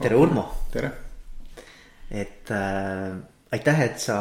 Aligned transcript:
tere, 0.00 0.14
Urmo. 0.14 0.44
tere. 0.72 0.90
et 2.10 2.50
äh, 2.50 3.14
aitäh, 3.54 3.80
et 3.86 4.00
sa 4.02 4.16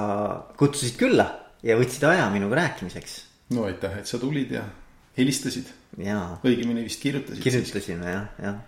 kutsusid 0.58 0.98
külla 1.00 1.26
ja 1.66 1.78
võtsid 1.80 2.06
aja 2.08 2.28
minuga 2.34 2.60
rääkimiseks. 2.62 3.16
no 3.58 3.66
aitäh, 3.70 3.98
et 4.02 4.10
sa 4.10 4.20
tulid 4.22 4.54
ja 4.54 4.64
helistasid. 5.18 5.72
jaa. 5.98 6.38
õigemini 6.46 6.86
vist 6.86 7.02
kirjutasid. 7.02 7.42
kirjutasime 7.44 8.14
jah, 8.14 8.30
jah. 8.44 8.62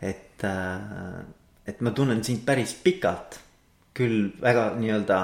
et 0.00 0.46
äh,, 0.46 1.20
et 1.68 1.82
ma 1.84 1.92
tunnen 1.92 2.24
sind 2.24 2.46
päris 2.46 2.76
pikalt. 2.84 3.40
küll 3.98 4.28
väga 4.38 4.76
nii-öelda 4.78 5.18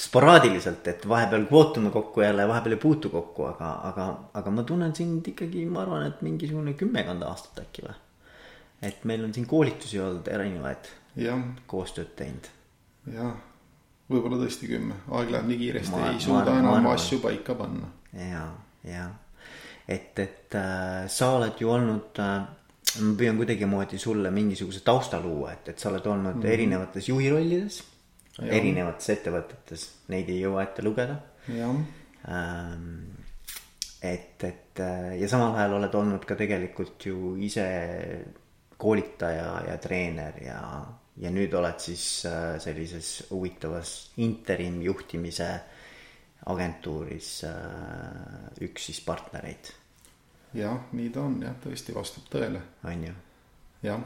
sporaadiliselt, 0.00 0.86
et 0.88 1.02
vahepeal 1.08 1.44
kohtume 1.50 1.90
kokku 1.92 2.22
jälle, 2.24 2.46
vahepeal 2.48 2.78
ei 2.78 2.80
puutu 2.80 3.10
kokku, 3.12 3.44
aga, 3.50 3.72
aga, 3.90 4.06
aga 4.40 4.50
ma 4.50 4.62
tunnen 4.64 4.94
sind 4.96 5.28
ikkagi, 5.28 5.66
ma 5.68 5.82
arvan, 5.82 6.06
et 6.08 6.22
mingisugune 6.24 6.72
kümmekond 6.80 7.26
aastat 7.28 7.60
äkki 7.66 7.84
või. 7.84 7.98
Et 8.82 9.04
meil 9.08 9.24
on 9.24 9.34
siin 9.34 9.46
koolitusi 9.46 10.00
olnud 10.00 10.28
erinevaid. 10.28 10.90
koostööd 11.66 12.14
teinud. 12.16 12.48
jah, 13.12 13.34
võib-olla 14.10 14.40
tõesti 14.44 14.70
kümme, 14.70 14.96
aeg 15.10 15.30
läheb 15.34 15.50
nii 15.50 15.60
kiiresti, 15.66 16.00
ei 16.12 16.20
suuda 16.20 16.56
enam 16.58 16.88
asju 16.94 17.20
paika 17.22 17.54
panna. 17.58 17.92
ja, 18.16 18.48
ja, 18.84 19.06
et, 19.88 20.18
et 20.18 20.58
äh, 20.58 21.06
sa 21.08 21.32
oled 21.36 21.60
ju 21.60 21.70
olnud 21.70 22.20
äh, 22.22 22.42
ma 23.00 23.14
püüan 23.16 23.38
kuidagimoodi 23.40 23.98
sulle 23.98 24.30
mingisuguse 24.30 24.82
tausta 24.84 25.20
luua, 25.20 25.54
et, 25.56 25.72
et 25.72 25.78
sa 25.78 25.90
oled 25.90 26.06
olnud 26.06 26.36
mm 26.36 26.42
-hmm. 26.42 26.52
erinevates 26.58 27.08
juhirollides 27.08 27.82
erinevates 28.40 29.10
ettevõtetes, 29.12 29.88
neid 30.12 30.30
ei 30.32 30.40
jõua 30.40 30.64
ette 30.66 30.84
lugeda. 30.84 31.18
Ähm, 31.52 32.86
et, 34.02 34.44
et 34.46 34.80
äh, 34.80 35.16
ja 35.20 35.28
samal 35.30 35.56
ajal 35.58 35.76
oled 35.80 35.96
olnud 35.98 36.24
ka 36.26 36.36
tegelikult 36.38 37.06
ju 37.06 37.34
ise 37.42 37.66
koolitaja 38.82 39.52
ja 39.68 39.76
treener 39.82 40.40
ja, 40.42 40.62
ja 41.22 41.30
nüüd 41.30 41.54
oled 41.54 41.78
siis 41.82 42.06
äh, 42.26 42.56
sellises 42.62 43.12
huvitavas 43.30 43.92
interim 44.24 44.80
juhtimise 44.82 45.52
agentuuris 46.50 47.30
äh, 47.46 48.66
üks 48.66 48.90
siis 48.90 49.00
partnereid. 49.06 49.70
jah, 50.58 50.82
nii 50.92 51.12
ta 51.14 51.22
on 51.22 51.38
jah, 51.44 51.54
tõesti 51.62 51.94
vastab 51.94 52.26
tõele. 52.32 52.62
on 52.84 53.06
ju? 53.06 53.14
jah. 53.86 54.04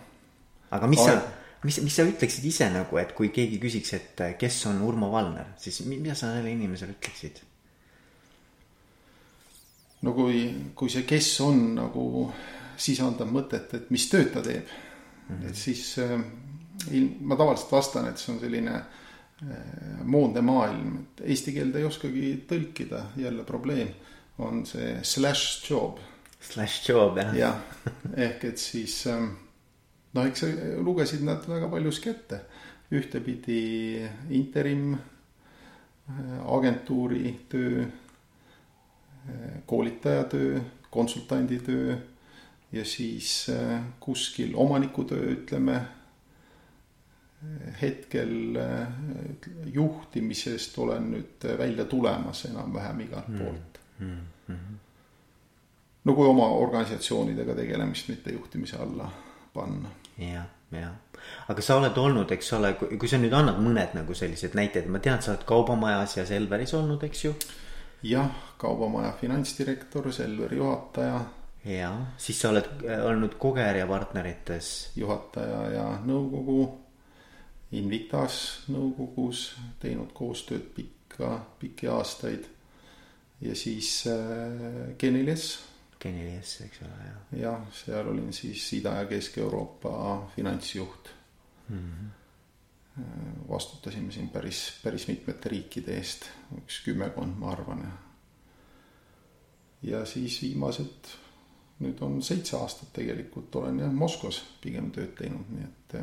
aga 0.70 0.92
mis 0.92 1.04
Aeg... 1.06 1.18
sa 1.18 1.44
mis, 1.66 1.80
mis 1.82 1.96
sa 1.96 2.04
ütleksid 2.06 2.44
ise 2.46 2.68
nagu, 2.70 3.00
et 3.00 3.14
kui 3.16 3.32
keegi 3.34 3.58
küsiks, 3.62 3.92
et 3.96 4.24
äh, 4.24 4.36
kes 4.38 4.60
on 4.70 4.82
Urmo 4.84 5.10
Valner, 5.12 5.54
siis 5.60 5.80
mida 5.88 6.14
sa 6.14 6.28
sellele 6.28 6.52
inimesele 6.52 6.98
ütleksid? 6.98 7.40
no 10.04 10.12
kui, 10.14 10.44
kui 10.76 10.92
see 10.92 11.06
kes 11.08 11.32
on 11.46 11.64
nagu 11.80 12.06
sisaldab 12.76 13.30
mõtet, 13.32 13.72
et 13.74 13.90
mis 13.90 14.08
tööd 14.10 14.32
ta 14.32 14.42
teeb 14.44 14.64
mm, 14.66 15.36
-hmm. 15.36 15.48
et 15.48 15.56
siis 15.56 15.98
äh, 15.98 16.20
ma 17.20 17.36
tavaliselt 17.36 17.72
vastan, 17.72 18.08
et 18.08 18.20
see 18.20 18.34
on 18.34 18.40
selline 18.40 18.74
äh, 18.74 20.02
moodne 20.04 20.42
maailm, 20.44 20.98
et 21.00 21.24
eesti 21.32 21.54
keelde 21.56 21.80
ei 21.80 21.88
oskagi 21.88 22.32
tõlkida, 22.48 23.02
jälle 23.16 23.44
probleem 23.44 23.94
on 24.38 24.64
see 24.68 24.98
slash 25.02 25.70
job. 25.70 25.98
Slash 26.40 26.88
job 26.88 27.16
jah. 27.18 27.34
jah, 27.36 27.60
ehk 28.26 28.44
et 28.52 28.62
siis 28.62 29.06
äh, 29.10 29.26
no 30.14 30.26
eks 30.28 30.46
lugesid 30.84 31.24
nad 31.26 31.46
väga 31.48 31.70
paljuski 31.72 32.12
ette, 32.12 32.40
ühtepidi 32.92 34.06
interim 34.30 34.92
äh, 34.94 36.42
agentuuri 36.46 37.38
töö, 37.48 37.86
koolitaja 39.66 40.22
töö, 40.30 40.60
konsultandi 40.90 41.58
töö 41.66 41.96
ja 42.76 42.84
siis 42.84 43.46
äh, 43.52 43.82
kuskil 44.00 44.54
omaniku 44.54 45.04
töö, 45.04 45.32
ütleme 45.36 45.80
hetkel 47.80 48.56
juhtimisest 49.70 50.78
olen 50.82 51.10
nüüd 51.12 51.44
välja 51.58 51.84
tulemas 51.84 52.44
enam-vähem 52.48 53.04
igalt 53.04 53.28
mm. 53.28 53.38
poolt 53.38 53.78
mm. 53.98 54.16
-hmm. 54.48 54.80
no 56.04 56.14
kui 56.14 56.26
oma 56.26 56.48
organisatsioonidega 56.48 57.54
tegelemist 57.54 58.08
mitte 58.08 58.32
juhtimise 58.32 58.76
alla 58.76 59.10
panna 59.54 59.92
jah, 60.18 60.46
jah. 60.70 60.94
aga 61.48 61.62
sa 61.62 61.76
oled 61.80 61.98
olnud, 61.98 62.32
eks 62.32 62.52
ole, 62.56 62.72
kui 62.78 63.08
sa 63.10 63.20
nüüd 63.20 63.34
annad 63.36 63.60
mõned 63.62 63.96
nagu 63.98 64.16
sellised 64.16 64.56
näited, 64.58 64.88
ma 64.90 65.00
tean, 65.02 65.22
sa 65.22 65.34
oled 65.34 65.44
Kaubamajas 65.48 66.16
ja 66.18 66.26
Selveris 66.28 66.74
olnud, 66.76 67.04
eks 67.06 67.24
ju. 67.24 67.34
jah, 68.06 68.30
Kaubamaja 68.58 69.12
finantsdirektor, 69.20 70.12
Selveri 70.12 70.60
juhataja. 70.60 71.20
Ja, 71.66 71.92
siis 72.18 72.40
sa 72.40 72.50
oled 72.54 72.86
äh, 72.86 73.04
olnud 73.06 73.36
Kogeria 73.38 73.86
partnerites. 73.86 74.90
juhataja 74.96 75.62
ja 75.74 75.86
nõukogu, 76.06 76.82
Invitas 77.76 78.68
nõukogus, 78.70 79.56
teinud 79.82 80.12
koostööd 80.14 80.68
pikka, 80.74 81.40
pikki 81.58 81.88
aastaid. 81.90 82.46
ja 83.40 83.54
siis 83.54 84.04
äh, 84.06 84.94
Geniles 84.98 85.56
Genies, 86.06 86.58
eks 86.66 86.82
ole, 86.84 87.08
jah. 87.08 87.20
jah, 87.40 87.66
seal 87.74 88.08
olin 88.10 88.32
siis 88.36 88.62
Ida- 88.76 88.98
ja 89.00 89.04
Kesk-Euroopa 89.08 89.92
finantsjuht 90.34 91.10
mm. 91.68 91.78
-hmm. 91.78 93.48
vastutasime 93.48 94.12
siin 94.12 94.28
päris, 94.28 94.80
päris 94.82 95.08
mitmete 95.08 95.48
riikide 95.48 95.96
eest, 95.96 96.28
üks 96.58 96.82
kümmekond, 96.84 97.38
ma 97.38 97.52
arvan. 97.52 97.92
ja 99.82 100.04
siis 100.04 100.42
viimased, 100.42 101.16
nüüd 101.80 102.00
on 102.02 102.20
seitse 102.24 102.56
aastat 102.56 102.92
tegelikult 102.96 103.56
olen 103.60 103.82
jah 103.84 103.92
Moskvas 103.92 104.40
pigem 104.62 104.90
tööd 104.94 105.12
teinud, 105.18 105.50
nii 105.52 105.66
et 105.66 105.96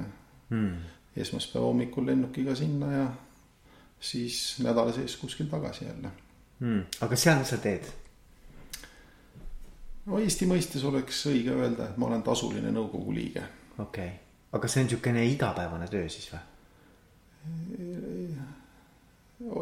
mm. 0.49 0.75
esmaspäeva 1.25 1.65
hommikul 1.65 2.05
lennukiga 2.07 2.55
sinna 2.55 2.91
ja 2.91 3.07
siis 4.03 4.59
nädala 4.63 4.93
sees 4.93 5.15
kuskil 5.17 5.49
tagasi 5.49 5.85
jälle 5.85 6.11
mm.. 6.59 6.81
aga 7.01 7.15
seal, 7.15 7.39
mis 7.39 7.53
sa 7.53 7.57
teed? 7.63 7.89
no 10.05 10.19
Eesti 10.19 10.47
mõistes 10.49 10.83
oleks 10.87 11.25
õige 11.31 11.55
öelda, 11.55 11.89
et 11.89 11.97
ma 11.97 12.09
olen 12.09 12.23
tasuline 12.25 12.71
nõukogu 12.75 13.15
liige. 13.15 13.43
okei 13.77 14.07
okay., 14.07 14.17
aga 14.53 14.69
see 14.69 14.83
on 14.83 14.89
niisugune 14.91 15.25
igapäevane 15.31 15.87
töö 15.91 16.09
siis 16.09 16.29
või? 16.33 16.43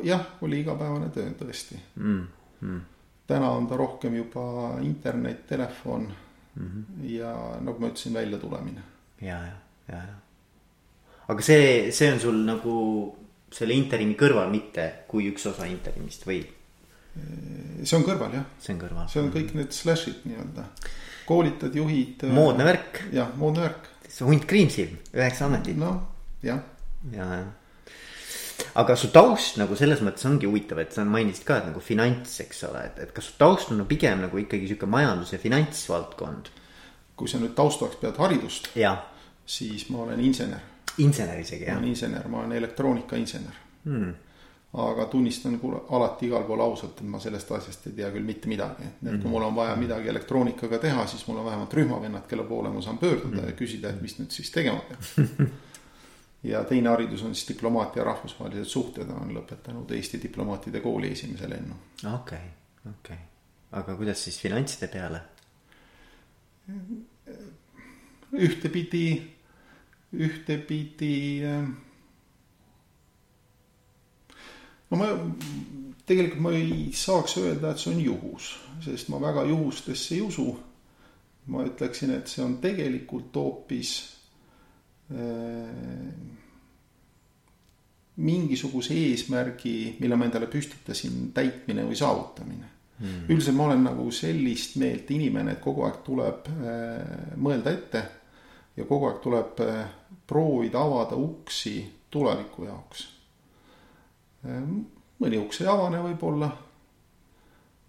jah, 0.04 0.26
oli 0.42 0.62
igapäevane 0.62 1.10
töö 1.10 1.30
tõesti 1.40 1.80
mm. 1.96 2.28
-hmm. 2.62 2.82
Täna 3.32 3.52
on 3.56 3.68
ta 3.70 3.80
rohkem 3.80 4.16
juba 4.20 4.44
internet, 4.84 5.48
telefon 5.48 6.08
mm 6.56 6.68
-hmm. 6.68 7.10
ja 7.16 7.34
nagu 7.62 7.80
ma 7.80 7.88
ütlesin, 7.88 8.14
väljatulemine. 8.14 8.84
ja, 9.22 9.40
ja, 9.40 9.58
ja, 9.88 9.98
ja. 9.98 10.18
aga 11.28 11.42
see, 11.42 11.92
see 11.92 12.14
on 12.14 12.20
sul 12.20 12.46
nagu 12.46 12.78
selle 13.52 13.74
interimi 13.74 14.16
kõrval, 14.16 14.50
mitte 14.52 14.88
kui 15.08 15.28
üks 15.32 15.46
osa 15.50 15.66
interimist 15.66 16.28
või? 16.28 16.42
see 17.84 17.98
on 17.98 18.06
kõrval 18.08 18.36
jah. 18.38 18.46
see 18.60 18.74
on 18.76 18.82
kõrval. 18.82 19.08
see 19.12 19.22
on 19.22 19.32
kõik 19.34 19.56
need 19.58 19.74
slash'id 19.76 20.28
nii-öelda, 20.28 20.68
koolitad, 21.28 21.76
juhid. 21.76 22.24
moodne 22.32 22.68
värk. 22.68 23.02
jah, 23.12 23.34
moodne 23.38 23.66
värk. 23.68 23.90
see 24.08 24.28
hunt 24.28 24.46
Kriimsilm, 24.48 24.98
üheksa 25.14 25.50
ametit. 25.50 25.78
noh, 25.78 26.00
jah. 26.44 26.64
ja, 27.12 27.26
jah. 27.36 27.50
Aga 28.76 28.96
su 28.96 29.12
taust 29.12 29.60
nagu 29.60 29.76
selles 29.76 30.02
mõttes 30.06 30.26
ongi 30.30 30.50
huvitav, 30.50 30.80
et 30.84 30.96
sa 30.96 31.06
mainisid 31.08 31.46
ka, 31.48 31.60
et 31.60 31.70
nagu 31.72 31.84
finants, 31.84 32.40
eks 32.44 32.64
ole, 32.70 32.86
et, 32.92 33.00
et 33.06 33.14
kas 33.16 33.30
su 33.32 33.38
taust 33.38 33.72
on 33.74 33.82
no, 33.82 33.86
pigem 33.90 34.24
nagu 34.26 34.42
ikkagi 34.42 34.70
sihuke 34.70 34.90
majandus 34.90 35.36
ja 35.36 35.40
finantsvaldkond? 35.42 36.52
kui 37.22 37.30
sa 37.30 37.38
nüüd 37.38 37.54
taustaks 37.54 38.00
pead 38.02 38.18
haridust, 38.18 38.72
siis 39.46 39.90
ma 39.94 40.06
olen 40.08 40.20
insener. 40.26 40.64
insener 40.98 41.40
isegi 41.40 41.68
jah? 41.68 41.76
ma 41.76 41.84
olen 41.84 41.94
insener, 41.94 42.28
ma 42.28 42.44
olen 42.44 42.60
elektroonikainsener 42.60 43.64
hmm 43.86 44.12
aga 44.74 45.06
tunnistan 45.12 45.60
alati 45.90 46.30
igal 46.30 46.46
pool 46.48 46.62
ausalt, 46.64 47.02
et 47.02 47.08
ma 47.12 47.20
sellest 47.20 47.50
asjast 47.58 47.90
ei 47.90 47.96
tea 47.98 48.12
küll 48.14 48.24
mitte 48.24 48.48
midagi. 48.48 48.84
et 48.84 49.02
mm 49.02 49.10
-hmm. 49.10 49.22
kui 49.22 49.30
mul 49.30 49.44
on 49.44 49.56
vaja 49.56 49.76
midagi 49.76 50.10
elektroonikaga 50.10 50.78
teha, 50.78 51.08
siis 51.08 51.28
mul 51.28 51.38
on 51.38 51.46
vähemalt 51.46 51.74
rühmavennad, 51.74 52.28
kelle 52.28 52.44
poole 52.44 52.70
ma 52.70 52.82
saan 52.82 52.98
pöörduda 52.98 53.36
mm 53.36 53.44
-hmm. 53.44 53.46
ja 53.46 53.52
küsida, 53.52 53.90
et 53.90 54.02
mis 54.02 54.20
nüüd 54.20 54.32
siis 54.32 54.52
tegema 54.52 54.80
peab 54.80 55.02
ja 56.44 56.64
teine 56.64 56.90
haridus 56.90 57.24
on 57.24 57.36
siis 57.36 57.48
diplomaatia 57.48 58.02
ja 58.02 58.06
rahvusvahelised 58.06 58.66
suhted, 58.66 59.10
olen 59.10 59.36
lõpetanud 59.36 59.92
Eesti 59.96 60.20
diplomaatide 60.24 60.80
kooli 60.82 61.12
esimese 61.12 61.50
lennu. 61.50 61.76
okei 62.14 62.16
okay,, 62.16 62.48
okei 62.90 63.16
okay., 63.16 63.18
aga 63.72 63.96
kuidas 63.96 64.24
siis 64.24 64.40
finantside 64.42 64.88
peale? 64.88 65.22
ühtepidi, 68.32 69.06
ühtepidi 70.14 71.16
äh, 71.46 71.70
no 74.92 74.98
ma 74.98 75.08
tegelikult 76.06 76.42
ma 76.44 76.52
ei 76.56 76.90
saaks 76.96 77.38
öelda, 77.42 77.72
et 77.72 77.82
see 77.82 77.94
on 77.94 78.02
juhus, 78.04 78.52
sest 78.84 79.12
ma 79.12 79.22
väga 79.24 79.46
juhustesse 79.50 80.16
ei 80.18 80.26
usu. 80.26 80.50
ma 81.52 81.64
ütleksin, 81.66 82.12
et 82.14 82.30
see 82.30 82.44
on 82.46 82.60
tegelikult 82.62 83.36
hoopis 83.36 83.92
mingisuguse 88.22 88.94
eesmärgi, 88.94 89.96
mille 90.00 90.16
ma 90.16 90.28
endale 90.28 90.48
püstitasin, 90.52 91.32
täitmine 91.34 91.86
või 91.88 91.98
saavutamine. 92.00 92.70
Mm.. 93.02 93.24
üldiselt 93.34 93.58
ma 93.58 93.66
olen 93.66 93.84
nagu 93.88 94.04
sellist 94.14 94.76
meelt 94.78 95.10
inimene, 95.12 95.56
et 95.56 95.62
kogu 95.64 95.88
aeg 95.88 96.04
tuleb 96.06 96.50
äh, 96.54 97.32
mõelda 97.42 97.74
ette, 97.74 98.02
ja 98.78 98.86
kogu 98.86 99.08
aeg 99.10 99.18
tuleb 99.24 99.64
äh, 99.66 99.80
proovida 100.28 100.84
avada 100.86 101.18
uksi 101.18 101.80
tuleviku 102.12 102.68
jaoks. 102.68 103.08
mõni 105.22 105.38
uks 105.38 105.62
ei 105.62 105.68
avane 105.70 106.00
võib-olla, 106.02 106.48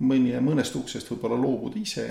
mõni, 0.05 0.35
mõnest 0.41 0.77
uksest 0.77 1.09
võib-olla 1.11 1.39
loobud 1.41 1.77
ise 1.81 2.07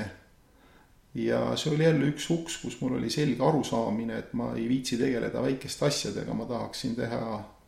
ja 1.13 1.55
see 1.59 1.73
oli 1.75 1.83
jälle 1.83 2.07
üks 2.11 2.29
uks, 2.31 2.57
kus 2.61 2.77
mul 2.81 2.95
oli 2.99 3.09
selge 3.11 3.43
arusaamine, 3.43 4.17
et 4.17 4.33
ma 4.37 4.53
ei 4.55 4.67
viitsi 4.69 4.97
tegeleda 4.97 5.41
väikeste 5.43 5.85
asjadega, 5.85 6.33
ma 6.33 6.45
tahaksin 6.45 6.95
teha 6.95 7.21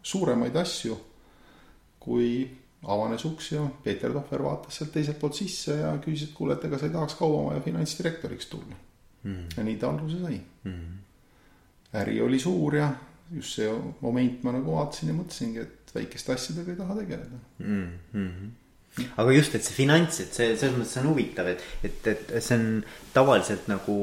suuremaid 0.03 0.55
asju. 0.55 0.99
kui 2.03 2.49
avanes 2.83 3.23
uks 3.25 3.51
ja 3.53 3.61
Peeter 3.83 4.11
Tohver 4.11 4.41
vaatas 4.43 4.75
sealt 4.75 4.91
teiselt 4.91 5.19
poolt 5.19 5.37
sisse 5.37 5.77
ja 5.77 5.93
küsis, 6.03 6.27
et 6.27 6.33
kuule, 6.35 6.57
et 6.57 6.65
ega 6.67 6.79
sa 6.79 6.89
ei 6.89 6.91
tahaks 6.91 7.15
kauemaja 7.15 7.61
finantsdirektoriks 7.63 8.49
tulla. 8.51 8.75
Mm.. 9.23 9.45
ja 9.57 9.63
nii 9.63 9.77
ta 9.79 9.89
alguse 9.89 10.19
sai. 10.19 10.39
Mm.. 10.67 10.97
äri 11.95 12.17
oli 12.21 12.39
suur 12.39 12.75
ja 12.75 12.89
just 13.31 13.55
see 13.55 13.69
moment 14.01 14.43
ma 14.43 14.51
nagu 14.51 14.75
vaatasin 14.75 15.13
ja 15.13 15.15
mõtlesingi, 15.15 15.63
et 15.63 15.95
väikeste 15.95 16.35
asjadega 16.35 16.73
ei 16.73 16.81
taha 16.81 16.99
tegeleda. 16.99 17.39
Mm. 17.59 17.87
-hmm 18.11 18.51
aga 19.01 19.33
just, 19.33 19.55
et 19.57 19.65
see 19.65 19.77
finants, 19.77 20.19
et 20.21 20.35
see 20.35 20.53
selles 20.53 20.77
mõttes 20.77 20.99
on 21.01 21.09
huvitav, 21.11 21.49
et, 21.53 21.65
et, 21.83 22.07
et 22.13 22.37
see 22.37 22.59
on 22.59 22.69
tavaliselt 23.15 23.69
nagu 23.71 23.97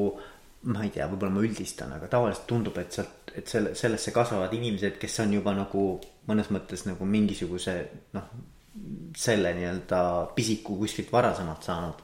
ma 0.69 0.83
ei 0.85 0.91
tea, 0.93 1.07
võib-olla 1.09 1.33
ma 1.33 1.43
üldistan, 1.45 1.93
aga 1.95 2.09
tavaliselt 2.11 2.45
tundub, 2.49 2.75
et 2.77 2.93
sealt, 2.93 3.31
et 3.37 3.49
selle, 3.49 3.73
sellesse 3.77 4.13
kasvavad 4.13 4.51
inimesed, 4.53 4.99
kes 5.01 5.21
on 5.23 5.33
juba 5.33 5.55
nagu 5.57 5.85
mõnes 6.29 6.51
mõttes 6.53 6.85
nagu 6.85 7.07
mingisuguse 7.09 7.75
noh, 8.13 8.27
selle 9.17 9.55
nii-öelda 9.57 10.01
pisiku 10.35 10.77
kuskilt 10.79 11.09
varasemalt 11.11 11.65
saanud 11.65 12.03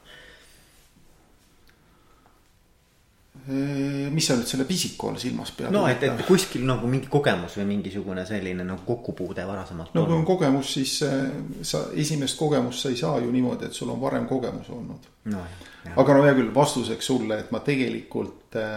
mis 3.48 4.26
sa 4.28 4.34
nüüd 4.36 4.48
selle 4.50 4.66
pisiku 4.68 5.08
all 5.08 5.20
silmas 5.20 5.54
pead? 5.56 5.72
no 5.72 5.86
et, 5.88 6.02
et 6.04 6.20
kuskil 6.26 6.66
nagu 6.68 6.88
mingi 6.90 7.08
kogemus 7.08 7.54
või 7.56 7.64
mingisugune 7.70 8.26
selline 8.28 8.66
nagu 8.66 8.84
kokkupuude 8.84 9.46
varasemalt. 9.48 9.94
no 9.96 10.04
kui 10.04 10.16
on 10.18 10.26
kogemus, 10.28 10.72
siis 10.76 10.98
äh, 11.06 11.30
sa 11.62 11.86
esimest 11.96 12.36
kogemust 12.38 12.84
sa 12.84 12.92
ei 12.92 12.98
saa 13.00 13.22
ju 13.24 13.30
niimoodi, 13.32 13.70
et 13.70 13.78
sul 13.78 13.88
on 13.94 14.00
varem 14.02 14.26
kogemus 14.28 14.68
olnud 14.74 15.08
no,. 15.32 15.46
aga 15.94 16.18
no 16.18 16.26
hea 16.26 16.34
küll, 16.36 16.52
vastuseks 16.54 17.08
sulle, 17.12 17.38
et 17.40 17.54
ma 17.54 17.62
tegelikult 17.64 18.58
äh, 18.60 18.76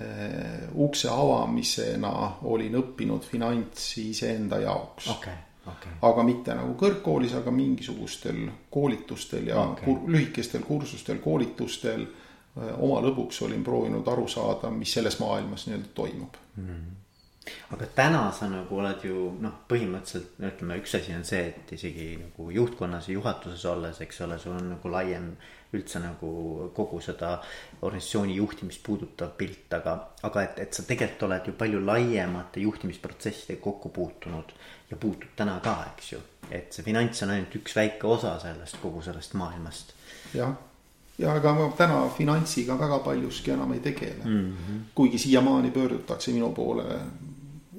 äh, 0.00 0.64
ukse 0.80 1.12
avamisena 1.12 2.14
olin 2.48 2.80
õppinud 2.80 3.28
finantsi 3.28 4.08
iseenda 4.14 4.62
jaoks 4.64 5.10
okay. 5.12 5.36
Okay. 5.74 5.98
aga 6.08 6.24
mitte 6.24 6.56
nagu 6.56 6.72
kõrgkoolis, 6.80 7.36
aga 7.36 7.52
mingisugustel 7.52 8.46
koolitustel 8.72 9.52
ja 9.52 9.60
okay. 9.74 9.84
kur, 9.84 10.08
lühikestel 10.08 10.64
kursustel, 10.64 11.20
koolitustel 11.20 12.08
oma 12.56 13.00
lõbuks 13.04 13.44
olin 13.46 13.62
proovinud 13.64 14.08
aru 14.10 14.26
saada, 14.28 14.70
mis 14.74 14.92
selles 14.96 15.20
maailmas 15.20 15.66
nii-öelda 15.68 15.92
toimub 15.94 16.34
mm. 16.56 16.66
-hmm. 16.66 17.54
aga 17.76 17.86
täna 17.94 18.22
sa 18.32 18.48
nagu 18.50 18.78
oled 18.78 19.04
ju 19.04 19.30
noh, 19.40 19.60
põhimõtteliselt 19.70 20.38
no 20.38 20.50
ütleme, 20.50 20.80
üks 20.82 20.96
asi 20.98 21.14
on 21.14 21.24
see, 21.24 21.46
et 21.52 21.72
isegi 21.72 22.10
nagu 22.18 22.50
juhtkonnas 22.50 23.08
ja 23.08 23.14
juhatuses 23.14 23.64
olles, 23.64 24.00
eks 24.00 24.20
ole, 24.26 24.38
sul 24.38 24.56
on 24.58 24.70
nagu 24.74 24.90
laiem 24.90 25.32
üldse 25.72 26.00
nagu 26.02 26.30
kogu 26.74 26.98
seda 27.00 27.36
organisatsiooni 27.82 28.34
juhtimist 28.36 28.82
puudutav 28.82 29.30
pilt, 29.38 29.70
aga, 29.72 29.94
aga 30.26 30.42
et, 30.42 30.58
et 30.58 30.74
sa 30.74 30.82
tegelikult 30.82 31.28
oled 31.28 31.46
ju 31.46 31.54
palju 31.58 31.84
laiemate 31.86 32.64
juhtimisprotsessidega 32.64 33.62
kokku 33.62 33.88
puutunud 33.88 34.50
ja 34.90 34.96
puutud 34.96 35.30
täna 35.36 35.60
ka, 35.62 35.76
eks 35.92 36.12
ju. 36.12 36.18
et 36.50 36.74
see 36.74 36.82
finants 36.82 37.22
on 37.22 37.30
ainult 37.30 37.54
üks 37.54 37.76
väike 37.78 38.10
osa 38.10 38.34
sellest, 38.42 38.82
kogu 38.82 39.02
sellest 39.06 39.38
maailmast. 39.38 39.94
jah 40.34 40.58
ja 41.20 41.34
ega 41.36 41.52
ma 41.54 41.68
täna 41.76 42.00
finantsiga 42.16 42.76
väga 42.80 42.98
paljuski 43.04 43.52
enam 43.54 43.72
ei 43.72 43.80
tegele 43.80 44.24
mm. 44.24 44.52
-hmm. 44.52 44.78
kuigi 44.94 45.18
siiamaani 45.18 45.70
pöördutakse 45.70 46.32
minu 46.32 46.52
poole 46.52 46.84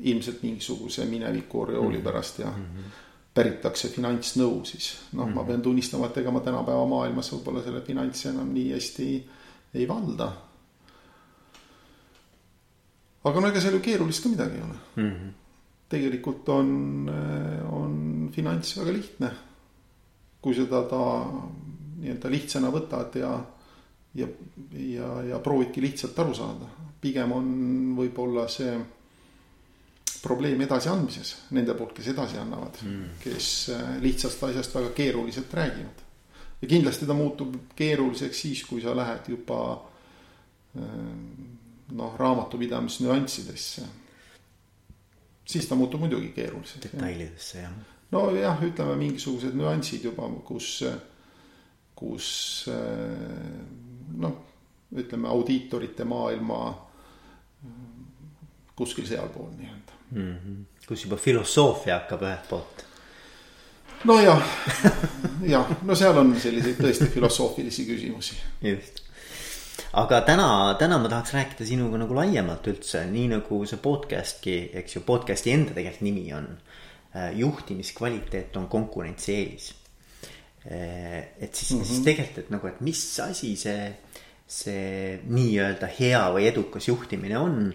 ilmselt 0.02 0.44
mingisuguse 0.44 1.06
mineviku 1.06 1.62
oriooli 1.62 1.98
mm 1.98 2.02
-hmm. 2.02 2.04
pärast 2.04 2.40
ja 2.40 2.46
mm 2.46 2.54
-hmm. 2.54 2.92
päritakse 3.34 3.90
finantsnõu 3.90 4.66
siis. 4.66 4.98
noh 5.12 5.26
mm, 5.26 5.32
-hmm. 5.32 5.36
ma 5.36 5.44
pean 5.44 5.62
tunnistama, 5.62 6.06
et 6.06 6.18
ega 6.18 6.32
ma 6.32 6.40
tänapäeva 6.40 6.86
maailmas 6.86 7.34
võib-olla 7.34 7.64
selle 7.64 7.82
finantsi 7.82 8.28
enam 8.28 8.54
nii 8.54 8.74
hästi 8.74 9.30
ei 9.74 9.88
valda. 9.88 10.32
aga 13.24 13.42
no 13.42 13.48
ega 13.48 13.62
seal 13.62 13.74
ju 13.74 13.80
keerulist 13.80 14.24
ka 14.24 14.30
midagi 14.30 14.56
ei 14.56 14.62
ole 14.62 14.76
mm. 14.96 15.12
-hmm. 15.12 15.32
tegelikult 15.90 16.50
on, 16.50 17.12
on 17.72 18.30
finants 18.34 18.78
väga 18.78 18.94
lihtne. 18.94 19.32
kui 20.42 20.56
seda 20.56 20.84
ta 20.84 21.26
nii-öelda 22.02 22.32
lihtsana 22.34 22.72
võtad 22.74 23.16
ja, 23.20 23.32
ja, 24.18 24.28
ja, 24.74 25.12
ja 25.32 25.40
proovidki 25.44 25.84
lihtsalt 25.84 26.20
aru 26.20 26.34
saada. 26.36 26.70
pigem 27.02 27.32
on 27.34 27.54
võib-olla 27.98 28.48
see 28.50 28.74
probleem 30.22 30.62
edasiandmises 30.62 31.34
nende 31.58 31.74
poolt, 31.78 31.96
kes 31.98 32.12
edasi 32.14 32.38
annavad 32.42 32.82
mm., 32.86 33.06
kes 33.24 33.48
äh, 33.74 33.94
lihtsast 34.04 34.44
asjast 34.50 34.76
väga 34.76 34.92
keeruliselt 34.98 35.54
räägivad. 35.54 36.04
ja 36.62 36.68
kindlasti 36.68 37.06
ta 37.06 37.14
muutub 37.18 37.56
keeruliseks 37.76 38.42
siis, 38.42 38.66
kui 38.66 38.82
sa 38.82 38.96
lähed 38.98 39.32
juba 39.34 39.62
äh, 40.78 40.84
noh, 41.92 42.18
raamatupidamise 42.20 43.04
nüanssidesse. 43.04 43.82
siis 45.46 45.68
ta 45.68 45.76
muutub 45.76 46.00
muidugi 46.06 46.30
keeruliseks. 46.36 46.84
detailidesse 46.84 47.62
jah. 47.62 47.74
nojah, 48.12 48.62
ütleme 48.64 48.96
mingisugused 48.96 49.58
nüansid 49.58 50.06
juba, 50.06 50.30
kus 50.46 50.84
kus 52.02 52.66
noh, 54.18 54.38
ütleme 54.98 55.30
audiitorite 55.30 56.06
maailma 56.08 56.62
kuskil 58.76 59.06
sealpool 59.06 59.52
nii-öelda 59.58 60.00
mm. 60.12 60.32
-hmm. 60.38 60.88
kus 60.88 61.06
juba 61.06 61.20
filosoofia 61.22 62.00
hakkab 62.00 62.26
ühelt 62.26 62.50
poolt. 62.50 62.86
nojah, 64.10 64.42
jah, 65.54 65.76
no 65.86 65.96
seal 65.96 66.18
on 66.18 66.34
selliseid 66.42 66.82
tõesti 66.82 67.10
filosoofilisi 67.14 67.86
küsimusi. 67.86 68.40
just, 68.66 69.04
aga 69.94 70.22
täna, 70.26 70.48
täna 70.80 70.98
ma 70.98 71.12
tahaks 71.14 71.36
rääkida 71.38 71.68
sinuga 71.70 72.02
nagu 72.02 72.18
laiemalt 72.18 72.68
üldse, 72.74 73.06
nii 73.12 73.28
nagu 73.36 73.62
see 73.70 73.78
podcast'ki, 73.86 74.58
eks 74.82 74.98
ju, 74.98 75.06
podcast'i 75.06 75.54
enda 75.54 75.78
tegelikult 75.78 76.10
nimi 76.10 76.34
on. 76.34 76.50
juhtimiskvaliteet 77.36 78.56
on 78.56 78.68
konkurentsieelis 78.72 79.74
Eh, 79.74 79.81
et 80.66 81.56
siis 81.56 81.72
mm, 81.72 81.82
-hmm. 81.82 81.86
siis 81.86 81.98
mhm. 81.98 82.06
tegelikult, 82.06 82.38
et 82.38 82.50
nagu, 82.50 82.68
et 82.68 82.82
mis 82.82 83.20
asi 83.20 83.56
see, 83.56 83.96
see 84.48 85.20
nii-öelda 85.26 85.90
hea 86.00 86.22
või 86.36 86.46
edukas 86.48 86.88
juhtimine 86.88 87.38
on. 87.38 87.74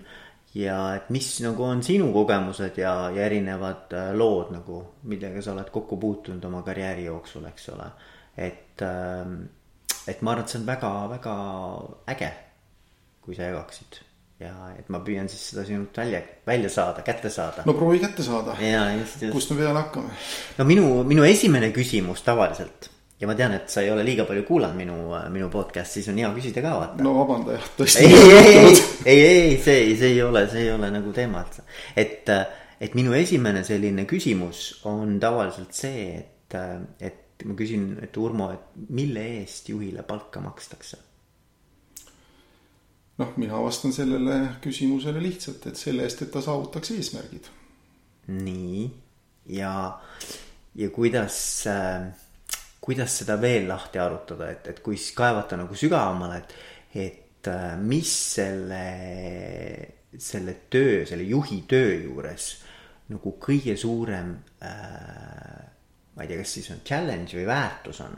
ja 0.55 0.95
et 0.97 1.11
mis 1.11 1.41
nagu 1.45 1.63
on 1.63 1.83
sinu 1.83 2.13
kogemused 2.13 2.79
ja, 2.79 3.11
ja 3.11 3.27
erinevad 3.27 3.93
äh, 3.93 4.15
lood 4.15 4.55
nagu, 4.55 4.79
millega 5.03 5.43
sa 5.43 5.53
oled 5.53 5.69
kokku 5.71 5.97
puutunud 6.01 6.45
oma 6.45 6.63
karjääri 6.63 7.05
jooksul, 7.05 7.45
eks 7.45 7.69
ole. 7.69 7.91
et, 8.37 8.83
ähm, 8.83 9.43
et 10.09 10.23
ma 10.23 10.33
arvan, 10.33 10.45
et 10.45 10.49
see 10.49 10.61
on 10.61 10.67
väga-väga 10.67 11.37
äge, 12.15 12.33
kui 13.21 13.35
sa 13.35 13.51
jagaksid 13.51 14.06
ja 14.41 14.53
et 14.77 14.91
ma 14.93 15.01
püüan 15.05 15.31
siis 15.33 15.47
seda 15.53 15.65
sinult 15.65 15.97
välja, 15.97 16.21
välja 16.47 16.69
saada, 16.73 17.05
kätte 17.07 17.31
saada. 17.33 17.65
no 17.65 17.77
proovi 17.79 18.03
kätte 18.03 18.25
saada. 18.27 18.57
kust 19.33 19.55
me 19.55 19.63
peale 19.63 19.79
hakkame? 19.79 20.13
no 20.59 20.69
minu, 20.69 20.91
minu 21.09 21.25
esimene 21.25 21.73
küsimus 21.77 22.25
tavaliselt 22.27 22.91
ja 23.21 23.29
ma 23.29 23.37
tean, 23.37 23.55
et 23.57 23.73
sa 23.73 23.81
ei 23.81 23.91
ole 23.93 24.05
liiga 24.05 24.27
palju 24.29 24.45
kuulanud 24.45 24.77
minu, 24.77 24.97
minu 25.33 25.49
podcast'i, 25.53 26.03
siis 26.03 26.11
on 26.13 26.21
hea 26.21 26.29
küsida 26.37 26.65
ka 26.65 26.75
vaata. 26.83 27.05
no 27.05 27.15
vabanda 27.17 27.57
jah, 27.57 27.71
tõesti. 27.79 28.05
ei, 28.05 28.13
ei, 28.13 28.59
ei, 28.61 28.77
ei, 29.07 29.21
ei, 29.25 29.59
see, 29.65 29.89
see 29.97 30.13
ei 30.13 30.23
ole, 30.25 30.45
see 30.53 30.67
ei 30.67 30.73
ole 30.75 30.93
nagu 30.93 31.15
teema, 31.17 31.47
et, 31.47 31.79
et, 32.05 32.35
et 32.89 32.99
minu 32.99 33.17
esimene 33.17 33.65
selline 33.65 34.05
küsimus 34.11 34.67
on 34.91 35.17
tavaliselt 35.23 35.73
see, 35.77 36.11
et, 36.21 36.59
et 37.01 37.47
ma 37.49 37.57
küsin, 37.57 37.95
et 38.05 38.21
Urmo, 38.21 38.51
et 38.53 38.93
mille 38.97 39.25
eest 39.41 39.73
juhile 39.73 40.05
palka 40.05 40.45
makstakse? 40.45 41.06
Noh, 43.19 43.33
mina 43.41 43.63
vastan 43.63 43.95
sellele 43.97 44.39
küsimusele 44.65 45.23
lihtsalt, 45.23 45.67
et 45.71 45.81
selle 45.81 46.05
eest, 46.05 46.23
et 46.23 46.33
ta 46.33 46.43
saavutaks 46.45 46.93
eesmärgid. 46.97 47.51
nii, 48.27 48.87
ja, 49.55 49.73
ja 50.75 50.89
kuidas 50.91 51.39
äh, 51.71 52.09
kuidas 52.87 53.19
seda 53.23 53.35
veel 53.43 53.67
lahti 53.67 53.99
arutada, 53.99 54.51
et, 54.55 54.69
et 54.71 54.83
kui 54.85 54.99
siis 54.99 55.15
kaevata 55.19 55.59
nagu 55.59 55.75
sügavamale, 55.75 56.39
et, 56.39 56.55
et 56.95 57.51
äh, 57.51 57.75
mis 57.83 58.13
selle, 58.37 58.83
selle 60.23 60.55
töö, 60.71 61.03
selle 61.09 61.27
juhi 61.27 61.65
töö 61.69 61.97
juures 62.05 62.53
nagu 63.11 63.37
kõige 63.43 63.77
suurem 63.79 64.33
äh,. 64.67 65.65
ma 66.17 66.25
ei 66.25 66.31
tea, 66.31 66.41
kas 66.41 66.55
siis 66.57 66.71
on 66.73 66.81
challenge 66.87 67.37
või 67.37 67.45
väärtus 67.47 68.01
on 68.03 68.15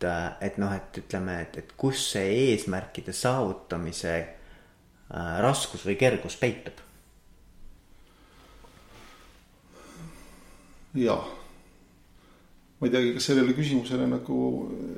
et, 0.00 0.04
äh, 0.04 0.46
et 0.46 0.58
noh, 0.58 0.72
et 0.72 0.98
ütleme, 0.98 1.40
et, 1.42 1.56
et 1.58 1.72
kus 1.76 2.12
see 2.12 2.52
eesmärkide 2.52 3.12
saavutamise 3.12 4.14
äh, 4.16 5.40
raskus 5.42 5.84
või 5.86 5.96
kergus 6.00 6.36
peitub? 6.40 6.80
jah, 10.94 11.26
ma 12.80 12.86
ei 12.88 12.90
teagi, 12.90 13.12
kas 13.14 13.28
sellele 13.30 13.54
küsimusele 13.54 14.08
nagu 14.10 14.38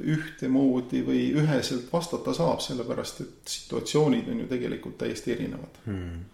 ühtemoodi 0.09 1.03
või 1.05 1.27
üheselt 1.37 1.91
vastata 1.93 2.33
saab, 2.33 2.63
sellepärast 2.65 3.21
et 3.21 3.53
situatsioonid 3.59 4.31
on 4.33 4.41
ju 4.41 4.47
tegelikult 4.49 4.97
täiesti 5.03 5.35
erinevad 5.35 5.83
hmm.. 5.85 6.25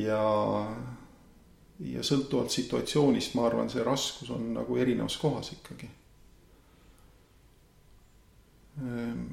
ja, 0.00 0.24
ja 1.92 2.02
sõltuvalt 2.02 2.50
situatsioonist, 2.50 3.38
ma 3.38 3.46
arvan, 3.46 3.70
see 3.70 3.86
raskus 3.86 4.34
on 4.34 4.50
nagu 4.56 4.82
erinevas 4.82 5.20
kohas 5.22 5.54
ikkagi. 5.54 5.92
Ehm, 8.80 9.24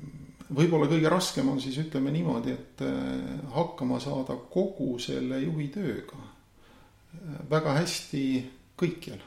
võib-olla 0.47 0.89
kõige 0.91 1.11
raskem 1.11 1.49
on 1.51 1.61
siis 1.63 1.77
ütleme 1.81 2.11
niimoodi, 2.13 2.53
et 2.55 2.83
eh, 2.85 3.33
hakkama 3.55 3.99
saada 4.03 4.37
kogu 4.51 4.95
selle 5.01 5.41
juhi 5.43 5.69
tööga. 5.73 6.19
Eh, 7.17 7.41
väga 7.51 7.75
hästi 7.79 8.23
kõikjal. 8.79 9.21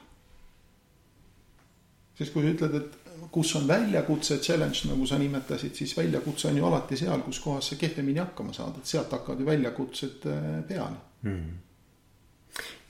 Siis 2.20 2.32
kui 2.34 2.44
sa 2.44 2.52
ütled, 2.52 2.74
et 2.76 2.98
kus 3.32 3.54
on 3.56 3.64
väljakutse, 3.68 4.36
challenge, 4.44 4.84
nagu 4.90 5.06
sa 5.08 5.16
nimetasid, 5.20 5.72
siis 5.76 5.96
väljakutse 5.96 6.50
on 6.50 6.58
ju 6.60 6.66
alati 6.68 6.98
seal, 7.00 7.24
kus 7.24 7.40
kohas 7.40 7.72
sa 7.72 7.80
kehvemini 7.80 8.20
hakkama 8.20 8.52
saad, 8.56 8.76
et 8.80 8.92
sealt 8.92 9.12
hakkavad 9.16 9.40
ju 9.40 9.48
väljakutsed 9.48 10.28
äh, 10.28 10.54
peale. 10.68 11.02
Hmm 11.24 11.58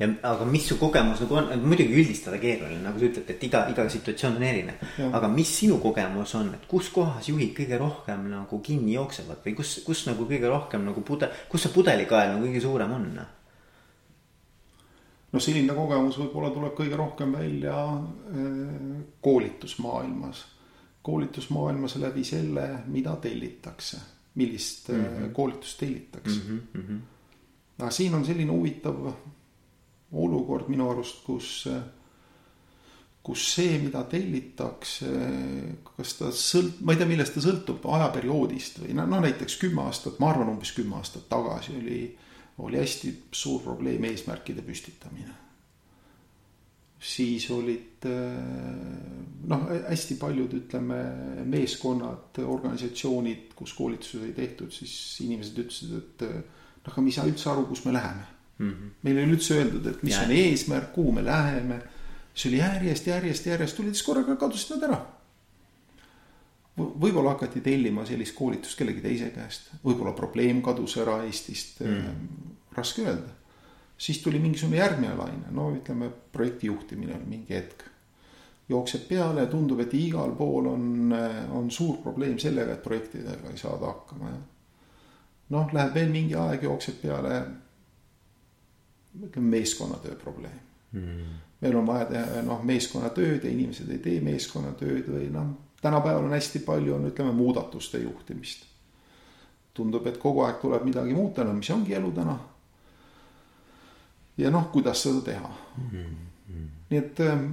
ja 0.00 0.08
aga 0.22 0.44
mis 0.48 0.66
su 0.68 0.76
kogemus 0.80 1.20
nagu 1.20 1.36
on, 1.36 1.50
muidugi 1.64 1.96
üldistada 2.00 2.38
keeruline, 2.40 2.80
nagu 2.84 3.00
sa 3.00 3.08
ütled, 3.10 3.32
et 3.34 3.42
iga, 3.44 3.64
iga 3.72 3.84
situatsioon 3.92 4.38
on 4.38 4.44
erinev. 4.48 4.84
aga 5.12 5.28
mis 5.28 5.50
sinu 5.60 5.76
kogemus 5.82 6.34
on, 6.38 6.54
et 6.56 6.64
kus 6.68 6.88
kohas 6.94 7.28
juhid 7.28 7.52
kõige 7.56 7.78
rohkem 7.80 8.30
nagu 8.32 8.60
kinni 8.64 8.94
jooksevad 8.96 9.42
või 9.44 9.58
kus, 9.58 9.80
kus 9.84 10.06
nagu 10.08 10.24
kõige 10.28 10.48
rohkem 10.48 10.86
nagu 10.88 11.04
pudel, 11.04 11.34
kus 11.50 11.66
see 11.66 11.74
pudelikael 11.74 12.32
nagu 12.34 12.46
kõige 12.46 12.62
suurem 12.64 12.94
on? 12.96 13.10
noh, 15.30 15.42
selline 15.42 15.76
kogemus 15.76 16.16
võib-olla 16.18 16.50
tuleb 16.54 16.72
kõige 16.78 16.96
rohkem 16.98 17.36
välja 17.36 17.76
äh, 17.90 19.02
koolitusmaailmas. 19.20 20.46
koolitusmaailmas 21.02 21.96
läbi 21.96 22.24
selle, 22.24 22.64
mida 22.86 23.16
tellitakse, 23.16 24.00
millist 24.34 24.88
mm 24.88 25.04
-hmm. 25.04 25.32
koolitust 25.32 25.78
tellitakse 25.78 26.40
mm. 26.48 26.60
-hmm. 26.74 26.98
aga 27.78 27.90
siin 27.90 28.14
on 28.14 28.24
selline 28.24 28.52
huvitav 28.52 29.12
olukord 30.12 30.70
minu 30.70 30.88
arust, 30.90 31.20
kus, 31.26 31.50
kus 33.22 33.44
see, 33.54 33.76
mida 33.82 34.02
tellitakse, 34.10 35.10
kas 35.96 36.16
ta 36.18 36.32
sõlt-, 36.34 36.80
ma 36.82 36.94
ei 36.94 37.00
tea, 37.02 37.10
millest 37.10 37.36
ta 37.36 37.44
sõltub, 37.44 37.84
ajaperioodist 37.98 38.82
või 38.82 38.96
noh, 38.98 39.06
no 39.10 39.20
näiteks 39.22 39.60
kümme 39.60 39.84
aastat, 39.86 40.18
ma 40.22 40.32
arvan, 40.32 40.50
umbes 40.56 40.74
kümme 40.76 40.98
aastat 40.98 41.28
tagasi 41.30 41.76
oli 41.78 42.02
oli 42.62 42.78
hästi 42.78 43.12
suur 43.32 43.62
probleem 43.64 44.04
eesmärkide 44.04 44.62
püstitamine. 44.62 45.36
siis 47.00 47.46
olid 47.50 48.04
noh, 49.48 49.62
hästi 49.88 50.18
paljud, 50.20 50.52
ütleme, 50.58 50.98
meeskonnad, 51.48 52.42
organisatsioonid, 52.44 53.54
kus 53.56 53.72
koolitusi 53.72 54.18
oli 54.20 54.34
tehtud, 54.36 54.72
siis 54.74 54.92
inimesed 55.24 55.62
ütlesid, 55.62 55.94
et 55.96 56.26
noh, 56.28 56.92
aga 56.92 57.00
me 57.00 57.08
ei 57.08 57.16
saa 57.16 57.30
üldse 57.30 57.48
aru, 57.52 57.64
kus 57.70 57.86
me 57.86 57.96
läheme 57.96 58.26
mm. 58.60 58.68
-hmm. 58.70 58.90
meil 59.02 59.16
ei 59.16 59.24
ole 59.24 59.38
üldse 59.38 59.56
öeldud, 59.58 59.86
et 59.86 60.02
mis 60.06 60.14
ja. 60.14 60.26
on 60.26 60.36
eesmärk, 60.36 60.92
kuhu 60.92 61.12
me 61.12 61.24
läheme. 61.24 61.80
see 62.34 62.48
oli 62.50 62.60
järjest, 62.60 63.06
järjest, 63.06 63.46
järjest 63.46 63.76
tuli, 63.76 63.90
siis 63.90 64.06
korraga 64.06 64.36
kadusid 64.36 64.76
nad 64.76 64.90
ära 64.90 65.00
võib-olla 66.78 67.34
hakati 67.34 67.60
tellima 67.64 68.04
sellist 68.06 68.34
koolitust 68.36 68.78
kellegi 68.78 69.02
teise 69.04 69.30
käest, 69.34 69.70
võib-olla 69.84 70.12
probleem 70.16 70.62
kadus 70.64 70.96
ära 71.02 71.20
Eestist 71.26 71.82
mm., 71.84 72.48
raske 72.76 73.04
öelda. 73.04 73.36
siis 73.98 74.22
tuli 74.22 74.38
mingisugune 74.38 74.78
järgmine 74.78 75.14
laine, 75.16 75.50
no 75.50 75.70
ütleme, 75.74 76.10
projekti 76.32 76.66
juhtimine 76.66 77.14
on 77.14 77.26
mingi 77.28 77.54
hetk. 77.54 77.84
jookseb 78.68 79.08
peale 79.08 79.46
tundub, 79.46 79.80
et 79.80 79.94
igal 79.94 80.32
pool 80.38 80.66
on, 80.66 81.14
on 81.52 81.70
suur 81.70 81.98
probleem 82.02 82.38
sellega, 82.38 82.72
et 82.72 82.82
projektidega 82.82 83.50
ei 83.50 83.58
saada 83.58 83.86
hakkama 83.86 84.30
ja. 84.30 84.38
noh, 85.56 85.74
läheb 85.74 85.94
veel 85.94 86.14
mingi 86.14 86.38
aeg, 86.38 86.62
jookseb 86.62 87.02
peale 87.02 87.42
meeskonnatöö 89.36 90.14
probleem 90.14 90.60
mm. 90.92 91.24
meil 91.60 91.76
on 91.76 91.86
vaja 91.86 92.04
teha 92.04 92.42
noh, 92.46 92.62
meeskonnatööd 92.64 93.44
ja 93.44 93.50
inimesed 93.50 93.90
ei 93.90 93.98
tee 93.98 94.20
meeskonnatööd 94.24 95.10
või 95.10 95.26
noh 95.34 95.50
tänapäeval 95.80 96.24
on 96.24 96.32
hästi 96.32 96.58
palju, 96.58 96.94
on 96.94 97.08
ütleme 97.08 97.32
muudatuste 97.32 97.98
juhtimist. 97.98 98.66
tundub, 99.74 100.06
et 100.06 100.16
kogu 100.18 100.42
aeg 100.42 100.56
tuleb 100.60 100.82
midagi 100.84 101.14
muuta, 101.14 101.44
no 101.46 101.52
mis 101.56 101.70
ongi 101.70 101.94
elu 101.94 102.10
täna. 102.12 102.38
ja 104.38 104.50
noh, 104.50 104.66
kuidas 104.72 105.02
seda 105.02 105.20
teha 105.20 105.52
mm. 105.76 105.90
-hmm. 105.92 106.66
nii 106.90 106.98
et 106.98 107.20
ähm,. 107.20 107.46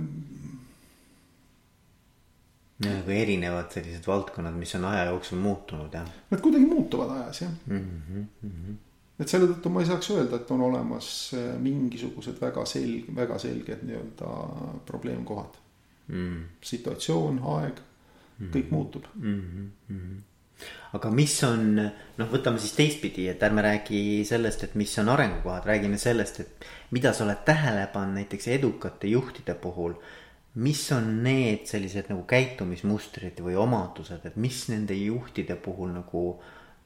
nagu 2.85 3.11
erinevad 3.11 3.71
sellised 3.71 4.07
valdkonnad, 4.07 4.53
mis 4.53 4.75
on 4.75 4.85
aja 4.85 5.05
jooksul 5.05 5.37
muutunud 5.37 5.93
jah. 5.93 6.09
Nad 6.31 6.41
kuidagi 6.41 6.65
muutuvad 6.65 7.09
ajas 7.09 7.41
jah 7.41 7.51
mm. 7.65 8.01
-hmm. 8.43 8.75
Et 9.19 9.29
selle 9.29 9.49
tõttu 9.49 9.71
ma 9.73 9.81
ei 9.81 9.89
saaks 9.89 10.11
öelda, 10.13 10.41
et 10.41 10.51
on 10.53 10.61
olemas 10.67 11.11
äh, 11.37 11.53
mingisugused 11.61 12.41
väga 12.41 12.65
selg-, 12.69 13.09
väga 13.15 13.39
selged 13.41 13.83
nii-öelda 13.87 14.33
probleemkohad 14.85 15.59
mm.. 16.07 16.41
situatsioon, 16.61 17.41
aeg 17.57 17.85
kõik 18.37 18.71
muutub 18.71 19.05
mm. 19.15 19.71
-hmm. 19.89 20.19
aga 20.93 21.09
mis 21.11 21.33
on, 21.43 21.73
noh, 22.17 22.29
võtame 22.31 22.61
siis 22.61 22.75
teistpidi, 22.77 23.27
et 23.29 23.43
ärme 23.43 23.61
räägi 23.65 24.25
sellest, 24.25 24.63
et 24.63 24.75
mis 24.75 24.93
on 24.99 25.09
arengukohad, 25.09 25.65
räägime 25.65 25.97
sellest, 25.97 26.39
et 26.39 26.67
mida 26.91 27.13
sa 27.13 27.25
oled 27.25 27.43
tähele 27.45 27.87
pannud 27.93 28.21
näiteks 28.21 28.47
edukate 28.47 29.07
juhtide 29.07 29.53
puhul. 29.53 29.93
mis 30.57 30.91
on 30.91 31.23
need 31.23 31.67
sellised 31.69 32.07
nagu 32.09 32.23
käitumismustrid 32.23 33.41
või 33.45 33.55
omadused, 33.55 34.25
et 34.25 34.35
mis 34.35 34.69
nende 34.69 34.93
juhtide 34.93 35.55
puhul 35.55 35.91
nagu 35.93 36.41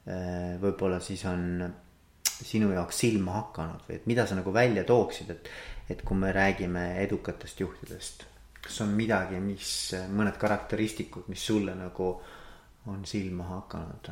äh, 0.07 0.59
võib-olla 0.61 1.00
siis 1.00 1.25
on 1.25 1.73
sinu 2.48 2.71
jaoks 2.74 3.03
silma 3.05 3.38
hakanud 3.39 3.86
või 3.88 4.00
et 4.00 4.10
mida 4.10 4.25
sa 4.27 4.38
nagu 4.38 4.53
välja 4.53 4.83
tooksid, 4.88 5.29
et, 5.33 5.50
et 5.89 6.03
kui 6.05 6.17
me 6.17 6.33
räägime 6.36 6.86
edukatest 7.03 7.63
juhtidest 7.63 8.27
kas 8.62 8.81
on 8.86 8.93
midagi, 8.95 9.39
mis, 9.41 9.71
mõned 10.13 10.38
karakteristikud, 10.41 11.29
mis 11.31 11.45
sulle 11.45 11.74
nagu 11.77 12.13
on 12.91 13.05
silma 13.10 13.50
hakanud? 13.55 14.12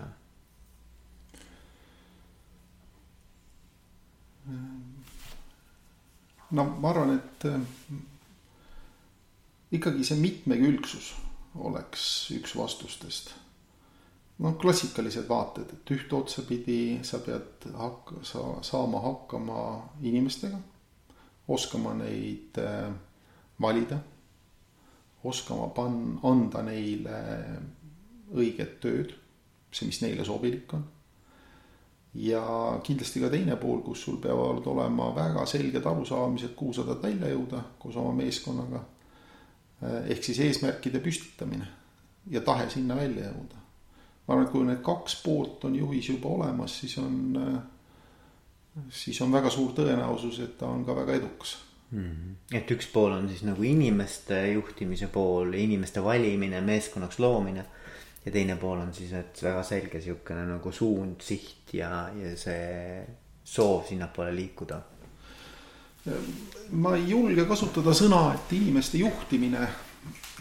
no 6.57 6.63
ma 6.81 6.89
arvan, 6.89 7.11
et 7.19 7.43
äh, 7.45 7.59
ikkagi 9.77 10.05
see 10.07 10.17
mitmekülgsus 10.17 11.11
oleks 11.69 12.03
üks 12.33 12.55
vastustest. 12.57 13.35
Noh, 14.39 14.55
klassikalised 14.61 15.27
vaated, 15.29 15.73
et 15.75 15.91
ühte 15.95 16.15
otsapidi 16.15 16.99
sa 17.03 17.19
pead 17.23 17.67
hak-, 17.75 18.15
sa 18.23 18.45
saama 18.65 19.01
hakkama 19.03 19.59
inimestega, 20.01 20.59
oskama 21.47 21.93
neid 21.99 22.57
äh, 22.61 22.87
valida 23.61 23.99
oskama 25.23 25.67
panna, 25.75 26.19
anda 26.23 26.61
neile 26.63 27.17
õiget 28.35 28.79
tööd, 28.83 29.13
see, 29.71 29.89
mis 29.89 30.01
neile 30.03 30.25
sobilik 30.25 30.73
on. 30.77 30.85
ja 32.13 32.41
kindlasti 32.83 33.21
ka 33.21 33.29
teine 33.29 33.55
pool, 33.61 33.83
kus 33.85 34.03
sul 34.05 34.17
peavad 34.21 34.65
olema 34.67 35.11
väga 35.15 35.45
selged 35.45 35.85
arusaamised, 35.85 36.55
kuhu 36.57 36.73
sa 36.73 36.85
tahad 36.87 37.03
välja 37.03 37.29
jõuda 37.33 37.63
koos 37.79 37.95
oma 37.95 38.13
meeskonnaga. 38.13 38.83
ehk 39.81 40.23
siis 40.23 40.39
eesmärkide 40.39 40.99
püstitamine 40.99 41.67
ja 42.29 42.41
tahe 42.41 42.69
sinna 42.69 42.95
välja 42.95 43.29
jõuda. 43.29 43.68
Ma 44.29 44.35
arvan, 44.35 44.45
et 44.45 44.51
kui 44.53 44.65
need 44.67 44.81
kaks 44.85 45.15
poolt 45.23 45.63
on 45.65 45.73
juhis 45.75 46.11
juba 46.11 46.29
olemas, 46.29 46.75
siis 46.83 46.99
on, 47.01 47.15
siis 48.93 49.17
on 49.25 49.33
väga 49.33 49.49
suur 49.49 49.73
tõenäosus, 49.73 50.37
et 50.43 50.53
ta 50.59 50.69
on 50.69 50.83
ka 50.85 50.93
väga 51.01 51.15
edukas 51.17 51.55
mm. 51.91 52.03
-hmm. 52.03 52.57
et 52.57 52.71
üks 52.71 52.91
pool 52.93 53.11
on 53.11 53.29
siis 53.29 53.41
nagu 53.43 53.63
inimeste 53.63 54.51
juhtimise 54.51 55.07
pool, 55.07 55.53
inimeste 55.53 56.03
valimine, 56.03 56.61
meeskonnaks 56.61 57.19
loomine. 57.19 57.65
ja 58.25 58.31
teine 58.31 58.55
pool 58.55 58.77
on 58.77 58.93
siis, 58.93 59.13
et 59.13 59.43
väga 59.43 59.63
selge 59.63 60.01
sihukene 60.01 60.45
nagu 60.45 60.71
suund, 60.71 61.21
siht 61.21 61.73
ja, 61.73 62.09
ja 62.21 62.37
see 62.37 63.07
soov 63.43 63.87
sinnapoole 63.87 64.35
liikuda. 64.35 64.81
ma 66.71 66.95
ei 66.95 67.09
julge 67.09 67.45
kasutada 67.45 67.93
sõna, 67.93 68.35
et 68.35 68.53
inimeste 68.53 68.97
juhtimine, 68.97 69.67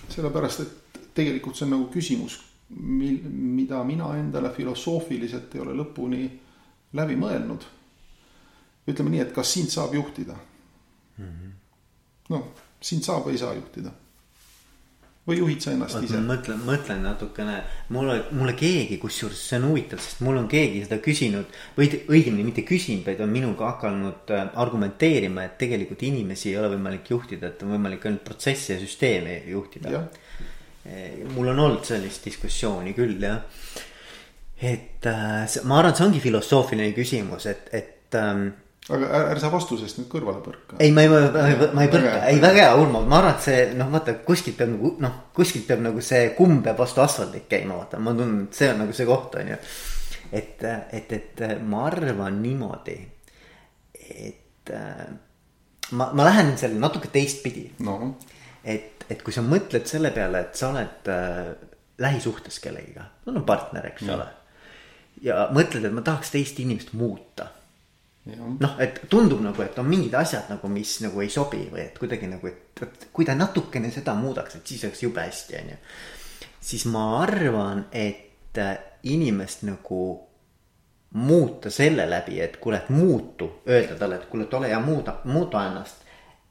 sellepärast 0.08 0.60
et 0.60 1.00
tegelikult 1.14 1.56
see 1.56 1.64
on 1.64 1.70
nagu 1.70 1.88
küsimus, 1.92 2.47
mil, 2.68 3.20
mida 3.30 3.82
mina 3.84 4.12
endale 4.18 4.50
filosoofiliselt 4.50 5.54
ei 5.54 5.60
ole 5.60 5.74
lõpuni 5.78 6.28
läbi 6.92 7.16
mõelnud. 7.16 7.64
ütleme 8.88 9.10
nii, 9.10 9.20
et 9.20 9.32
kas 9.36 9.52
sind 9.52 9.68
saab 9.68 9.94
juhtida 9.94 10.34
mm 11.18 11.24
-hmm. 11.24 11.50
noh, 12.28 12.44
sind 12.80 13.02
saab 13.04 13.26
või 13.26 13.36
ei 13.36 13.38
saa 13.38 13.54
juhtida. 13.54 13.90
või 15.28 15.36
juhid 15.38 15.60
sa 15.60 15.72
ennast 15.72 16.02
ise? 16.02 16.20
mõtlen, 16.24 16.60
mõtlen 16.64 17.02
natukene, 17.04 17.62
mulle, 17.88 18.24
mulle 18.32 18.52
keegi, 18.52 18.96
kusjuures 18.98 19.48
see 19.48 19.58
on 19.58 19.66
huvitav, 19.68 20.00
sest 20.00 20.20
mul 20.24 20.36
on 20.36 20.48
keegi 20.48 20.84
seda 20.84 20.98
küsinud. 21.04 21.44
või 21.76 21.88
õigemini 22.08 22.44
mitte 22.44 22.62
küsinud, 22.62 23.04
vaid 23.06 23.20
on 23.20 23.28
minuga 23.28 23.66
hakanud 23.72 24.30
äh, 24.30 24.48
argumenteerima, 24.54 25.44
et 25.44 25.58
tegelikult 25.58 26.02
inimesi 26.02 26.48
ei 26.50 26.56
ole 26.56 26.76
võimalik 26.76 27.10
juhtida, 27.10 27.46
et 27.46 27.62
on 27.62 27.76
võimalik 27.76 28.06
ainult 28.06 28.24
protsesse 28.24 28.72
ja 28.72 28.80
süsteeme 28.80 29.42
juhtida. 29.46 30.08
Eh, 30.88 31.26
mul 31.34 31.50
on 31.52 31.58
olnud 31.66 31.84
sellist 31.84 32.24
diskussiooni 32.24 32.94
küll 32.96 33.18
jah. 33.20 33.42
et 34.58 35.06
äh, 35.06 35.58
ma 35.68 35.78
arvan, 35.78 35.92
et 35.92 35.98
see 36.00 36.06
ongi 36.06 36.22
filosoofiline 36.22 36.94
küsimus, 36.96 37.44
et, 37.50 37.68
et 37.76 38.16
ähm, 38.18 38.48
aga 38.88 39.10
ära 39.18 39.42
sa 39.42 39.50
vastusest 39.52 40.00
nüüd 40.00 40.08
kõrvale 40.10 40.40
põrka. 40.42 40.78
ei, 40.82 40.90
ma 40.94 41.04
ei, 41.04 41.10
ma 41.12 41.44
ei, 41.44 41.58
ma 41.76 41.84
ei 41.84 41.92
põrka, 41.92 42.14
ei 42.30 42.40
väga 42.42 42.64
hea, 42.64 42.72
Urmo, 42.80 43.02
ma 43.04 43.20
arvan, 43.20 43.36
et 43.36 43.44
see 43.44 43.60
noh, 43.78 43.90
vaata 43.92 44.16
kuskilt 44.26 44.56
peab 44.58 44.72
nagu 44.72 44.94
noh, 45.04 45.20
kuskilt 45.36 45.68
peab 45.68 45.84
nagu 45.84 46.02
see 46.04 46.32
kumm 46.38 46.62
peab 46.64 46.80
vastu 46.80 47.04
asfaldit 47.04 47.46
käima, 47.52 47.76
vaata, 47.82 48.00
ma 48.02 48.16
tunnen, 48.16 48.48
et 48.48 48.62
see 48.62 48.72
on 48.72 48.82
nagu 48.82 48.96
see 48.96 49.06
koht 49.08 49.38
on 49.38 49.52
ju. 49.52 49.60
et, 50.40 50.66
et, 50.96 51.14
et 51.20 51.44
ma 51.68 51.84
arvan 51.90 52.40
niimoodi, 52.42 52.96
et 54.24 54.74
ma, 55.92 56.10
ma 56.16 56.28
lähen 56.32 56.56
selle 56.60 56.80
natuke 56.80 57.12
teistpidi 57.12 57.68
no.. 57.84 58.16
Et, 58.68 59.04
et 59.08 59.22
kui 59.24 59.32
sa 59.34 59.44
mõtled 59.44 59.88
selle 59.88 60.12
peale, 60.14 60.44
et 60.44 60.58
sa 60.58 60.72
oled 60.72 61.12
äh, 61.12 61.52
lähisuhtes 61.98 62.60
kellegiga, 62.62 63.08
sul 63.24 63.40
on 63.40 63.46
partner, 63.48 63.88
eks 63.92 64.10
ole. 64.14 64.26
ja 65.24 65.46
mõtled, 65.54 65.88
et 65.88 65.94
ma 65.94 66.04
tahaks 66.06 66.34
teist 66.34 66.60
inimest 66.62 66.92
muuta 66.98 67.48
noh, 68.36 68.76
et 68.82 69.00
tundub 69.10 69.40
nagu, 69.44 69.62
et 69.64 69.78
on 69.80 69.88
mingid 69.88 70.14
asjad 70.18 70.50
nagu, 70.52 70.68
mis 70.72 70.98
nagu 71.04 71.22
ei 71.24 71.30
sobi 71.32 71.64
või 71.70 71.84
et 71.86 71.98
kuidagi 71.98 72.28
nagu, 72.30 72.50
et, 72.50 72.82
et 72.84 73.08
kui 73.14 73.26
ta 73.28 73.36
natukene 73.38 73.90
seda 73.94 74.14
muudaks, 74.18 74.58
et 74.58 74.72
siis 74.72 74.84
oleks 74.88 75.02
jube 75.04 75.24
hästi, 75.24 75.58
on 75.62 75.70
ju. 75.72 75.78
siis 76.70 76.86
ma 76.92 77.04
arvan, 77.22 77.86
et 77.92 78.58
äh, 78.60 78.74
inimest 79.08 79.64
nagu 79.68 80.02
muuta 81.18 81.70
selle 81.72 82.04
läbi, 82.10 82.40
et 82.44 82.58
kuule, 82.60 82.82
et 82.82 82.90
muutu, 82.92 83.50
öelda 83.68 83.96
talle, 83.96 84.20
et 84.20 84.28
kuule, 84.28 84.44
et 84.44 84.58
ole 84.58 84.68
hea, 84.72 84.80
muuda, 84.84 85.20
muuda 85.24 85.64
ennast. 85.70 86.04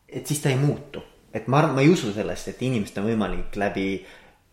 et 0.07 0.25
siis 0.25 0.41
ta 0.41 0.49
ei 0.49 0.57
muutu, 0.57 1.03
et 1.33 1.47
ma 1.47 1.59
arvan, 1.61 1.75
ma 1.75 1.81
ei 1.81 1.89
usu 1.89 2.13
sellest, 2.13 2.47
et 2.47 2.61
inimest 2.61 2.97
on 2.97 3.09
võimalik 3.09 3.55
läbi 3.55 3.87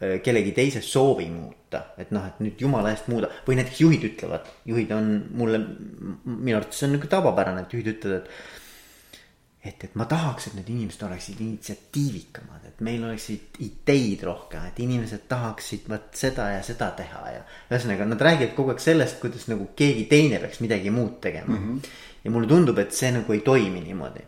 Äh, 0.03 0.21
kellegi 0.23 0.51
teise 0.53 0.81
soovi 0.83 1.29
muuta, 1.31 1.85
et 2.03 2.11
noh, 2.11 2.25
et 2.27 2.41
nüüd 2.43 2.59
jumala 2.59 2.91
eest 2.91 3.07
muuda 3.13 3.29
või 3.47 3.61
näiteks 3.61 3.79
juhid 3.79 4.03
ütlevad, 4.09 4.49
juhid 4.67 4.91
on 4.91 5.13
mulle, 5.39 5.61
minu 6.27 6.57
arvates 6.59 6.81
see 6.81 6.89
on 6.89 6.97
nihuke 6.97 7.11
tavapärane, 7.13 7.63
et 7.63 7.77
juhid 7.77 7.91
ütlevad, 7.93 8.27
et. 8.27 9.71
et, 9.71 9.87
et 9.87 9.95
ma 9.95 10.09
tahaks, 10.11 10.49
et 10.51 10.57
need 10.59 10.73
inimesed 10.75 11.05
oleksid 11.07 11.39
initsiatiivikamad, 11.47 12.67
et 12.73 12.83
meil 12.85 13.07
oleksid 13.07 13.63
ideid 13.63 14.27
rohkem, 14.27 14.67
et 14.67 14.83
inimesed 14.83 15.29
tahaksid 15.31 15.87
vot 15.95 16.11
seda 16.19 16.51
ja 16.57 16.61
seda 16.67 16.91
teha 16.99 17.25
ja. 17.37 17.47
ühesõnaga 17.71 18.11
nad 18.11 18.29
räägivad 18.29 18.59
kogu 18.59 18.75
aeg 18.75 18.83
sellest, 18.83 19.23
kuidas 19.23 19.47
nagu 19.53 19.71
keegi 19.79 20.09
teine 20.11 20.43
peaks 20.43 20.59
midagi 20.65 20.91
muud 20.91 21.21
tegema 21.23 21.55
mm. 21.55 21.65
-hmm. 21.71 21.97
ja 22.27 22.35
mulle 22.35 22.51
tundub, 22.51 22.83
et 22.83 22.93
see 22.93 23.15
nagu 23.15 23.33
ei 23.33 23.47
toimi 23.47 23.87
niimoodi. 23.87 24.27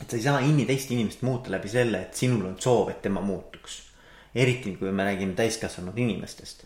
Et 0.00 0.08
sa 0.08 0.16
ei 0.16 0.24
saa 0.24 0.40
inni 0.40 0.66
teist 0.66 0.90
inimest 0.90 1.22
muuta 1.22 1.52
läbi 1.52 1.68
selle, 1.68 2.06
et 2.06 2.14
sinul 2.16 2.46
on 2.48 2.58
soov, 2.60 2.90
et 2.90 3.02
tema 3.02 3.20
muutuks 3.20 3.80
eriti 4.34 4.76
kui 4.76 4.92
me 4.92 5.04
räägime 5.04 5.34
täiskasvanud 5.34 5.98
inimestest 5.98 6.64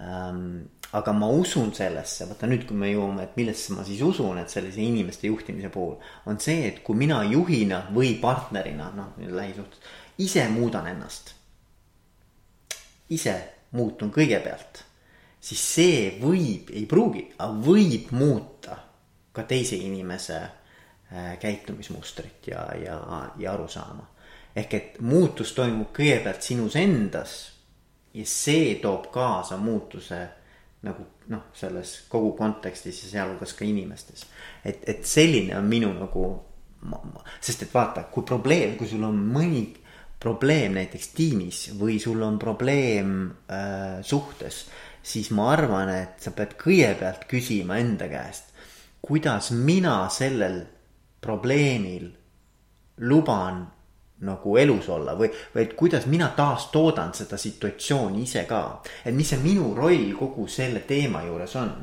ähm,. 0.00 0.66
aga 0.92 1.12
ma 1.12 1.28
usun 1.28 1.72
sellesse, 1.74 2.28
vaata 2.28 2.46
nüüd, 2.46 2.62
kui 2.66 2.76
me 2.78 2.88
jõuame, 2.88 3.24
et 3.26 3.36
millesse 3.36 3.74
ma 3.74 3.82
siis 3.84 4.00
usun, 4.06 4.38
et 4.38 4.50
sellise 4.50 4.80
inimeste 4.80 5.26
juhtimise 5.26 5.68
puhul. 5.74 5.96
on 6.26 6.38
see, 6.40 6.66
et 6.68 6.82
kui 6.82 6.96
mina 6.96 7.22
juhina 7.24 7.82
või 7.94 8.14
partnerina, 8.20 8.90
noh 8.94 9.16
lähisuhtes, 9.18 9.80
ise 10.18 10.48
muudan 10.48 10.86
ennast. 10.86 11.34
ise 13.10 13.36
muutun 13.72 14.10
kõigepealt, 14.14 14.84
siis 15.40 15.64
see 15.74 15.98
võib, 16.22 16.70
ei 16.70 16.86
pruugi, 16.86 17.26
aga 17.38 17.66
võib 17.66 18.12
muuta 18.14 18.78
ka 19.32 19.42
teise 19.42 19.76
inimese 19.76 20.38
äh, 20.38 20.65
käitumismustrit 21.40 22.48
ja, 22.50 22.66
ja, 22.82 23.00
ja 23.38 23.52
arusaama 23.52 24.06
ehk 24.56 24.74
et 24.74 24.96
muutus 25.04 25.52
toimub 25.56 25.92
kõigepealt 25.96 26.44
sinus 26.44 26.76
endas 26.80 27.36
ja 28.16 28.24
see 28.28 28.76
toob 28.82 29.10
kaasa 29.12 29.58
muutuse 29.60 30.20
nagu 30.86 31.04
noh, 31.32 31.48
selles 31.56 31.92
kogu 32.10 32.32
kontekstis 32.38 33.02
ja 33.04 33.10
sealhulgas 33.10 33.56
ka 33.58 33.66
inimestes. 33.66 34.26
et, 34.64 34.84
et 34.88 35.04
selline 35.04 35.56
on 35.58 35.66
minu 35.68 35.90
nagu, 35.96 36.26
sest 37.40 37.66
et 37.66 37.74
vaata, 37.74 38.06
kui 38.12 38.24
probleem, 38.24 38.76
kui 38.78 38.88
sul 38.88 39.04
on 39.04 39.18
mõni 39.34 39.66
probleem 40.20 40.76
näiteks 40.78 41.08
tiimis 41.16 41.62
või 41.80 41.98
sul 42.00 42.22
on 42.24 42.38
probleem 42.40 43.16
äh, 43.50 43.98
suhtes, 44.06 44.64
siis 45.02 45.30
ma 45.36 45.50
arvan, 45.52 45.90
et 45.92 46.22
sa 46.22 46.32
pead 46.36 46.56
kõigepealt 46.60 47.26
küsima 47.28 47.80
enda 47.82 48.08
käest, 48.08 48.54
kuidas 49.04 49.50
mina 49.52 49.98
sellel 50.12 50.62
probleemil 51.26 52.12
luban 53.02 53.66
nagu 54.18 54.56
elus 54.56 54.88
olla 54.88 55.12
või, 55.16 55.28
või 55.54 55.66
et 55.66 55.74
kuidas 55.76 56.06
mina 56.08 56.30
taastoodan 56.36 57.12
seda 57.14 57.36
situatsiooni 57.36 58.22
ise 58.24 58.46
ka. 58.48 58.80
et 59.04 59.14
mis 59.14 59.28
see 59.28 59.42
minu 59.42 59.74
roll 59.76 60.14
kogu 60.16 60.46
selle 60.48 60.80
teema 60.88 61.22
juures 61.26 61.56
on. 61.60 61.74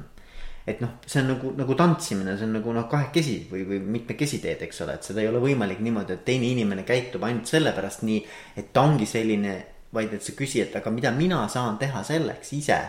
et 0.66 0.82
noh, 0.82 0.96
see 1.06 1.22
on 1.22 1.30
nagu, 1.36 1.52
nagu 1.58 1.76
tantsimine, 1.76 2.38
see 2.38 2.48
on 2.48 2.58
nagu 2.58 2.74
noh, 2.74 2.88
kahekesi 2.90 3.36
või, 3.52 3.68
või 3.68 3.80
mitmekesi 3.98 4.40
teed, 4.42 4.64
eks 4.66 4.82
ole, 4.82 4.98
et 4.98 5.04
seda 5.04 5.22
ei 5.22 5.28
ole 5.28 5.44
võimalik 5.44 5.84
niimoodi, 5.84 6.16
et 6.16 6.26
teine 6.26 6.48
inimene 6.50 6.88
käitub 6.88 7.24
ainult 7.28 7.52
sellepärast 7.52 8.06
nii, 8.08 8.22
et 8.58 8.72
ta 8.74 8.88
ongi 8.88 9.06
selline, 9.06 9.58
vaid 9.94 10.16
et 10.16 10.24
sa 10.24 10.34
küsid, 10.34 10.70
et 10.70 10.78
aga 10.80 10.94
mida 10.96 11.12
mina 11.14 11.44
saan 11.52 11.78
teha 11.78 12.04
selleks 12.04 12.54
ise. 12.58 12.82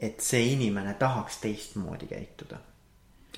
et 0.00 0.20
see 0.20 0.50
inimene 0.52 0.92
tahaks 0.98 1.38
teistmoodi 1.40 2.06
käituda. 2.10 2.58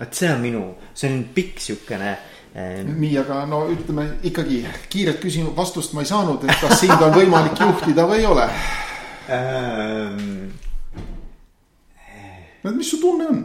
Et 0.01 0.15
see 0.15 0.31
on 0.31 0.43
minu, 0.43 0.65
see 0.95 1.11
on 1.11 1.23
pikk 1.35 1.63
siukene 1.63 2.17
nii, 2.55 3.13
aga 3.21 3.43
no 3.47 3.65
ütleme 3.71 4.07
ikkagi 4.27 4.63
kiiret 4.91 5.21
küsimust, 5.23 5.57
vastust 5.57 5.95
ma 5.95 6.03
ei 6.03 6.11
saanud, 6.11 6.45
et 6.45 6.61
kas 6.63 6.81
sind 6.81 7.03
on 7.05 7.13
võimalik 7.15 7.61
juhtida 7.61 8.07
või 8.09 8.23
ei 8.23 8.27
ole 8.27 8.47
ähm,? 9.35 10.49
no 12.65 12.73
mis 12.75 12.91
su 12.91 13.01
tunne 13.03 13.29
on? 13.29 13.43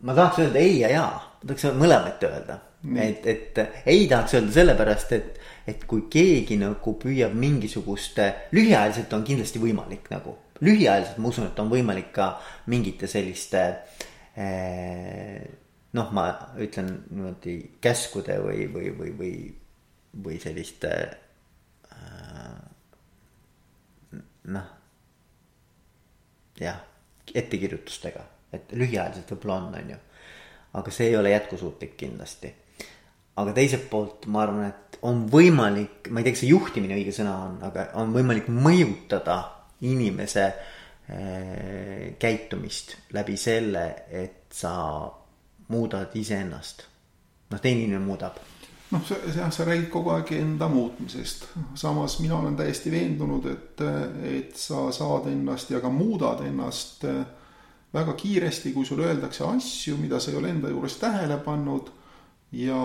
ma 0.00 0.14
tahaks 0.14 0.40
öelda 0.46 0.62
ei 0.62 0.80
ja 0.80 0.90
jaa, 0.94 1.12
ma 1.20 1.52
tahaks 1.52 1.76
mõlemat 1.76 2.26
öelda 2.30 2.58
mm., 2.82 2.96
et, 3.04 3.26
et 3.26 3.86
ei 3.92 4.08
tahaks 4.08 4.38
öelda 4.38 4.56
sellepärast, 4.56 5.14
et, 5.18 5.38
et 5.68 5.86
kui 5.88 6.06
keegi 6.10 6.58
nagu 6.60 6.96
püüab 7.02 7.36
mingisugust, 7.36 8.20
lühiajaliselt 8.56 9.12
on 9.16 9.24
kindlasti 9.26 9.62
võimalik 9.62 10.10
nagu, 10.12 10.36
lühiajaliselt 10.60 11.18
ma 11.18 11.28
usun, 11.28 11.48
et 11.50 11.58
on 11.60 11.70
võimalik 11.72 12.12
ka 12.16 12.34
mingite 12.72 13.08
selliste 13.10 13.64
Eh, 14.36 15.44
noh, 15.96 16.10
ma 16.12 16.26
ütlen 16.60 16.90
niimoodi 17.08 17.54
käskude 17.80 18.36
või, 18.44 18.66
või, 18.68 18.90
või, 18.98 19.12
või, 19.16 19.30
või 20.26 20.36
selliste 20.42 20.90
äh, 21.88 22.58
noh, 24.52 24.66
jah, 26.60 26.82
ettekirjutustega, 27.32 28.26
et 28.52 28.76
lühiajaliselt 28.76 29.32
võib-olla 29.32 29.56
on, 29.62 29.72
on 29.80 29.94
ju. 29.94 29.98
aga 30.76 30.92
see 30.92 31.08
ei 31.08 31.16
ole 31.16 31.32
jätkusuutlik 31.32 31.96
kindlasti. 31.96 32.52
aga 33.40 33.56
teiselt 33.56 33.88
poolt 33.88 34.28
ma 34.28 34.44
arvan, 34.44 34.68
et 34.68 35.00
on 35.00 35.24
võimalik, 35.32 36.10
ma 36.12 36.20
ei 36.20 36.28
tea, 36.28 36.36
kas 36.36 36.44
see 36.44 36.52
juhtimine 36.52 37.00
õige 37.00 37.16
sõna 37.16 37.38
on, 37.48 37.56
aga 37.64 37.88
on 38.04 38.12
võimalik 38.12 38.52
mõjutada 38.52 39.40
inimese 39.80 40.44
äh, 40.46 42.16
käitumist 42.18 42.96
läbi 43.12 43.36
selle, 43.36 43.86
et 44.10 44.52
sa 44.52 44.74
muudad 45.68 46.14
iseennast. 46.14 46.84
noh, 47.50 47.60
teine 47.60 47.80
inimene 47.84 48.04
muudab. 48.04 48.38
noh, 48.90 49.02
sa, 49.06 49.18
jah, 49.34 49.50
sa 49.52 49.64
räägid 49.64 49.88
kogu 49.90 50.10
aeg 50.14 50.32
enda 50.38 50.68
muutmisest, 50.68 51.48
samas 51.74 52.18
mina 52.20 52.38
olen 52.38 52.56
täiesti 52.56 52.90
veendunud, 52.90 53.46
et, 53.50 53.82
et 54.22 54.56
sa 54.56 54.88
saad 54.92 55.26
ennast 55.30 55.70
ja 55.70 55.80
ka 55.80 55.90
muudad 55.90 56.44
ennast 56.46 57.04
äh, 57.04 57.24
väga 57.94 58.12
kiiresti, 58.12 58.72
kui 58.72 58.86
sulle 58.86 59.06
öeldakse 59.06 59.44
asju, 59.46 59.96
mida 60.00 60.20
sa 60.20 60.30
ei 60.30 60.40
ole 60.40 60.50
enda 60.54 60.70
juures 60.70 60.98
tähele 61.00 61.38
pannud 61.44 61.92
ja 62.52 62.78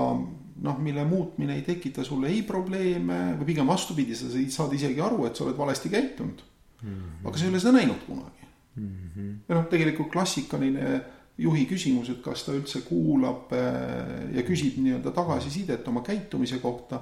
noh, 0.62 0.78
mille 0.80 1.04
muutmine 1.06 1.56
ei 1.56 1.66
tekita 1.66 2.04
sulle 2.04 2.32
ei 2.32 2.42
probleeme 2.48 3.38
või 3.40 3.52
pigem 3.54 3.70
vastupidi, 3.70 4.16
sa 4.18 4.30
saad 4.32 4.74
isegi 4.78 5.02
aru, 5.02 5.26
et 5.28 5.38
sa 5.38 5.46
oled 5.46 5.58
valesti 5.58 5.92
käitunud. 5.92 6.42
-hmm. 6.82 7.26
aga 7.26 7.38
sa 7.38 7.46
ei 7.46 7.50
ole 7.50 7.60
seda 7.60 7.78
näinud 7.78 8.06
kunagi 8.08 8.46
mm. 8.76 8.92
-hmm. 9.16 9.34
ja 9.50 9.56
noh, 9.56 9.66
tegelikult 9.70 10.12
klassikaline 10.12 11.02
juhi 11.38 11.66
küsimus, 11.66 12.10
et 12.10 12.22
kas 12.24 12.46
ta 12.46 12.54
üldse 12.56 12.84
kuulab 12.86 13.52
äh, 13.56 14.36
ja 14.36 14.44
küsib 14.48 14.78
nii-öelda 14.82 15.14
tagasisidet 15.16 15.88
oma 15.88 16.04
käitumise 16.06 16.60
kohta. 16.60 17.02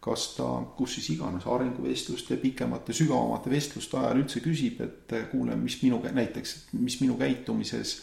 kas 0.00 0.36
ta, 0.36 0.44
kus 0.76 0.92
siis 0.94 1.08
iganes 1.10 1.42
arenguvestluste, 1.50 2.36
pikemate, 2.38 2.94
sügavamate 2.94 3.50
vestluste 3.50 3.96
ajal 3.98 4.20
üldse 4.20 4.40
küsib, 4.40 4.78
et 4.80 5.12
äh, 5.12 5.24
kuule, 5.30 5.56
mis 5.56 5.82
minu 5.82 5.98
näiteks, 5.98 6.68
mis 6.72 7.00
minu 7.00 7.16
käitumises 7.18 7.96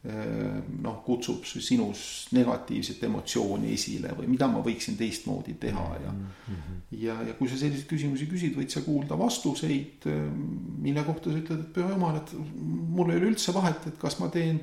noh, 0.00 1.02
kutsub 1.04 1.44
sinus 1.44 2.02
negatiivset 2.32 3.02
emotsiooni 3.04 3.74
esile 3.74 4.14
või 4.16 4.30
mida 4.32 4.46
ma 4.48 4.62
võiksin 4.64 4.96
teistmoodi 4.96 5.58
teha 5.60 5.82
ja 6.00 6.12
mm. 6.12 6.30
-hmm. 6.46 6.78
ja, 7.02 7.16
ja 7.28 7.34
kui 7.36 7.50
sa 7.50 7.58
selliseid 7.60 7.84
küsimusi 7.90 8.28
küsid, 8.30 8.56
võid 8.56 8.72
sa 8.72 8.80
kuulda 8.80 9.18
vastuseid, 9.20 10.08
mille 10.80 11.04
kohta 11.04 11.28
sa 11.28 11.36
ütled, 11.42 11.60
et 11.66 11.74
püha 11.76 11.92
jumal, 11.92 12.16
et 12.16 12.32
mul 12.32 13.12
ei 13.12 13.20
ole 13.20 13.34
üldse 13.34 13.52
vahet, 13.52 13.90
et 13.92 14.00
kas 14.00 14.16
ma 14.22 14.30
teen 14.32 14.62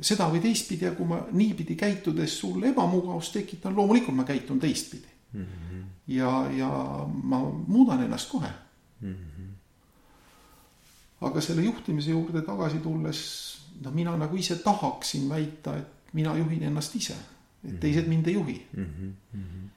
seda 0.00 0.26
või 0.30 0.42
teistpidi 0.42 0.88
ja 0.88 0.94
kui 0.98 1.06
ma 1.06 1.20
niipidi 1.30 1.76
käitudes 1.78 2.38
sulle 2.40 2.72
ebamugavust 2.72 3.32
tekitan, 3.38 3.76
loomulikult 3.76 4.16
ma 4.16 4.24
käitun 4.26 4.58
teistpidi 4.60 5.06
mm. 5.32 5.44
-hmm. 5.44 5.82
ja, 6.18 6.50
ja 6.50 6.70
ma 7.06 7.38
muudan 7.66 8.02
ennast 8.02 8.30
kohe 8.30 8.50
mm. 9.00 9.14
-hmm. 9.14 9.50
aga 11.20 11.40
selle 11.40 11.62
juhtimise 11.62 12.10
juurde 12.10 12.42
tagasi 12.42 12.78
tulles 12.78 13.20
no 13.82 13.90
mina 13.90 14.16
nagu 14.16 14.36
ise 14.36 14.56
tahaksin 14.62 15.28
väita, 15.28 15.76
et 15.76 16.12
mina 16.12 16.36
juhin 16.38 16.62
ennast 16.62 16.94
ise, 16.96 17.16
et 17.64 17.78
teised 17.80 18.08
mind 18.08 18.26
ei 18.26 18.34
juhi 18.34 18.56
mm. 18.76 18.84
-hmm. 18.84 19.68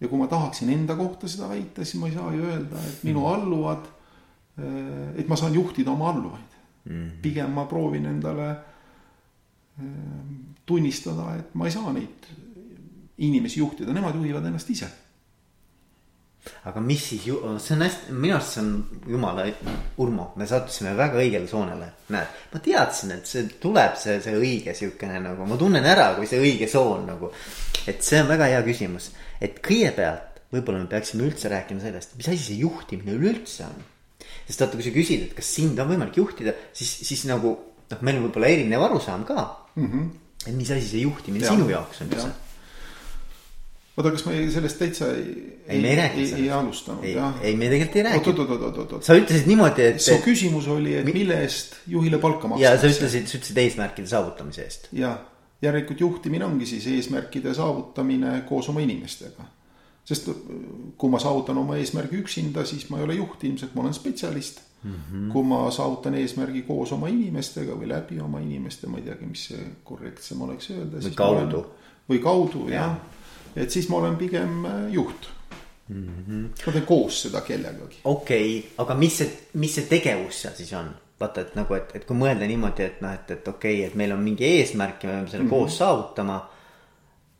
ja 0.00 0.08
kui 0.08 0.18
ma 0.18 0.26
tahaksin 0.26 0.70
enda 0.70 0.96
kohta 0.96 1.28
seda 1.28 1.48
väita, 1.48 1.84
siis 1.84 2.00
ma 2.00 2.08
ei 2.08 2.14
saa 2.14 2.34
ju 2.34 2.44
öelda, 2.44 2.82
et 2.88 3.04
minu 3.04 3.20
mhm. 3.20 3.28
alluvad, 3.34 3.84
eh, 4.58 5.20
et 5.20 5.28
ma 5.28 5.36
saan 5.36 5.54
juhtida 5.54 5.90
oma 5.90 6.10
alluvaid 6.10 6.52
mm. 6.84 6.92
-hmm. 6.92 7.10
pigem 7.22 7.50
ma 7.50 7.64
proovin 7.64 8.06
endale 8.06 8.50
eh, 8.50 9.84
tunnistada, 10.66 11.36
et 11.36 11.54
ma 11.54 11.66
ei 11.66 11.72
saa 11.72 11.92
neid 11.92 12.26
inimesi 13.18 13.60
juhtida, 13.60 13.92
nemad 13.92 14.14
juhivad 14.14 14.44
ennast 14.44 14.70
ise 14.70 14.88
aga 16.66 16.80
mis 16.82 17.02
siis, 17.10 17.24
see 17.24 17.74
on 17.76 17.84
hästi, 17.84 18.14
minu 18.14 18.36
arust 18.36 18.56
see 18.56 18.62
on 18.62 18.70
jumala, 19.10 19.46
Urmo, 20.02 20.28
me 20.38 20.46
sattusime 20.48 20.94
väga 20.98 21.20
õigele 21.22 21.48
soonele. 21.50 21.90
näed, 22.14 22.40
ma 22.52 22.62
teadsin, 22.62 23.16
et 23.16 23.30
see 23.30 23.46
tuleb, 23.62 23.96
see, 24.00 24.18
see 24.24 24.36
õige 24.38 24.74
siukene 24.76 25.20
nagu, 25.22 25.46
ma 25.48 25.58
tunnen 25.60 25.86
ära, 25.86 26.12
kui 26.18 26.28
see 26.30 26.40
õige 26.42 26.68
soon 26.70 27.06
nagu. 27.10 27.32
et 27.86 28.02
see 28.02 28.22
on 28.22 28.30
väga 28.30 28.50
hea 28.54 28.62
küsimus, 28.66 29.10
et 29.40 29.60
kõigepealt 29.64 30.42
võib-olla 30.54 30.84
me 30.84 30.90
peaksime 30.90 31.26
üldse 31.26 31.50
rääkima 31.50 31.82
sellest, 31.82 32.16
mis 32.18 32.30
asi 32.30 32.42
see 32.42 32.60
juhtimine 32.62 33.16
üleüldse 33.18 33.66
on. 33.66 33.84
sest 34.46 34.62
vaata, 34.62 34.78
kui 34.78 34.86
sa 34.86 34.94
küsid, 34.94 35.28
et 35.28 35.36
kas 35.38 35.54
sind 35.58 35.78
on 35.82 35.90
võimalik 35.90 36.18
juhtida, 36.18 36.54
siis, 36.76 36.92
siis 37.06 37.26
nagu 37.30 37.56
noh, 37.90 38.02
meil 38.06 38.20
on 38.20 38.28
võib-olla 38.28 38.50
erinev 38.54 38.86
arusaam 38.86 39.26
ka 39.26 39.38
mm. 39.74 39.86
-hmm. 39.86 40.10
et 40.46 40.54
mis 40.54 40.70
asi 40.70 40.88
see 40.94 41.06
juhtimine 41.06 41.44
ja. 41.44 41.54
sinu 41.54 41.70
jaoks 41.70 42.02
on 42.02 42.12
üldse 42.14 42.34
oota, 43.96 44.12
kas 44.12 44.26
me 44.26 44.36
sellest 44.52 44.78
täitsa 44.80 45.08
ei, 45.14 45.30
ei, 45.66 45.78
ei 45.80 45.94
sellest. 45.96 46.34
ei 46.40 46.50
alustanud, 46.52 47.06
jah? 47.08 47.38
ei, 47.42 47.56
me 47.56 47.70
tegelikult 47.72 47.96
ei 47.96 48.04
rääkinud. 48.10 48.42
oot, 48.42 48.50
oot, 48.50 48.60
oot, 48.66 48.78
oot, 48.82 48.92
oot. 48.98 49.06
sa 49.06 49.16
ütlesid 49.16 49.48
niimoodi, 49.48 49.86
et. 49.92 50.02
su 50.04 50.18
küsimus 50.24 50.68
oli, 50.72 50.98
et 51.00 51.08
mille 51.08 51.40
eest 51.46 51.78
juhile 51.88 52.20
palka 52.22 52.50
makstakse. 52.52 52.66
ja 52.66 52.82
sa 52.82 52.92
ütlesid, 52.92 53.30
sa 53.30 53.40
ütlesid 53.40 53.62
eesmärkide 53.64 54.12
saavutamise 54.12 54.66
eest. 54.66 54.88
jah, 54.96 55.16
järelikult 55.64 56.04
juhtimine 56.04 56.44
ongi 56.48 56.68
siis 56.68 56.90
eesmärkide 56.92 57.56
saavutamine 57.56 58.42
koos 58.48 58.68
oma 58.72 58.84
inimestega. 58.84 59.48
sest 60.04 60.28
kui 61.00 61.10
ma 61.10 61.22
saavutan 61.22 61.64
oma 61.64 61.80
eesmärgi 61.80 62.20
üksinda, 62.20 62.68
siis 62.68 62.90
ma 62.92 63.00
ei 63.00 63.08
ole 63.08 63.20
juht, 63.22 63.48
ilmselt 63.48 63.74
ma 63.74 63.86
olen 63.86 63.96
spetsialist 63.96 64.60
mm. 64.82 64.92
-hmm. 64.92 65.32
kui 65.32 65.48
ma 65.48 65.70
saavutan 65.70 66.20
eesmärgi 66.20 66.66
koos 66.68 66.92
oma 66.92 67.08
inimestega 67.08 67.72
või 67.72 67.88
läbi 67.96 68.20
oma 68.20 68.44
inimeste, 68.44 68.92
ma 68.92 69.00
ei 69.00 69.08
teagi, 69.08 69.26
mis 69.26 69.48
see 69.54 69.68
korrektsem 69.84 70.42
oleks 70.42 70.70
öelda. 70.70 71.00
või 71.00 71.20
kaudu. 71.24 71.68
või 72.10 72.26
kaudu, 72.30 72.68
jah 72.68 72.90
ja 72.92 73.15
et 73.56 73.70
siis 73.70 73.88
ma 73.88 73.96
olen 73.96 74.16
pigem 74.16 74.64
äh, 74.64 74.92
juht 74.92 75.28
mm. 75.88 76.08
-hmm. 76.28 76.66
ma 76.66 76.72
teen 76.72 76.86
koos 76.86 77.22
seda 77.22 77.40
kellegagi. 77.40 78.00
okei 78.04 78.58
okay,, 78.58 78.70
aga 78.78 78.94
mis 78.94 79.18
see, 79.18 79.30
mis 79.54 79.74
see 79.74 79.86
tegevus 79.90 80.42
seal 80.42 80.54
siis 80.54 80.72
on? 80.72 80.94
vaata, 81.20 81.40
et 81.40 81.54
nagu, 81.56 81.74
et, 81.74 81.94
et 81.96 82.04
kui 82.04 82.16
mõelda 82.16 82.44
niimoodi, 82.48 82.82
et 82.82 82.98
noh, 83.00 83.12
et, 83.14 83.30
et 83.30 83.48
okei 83.48 83.78
okay,, 83.78 83.86
et 83.88 83.94
meil 83.94 84.12
on 84.12 84.20
mingi 84.20 84.44
eesmärk 84.44 85.04
ja 85.04 85.08
me 85.08 85.14
peame 85.14 85.30
selle 85.30 85.44
mm 85.44 85.48
-hmm. 85.48 85.50
koos 85.50 85.78
saavutama. 85.78 86.50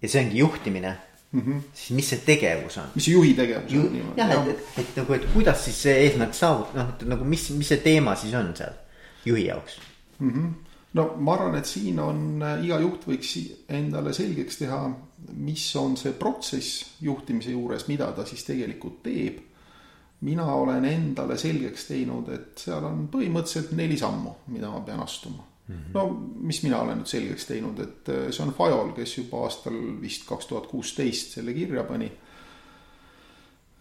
ja 0.02 0.08
see 0.08 0.24
ongi 0.24 0.38
juhtimine 0.38 0.96
mm. 1.32 1.40
-hmm. 1.40 1.60
siis 1.74 1.90
mis 1.90 2.08
see 2.10 2.18
tegevus 2.26 2.78
on? 2.78 2.84
mis 2.94 3.04
see 3.04 3.12
juhi 3.12 3.34
tegevus 3.34 3.72
Ju, 3.72 3.80
on 3.80 3.92
niimoodi? 3.92 4.20
jah, 4.20 4.48
et, 4.48 4.48
et, 4.48 4.78
et 4.78 4.96
nagu, 4.96 5.12
et 5.12 5.26
kuidas 5.32 5.64
siis 5.64 5.82
see 5.82 5.96
eesmärk 6.06 6.34
saavutada, 6.34 6.82
noh, 6.82 6.94
et 6.94 7.08
nagu 7.08 7.24
mis, 7.24 7.50
mis 7.50 7.68
see 7.68 7.78
teema 7.84 8.16
siis 8.16 8.34
on 8.34 8.56
seal 8.56 8.72
juhi 9.24 9.46
jaoks 9.46 9.78
mm? 10.18 10.30
-hmm. 10.30 10.65
No 10.96 11.10
ma 11.20 11.34
arvan, 11.36 11.58
et 11.60 11.68
siin 11.68 12.00
on 12.00 12.42
äh, 12.42 12.64
iga 12.64 12.80
juht 12.80 13.04
võiks 13.08 13.36
endale 13.68 14.14
selgeks 14.16 14.62
teha 14.62 14.80
mis 15.32 15.76
on 15.76 15.96
see 15.96 16.12
protsess 16.12 16.84
juhtimise 17.02 17.50
juures, 17.54 17.86
mida 17.88 18.10
ta 18.16 18.24
siis 18.28 18.44
tegelikult 18.46 19.02
teeb. 19.06 19.42
mina 20.20 20.46
olen 20.48 20.84
endale 20.88 21.36
selgeks 21.38 21.84
teinud, 21.90 22.28
et 22.32 22.62
seal 22.64 22.84
on 22.88 23.02
põhimõtteliselt 23.12 23.74
neli 23.76 23.98
sammu, 24.00 24.30
mida 24.48 24.70
ma 24.72 24.80
pean 24.80 25.00
astuma 25.04 25.42
mm. 25.42 25.74
-hmm. 25.74 25.92
no 25.94 26.06
mis 26.40 26.62
mina 26.62 26.80
olen 26.80 26.98
nüüd 26.98 27.10
selgeks 27.10 27.44
teinud, 27.46 27.78
et 27.80 28.08
äh, 28.08 28.30
see 28.30 28.44
on 28.46 28.54
Fajol, 28.54 28.92
kes 28.96 29.18
juba 29.18 29.42
aastal 29.44 29.76
vist 30.00 30.26
kaks 30.28 30.46
tuhat 30.46 30.66
kuusteist 30.66 31.36
selle 31.36 31.52
kirja 31.52 31.84
pani 31.84 32.10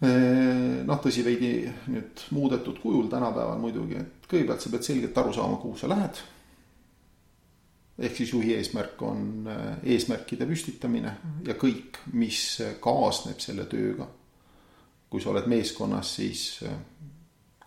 äh, 0.04 0.84
noh, 0.84 1.00
tõsi, 1.00 1.24
veidi 1.24 1.72
nüüd 1.86 2.26
muudetud 2.30 2.78
kujul 2.82 3.08
tänapäeval 3.08 3.58
muidugi, 3.58 3.96
et 3.96 4.28
kõigepealt 4.28 4.60
sa 4.60 4.70
pead 4.70 4.82
selgelt 4.82 5.18
aru 5.18 5.32
saama, 5.32 5.56
kuhu 5.56 5.76
sa 5.76 5.88
lähed 5.88 6.20
ehk 7.98 8.16
siis 8.16 8.32
juhi 8.32 8.54
eesmärk 8.54 9.02
on 9.02 9.48
äh, 9.48 9.78
eesmärkide 9.94 10.46
püstitamine 10.46 11.12
ja 11.46 11.56
kõik, 11.56 12.02
mis 12.12 12.60
kaasneb 12.80 13.40
selle 13.40 13.64
tööga. 13.70 14.08
kui 15.10 15.22
sa 15.22 15.30
oled 15.30 15.46
meeskonnas, 15.46 16.14
siis 16.18 16.60
äh, 16.66 16.72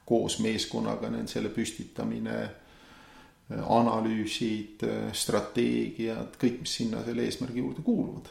koos 0.06 0.40
meeskonnaga 0.44 1.10
nende 1.10 1.32
selle 1.32 1.50
püstitamine, 1.50 2.36
äh, 2.44 3.64
analüüsid, 3.80 4.84
strateegiad, 5.14 6.36
kõik, 6.42 6.62
mis 6.62 6.76
sinna 6.82 7.04
selle 7.06 7.26
eesmärgi 7.26 7.60
juurde 7.60 7.82
kuuluvad. 7.82 8.30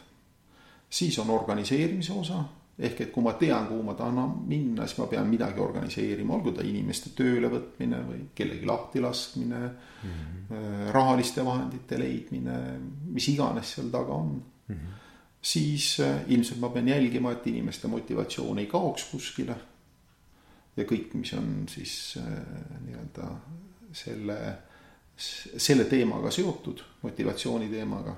siis 0.89 1.19
on 1.19 1.29
organiseerimise 1.29 2.13
osa 2.13 2.43
ehk 2.79 3.01
et 3.03 3.11
kui 3.11 3.23
ma 3.23 3.33
tean, 3.35 3.65
kuhu 3.67 3.83
ma 3.83 3.93
tahan 3.99 4.35
minna, 4.47 4.85
siis 4.87 5.01
ma 5.01 5.07
pean 5.11 5.27
midagi 5.27 5.59
organiseerima, 5.59 6.35
olgu 6.37 6.53
ta 6.55 6.63
inimeste 6.63 7.11
töölevõtmine 7.17 7.99
või 8.07 8.21
kellegi 8.35 8.69
lahtilaskmine 8.69 9.59
mm, 9.59 10.13
-hmm. 10.13 10.91
rahaliste 10.95 11.43
vahendite 11.45 11.99
leidmine, 11.99 12.59
mis 13.11 13.27
iganes 13.33 13.75
seal 13.75 13.89
taga 13.91 14.15
on 14.15 14.31
mm. 14.37 14.75
-hmm. 14.75 15.01
siis 15.41 15.99
äh, 15.99 16.21
ilmselt 16.27 16.59
ma 16.59 16.69
pean 16.69 16.87
jälgima, 16.87 17.31
et 17.31 17.47
inimeste 17.47 17.87
motivatsioon 17.87 18.59
ei 18.59 18.65
kaoks 18.65 19.09
kuskile. 19.11 19.55
ja 20.77 20.83
kõik, 20.83 21.13
mis 21.13 21.33
on 21.33 21.65
siis 21.67 22.17
äh, 22.17 22.23
nii-öelda 22.85 23.27
selle, 23.91 24.37
selle 25.57 25.83
teemaga 25.83 26.31
seotud, 26.31 26.83
motivatsiooni 27.01 27.67
teemaga 27.69 28.15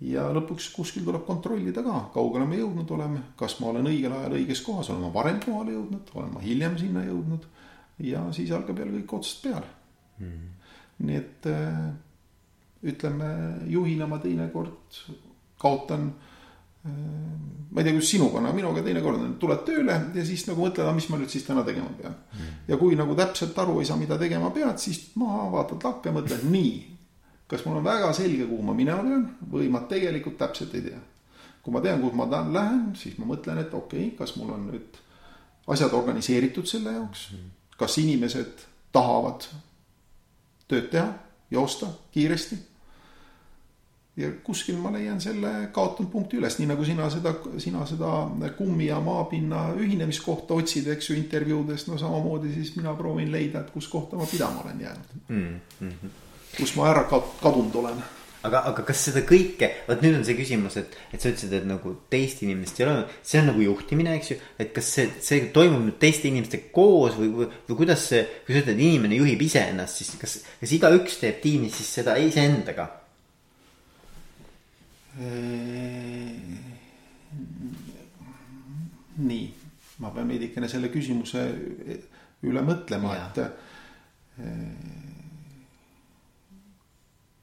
ja 0.00 0.26
lõpuks 0.32 0.70
kuskil 0.72 1.04
tuleb 1.04 1.24
kontrollida 1.26 1.82
ka, 1.84 1.96
kaugele 2.14 2.46
me 2.48 2.58
jõudnud 2.60 2.92
oleme, 2.96 3.22
kas 3.38 3.58
ma 3.60 3.68
olen 3.72 3.90
õigel 3.90 4.14
ajal 4.16 4.36
õiges 4.38 4.62
kohas, 4.64 4.88
olen 4.92 5.04
ma 5.04 5.12
varem 5.14 5.40
kohale 5.44 5.74
jõudnud, 5.76 6.12
olen 6.14 6.30
ma 6.36 6.44
hiljem 6.44 6.78
sinna 6.80 7.04
jõudnud. 7.04 7.48
ja 8.00 8.22
siis 8.32 8.50
algab 8.56 8.78
jälle 8.80 8.96
kõik 8.96 9.12
otsast 9.18 9.42
peale. 9.44 9.66
Mm.. 10.20 10.48
nii 11.04 11.16
et 11.16 11.46
äh, 11.48 11.76
ütleme, 12.82 13.28
juhina 13.68 14.06
ma 14.06 14.18
teinekord 14.20 15.00
kaotan 15.60 16.10
äh,. 16.84 16.92
ma 17.70 17.80
ei 17.80 17.84
tea, 17.84 17.92
kuidas 17.92 18.10
sinuga, 18.10 18.40
aga 18.40 18.52
minuga 18.56 18.82
teinekord 18.84 19.20
on, 19.20 19.34
tuled 19.40 19.64
tööle 19.68 19.98
ja 20.14 20.24
siis 20.24 20.46
nagu 20.48 20.64
mõtled, 20.64 20.84
aga 20.84 20.96
mis 20.96 21.08
ma 21.12 21.20
nüüd 21.20 21.32
siis 21.32 21.44
täna 21.44 21.64
tegema 21.64 21.92
pean? 22.00 22.16
Mm.. 22.32 22.56
ja 22.72 22.80
kui 22.80 22.96
nagu 22.96 23.16
täpselt 23.16 23.58
aru 23.60 23.80
ei 23.80 23.88
saa, 23.88 24.00
mida 24.00 24.16
tegema 24.20 24.48
pead, 24.50 24.80
siis 24.80 25.10
maha 25.20 25.50
vaatad 25.58 25.84
lakke, 25.84 26.16
mõtled 26.16 26.48
nii 26.48 26.72
kas 27.50 27.64
mul 27.66 27.80
on 27.80 27.84
väga 27.84 28.12
selge, 28.14 28.46
kuhu 28.46 28.62
ma 28.62 28.74
minema 28.76 29.02
pean 29.02 29.24
või 29.52 29.70
ma 29.72 29.82
tegelikult 29.90 30.38
täpselt 30.38 30.74
ei 30.78 30.86
tea. 30.86 31.00
kui 31.60 31.74
ma 31.74 31.82
tean, 31.84 32.00
kuhu 32.00 32.16
ma 32.16 32.26
tahan, 32.30 32.52
lähen, 32.54 32.84
siis 32.96 33.18
ma 33.18 33.26
mõtlen, 33.28 33.58
et 33.60 33.74
okei 33.74 34.06
okay,, 34.06 34.16
kas 34.18 34.36
mul 34.38 34.54
on 34.54 34.68
nüüd 34.70 35.00
asjad 35.70 35.92
organiseeritud 35.92 36.66
selle 36.66 36.94
jaoks, 36.94 37.26
kas 37.76 37.98
inimesed 38.00 38.64
tahavad 38.94 39.44
tööd 40.70 40.88
teha, 40.94 41.10
joosta 41.50 41.90
kiiresti. 42.14 42.56
ja 44.20 44.30
kuskil 44.44 44.76
ma 44.76 44.90
leian 44.92 45.20
selle 45.22 45.50
kaotatud 45.72 46.10
punkti 46.12 46.36
üles, 46.40 46.56
nii 46.58 46.70
nagu 46.70 46.84
sina 46.84 47.10
seda, 47.10 47.34
sina 47.62 47.84
seda 47.86 48.50
kummi 48.58 48.86
ja 48.88 48.98
maapinna 49.00 49.70
ühinemiskohta 49.80 50.54
otsid, 50.54 50.90
eks 50.94 51.10
ju, 51.10 51.18
intervjuudest, 51.18 51.88
no 51.88 51.98
samamoodi 51.98 52.54
siis 52.54 52.74
mina 52.76 52.94
proovin 52.94 53.30
leida, 53.32 53.62
et 53.62 53.70
kus 53.74 53.88
kohta 53.88 54.18
ma 54.18 54.26
pidama 54.30 54.64
olen 54.64 54.80
jäänud 54.86 55.14
mm. 55.28 55.60
-hmm 55.80 56.18
kus 56.56 56.74
ma 56.78 56.90
ära 56.90 57.04
kadunud 57.10 57.76
olen 57.82 58.00
aga, 58.46 58.62
aga 58.70 58.84
kas 58.88 59.02
seda 59.08 59.22
kõike, 59.28 59.68
vot 59.88 60.02
nüüd 60.04 60.18
on 60.18 60.24
see 60.26 60.36
küsimus, 60.38 60.76
et, 60.80 60.94
et 61.12 61.20
sa 61.20 61.32
ütlesid, 61.32 61.52
et 61.58 61.66
nagu 61.68 61.92
teist 62.12 62.42
inimest 62.44 62.80
ei 62.80 62.86
ole, 62.86 62.94
see 63.26 63.40
on 63.42 63.50
nagu 63.50 63.64
juhtimine, 63.64 64.14
eks 64.18 64.32
ju. 64.32 64.38
et 64.62 64.72
kas 64.76 64.92
see, 64.96 65.08
see 65.24 65.50
toimub 65.54 65.82
nüüd 65.84 65.98
teiste 66.00 66.30
inimestega 66.30 66.70
koos 66.74 67.18
või, 67.20 67.30
või, 67.34 67.50
või 67.68 67.80
kuidas 67.82 68.06
see, 68.12 68.22
kui 68.46 68.56
sa 68.56 68.62
ütled, 68.64 68.80
inimene 68.80 69.20
juhib 69.20 69.44
iseennast, 69.44 70.00
siis 70.00 70.14
kas, 70.20 70.38
kas 70.62 70.74
igaüks 70.76 71.20
teeb 71.22 71.42
tiimis 71.44 71.76
siis 71.80 71.92
seda 72.00 72.16
iseendaga? 72.20 72.88
nii, 79.20 79.46
ma 80.00 80.12
pean 80.14 80.30
veidikene 80.30 80.68
selle 80.70 80.88
küsimuse 80.88 81.42
üle 82.46 82.62
mõtlema, 82.64 83.16
et 83.26 83.36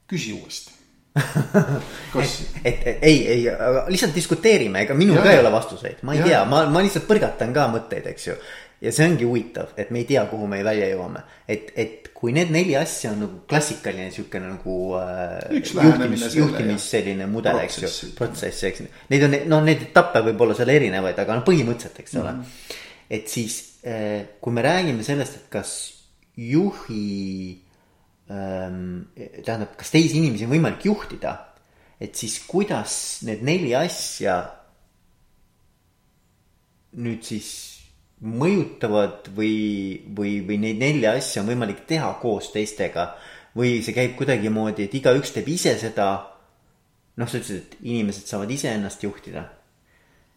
küsi 0.08 0.34
uuesti. 0.36 0.78
kas... 2.12 2.38
et, 2.64 2.86
et 2.86 3.02
ei, 3.02 3.18
ei, 3.32 3.44
aga 3.50 3.84
lihtsalt 3.90 4.14
diskuteerime, 4.14 4.84
ega 4.86 4.96
minul 4.98 5.20
ka 5.22 5.32
ei 5.32 5.42
ole 5.42 5.52
vastuseid, 5.52 6.02
ma 6.06 6.14
ei 6.14 6.22
Ja, 6.22 6.30
tea 6.30 6.40
ma, 6.50 6.62
ma 6.70 6.82
lihtsalt 6.84 7.08
põrgatan 7.08 7.54
ka 7.56 7.66
mõtteid, 7.72 8.06
eks 8.12 8.28
ju. 8.28 8.36
ja 8.84 8.92
see 8.94 9.08
ongi 9.10 9.26
huvitav, 9.26 9.72
et 9.80 9.90
me 9.94 10.04
ei 10.04 10.06
tea, 10.06 10.22
kuhu 10.30 10.46
me 10.50 10.60
välja 10.62 10.86
jõuame, 10.92 11.24
et, 11.50 11.72
et 11.74 12.10
kui 12.14 12.34
need 12.34 12.52
neli 12.54 12.76
asja 12.78 13.10
on 13.14 13.22
nagu 13.24 13.40
klassikaline 13.50 14.12
sihuke 14.14 14.40
nagu 14.42 14.78
äh, 15.00 15.58
juhtimis, 15.58 16.26
juhtimis 16.38 16.88
selline 16.92 17.26
mudel, 17.30 17.58
eks 17.64 17.80
ju 17.82 18.12
Protsess,, 18.18 18.64
eks. 18.68 18.84
Neid 19.10 19.26
on, 19.26 19.38
noh, 19.50 19.64
neid 19.66 19.88
etappe 19.88 20.22
võib 20.28 20.46
olla 20.46 20.58
seal 20.58 20.74
erinevaid, 20.76 21.18
aga 21.18 21.40
no 21.40 21.46
põhimõtteliselt, 21.46 22.02
eks 22.04 22.18
ole 22.20 22.34
mm. 22.36 22.42
-hmm. 22.42 22.82
et 23.18 23.32
siis, 23.32 23.62
kui 24.40 24.54
me 24.54 24.66
räägime 24.66 25.06
sellest, 25.06 25.40
et 25.42 25.50
kas 25.58 25.78
juhi 26.38 27.58
tähendab, 28.28 29.72
kas 29.80 29.90
teisi 29.94 30.18
inimesi 30.20 30.44
on 30.44 30.52
võimalik 30.52 30.84
juhtida, 30.84 31.34
et 32.00 32.14
siis 32.16 32.36
kuidas 32.46 32.92
need 33.26 33.40
neli 33.46 33.72
asja 33.74 34.36
nüüd 36.98 37.24
siis 37.24 37.48
mõjutavad 38.24 39.28
või, 39.34 40.04
või, 40.16 40.38
või 40.46 40.58
neid 40.62 40.80
nelja 40.80 41.14
asja 41.18 41.42
on 41.42 41.50
võimalik 41.52 41.84
teha 41.88 42.10
koos 42.22 42.50
teistega 42.54 43.12
või 43.58 43.78
see 43.82 43.94
käib 43.96 44.16
kuidagimoodi, 44.18 44.88
et 44.88 44.96
igaüks 44.98 45.32
teeb 45.34 45.48
ise 45.50 45.76
seda. 45.80 46.08
noh, 47.18 47.26
sa 47.26 47.38
ütlesid, 47.40 47.64
et 47.64 47.78
inimesed 47.82 48.28
saavad 48.30 48.50
ise 48.54 48.70
ennast 48.70 49.02
juhtida. 49.02 49.44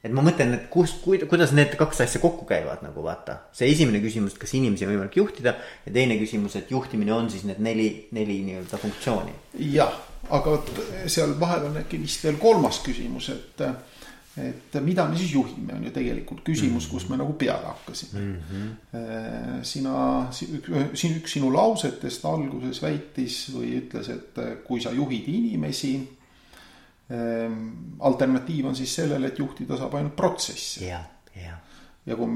Et 0.02 0.14
ma 0.14 0.24
mõtlen, 0.26 0.56
et 0.58 0.70
kust, 0.74 1.04
kuidas 1.06 1.54
need 1.54 1.76
kaks 1.78 2.02
asja 2.06 2.22
kokku 2.24 2.48
käivad 2.50 2.82
nagu 2.86 3.04
vaata, 3.06 3.38
see 3.54 3.70
esimene 3.70 4.02
küsimus, 4.02 4.34
et 4.34 4.42
kas 4.42 4.56
inimesi 4.58 4.88
on 4.88 4.96
võimalik 4.96 5.18
juhtida 5.20 5.54
ja 5.86 5.94
teine 5.94 6.18
küsimus, 6.22 6.58
et 6.58 6.72
juhtimine 6.74 7.14
on 7.14 7.30
siis 7.30 7.46
need 7.50 7.62
neli, 7.62 7.90
neli 8.18 8.40
nii-öelda 8.48 8.82
funktsiooni. 8.82 9.36
jah, 9.76 9.94
aga 10.30 10.56
vot 10.56 10.72
seal 11.06 11.36
vahel 11.40 11.70
on 11.70 11.82
äkki 11.84 12.00
vist 12.02 12.26
veel 12.26 12.40
kolmas 12.42 12.80
küsimus, 12.82 13.30
et, 13.36 13.62
et 14.42 14.80
mida 14.82 15.06
me 15.10 15.20
siis 15.20 15.36
juhime, 15.36 15.76
on 15.78 15.86
ju 15.86 15.94
tegelikult 15.94 16.42
küsimus, 16.50 16.88
kus 16.90 17.06
me 17.12 17.20
nagu 17.22 17.36
peale 17.38 17.70
hakkasime 17.70 18.22
mm. 18.22 18.40
-hmm. 18.50 19.62
sina, 19.74 20.32
siin 20.34 21.20
üks 21.20 21.38
sinu 21.38 21.54
lausetest 21.54 22.26
alguses 22.26 22.82
väitis 22.82 23.44
või 23.54 23.76
ütles, 23.84 24.10
et 24.10 24.42
kui 24.66 24.82
sa 24.82 24.96
juhid 24.98 25.30
inimesi. 25.30 25.94
Alternatiiv 28.00 28.66
on 28.70 28.76
siis 28.76 28.96
sellele, 28.96 29.28
et 29.28 29.40
juhtida 29.40 29.78
saab 29.78 29.98
ainult 30.00 30.16
protsessi 30.16 30.86
ja, 30.86 31.02
ja, 31.36 31.58
ja 32.06 32.16
kui 32.16 32.30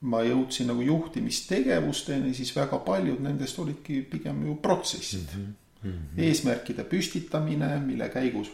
ma 0.00 0.22
jõudsin 0.24 0.70
nagu 0.70 0.84
juhtimistegevusteni, 0.84 2.34
siis 2.34 2.52
väga 2.56 2.78
paljud 2.84 3.20
nendest 3.20 3.58
olidki 3.60 4.00
pigem 4.08 4.46
ju 4.46 4.56
protsessid 4.62 5.36
mm. 5.36 5.54
-hmm. 5.82 6.20
eesmärkide 6.26 6.84
püstitamine, 6.84 7.78
mille 7.84 8.08
käigus 8.08 8.50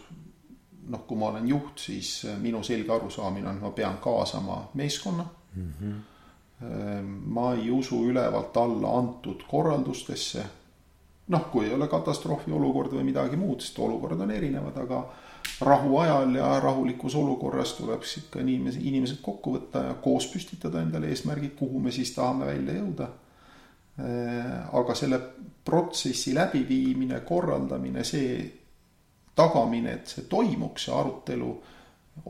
noh, 0.88 1.07
kui 1.07 1.18
ma 1.18 1.31
olen 1.31 1.48
juht, 1.48 1.79
siis 1.79 2.26
minu 2.42 2.62
selge 2.62 2.92
arusaamine 2.92 3.48
on, 3.48 3.57
et 3.57 3.62
ma 3.62 3.70
pean 3.70 3.98
kaasama 4.02 4.68
meeskonna 4.74 5.26
mm. 5.57 5.72
-hmm. 5.81 5.94
ma 7.26 7.55
ei 7.55 7.70
usu 7.70 8.05
ülevalt 8.07 8.57
alla 8.57 8.98
antud 8.98 9.42
korraldustesse. 9.48 10.44
noh, 11.29 11.50
kui 11.50 11.66
ei 11.66 11.74
ole 11.74 11.88
katastroofi 11.88 12.52
olukord 12.52 12.92
või 12.92 13.02
midagi 13.05 13.37
muud, 13.37 13.61
sest 13.61 13.79
olukorrad 13.79 14.20
on 14.20 14.31
erinevad, 14.31 14.76
aga 14.76 15.12
rahuajal 15.61 16.35
ja 16.35 16.61
rahulikus 16.61 17.14
olukorras 17.14 17.72
tuleb 17.72 18.02
siis 18.02 18.24
ikka 18.24 18.40
inimesi, 18.40 18.82
inimesed 18.88 19.22
kokku 19.22 19.54
võtta 19.56 19.85
ja 19.88 19.94
koos 20.02 20.26
püstitada 20.32 20.82
endale 20.85 21.09
eesmärgid, 21.12 21.54
kuhu 21.56 21.80
me 21.80 21.92
siis 21.92 22.12
tahame 22.14 22.46
välja 22.46 22.76
jõuda. 22.80 23.09
aga 24.76 24.94
selle 24.94 25.18
protsessi 25.64 26.35
läbiviimine, 26.35 27.20
korraldamine, 27.24 28.04
see 28.04 28.35
tagamine, 29.35 29.94
et 29.96 30.12
see 30.12 30.26
toimuks, 30.28 30.85
see 30.85 30.94
arutelu 30.94 31.48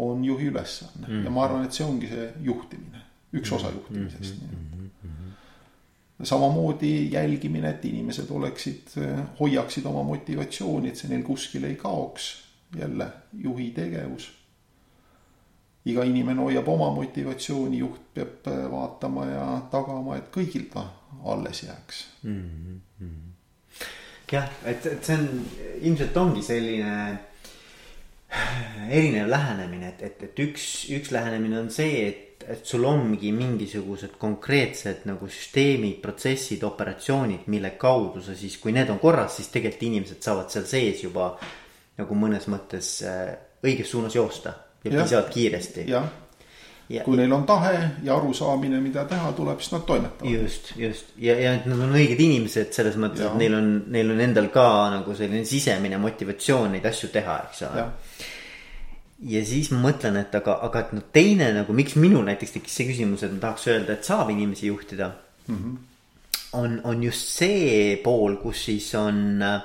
on 0.03 0.25
juhi 0.25 0.47
ülesanne 0.47 1.07
mm 1.09 1.13
-hmm. 1.13 1.25
ja 1.25 1.31
ma 1.31 1.45
arvan, 1.45 1.65
et 1.65 1.73
see 1.73 1.87
ongi 1.87 2.07
see 2.07 2.33
juhtimine, 2.41 3.03
üks 3.33 3.53
osa 3.53 3.71
juhtimisest 3.71 4.43
mm. 4.43 4.91
-hmm. 5.05 6.25
samamoodi 6.25 7.13
jälgimine, 7.13 7.71
et 7.71 7.85
inimesed 7.85 8.31
oleksid, 8.31 8.89
hoiaksid 9.41 9.85
oma 9.85 10.03
motivatsiooni, 10.03 10.89
et 10.89 10.97
see 10.97 11.11
neil 11.11 11.23
kuskile 11.23 11.67
ei 11.67 11.77
kaoks 11.77 12.46
jälle 12.79 13.09
juhi 13.43 13.71
tegevus. 13.71 14.33
iga 15.87 16.03
inimene 16.05 16.43
hoiab 16.43 16.69
oma 16.69 16.91
motivatsiooni, 16.91 17.79
juht 17.79 18.01
peab 18.15 18.49
vaatama 18.71 19.27
ja 19.27 19.45
tagama, 19.71 20.17
et 20.19 20.33
kõigil 20.35 20.67
ta 20.73 20.83
alles 21.25 21.63
jääks. 21.63 22.05
jah, 24.33 24.51
et, 24.65 24.87
et 24.87 25.05
see 25.05 25.15
on 25.15 25.29
ilmselt 25.81 26.17
ongi 26.17 26.43
selline 26.43 26.93
erinev 28.91 29.29
lähenemine, 29.31 29.93
et, 29.95 30.03
et, 30.03 30.23
et 30.27 30.41
üks, 30.43 30.87
üks 30.95 31.13
lähenemine 31.15 31.61
on 31.61 31.69
see, 31.71 32.01
et, 32.09 32.47
et 32.51 32.67
sul 32.67 32.85
ongi 32.87 33.31
mingisugused 33.35 34.17
konkreetsed 34.21 35.07
nagu 35.09 35.29
süsteemid, 35.31 36.01
protsessid, 36.03 36.65
operatsioonid, 36.67 37.47
mille 37.53 37.77
kaudu 37.81 38.23
sa 38.25 38.35
siis, 38.39 38.59
kui 38.63 38.75
need 38.75 38.91
on 38.93 38.99
korras, 39.03 39.39
siis 39.39 39.53
tegelikult 39.55 39.87
inimesed 39.87 40.27
saavad 40.27 40.51
seal 40.53 40.67
sees 40.69 41.07
juba 41.07 41.31
nagu 41.99 42.15
mõnes 42.19 42.47
mõttes 42.53 42.93
äh, 43.07 43.35
õiges 43.65 43.91
suunas 43.91 44.15
joosta 44.15 44.55
ja 44.85 44.93
Jah. 44.93 45.03
piisavalt 45.03 45.35
kiiresti. 45.35 45.85
jah, 45.91 46.07
ja 46.89 47.03
kui 47.05 47.19
neil 47.19 47.33
on 47.33 47.47
tahe 47.49 47.73
ja 48.05 48.17
arusaamine, 48.17 48.81
mida 48.81 49.05
teha 49.11 49.33
tuleb, 49.37 49.61
siis 49.61 49.73
nad 49.73 49.85
toimetavad. 49.89 50.33
just, 50.33 50.73
just 50.77 51.13
ja, 51.19 51.35
ja 51.41 51.57
et 51.59 51.67
nad 51.67 51.81
on 51.81 51.97
õiged 51.97 52.21
inimesed 52.23 52.73
selles 52.77 52.99
mõttes, 53.01 53.27
et 53.27 53.39
neil 53.41 53.59
on, 53.59 53.71
neil 53.93 54.15
on 54.15 54.23
endal 54.29 54.49
ka 54.55 54.69
nagu 54.95 55.17
selline 55.19 55.45
sisemine 55.49 55.99
motivatsioon 56.03 56.77
neid 56.77 56.87
asju 56.93 57.13
teha, 57.15 57.41
eks 57.49 57.63
ole 57.71 57.87
ja 59.25 59.43
siis 59.49 59.71
ma 59.73 59.81
mõtlen, 59.89 60.19
et 60.21 60.35
aga, 60.37 60.59
aga 60.67 60.85
et 60.85 60.97
noh, 60.97 61.05
teine 61.13 61.49
nagu, 61.57 61.77
miks 61.77 61.97
minul 62.01 62.27
näiteks 62.27 62.59
tekkis 62.59 62.81
see 62.81 62.91
küsimus, 62.91 63.25
et 63.25 63.33
ma 63.33 63.47
tahaks 63.47 63.69
öelda, 63.73 63.97
et 63.97 64.09
saab 64.09 64.31
inimesi 64.35 64.69
juhtida 64.69 65.11
mm. 65.49 65.57
-hmm. 65.57 65.79
on, 66.61 66.81
on 66.85 67.03
just 67.03 67.33
see 67.39 67.97
pool, 68.05 68.37
kus 68.43 68.65
siis 68.69 68.95
on 68.95 69.43
äh, 69.43 69.63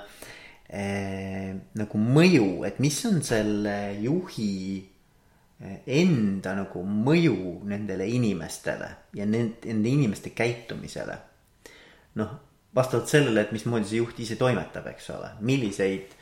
nagu 0.72 2.00
mõju, 2.00 2.64
et 2.64 2.80
mis 2.80 2.96
on 3.10 3.20
selle 3.26 3.76
juhi 4.00 4.80
äh, 4.80 5.82
enda 6.00 6.54
nagu 6.56 6.84
mõju 6.88 7.58
nendele 7.68 8.08
inimestele 8.08 8.88
ja 9.18 9.28
nende, 9.28 9.68
nende 9.68 9.92
inimeste 9.92 10.32
käitumisele. 10.36 11.18
noh, 12.16 12.32
vastavalt 12.76 13.08
sellele, 13.08 13.42
et 13.42 13.52
mismoodi 13.52 13.88
see 13.88 14.00
juht 14.00 14.18
ise 14.20 14.36
toimetab, 14.40 14.88
eks 14.92 15.10
ole, 15.12 15.30
milliseid 15.48 16.16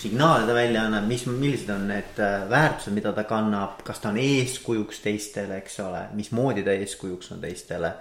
signaale 0.00 0.46
ta 0.48 0.54
välja 0.56 0.82
annab, 0.84 1.04
mis, 1.08 1.24
millised 1.28 1.70
on 1.72 1.88
need 1.88 2.20
äh, 2.20 2.44
väärtused, 2.50 2.92
mida 2.92 3.12
ta 3.16 3.24
kannab, 3.28 3.80
kas 3.84 4.00
ta 4.00 4.12
on 4.12 4.20
eeskujuks 4.20 5.00
teistele, 5.04 5.60
eks 5.62 5.80
ole, 5.84 6.06
mismoodi 6.16 6.64
ta 6.64 6.76
eeskujuks 6.76 7.32
on 7.32 7.40
teistele. 7.40 7.94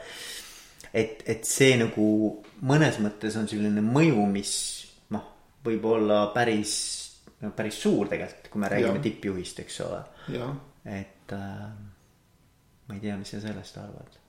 et, 0.93 1.23
et 1.27 1.47
see 1.47 1.75
nagu 1.79 2.08
mõnes 2.63 2.99
mõttes 3.03 3.36
on 3.39 3.47
selline 3.51 3.84
mõju, 3.84 4.27
mis 4.31 4.51
võib 5.65 5.86
olla 5.89 6.28
päris, 6.36 6.75
päris 7.56 7.82
suur 7.82 8.10
tegelikult, 8.12 8.49
kui 8.54 8.62
me 8.63 8.71
räägime 8.71 8.99
Jah. 8.99 9.06
tippjuhist, 9.10 9.65
eks 9.65 9.82
ole 9.88 10.04
et 10.86 11.34
äh, 11.34 11.71
ma 12.86 12.93
ei 12.93 13.01
tea, 13.01 13.17
mis 13.17 13.34
sa 13.34 13.41
sellest 13.41 13.78
arvad. 13.82 14.21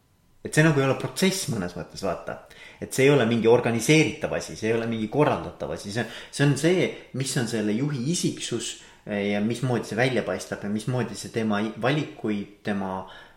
et 0.47 0.55
see 0.55 0.65
nagu 0.65 0.81
ei 0.81 0.87
ole 0.87 0.97
protsess 1.01 1.49
mõnes 1.53 1.75
mõttes 1.77 2.03
vaata, 2.07 2.39
et 2.81 2.95
see 2.95 3.09
ei 3.09 3.13
ole 3.13 3.27
mingi 3.29 3.49
organiseeritav 3.51 4.37
asi, 4.39 4.57
see 4.57 4.71
ei 4.71 4.77
ole 4.77 4.87
mingi 4.89 5.09
korraldatav 5.13 5.75
asi, 5.75 5.93
see, 5.93 6.07
see 6.31 6.47
on 6.47 6.57
see, 6.61 6.89
mis 7.19 7.33
on 7.41 7.51
selle 7.51 7.75
juhi 7.75 8.05
isiksus 8.15 8.77
eh, 9.05 9.33
ja 9.35 9.43
mismoodi 9.45 9.91
see 9.91 9.99
välja 9.99 10.25
paistab 10.27 10.65
ja 10.65 10.73
mismoodi 10.73 11.19
see 11.19 11.35
tema 11.35 11.61
valikuid, 11.83 12.61
tema 12.71 12.93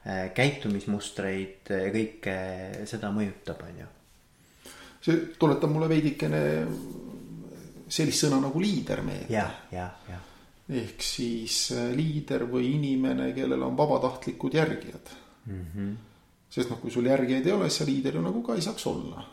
eh, 0.05 0.29
käitumismustreid 0.37 1.73
ja 1.73 1.89
kõike 1.95 2.35
seda 2.89 3.11
mõjutab, 3.15 3.65
on 3.67 3.83
ju. 3.83 3.89
see 5.03 5.23
tuletab 5.41 5.73
mulle 5.73 5.89
veidikene 5.91 6.43
sellist 7.89 8.25
sõna 8.25 8.39
nagu 8.43 8.61
liider 8.61 9.01
meelde. 9.05 9.33
ja, 9.33 9.47
ja, 9.71 9.87
ja, 10.09 10.19
ehk 10.81 11.01
siis 11.03 11.71
äh, 11.75 11.89
liider 11.97 12.45
või 12.51 12.75
inimene, 12.75 13.31
kellel 13.33 13.65
on 13.65 13.77
vabatahtlikud 13.77 14.53
järgijad 14.53 15.11
mm. 15.45 15.65
-hmm. 15.75 15.95
sest 16.49 16.69
noh, 16.69 16.79
kui 16.79 16.91
sul 16.91 17.09
järgijaid 17.09 17.45
ei 17.45 17.57
ole, 17.57 17.69
siis 17.69 17.83
sa 17.83 17.89
liider 17.89 18.15
ju 18.15 18.21
nagu 18.21 18.43
ka 18.45 18.55
ei 18.55 18.61
saaks 18.61 18.87
olla. 18.87 19.25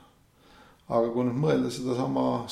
aga 0.89 1.09
kui 1.13 1.25
nüüd 1.27 1.41
mõelda 1.43 1.71
sedasama 1.71 2.47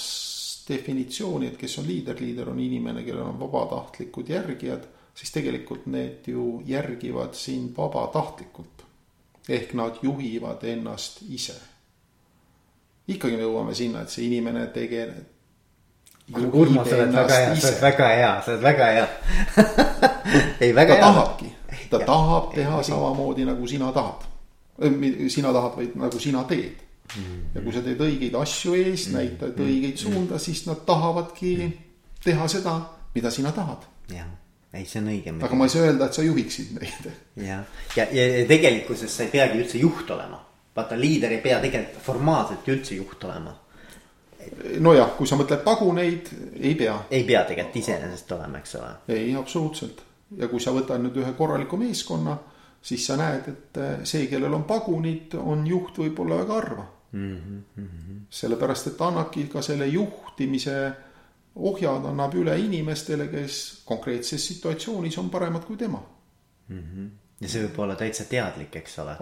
definitsiooni, 0.69 1.47
et 1.47 1.57
kes 1.61 1.79
on 1.79 1.87
liider, 1.87 2.21
liider 2.21 2.49
on 2.51 2.61
inimene, 2.61 3.05
kellel 3.05 3.29
on 3.29 3.41
vabatahtlikud 3.41 4.29
järgijad, 4.29 4.87
siis 5.15 5.31
tegelikult 5.33 5.87
need 5.87 6.27
ju 6.27 6.63
järgivad 6.67 7.35
sind 7.35 7.77
vabatahtlikult. 7.77 8.85
ehk 9.49 9.75
nad 9.75 9.99
juhivad 10.03 10.65
ennast 10.65 11.23
ise. 11.29 11.55
ikkagi 13.09 13.37
me 13.37 13.43
jõuame 13.43 13.75
sinna, 13.75 14.03
et 14.03 14.11
see 14.11 14.27
inimene 14.27 14.67
tegeleb. 14.67 15.34
Urmas, 16.33 16.89
sa 16.89 16.97
oled 16.97 17.13
väga 17.13 17.37
hea, 17.37 17.57
sa 17.61 17.69
oled 17.69 17.83
väga 17.83 18.07
hea, 18.09 18.31
sa 18.45 18.53
oled 18.53 18.63
väga 18.65 18.87
hea. 18.97 19.09
ei, 20.61 20.73
väga 20.73 20.95
ta 20.95 20.97
hea. 20.97 21.03
tahabki, 21.05 21.49
ta 21.91 21.99
Jah. 21.99 22.07
tahab 22.07 22.55
teha 22.55 22.71
muidugi. 22.71 22.89
samamoodi 22.89 23.45
nagu 23.45 23.67
sina 23.69 23.93
tahad. 23.93 24.25
sina 25.29 25.53
tahad, 25.53 25.77
vaid 25.77 25.97
nagu 26.01 26.19
sina 26.19 26.45
teed. 26.49 26.81
Mm. 27.15 27.41
ja 27.55 27.61
kui 27.61 27.73
sa 27.75 27.83
teed 27.85 28.01
õigeid 28.01 28.37
asju 28.41 28.73
ees, 28.81 29.11
näitad 29.13 29.59
õigeid 29.61 30.01
suunda, 30.01 30.39
siis 30.41 30.63
nad 30.65 30.81
tahavadki 30.89 31.51
teha 32.25 32.47
seda, 32.49 32.79
mida 33.15 33.31
sina 33.31 33.53
tahad. 33.53 33.85
jah, 34.09 34.31
ei, 34.73 34.87
see 34.89 35.03
on 35.03 35.11
õige. 35.13 35.35
aga 35.45 35.59
ma 35.61 35.69
ei 35.69 35.75
saa 35.75 35.85
öelda, 35.91 36.09
et 36.09 36.17
sa 36.17 36.25
juhiksid 36.25 36.73
neid. 36.79 37.11
jah, 37.51 37.69
ja, 37.99 38.09
ja, 38.09 38.25
ja 38.39 38.47
tegelikkuses 38.49 39.13
sa 39.13 39.29
ei 39.29 39.35
peagi 39.37 39.61
üldse 39.61 39.83
juht 39.85 40.09
olema. 40.17 40.41
vaata, 40.75 40.97
liider 40.97 41.37
ei 41.37 41.45
pea 41.45 41.61
tegelikult 41.61 42.01
formaalselt 42.09 42.73
üldse 42.73 42.97
juht 42.97 43.29
olema. 43.29 43.53
Nojah, 44.81 45.15
kui 45.19 45.27
sa 45.27 45.37
mõtled 45.37 45.63
paguneid, 45.65 46.33
ei 46.61 46.75
pea. 46.75 46.97
ei 47.11 47.25
pea 47.25 47.45
tegelikult 47.45 47.77
iseenesest 47.83 48.33
olema, 48.33 48.59
eks 48.59 48.75
ole. 48.81 48.91
ei, 49.09 49.35
absoluutselt. 49.37 50.03
ja 50.37 50.49
kui 50.49 50.61
sa 50.61 50.73
võtad 50.75 51.03
nüüd 51.03 51.17
ühe 51.23 51.33
korraliku 51.39 51.77
meeskonna, 51.77 52.37
siis 52.83 53.07
sa 53.07 53.17
näed, 53.17 53.49
et 53.49 53.81
see, 54.05 54.27
kellel 54.27 54.55
on 54.55 54.65
pagunid, 54.69 55.35
on 55.41 55.67
juht 55.67 55.99
võib-olla 55.99 56.43
väga 56.43 56.55
harva 56.61 56.87
mm. 57.13 57.37
-hmm. 57.77 58.21
sellepärast, 58.31 58.87
et 58.87 58.97
ta 58.97 59.09
annabki 59.09 59.49
ka 59.53 59.63
selle 59.63 59.87
juhtimise 59.87 60.93
ohjad 61.55 62.07
annab 62.11 62.35
üle 62.35 62.59
inimestele, 62.59 63.29
kes 63.29 63.83
konkreetses 63.85 64.47
situatsioonis 64.47 65.19
on 65.19 65.31
paremad 65.31 65.65
kui 65.65 65.77
tema 65.77 66.03
mm. 66.69 66.79
-hmm. 66.79 67.09
Ja 67.45 67.53
see 67.53 67.67
võib 67.67 67.79
olla 67.85 67.97
täitsa 68.01 68.25
teadlik, 68.31 68.77
eks 68.81 68.99
ole. 69.05 69.17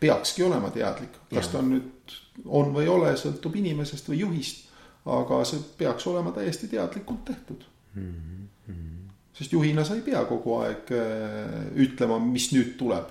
peakski 0.00 0.42
olema 0.42 0.70
teadlik, 0.74 1.20
kas 1.30 1.52
ta 1.52 1.60
on 1.60 1.70
nüüd 1.76 2.16
on 2.48 2.72
või 2.74 2.86
ei 2.86 2.92
ole, 2.92 3.14
sõltub 3.20 3.56
inimesest 3.60 4.08
või 4.08 4.22
juhist. 4.24 4.68
aga 5.04 5.44
see 5.44 5.60
peaks 5.78 6.06
olema 6.06 6.32
täiesti 6.32 6.68
teadlikult 6.70 7.24
tehtud 7.24 7.64
mm. 7.94 8.48
-hmm. 8.68 9.08
sest 9.34 9.52
juhina 9.52 9.84
sa 9.84 9.94
ei 9.94 10.02
pea 10.02 10.24
kogu 10.24 10.54
aeg 10.62 10.92
äh, 10.92 11.72
ütlema, 11.86 12.18
mis 12.18 12.52
nüüd 12.52 12.76
tuleb. 12.78 13.08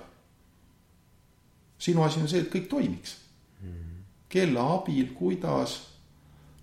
sinu 1.78 2.02
asi 2.02 2.20
on 2.20 2.28
see, 2.28 2.40
et 2.40 2.54
kõik 2.54 2.68
toimiks 2.68 3.22
kelle 4.32 4.60
abil, 4.60 5.12
kuidas, 5.14 5.76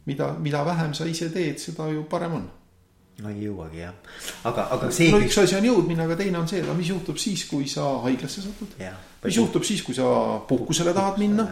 mida, 0.06 0.34
mida 0.42 0.64
vähem 0.66 0.94
sa 0.98 1.06
ise 1.06 1.30
teed, 1.30 1.60
seda 1.62 1.90
ju 1.94 2.04
parem 2.10 2.40
on. 2.40 2.48
No 3.24 3.32
ei 3.32 3.46
jõuagi 3.48 3.82
jah, 3.82 3.96
aga, 4.48 4.68
aga 4.76 4.90
see. 4.96 5.10
no 5.14 5.20
üks 5.24 5.38
asi 5.42 5.58
on 5.58 5.68
jõudmine, 5.68 6.04
aga 6.06 6.18
teine 6.20 6.40
on 6.42 6.48
see, 6.50 6.62
aga 6.64 6.76
mis 6.78 6.92
juhtub 6.92 7.20
siis, 7.22 7.46
kui 7.50 7.68
sa 7.72 7.86
haiglasse 8.06 8.44
satud. 8.46 8.76
mis 9.24 9.40
juhtub 9.40 9.66
siis, 9.68 9.84
kui 9.86 9.98
sa 9.98 10.06
puhkusele 10.50 10.94
tahad 10.96 11.20
minna. 11.22 11.48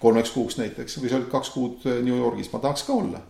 kolmeks 0.00 0.32
kuuks 0.32 0.56
näiteks 0.60 0.96
või 1.00 1.12
sa 1.12 1.20
olid 1.20 1.28
kaks 1.32 1.52
kuud 1.56 1.84
New 2.04 2.16
Yorgis, 2.16 2.52
ma 2.52 2.62
tahaks 2.62 2.86
ka 2.88 2.96
olla. 2.96 3.20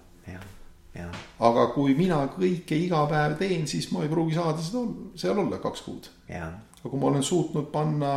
aga 1.51 1.67
kui 1.75 1.95
mina 1.99 2.23
kõike 2.35 2.79
iga 2.79 3.05
päev 3.11 3.39
teen, 3.41 3.67
siis 3.71 3.91
ma 3.95 4.05
ei 4.05 4.13
pruugi 4.13 4.37
saada 4.39 4.63
seda 4.63 4.85
seal 5.19 5.39
olla 5.39 5.59
kaks 5.63 5.83
kuud. 5.87 6.13
aga 6.29 6.87
kui 6.89 6.99
ma 7.01 7.11
olen 7.11 7.27
suutnud 7.27 7.71
panna 7.73 8.15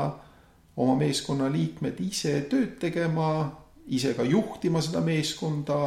oma 0.78 0.96
meeskonna 0.98 1.52
liikmed 1.54 2.00
ise 2.02 2.40
tööd 2.50 2.80
tegema, 2.82 3.28
ise 3.88 4.14
ka 4.16 4.24
juhtima 4.24 4.82
seda 4.82 5.02
meeskonda. 5.04 5.80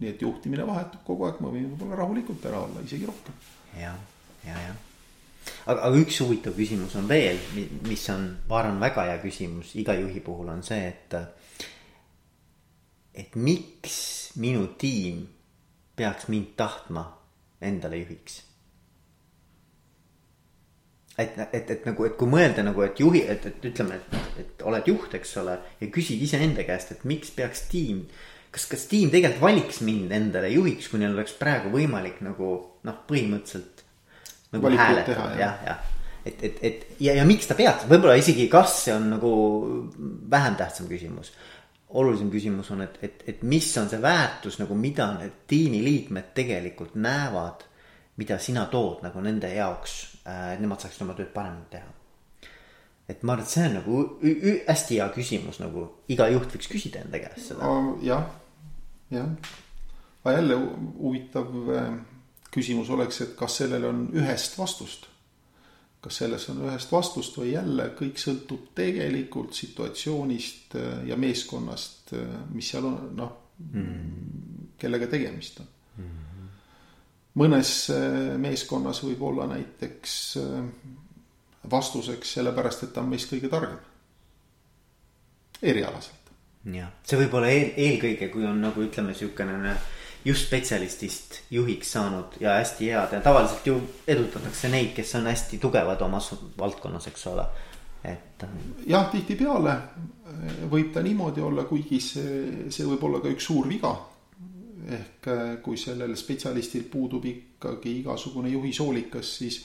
nii 0.00 0.10
et 0.10 0.22
juhtimine 0.22 0.66
vahetub 0.66 1.04
kogu 1.06 1.28
aeg, 1.28 1.40
ma 1.40 1.52
võin 1.52 1.70
võib-olla 1.70 2.00
rahulikult 2.02 2.44
ära 2.50 2.64
olla, 2.66 2.82
isegi 2.84 3.06
rohkem. 3.06 3.34
ja, 3.80 3.94
ja, 4.46 4.56
ja. 4.66 4.74
aga, 5.66 5.80
aga 5.80 5.94
üks 6.02 6.20
huvitav 6.24 6.56
küsimus 6.58 6.96
on 6.98 7.08
veel, 7.08 7.38
mis 7.86 8.08
on, 8.14 8.28
ma 8.48 8.60
arvan, 8.60 8.80
väga 8.82 9.06
hea 9.10 9.20
küsimus 9.22 9.76
iga 9.78 9.94
juhi 9.98 10.20
puhul 10.24 10.50
on 10.54 10.64
see, 10.66 10.90
et. 10.90 11.18
et 13.14 13.36
miks 13.36 13.96
minu 14.36 14.66
tiim 14.78 15.24
peaks 15.96 16.28
mind 16.28 16.52
tahtma 16.58 17.06
endale 17.64 18.02
juhiks 18.02 18.42
et, 21.18 21.36
et, 21.52 21.70
et 21.70 21.88
nagu, 21.88 22.06
et 22.06 22.16
kui 22.18 22.28
mõelda 22.30 22.64
nagu, 22.66 22.82
et 22.84 23.00
juhi, 23.00 23.22
et, 23.28 23.48
et 23.48 23.66
ütleme, 23.70 23.98
et, 23.98 24.38
et 24.42 24.64
oled 24.68 24.90
juht, 24.90 25.16
eks 25.16 25.36
ole. 25.42 25.56
ja 25.80 25.88
küsid 25.92 26.22
iseenda 26.22 26.66
käest, 26.68 26.92
et 26.92 27.04
miks 27.08 27.32
peaks 27.36 27.66
tiim, 27.70 28.04
kas, 28.52 28.68
kas 28.70 28.86
tiim 28.90 29.12
tegelikult 29.12 29.42
valiks 29.42 29.82
mind 29.86 30.14
endale 30.16 30.52
juhiks, 30.52 30.90
kui 30.92 31.00
neil 31.00 31.16
oleks 31.16 31.36
praegu 31.40 31.72
võimalik 31.72 32.22
nagu 32.26 32.52
noh, 32.86 33.02
põhimõtteliselt. 33.08 33.84
nagu 34.54 34.72
hääletada, 34.76 35.28
jah, 35.40 35.60
jah. 35.66 35.84
et, 36.24 36.42
et, 36.50 36.62
et 36.62 37.02
ja, 37.02 37.16
ja 37.18 37.26
miks 37.28 37.48
ta 37.48 37.56
peaks, 37.58 37.88
võib-olla 37.90 38.16
isegi, 38.20 38.48
kas 38.52 38.80
see 38.84 38.94
on 38.94 39.10
nagu 39.16 39.30
vähem 40.30 40.58
tähtsam 40.60 40.88
küsimus. 40.90 41.32
olulisem 41.96 42.28
küsimus 42.30 42.70
on, 42.74 42.82
et, 42.84 42.98
et, 43.02 43.24
et 43.32 43.42
mis 43.42 43.70
on 43.80 43.88
see 43.88 44.02
väärtus 44.02 44.60
nagu, 44.60 44.74
mida 44.76 45.14
need 45.16 45.42
tiimiliikmed 45.48 46.34
tegelikult 46.36 46.94
näevad 47.00 47.64
mida 48.16 48.38
sina 48.40 48.66
tood 48.72 49.02
nagu 49.04 49.20
nende 49.24 49.50
jaoks, 49.54 49.96
et 50.26 50.62
nemad 50.62 50.82
saaksid 50.82 51.04
oma 51.06 51.14
tööd 51.18 51.30
paremini 51.34 51.68
teha. 51.70 51.92
et 53.08 53.22
ma 53.22 53.36
arvan, 53.36 53.46
et 53.46 53.52
see 53.52 53.66
on 53.68 53.76
nagu 53.78 54.00
hästi 54.66 54.98
hea 54.98 55.06
küsimus 55.14 55.60
nagu 55.62 55.86
iga 56.12 56.26
juht 56.32 56.56
võiks 56.56 56.70
küsida 56.72 57.04
enda 57.04 57.20
käest 57.22 57.52
seda. 57.52 57.70
jah, 58.02 58.26
jah, 59.14 59.52
aga 60.24 60.38
jälle 60.38 60.58
huvitav 60.98 61.52
äh, 61.76 61.92
küsimus 62.50 62.90
oleks, 62.90 63.20
et 63.22 63.36
kas 63.38 63.60
sellel 63.62 63.86
on 63.86 64.08
ühest 64.16 64.58
vastust. 64.58 65.06
kas 66.02 66.20
selles 66.22 66.48
on 66.50 66.64
ühest 66.66 66.92
vastust 66.92 67.38
või 67.38 67.52
jälle 67.52 67.90
kõik 67.98 68.18
sõltub 68.22 68.70
tegelikult 68.74 69.54
situatsioonist 69.54 70.78
äh, 70.78 70.92
ja 71.12 71.16
meeskonnast, 71.16 72.14
mis 72.52 72.74
seal 72.74 72.90
on, 72.90 73.02
noh 73.14 73.34
mm., 73.62 74.72
kellega 74.78 75.06
tegemist 75.10 75.62
on 75.62 75.74
mm 75.96 76.25
mõnes 77.36 77.72
äh, 77.92 78.36
meeskonnas 78.40 79.02
võib 79.04 79.22
olla 79.28 79.46
näiteks 79.50 80.14
äh, 80.40 80.62
vastuseks 81.70 82.36
sellepärast, 82.38 82.86
et 82.86 82.94
ta 82.94 83.02
on 83.02 83.12
meist 83.12 83.30
kõige 83.32 83.50
targem. 83.52 83.78
erialaselt. 85.62 86.32
jah, 86.72 86.90
see 87.04 87.20
võib 87.20 87.36
olla 87.38 87.52
eel, 87.52 87.70
eelkõige, 87.76 88.30
kui 88.32 88.46
on 88.46 88.60
nagu 88.60 88.82
ütleme, 88.82 89.12
niisugune 89.12 89.76
just 90.26 90.48
spetsialistist 90.48 91.40
juhiks 91.54 91.92
saanud 91.94 92.40
ja 92.40 92.56
hästi 92.58 92.90
head 92.90 93.12
ja 93.14 93.20
tavaliselt 93.22 93.66
ju 93.66 93.78
edutatakse 94.06 94.68
neid, 94.68 94.90
kes 94.96 95.14
on 95.14 95.30
hästi 95.30 95.60
tugevad 95.62 96.02
omas 96.02 96.32
valdkonnas, 96.58 97.06
eks 97.12 97.26
ole, 97.30 97.46
et. 98.02 98.42
Äh, 98.42 98.60
jah, 98.86 99.10
tihtipeale 99.12 99.80
võib 100.70 100.92
ta 100.92 101.02
niimoodi 101.04 101.40
olla, 101.40 101.64
kuigi 101.64 102.00
see, 102.02 102.68
see 102.74 102.86
võib 102.86 103.04
olla 103.08 103.22
ka 103.22 103.30
üks 103.32 103.46
suur 103.48 103.68
viga 103.70 103.94
ehk 104.86 105.28
äh, 105.28 105.44
kui 105.62 105.76
sellel 105.80 106.14
spetsialistil 106.16 106.86
puudub 106.90 107.24
ikkagi 107.26 107.98
igasugune 108.00 108.50
juhisoolikas, 108.52 109.32
siis, 109.40 109.60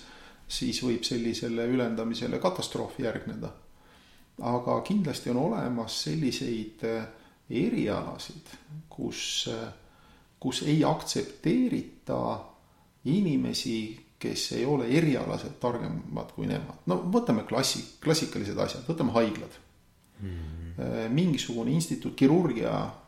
siis 0.48 0.82
võib 0.84 1.06
sellisele 1.06 1.68
ülendamisele 1.70 2.40
katastroof 2.42 3.00
järgneda. 3.00 3.52
aga 4.42 4.82
kindlasti 4.82 5.30
on 5.30 5.38
olemas 5.38 6.02
selliseid 6.04 6.86
äh, 6.90 7.08
erialasid, 7.50 8.48
kus, 8.90 9.50
äh, 9.52 9.68
kus 10.40 10.64
ei 10.64 10.84
aktsepteerita 10.84 12.22
inimesi, 13.06 14.00
kes 14.22 14.52
ei 14.58 14.66
ole 14.66 14.88
erialaselt 14.88 15.60
targemad 15.60 16.34
kui 16.34 16.48
nemad. 16.48 16.82
no 16.86 17.04
võtame 17.14 17.46
klassi, 17.46 17.84
klassikalised 18.02 18.58
asjad, 18.58 18.88
võtame 18.88 19.12
haiglad 19.12 19.54
mm. 20.22 20.28
-hmm. 20.30 21.10
mingisugune 21.14 21.72
instituut, 21.72 22.16
kirurgia 22.16 23.01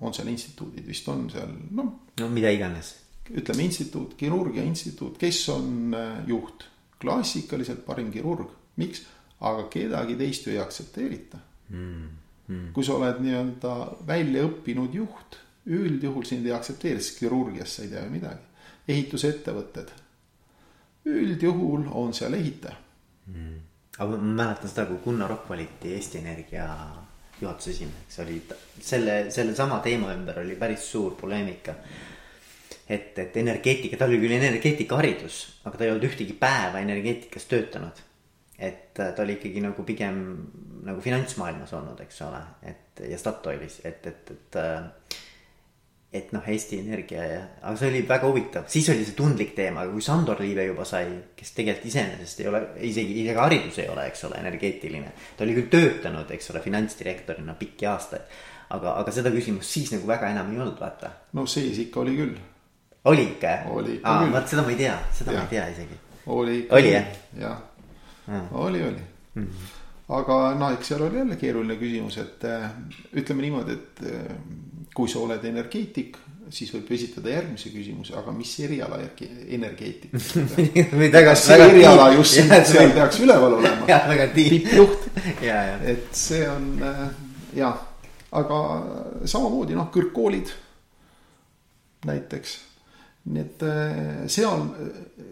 on 0.00 0.14
seal 0.14 0.28
instituudid, 0.28 0.86
vist 0.86 1.08
on 1.08 1.26
seal, 1.32 1.52
noh. 1.76 1.92
no 2.20 2.28
mida 2.32 2.50
iganes. 2.52 2.94
ütleme 3.26 3.64
instituut, 3.66 4.14
kirurgia 4.18 4.62
instituut, 4.62 5.18
kes 5.18 5.48
on 5.54 5.94
äh, 5.94 6.22
juht? 6.28 6.68
klassikaliselt 7.00 7.84
parim 7.86 8.12
kirurg, 8.12 8.52
miks? 8.80 9.02
aga 9.40 9.66
kedagi 9.72 10.16
teist 10.16 10.46
ju 10.46 10.54
ei 10.54 10.60
aktsepteerita 10.62 11.38
mm,. 11.68 12.06
Mm. 12.46 12.70
kui 12.72 12.84
sa 12.86 12.94
oled 12.96 13.18
nii-öelda 13.20 13.72
välja 14.06 14.46
õppinud 14.46 14.94
juht, 14.94 15.36
üldjuhul 15.66 16.24
sind 16.24 16.46
ei 16.46 16.54
aktsepteeri, 16.54 17.02
sest 17.02 17.18
kirurgias 17.20 17.74
sa 17.76 17.84
ei 17.84 17.90
tea 17.90 18.04
ju 18.04 18.12
midagi. 18.12 18.44
ehitusettevõtted, 18.88 19.90
üldjuhul 21.10 21.88
on 21.90 22.14
seal 22.14 22.36
ehitaja 22.38 22.76
mm.. 23.26 23.58
aga 23.98 24.08
ma 24.12 24.32
mäletan 24.40 24.70
seda, 24.70 24.86
kui 24.86 25.02
Gunnar 25.04 25.30
Ropp 25.34 25.50
valiti 25.50 25.92
Eesti 25.96 26.22
Energia 26.22 26.68
juhatuse 27.40 27.70
esimeheks 27.70 28.18
oli 28.24 28.36
selle, 28.80 29.16
sellesama 29.30 29.80
teema 29.84 30.12
ümber 30.14 30.40
oli 30.40 30.56
päris 30.56 30.90
suur 30.90 31.14
poleemika. 31.20 31.74
et, 32.88 33.18
et 33.18 33.36
energeetika, 33.36 33.96
tal 33.98 34.12
oli 34.12 34.20
küll 34.22 34.36
energeetikaharidus, 34.36 35.38
aga 35.66 35.78
ta 35.78 35.84
ei 35.84 35.90
olnud 35.90 36.06
ühtegi 36.06 36.36
päeva 36.38 36.80
energeetikas 36.84 37.48
töötanud. 37.50 38.02
et 38.58 38.94
ta 38.94 39.22
oli 39.22 39.36
ikkagi 39.36 39.60
nagu 39.60 39.84
pigem 39.84 40.20
nagu 40.86 41.00
finantsmaailmas 41.02 41.72
olnud, 41.76 42.00
eks 42.00 42.22
ole, 42.24 42.40
et 42.62 43.02
ja 43.10 43.18
Statoilis, 43.18 43.80
et, 43.84 44.06
et, 44.06 44.30
et 44.30 44.60
et 46.12 46.32
noh, 46.32 46.44
Eesti 46.46 46.78
Energia 46.80 47.24
ja, 47.26 47.38
aga 47.62 47.74
see 47.78 47.90
oli 47.90 48.00
väga 48.08 48.28
huvitav, 48.30 48.66
siis 48.70 48.88
oli 48.92 49.04
see 49.04 49.16
tundlik 49.18 49.52
teema, 49.56 49.82
aga 49.82 49.92
kui 49.92 50.04
Sandor 50.04 50.40
Liive 50.40 50.68
juba 50.68 50.86
sai, 50.88 51.08
kes 51.36 51.54
tegelikult 51.56 51.88
iseenesest 51.90 52.42
ei 52.42 52.50
ole, 52.50 52.60
isegi, 52.88 53.16
isegi 53.22 53.38
haridus 53.38 53.80
ei 53.82 53.88
ole, 53.92 54.06
eks 54.10 54.26
ole, 54.28 54.40
energeetiline. 54.40 55.12
ta 55.36 55.44
oli 55.44 55.56
küll 55.58 55.70
töötanud, 55.72 56.30
eks 56.36 56.52
ole, 56.54 56.62
finantsdirektorina 56.64 57.56
pikki 57.58 57.88
aastaid. 57.90 58.36
aga, 58.70 58.96
aga 59.02 59.14
seda 59.14 59.30
küsimust 59.34 59.70
siis 59.78 59.92
nagu 59.94 60.08
väga 60.08 60.30
enam 60.34 60.52
ei 60.54 60.60
olnud, 60.62 60.78
vaata. 60.80 61.10
no 61.38 61.46
sees 61.50 61.78
ikka 61.82 62.00
oli 62.04 62.16
küll. 62.18 62.36
oli 63.04 63.30
ikka 63.32 63.56
jah? 63.56 63.72
oli 63.74 63.96
ikka 63.98 64.18
küll. 64.22 64.36
vaat 64.38 64.54
seda 64.54 64.66
ma 64.66 64.74
ei 64.74 64.82
tea, 64.84 64.98
seda 65.14 65.34
ja. 65.34 65.40
ma 65.42 65.48
ei 65.48 65.56
tea 65.56 65.66
isegi. 65.74 65.98
oli 66.26 66.60
ikka. 66.60 66.78
oli 66.78 66.94
jah? 66.94 67.10
jah, 67.42 67.58
oli, 68.52 68.86
oli 68.92 69.02
mm. 69.34 69.42
-hmm 69.42 69.74
aga 70.06 70.34
noh, 70.54 70.70
eks 70.76 70.92
seal 70.92 71.02
oli 71.02 71.18
jälle 71.18 71.36
keeruline 71.36 71.76
küsimus, 71.80 72.16
et 72.22 72.44
äh, 72.46 72.70
ütleme 73.18 73.42
niimoodi, 73.42 73.74
et 73.74 74.02
äh, 74.06 74.36
kui 74.96 75.10
sa 75.12 75.20
oled 75.20 75.44
energeetik, 75.44 76.16
siis 76.52 76.70
võib 76.72 76.90
esitada 76.96 77.32
järgmise 77.32 77.72
küsimuse, 77.74 78.14
aga 78.16 78.32
mis 78.32 78.52
eriala 78.64 79.00
järgi 79.02 79.28
energeetik 79.56 80.14
või 81.00 81.10
väga. 81.12 81.34
see 81.36 81.58
eriala 81.64 82.06
just 82.14 82.38
siin, 82.38 82.52
seal 82.70 82.92
peaks 82.96 83.18
üleval 83.24 83.58
olema. 83.58 83.88
tippjuht 84.36 85.08
ja, 85.44 85.58
ja. 85.72 85.80
et 85.92 86.06
see 86.16 86.46
on 86.48 86.70
äh, 86.86 87.02
jah, 87.58 87.82
aga 88.40 88.60
samamoodi 89.26 89.76
noh, 89.76 89.90
kõrgkoolid 89.92 90.54
näiteks. 92.06 92.56
nii 93.34 93.42
et 93.42 93.66
äh, 93.66 94.00
seal 94.30 94.68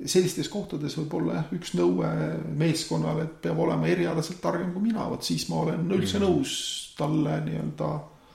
sellistes 0.05 0.51
kohtades 0.53 0.99
võib 0.99 1.19
olla 1.23 1.41
jah, 1.41 1.51
üks 1.57 1.77
nõue 1.79 2.13
meeskonnale, 2.59 3.31
et 3.31 3.41
peab 3.47 3.65
olema 3.65 3.89
erialaselt 3.89 4.43
targem 4.45 4.75
kui 4.75 4.91
mina, 4.91 5.09
vot 5.15 5.25
siis 5.25 5.49
ma 5.49 5.63
olen 5.63 5.89
üldse 5.89 6.19
-hmm. 6.19 6.27
nõus 6.27 6.95
talle 6.99 7.41
nii-öelda. 7.47 7.93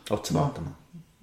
otsa 0.09 0.33
no, 0.33 0.39
vaatama 0.39 0.78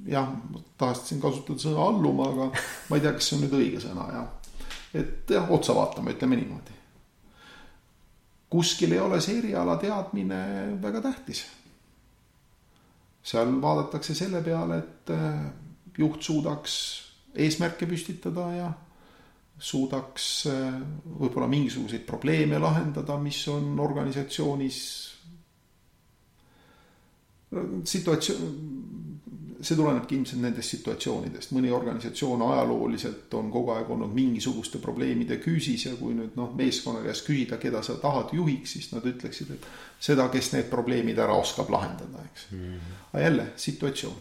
jah, 0.07 0.31
tahtsin 0.79 1.21
kasutada 1.21 1.61
sõna 1.61 1.85
alluma, 1.89 2.31
aga 2.31 2.49
ma 2.91 2.99
ei 2.99 3.05
tea, 3.05 3.13
kas 3.17 3.29
see 3.29 3.39
on 3.39 3.45
nüüd 3.47 3.59
õige 3.59 3.83
sõna 3.83 4.07
jah. 4.15 4.57
et 4.97 5.35
jah, 5.37 5.51
otsa 5.53 5.75
vaatama, 5.77 6.15
ütleme 6.15 6.39
niimoodi. 6.41 6.77
kuskil 8.51 8.95
ei 8.95 9.03
ole 9.03 9.21
see 9.21 9.39
eriala 9.43 9.77
teadmine 9.83 10.41
väga 10.83 11.03
tähtis. 11.09 11.45
seal 13.23 13.57
vaadatakse 13.63 14.15
selle 14.15 14.43
peale, 14.43 14.79
et 14.79 15.15
äh, 15.15 15.47
juht 15.99 16.23
suudaks 16.23 16.77
eesmärke 17.35 17.87
püstitada 17.87 18.47
ja 18.55 18.71
suudaks 19.59 20.47
äh, 20.53 20.81
võib-olla 21.19 21.49
mingisuguseid 21.51 22.07
probleeme 22.07 22.59
lahendada, 22.63 23.19
mis 23.19 23.43
on 23.49 23.75
organisatsioonis 23.81 24.81
situatsioon, 27.85 29.06
see 29.67 29.79
tulenebki 29.79 30.17
ilmselt 30.17 30.43
nendest 30.43 30.75
situatsioonidest, 30.75 31.53
mõni 31.57 31.73
organisatsioon 31.75 32.43
ajalooliselt 32.47 33.35
on 33.39 33.51
kogu 33.53 33.73
aeg 33.75 33.91
olnud 33.91 34.15
mingisuguste 34.15 34.81
probleemide 34.83 35.41
küüsis 35.43 35.89
ja 35.89 35.95
kui 35.99 36.15
nüüd 36.17 36.37
noh, 36.39 36.55
meeskonna 36.57 37.03
käest 37.05 37.27
küsida, 37.27 37.59
keda 37.63 37.83
sa 37.87 37.99
tahad 38.03 38.33
juhiks, 38.37 38.77
siis 38.77 38.91
nad 38.95 39.07
ütleksid, 39.07 39.53
et 39.57 39.69
seda, 40.09 40.29
kes 40.33 40.53
need 40.55 40.71
probleemid 40.73 41.19
ära 41.23 41.37
oskab 41.39 41.71
lahendada, 41.75 42.25
eks 42.31 42.49
mm. 42.51 42.65
-hmm. 42.65 42.97
aga 43.13 43.23
jälle 43.23 43.47
situatsioon. 43.57 44.19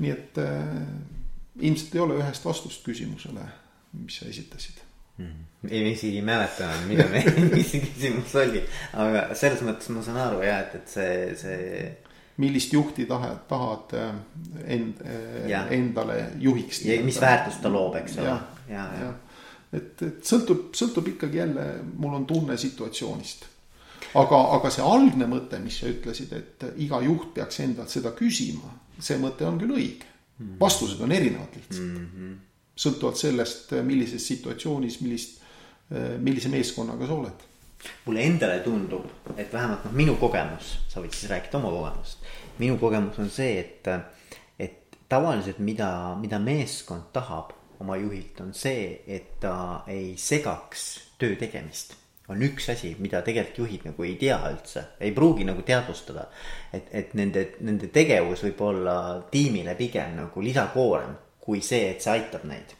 nii 0.00 0.10
et 0.10 0.38
äh, 0.38 0.84
ilmselt 1.60 1.94
ei 1.94 2.00
ole 2.00 2.14
ühest 2.16 2.44
vastust 2.44 2.84
küsimusele, 2.84 3.42
mis 3.92 4.16
sa 4.16 4.26
esitasid. 4.26 4.80
-hmm. 5.18 5.70
ei, 5.70 5.92
isegi 5.92 6.16
ei 6.16 6.22
mäleta, 6.22 6.68
mida 6.88 7.04
me, 7.08 7.24
mis 7.54 7.70
see 7.70 7.80
küsimus 7.80 8.34
oli, 8.34 8.62
aga 8.92 9.34
selles 9.34 9.62
mõttes 9.66 9.90
ma 9.92 10.02
saan 10.02 10.16
aru 10.16 10.42
ja 10.46 10.60
et, 10.64 10.74
et 10.80 10.88
see, 10.88 11.34
see 11.36 11.66
millist 12.40 12.72
juhti 12.72 13.06
tahad, 13.06 13.44
tahad 13.48 13.94
äh, 13.94 14.14
end, 14.64 15.00
äh, 15.04 15.72
endale 15.76 16.32
juhiks. 16.38 16.84
ja 16.84 17.02
mis 17.04 17.20
väärtust 17.20 17.62
ta 17.62 17.72
loob, 17.72 17.96
eks 18.00 18.18
ole. 18.18 18.26
ja, 18.26 18.38
ja, 18.68 18.84
ja. 19.00 19.12
et, 19.72 20.02
et 20.02 20.20
sõltub, 20.26 20.70
sõltub 20.76 21.10
ikkagi 21.14 21.42
jälle, 21.42 21.66
mul 21.96 22.16
on 22.20 22.26
tunne 22.26 22.56
situatsioonist. 22.60 23.44
aga, 24.14 24.38
aga 24.56 24.70
see 24.72 24.86
algne 24.86 25.28
mõte, 25.30 25.60
mis 25.62 25.82
sa 25.82 25.90
ütlesid, 25.90 26.32
et 26.36 26.70
iga 26.86 27.02
juht 27.04 27.34
peaks 27.36 27.60
endalt 27.66 27.92
seda 27.92 28.14
küsima, 28.16 28.72
see 28.98 29.20
mõte 29.20 29.48
on 29.48 29.60
küll 29.60 29.76
õige. 29.76 30.08
Mhm. 30.40 30.56
vastused 30.60 31.00
on 31.04 31.12
erinevad 31.12 31.52
lihtsalt 31.52 31.84
mm. 31.84 32.04
-hmm. 32.16 32.36
sõltuvalt 32.72 33.18
sellest, 33.20 33.74
millises 33.84 34.24
situatsioonis, 34.26 35.00
millist, 35.04 35.42
millise 36.24 36.48
meeskonnaga 36.48 37.06
sa 37.06 37.12
oled 37.12 37.49
mulle 38.04 38.24
endale 38.26 38.60
tundub, 38.64 39.06
et 39.36 39.52
vähemalt 39.52 39.84
noh, 39.86 39.94
minu 39.96 40.16
kogemus, 40.20 40.74
sa 40.88 41.02
võid 41.02 41.14
siis 41.16 41.30
rääkida 41.30 41.60
oma 41.60 41.72
kogemust. 41.74 42.26
minu 42.58 42.76
kogemus 42.80 43.18
on 43.22 43.30
see, 43.32 43.60
et, 43.60 43.88
et 44.58 44.98
tavaliselt 45.08 45.58
mida, 45.64 45.90
mida 46.20 46.38
meeskond 46.42 47.08
tahab 47.12 47.54
oma 47.80 47.96
juhilt, 47.96 48.40
on 48.44 48.52
see, 48.54 49.00
et 49.06 49.38
ta 49.40 49.84
ei 49.88 50.14
segaks 50.20 50.90
töö 51.18 51.36
tegemist 51.40 51.96
on 52.30 52.42
üks 52.46 52.68
asi, 52.70 52.92
mida 53.02 53.24
tegelikult 53.26 53.64
juhid 53.64 53.86
nagu 53.88 54.04
ei 54.06 54.14
tea 54.20 54.36
üldse, 54.52 54.84
ei 55.02 55.10
pruugi 55.14 55.46
nagu 55.48 55.64
teadvustada. 55.66 56.28
et, 56.72 56.86
et 56.94 57.14
nende, 57.18 57.46
nende 57.66 57.90
tegevus 57.90 58.44
võib 58.46 58.62
olla 58.68 58.96
tiimile 59.32 59.74
pigem 59.74 60.14
nagu 60.20 60.44
lisakoorem 60.44 61.16
kui 61.40 61.62
see, 61.64 61.90
et 61.90 62.04
see 62.04 62.12
aitab 62.12 62.44
neid 62.46 62.76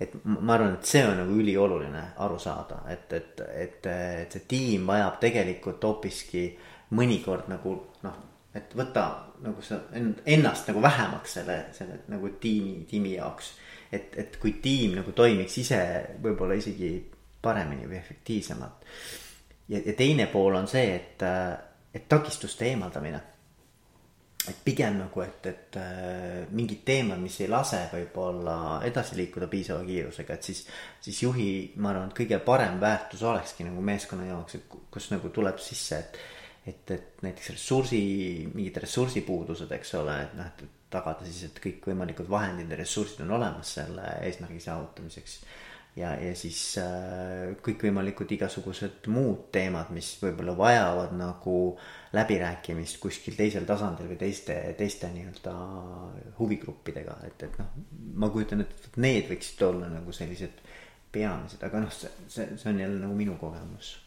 et 0.00 0.14
ma 0.24 0.54
arvan, 0.56 0.74
et 0.74 0.88
see 0.88 1.04
on 1.06 1.16
nagu 1.20 1.36
ülioluline 1.38 2.02
aru 2.24 2.38
saada, 2.42 2.82
et, 2.90 3.12
et, 3.12 3.42
et, 3.54 3.86
et 3.86 4.36
see 4.36 4.46
tiim 4.50 4.86
vajab 4.90 5.20
tegelikult 5.22 5.84
hoopiski 5.86 6.46
mõnikord 6.98 7.48
nagu 7.50 7.74
noh, 8.02 8.16
et 8.54 8.74
võtta 8.78 9.04
nagu 9.44 9.62
sa 9.62 9.80
ennast 9.94 10.70
nagu 10.70 10.82
vähemaks 10.82 11.38
selle, 11.38 11.58
selle 11.76 12.00
nagu 12.10 12.30
tiimi, 12.40 12.84
tiimi 12.90 13.16
jaoks. 13.16 13.52
et, 13.92 14.14
et 14.18 14.36
kui 14.42 14.56
tiim 14.62 14.96
nagu 14.98 15.12
toimiks 15.12 15.58
ise 15.58 15.80
võib-olla 16.22 16.56
isegi 16.58 16.96
paremini 17.42 17.86
või 17.86 17.98
efektiivsemalt. 17.98 18.86
ja, 19.68 19.78
ja 19.78 19.92
teine 19.92 20.26
pool 20.32 20.58
on 20.58 20.66
see, 20.70 20.94
et, 20.94 21.22
et 21.94 22.08
takistuste 22.08 22.66
eemaldamine 22.70 23.20
et 24.50 24.60
pigem 24.64 24.98
nagu, 24.98 25.22
et, 25.24 25.46
et 25.48 25.78
äh, 25.80 26.44
mingid 26.52 26.82
teemad, 26.84 27.20
mis 27.22 27.36
ei 27.40 27.48
lase 27.48 27.80
võib-olla 27.92 28.56
edasi 28.84 29.16
liikuda 29.18 29.48
piisava 29.52 29.84
kiirusega, 29.86 30.36
et 30.36 30.50
siis. 30.50 30.62
siis 31.04 31.22
juhi, 31.22 31.48
ma 31.80 31.92
arvan, 31.92 32.10
et 32.10 32.18
kõige 32.18 32.38
parem 32.44 32.78
väärtus 32.82 33.24
olekski 33.24 33.66
nagu 33.68 33.82
meeskonna 33.84 34.28
jaoks, 34.28 34.58
et 34.58 34.78
kus 34.92 35.10
nagu 35.14 35.32
tuleb 35.34 35.60
sisse, 35.62 36.00
et. 36.00 36.22
et, 36.66 36.94
et 36.96 37.24
näiteks 37.24 37.50
ressursi, 37.56 38.00
mingid 38.52 38.80
ressursipuudused, 38.84 39.72
eks 39.78 39.94
ole, 40.00 40.16
et 40.26 40.36
noh, 40.38 40.48
et 40.52 40.64
tagada 40.94 41.26
siis, 41.26 41.48
et 41.48 41.60
kõikvõimalikud 41.64 42.28
vahendid 42.30 42.70
ja 42.70 42.78
ressursid 42.78 43.24
on 43.24 43.34
olemas 43.38 43.74
selle 43.80 44.06
eesmärgi 44.28 44.60
saavutamiseks 44.62 45.40
ja, 45.96 46.14
ja 46.18 46.34
siis 46.36 46.58
äh, 46.82 47.54
kõikvõimalikud 47.64 48.30
igasugused 48.36 49.08
muud 49.14 49.48
teemad, 49.54 49.92
mis 49.94 50.10
võib-olla 50.22 50.56
vajavad 50.58 51.14
nagu 51.18 51.56
läbirääkimist 52.14 52.98
kuskil 53.02 53.36
teisel 53.38 53.66
tasandil 53.68 54.10
või 54.10 54.18
teiste, 54.18 54.56
teiste 54.78 55.10
nii-öelda 55.14 55.54
huvigruppidega, 56.38 57.18
et, 57.28 57.46
et 57.46 57.58
noh. 57.60 57.74
ma 58.22 58.30
kujutan 58.34 58.64
ette, 58.64 58.88
et 58.90 59.02
need 59.02 59.30
võiksid 59.30 59.66
olla 59.68 59.90
nagu 59.92 60.14
sellised 60.14 60.62
peamised, 61.14 61.62
aga 61.62 61.84
noh, 61.84 61.92
see, 61.94 62.10
see, 62.26 62.56
see 62.58 62.72
on 62.72 62.80
jälle 62.82 62.98
nagu 63.02 63.14
minu 63.14 63.38
kogemus. 63.38 63.98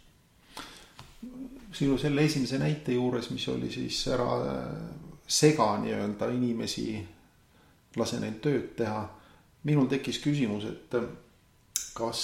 sinu 1.74 1.98
selle 1.98 2.24
esimese 2.28 2.60
näite 2.60 2.96
juures, 2.96 3.30
mis 3.32 3.48
oli 3.48 3.72
siis 3.72 4.02
ära 4.12 4.28
sega 5.28 5.70
nii-öelda 5.84 6.30
inimesi, 6.36 6.90
lase 7.96 8.20
neil 8.20 8.42
tööd 8.44 8.76
teha. 8.80 9.08
minul 9.68 9.88
tekkis 9.92 10.20
küsimus, 10.24 10.64
et 10.70 10.94
kas, 11.98 12.22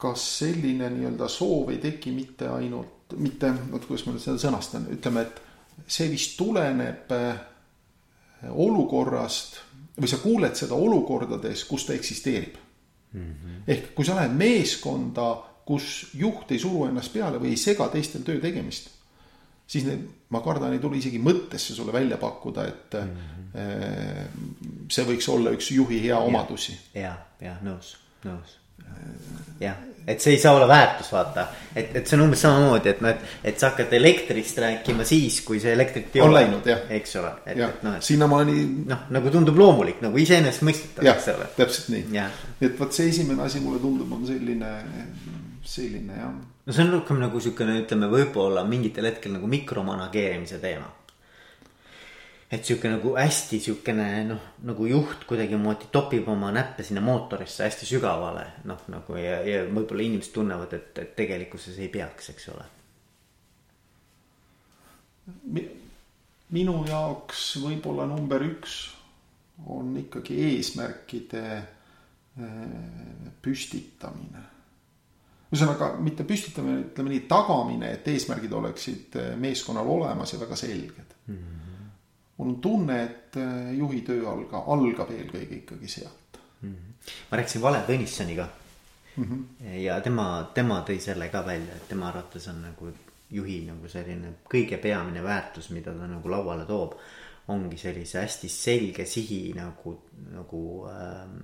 kas 0.00 0.26
selline 0.38 0.90
nii-öelda 0.94 1.28
soov 1.28 1.72
ei 1.74 1.80
teki 1.82 2.12
mitte 2.14 2.48
ainult, 2.48 3.16
mitte, 3.18 3.50
vot 3.72 3.84
kuidas 3.88 4.06
ma 4.06 4.14
nüüd 4.14 4.24
seda 4.24 4.38
sõnastan, 4.40 4.86
ütleme, 4.94 5.26
et 5.26 5.88
see 5.90 6.10
vist 6.12 6.36
tuleneb 6.38 7.10
äh, 7.16 7.42
olukorrast 8.50 9.60
või 10.00 10.08
sa 10.08 10.20
kuuled 10.22 10.56
seda 10.56 10.78
olukordades, 10.78 11.64
kus 11.68 11.86
ta 11.88 11.96
eksisteerib 11.96 12.56
mm. 13.12 13.20
-hmm. 13.20 13.62
ehk 13.66 13.92
kui 13.94 14.06
sa 14.06 14.16
lähed 14.16 14.36
meeskonda, 14.36 15.28
kus 15.66 16.10
juht 16.14 16.52
ei 16.52 16.58
suru 16.58 16.86
ennast 16.88 17.12
peale 17.12 17.40
või 17.42 17.54
ei 17.54 17.60
sega 17.60 17.88
teistel 17.92 18.24
töö 18.26 18.40
tegemist 18.40 18.90
siis 19.70 19.86
need, 19.86 20.06
ma 20.34 20.42
kardan, 20.44 20.74
ei 20.74 20.82
tule 20.82 20.98
isegi 20.98 21.20
mõttesse 21.22 21.76
sulle 21.76 21.94
välja 21.94 22.18
pakkuda, 22.20 22.66
et 22.66 22.96
mm 23.00 23.12
-hmm. 23.50 24.88
see 24.90 25.04
võiks 25.06 25.28
olla 25.30 25.52
üks 25.54 25.70
juhi 25.74 26.02
hea 26.06 26.18
omadusi. 26.18 26.78
ja, 26.94 27.14
ja 27.40 27.56
nõus, 27.62 27.94
nõus. 28.26 28.58
jah, 29.60 29.76
et 30.06 30.20
see 30.20 30.34
ei 30.34 30.40
saa 30.42 30.56
olla 30.56 30.66
väärtus, 30.68 31.12
vaata, 31.12 31.46
et, 31.76 31.94
et 31.96 32.06
see 32.06 32.18
on 32.18 32.24
umbes 32.26 32.42
samamoodi, 32.42 32.88
et 32.90 33.00
noh, 33.04 33.10
et, 33.14 33.34
et 33.52 33.58
sa 33.62 33.70
hakkad 33.70 33.92
elektrist 33.94 34.58
rääkima 34.58 35.04
siis, 35.06 35.40
kui 35.46 35.60
see 35.62 35.72
elektrit 35.76 36.16
ei 36.16 36.22
on 36.24 36.32
ole. 36.32 36.40
läinud, 36.40 36.66
jah. 36.66 36.86
eks 36.98 37.16
ole, 37.22 37.34
et, 37.46 37.58
et 37.58 37.82
noh, 37.86 37.96
et. 37.96 38.02
sinnamaani. 38.02 38.60
noh, 38.90 39.06
nagu 39.14 39.30
tundub 39.30 39.58
loomulik 39.58 40.02
nagu 40.02 40.18
iseenesestmõistetav, 40.18 41.06
eks 41.14 41.28
ole. 41.36 41.50
täpselt 41.56 41.92
nii, 41.94 42.24
et 42.60 42.80
vot 42.80 42.92
see 42.92 43.12
esimene 43.14 43.46
asi 43.46 43.62
mulle 43.62 43.78
tundub, 43.78 44.10
on 44.18 44.26
selline, 44.26 44.78
selline 45.62 46.24
jah 46.24 46.34
no 46.70 46.74
see 46.74 46.84
on 46.84 46.92
rohkem 46.92 47.18
nagu 47.18 47.40
siukene, 47.42 47.80
ütleme, 47.82 48.06
võib-olla 48.06 48.62
mingitel 48.62 49.08
hetkel 49.08 49.32
nagu 49.34 49.48
mikromanageerimise 49.50 50.60
teema. 50.62 50.86
et 52.50 52.66
sihuke 52.66 52.90
nagu 52.90 53.14
hästi 53.16 53.58
siukene 53.62 54.04
noh, 54.28 54.44
nagu 54.66 54.86
juht 54.86 55.24
kuidagimoodi 55.26 55.88
topib 55.90 56.28
oma 56.30 56.52
näppe 56.54 56.86
sinna 56.86 57.02
mootorisse 57.02 57.64
hästi 57.66 57.88
sügavale. 57.90 58.44
noh, 58.70 58.84
nagu 58.86 59.16
ja, 59.18 59.40
ja 59.42 59.64
võib-olla 59.66 60.04
inimesed 60.06 60.34
tunnevad, 60.36 60.76
et, 60.78 60.92
et 61.02 61.10
tegelikkuses 61.18 61.80
ei 61.82 61.88
peaks, 61.90 62.30
eks 62.36 62.46
ole. 62.54 62.68
minu 66.54 66.76
jaoks 66.86 67.48
võib-olla 67.66 68.06
number 68.06 68.46
üks 68.46 68.78
on 69.66 69.90
ikkagi 70.04 70.38
eesmärkide 70.52 71.44
äh, 71.58 72.56
püstitamine 73.42 74.46
ühesõnaga 75.50 75.94
mitte 75.98 76.24
püstitamine, 76.28 76.84
ütleme 76.86 77.10
nii, 77.14 77.24
tagamine, 77.30 77.94
et 77.96 78.08
eesmärgid 78.12 78.52
oleksid 78.54 79.18
eh, 79.18 79.32
meeskonnal 79.40 79.88
olemas 79.90 80.34
ja 80.34 80.38
väga 80.40 80.56
selged 80.56 81.16
mm. 81.26 81.36
-hmm. 81.36 81.90
mul 82.36 82.48
on 82.48 82.60
tunne, 82.60 83.02
et 83.02 83.36
äh, 83.36 83.74
juhi 83.78 84.00
töö 84.06 84.28
alga, 84.30 84.64
algab 84.66 85.10
eelkõige 85.10 85.62
ikkagi 85.62 85.88
sealt 85.88 86.40
mm. 86.62 86.72
-hmm. 86.72 87.12
ma 87.30 87.36
rääkisin 87.36 87.62
Vale 87.62 87.84
Tõnissoniga 87.88 88.46
mm. 89.16 89.24
-hmm. 89.24 89.74
ja 89.82 90.00
tema, 90.00 90.50
tema 90.54 90.84
tõi 90.88 91.00
selle 91.00 91.28
ka 91.28 91.46
välja, 91.46 91.74
et 91.76 91.88
tema 91.88 92.08
arvates 92.08 92.48
on 92.48 92.62
nagu 92.62 92.92
juhi 93.30 93.64
nagu 93.66 93.88
selline 93.88 94.34
kõige 94.50 94.78
peamine 94.82 95.22
väärtus, 95.22 95.70
mida 95.70 95.94
ta 95.94 96.06
nagu 96.06 96.30
lauale 96.30 96.64
toob. 96.66 96.94
ongi 97.50 97.76
sellise 97.76 98.20
hästi 98.20 98.48
selge 98.48 99.04
sihi 99.06 99.52
nagu, 99.56 99.96
nagu 100.30 100.86
ähm, 100.86 101.38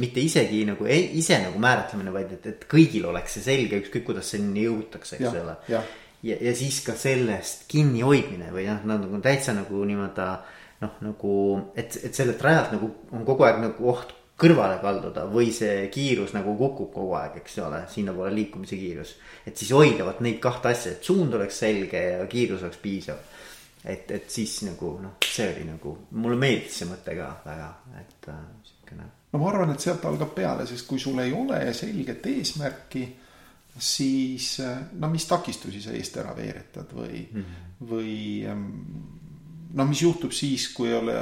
mitte 0.00 0.22
isegi 0.22 0.62
nagu 0.68 0.86
ei, 0.88 1.10
ise 1.18 1.38
nagu 1.42 1.58
määratlemine, 1.62 2.14
vaid 2.14 2.32
et, 2.38 2.46
et 2.48 2.64
kõigil 2.70 3.04
oleks 3.10 3.38
see 3.38 3.46
selge, 3.48 3.82
ükskõik 3.82 4.06
kuidas 4.08 4.32
selleni 4.32 4.66
jõutakse, 4.68 5.18
eks 5.18 5.42
ole. 5.42 5.56
ja, 5.72 5.82
ja, 6.22 6.38
ja 6.48 6.56
siis 6.56 6.80
ka 6.86 6.96
sellest 6.98 7.66
kinnihoidmine 7.72 8.52
või 8.54 8.66
noh, 8.70 8.82
nagu 8.88 9.22
täitsa 9.24 9.54
nagu 9.56 9.84
niimoodi 9.88 10.28
noh, 10.82 10.98
nagu 11.04 11.36
et, 11.78 11.96
et 12.02 12.14
sellelt 12.14 12.42
rajalt 12.42 12.74
nagu 12.76 12.90
on 13.14 13.24
kogu 13.28 13.46
aeg 13.46 13.62
nagu 13.62 13.92
oht 13.92 14.16
kõrvale 14.42 14.80
kalduda 14.82 15.26
või 15.30 15.52
see 15.54 15.86
kiirus 15.92 16.32
nagu 16.34 16.54
kukub 16.58 16.90
kogu 16.94 17.14
aeg, 17.18 17.38
eks 17.42 17.58
ole, 17.62 17.82
sinnapoole 17.92 18.32
liikumise 18.34 18.78
kiirus. 18.80 19.14
et 19.46 19.56
siis 19.56 19.70
hoida 19.76 20.06
vot 20.08 20.20
neid 20.24 20.40
kahte 20.42 20.72
asja, 20.72 20.92
et 20.96 21.04
suund 21.04 21.34
oleks 21.38 21.60
selge 21.62 22.00
ja 22.00 22.26
kiirus 22.26 22.64
oleks 22.66 22.80
piisav. 22.82 23.20
et, 23.84 24.10
et 24.10 24.30
siis 24.30 24.62
nagu 24.66 24.96
noh, 25.02 25.18
see 25.26 25.48
oli 25.52 25.68
nagu, 25.68 25.96
mulle 26.10 26.38
meeldis 26.38 26.80
see 26.80 26.90
mõte 26.90 27.14
ka 27.18 27.28
väga, 27.44 27.68
et 28.00 28.28
äh, 28.32 28.42
no 29.32 29.38
ma 29.40 29.48
arvan, 29.48 29.72
et 29.72 29.80
sealt 29.80 30.04
algab 30.04 30.34
peale, 30.36 30.66
sest 30.68 30.86
kui 30.86 31.00
sul 31.00 31.18
ei 31.22 31.32
ole 31.32 31.64
selget 31.74 32.26
eesmärki, 32.26 33.06
siis 33.78 34.58
no 35.00 35.08
mis 35.08 35.24
takistusi 35.26 35.80
sa 35.80 35.94
eest 35.96 36.16
ära 36.20 36.34
veeretad 36.36 36.92
või 36.92 37.22
mm, 37.24 37.44
-hmm. 37.44 37.86
või 37.88 38.16
no 39.72 39.86
mis 39.88 40.02
juhtub 40.02 40.32
siis, 40.36 40.68
kui 40.76 40.90
ei 40.90 40.98
ole 40.98 41.16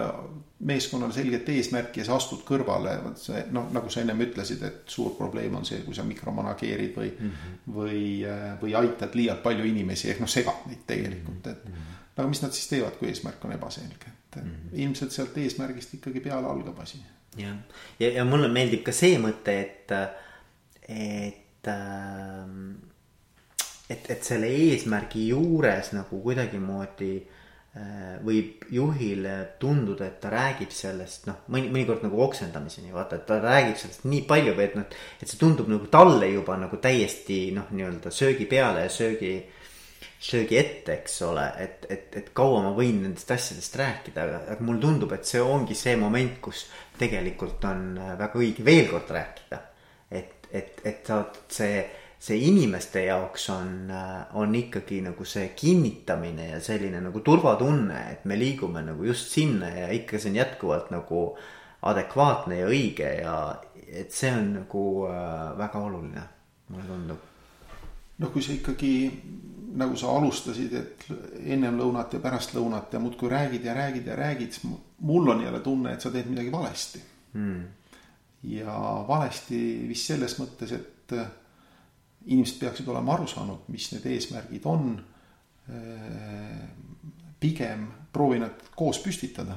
meeskonnal 0.67 1.13
selget 1.13 1.49
eesmärki 1.49 2.03
ja 2.03 2.07
sa 2.09 2.17
astud 2.21 2.43
kõrvale, 2.49 2.97
vot 3.05 3.21
see 3.21 3.45
noh, 3.55 3.71
nagu 3.73 3.91
sa 3.93 4.03
ennem 4.03 4.21
ütlesid, 4.27 4.63
et 4.67 4.93
suur 4.93 5.15
probleem 5.17 5.55
on 5.57 5.65
see, 5.65 5.81
kui 5.87 5.97
sa 5.97 6.05
mikromanageerid 6.05 6.97
või 6.97 7.11
mm, 7.13 7.31
-hmm. 7.31 7.75
või, 7.77 8.03
või 8.63 8.75
aitad 8.83 9.15
liialt 9.17 9.43
palju 9.43 9.65
inimesi 9.65 10.11
ehk 10.11 10.21
noh, 10.21 10.29
segad 10.29 10.67
neid 10.67 10.85
tegelikult, 10.87 11.47
et 11.47 11.65
mm. 11.65 11.73
-hmm. 11.73 12.01
aga 12.17 12.29
mis 12.29 12.43
nad 12.43 12.53
siis 12.53 12.69
teevad, 12.75 12.99
kui 12.99 13.09
eesmärk 13.09 13.45
on 13.45 13.57
ebaselge, 13.57 14.13
et 14.37 14.45
mm 14.45 14.51
-hmm. 14.51 14.83
ilmselt 14.85 15.13
sealt 15.13 15.39
eesmärgist 15.39 15.95
ikkagi 15.95 16.21
peale 16.21 16.47
algab 16.47 16.79
asi 16.81 16.99
jah, 17.37 17.47
ja, 17.47 17.57
ja, 18.07 18.13
ja 18.19 18.25
mulle 18.25 18.49
meeldib 18.49 18.85
ka 18.87 18.93
see 18.93 19.19
mõte, 19.23 19.57
et, 19.61 19.93
et, 20.89 21.69
ähm, 21.71 22.73
et, 23.89 24.11
et 24.11 24.25
selle 24.25 24.51
eesmärgi 24.51 25.29
juures 25.29 25.93
nagu 25.95 26.23
kuidagimoodi 26.25 27.13
äh, 27.21 28.17
võib 28.27 28.67
juhile 28.75 29.37
tunduda, 29.63 30.09
et 30.09 30.19
ta 30.23 30.33
räägib 30.35 30.75
sellest 30.75 31.29
noh, 31.31 31.45
mõni, 31.55 31.71
mõnikord 31.71 32.03
nagu 32.07 32.23
oksendamiseni, 32.27 32.91
vaata, 32.95 33.21
et 33.21 33.27
ta 33.31 33.39
räägib 33.43 33.79
sellest 33.79 34.07
nii 34.11 34.27
palju 34.31 34.57
või 34.59 34.67
et 34.67 34.77
noh, 34.81 35.01
et 35.21 35.31
see 35.31 35.41
tundub 35.41 35.71
nagu 35.71 35.87
talle 35.93 36.33
juba 36.33 36.59
nagu 36.59 36.83
täiesti 36.83 37.49
noh, 37.55 37.71
nii-öelda 37.71 38.15
söögi 38.15 38.51
peale 38.51 38.89
ja 38.89 38.93
söögi 38.93 39.37
söögi 40.21 40.59
ette, 40.61 40.99
eks 40.99 41.23
ole, 41.25 41.47
et, 41.63 41.87
et, 41.89 42.11
et 42.21 42.29
kaua 42.37 42.61
ma 42.67 42.75
võin 42.77 42.99
nendest 43.07 43.31
asjadest 43.33 43.77
rääkida, 43.81 44.27
aga, 44.27 44.59
mulle 44.61 44.83
tundub, 44.83 45.15
et 45.17 45.25
see 45.25 45.41
ongi 45.41 45.77
see 45.79 45.97
moment, 46.01 46.37
kus 46.45 46.67
tegelikult 47.01 47.65
on 47.71 47.87
äh, 47.97 48.13
väga 48.21 48.43
õige 48.43 48.67
veel 48.67 48.91
kord 48.91 49.15
rääkida. 49.17 49.63
et, 50.11 50.51
et, 50.53 50.83
et 50.85 51.07
saad 51.07 51.39
see, 51.49 51.81
see 52.21 52.37
inimeste 52.51 53.07
jaoks 53.07 53.49
on, 53.55 53.73
äh, 53.97 54.37
on 54.37 54.53
ikkagi 54.61 55.01
nagu 55.07 55.25
see 55.25 55.55
kinnitamine 55.57 56.51
ja 56.51 56.61
selline 56.61 57.01
nagu 57.01 57.25
turvatunne, 57.25 58.05
et 58.13 58.29
me 58.29 58.37
liigume 58.37 58.85
nagu 58.85 59.09
just 59.09 59.33
sinna 59.33 59.73
ja 59.73 59.89
ikka 59.95 60.21
see 60.21 60.35
on 60.35 60.41
jätkuvalt 60.43 60.93
nagu 60.93 61.25
adekvaatne 61.89 62.61
ja 62.61 62.69
õige 62.69 63.09
ja 63.23 63.37
et 63.89 64.13
see 64.13 64.35
on 64.37 64.53
nagu 64.59 64.85
äh, 65.09 65.59
väga 65.65 65.81
oluline, 65.89 66.29
mulle 66.69 66.91
tundub. 66.93 67.29
noh, 68.21 68.33
kui 68.35 68.45
sa 68.45 68.53
ikkagi 68.53 68.93
nagu 69.77 69.97
sa 69.99 70.11
alustasid, 70.17 70.73
et 70.75 71.05
ennem 71.53 71.79
lõunat 71.79 72.17
ja 72.17 72.21
pärast 72.23 72.55
lõunat 72.57 72.95
ja 72.95 73.01
muudkui 73.03 73.31
räägid 73.31 73.67
ja 73.67 73.75
räägid 73.77 74.09
ja 74.11 74.17
räägid, 74.19 74.57
siis 74.57 74.73
mul 75.07 75.29
on 75.31 75.43
jälle 75.45 75.61
tunne, 75.65 75.95
et 75.95 76.03
sa 76.03 76.11
teed 76.11 76.31
midagi 76.31 76.53
valesti 76.53 77.03
mm.. 77.33 77.63
ja 78.57 78.75
valesti 79.09 79.61
vist 79.89 80.11
selles 80.11 80.37
mõttes, 80.41 80.75
et 80.75 81.15
äh, 81.17 81.31
inimesed 82.27 82.61
peaksid 82.61 82.89
olema 82.91 83.15
aru 83.15 83.29
saanud, 83.31 83.69
mis 83.73 83.91
need 83.95 84.07
eesmärgid 84.11 84.67
on. 84.69 84.93
Äh, 85.71 86.63
pigem 87.41 87.87
proovi 88.13 88.41
nad 88.43 88.67
koos 88.77 88.99
püstitada. 89.01 89.55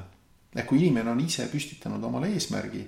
ehk 0.54 0.68
kui 0.70 0.78
inimene 0.78 1.10
on 1.10 1.20
ise 1.20 1.48
püstitanud 1.50 2.04
omale 2.06 2.30
eesmärgi, 2.32 2.84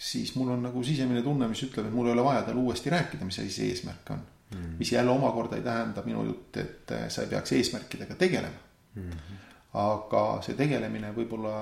siis 0.00 0.32
mul 0.34 0.54
on 0.56 0.62
nagu 0.64 0.82
sisemine 0.82 1.20
tunne, 1.22 1.46
mis 1.48 1.60
ütleb, 1.62 1.86
et 1.86 1.94
mul 1.94 2.08
ei 2.08 2.14
ole 2.16 2.24
vaja 2.24 2.42
talle 2.46 2.62
uuesti 2.64 2.90
rääkida, 2.90 3.28
mis 3.28 3.38
asi 3.38 3.52
see 3.52 3.68
eesmärk 3.74 4.10
on 4.16 4.22
mm.. 4.54 4.74
mis 4.78 4.92
jälle 4.92 5.10
omakorda 5.10 5.56
ei 5.56 5.62
tähenda 5.62 6.02
minu 6.06 6.24
jutt, 6.24 6.56
et 6.56 6.92
äh, 6.92 7.08
sa 7.08 7.22
ei 7.22 7.28
peaks 7.28 7.52
eesmärkidega 7.52 8.14
tegelema 8.14 8.70
mm. 8.94 9.38
aga 9.80 10.24
see 10.44 10.58
tegelemine 10.58 11.12
võib-olla 11.16 11.54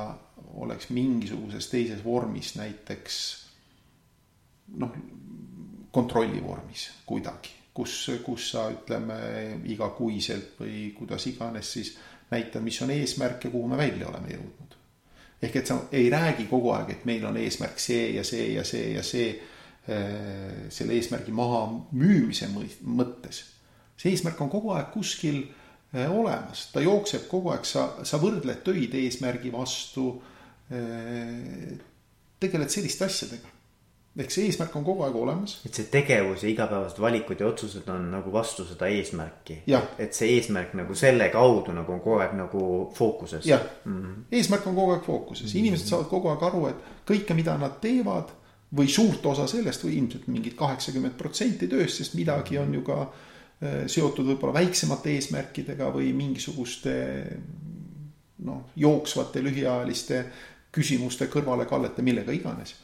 oleks 0.63 0.91
mingisuguses 0.95 1.69
teises 1.69 2.05
vormis, 2.05 2.55
näiteks 2.57 3.19
noh, 4.81 4.95
kontrolli 5.93 6.41
vormis 6.45 6.89
kuidagi, 7.07 7.53
kus, 7.75 7.99
kus 8.25 8.51
sa 8.55 8.69
ütleme 8.73 9.19
igakuiselt 9.73 10.57
või 10.61 10.89
kuidas 10.97 11.27
iganes 11.31 11.73
siis 11.73 11.95
näitad, 12.31 12.65
mis 12.65 12.81
on 12.85 12.93
eesmärk 12.93 13.45
ja 13.45 13.51
kuhu 13.53 13.69
me 13.69 13.77
välja 13.77 14.09
oleme 14.09 14.35
jõudnud. 14.35 14.75
ehk 15.43 15.57
et 15.57 15.67
sa 15.67 15.79
ei 15.93 16.11
räägi 16.11 16.49
kogu 16.51 16.73
aeg, 16.75 16.91
et 16.91 17.05
meil 17.05 17.25
on 17.25 17.37
eesmärk 17.37 17.79
see 17.79 18.11
ja 18.17 18.25
see 18.25 18.53
ja 18.55 18.65
see 18.65 18.93
ja 18.95 19.03
see 19.03 19.31
selle 19.89 20.99
eesmärgi 20.99 21.33
maha 21.33 21.63
müümise 21.97 22.51
mõttes. 22.53 23.43
see 23.97 24.13
eesmärk 24.13 24.41
on 24.45 24.51
kogu 24.53 24.75
aeg 24.77 24.91
kuskil 24.93 25.39
äh, 25.95 26.11
olemas, 26.13 26.69
ta 26.73 26.83
jookseb 26.85 27.29
kogu 27.31 27.55
aeg, 27.55 27.65
sa, 27.65 27.89
sa 28.05 28.21
võrdled 28.21 28.61
töid 28.67 28.95
eesmärgi 28.95 29.53
vastu. 29.53 30.11
Äh, 30.69 31.79
tegeled 32.39 32.71
selliste 32.71 33.09
asjadega 33.09 33.57
ehk 34.19 34.33
see 34.35 34.49
eesmärk 34.49 34.75
on 34.77 34.85
kogu 34.87 35.05
aeg 35.07 35.17
olemas. 35.17 35.59
et 35.67 35.75
see 35.75 35.87
tegevus 35.93 36.43
ja 36.43 36.51
igapäevased 36.51 36.99
valikud 37.01 37.41
ja 37.41 37.47
otsused 37.47 37.87
on 37.93 38.09
nagu 38.11 38.33
vastu 38.35 38.65
seda 38.67 38.89
eesmärki. 38.91 39.61
et 39.99 40.15
see 40.15 40.33
eesmärk 40.37 40.75
nagu 40.75 40.95
selle 40.99 41.29
kaudu 41.35 41.75
nagu 41.77 41.93
on 41.93 42.01
kogu 42.01 42.19
aeg 42.25 42.35
nagu 42.39 42.63
fookuses. 42.95 43.47
jah 43.47 43.63
mm 43.85 44.03
-hmm., 44.03 44.25
eesmärk 44.33 44.67
on 44.67 44.75
kogu 44.75 44.97
aeg 44.97 45.05
fookuses, 45.07 45.55
inimesed 45.55 45.87
saavad 45.87 46.11
kogu 46.11 46.29
aeg 46.29 46.43
aru, 46.43 46.67
et 46.67 46.77
kõike, 47.07 47.35
mida 47.35 47.59
nad 47.59 47.81
teevad 47.81 48.35
või 48.77 48.89
suurt 48.93 49.25
osa 49.27 49.47
sellest 49.49 49.85
või 49.85 49.97
ilmselt 49.99 50.27
mingid 50.29 50.57
kaheksakümmend 50.59 51.17
protsenti 51.17 51.69
tööst, 51.71 52.03
sest 52.03 52.17
midagi 52.19 52.59
on 52.61 52.75
ju 52.75 52.83
ka 52.85 52.99
äh, 53.05 53.87
seotud 53.89 54.29
võib-olla 54.29 54.59
väiksemate 54.61 55.15
eesmärkidega 55.17 55.89
või 55.95 56.13
mingisuguste 56.17 56.99
noh, 58.45 58.69
jooksvate 58.77 59.43
lühiajaliste 59.43 60.21
küsimuste 60.73 61.31
kõrvalekallete, 61.33 62.05
millega 62.05 62.33
iganes. 62.33 62.77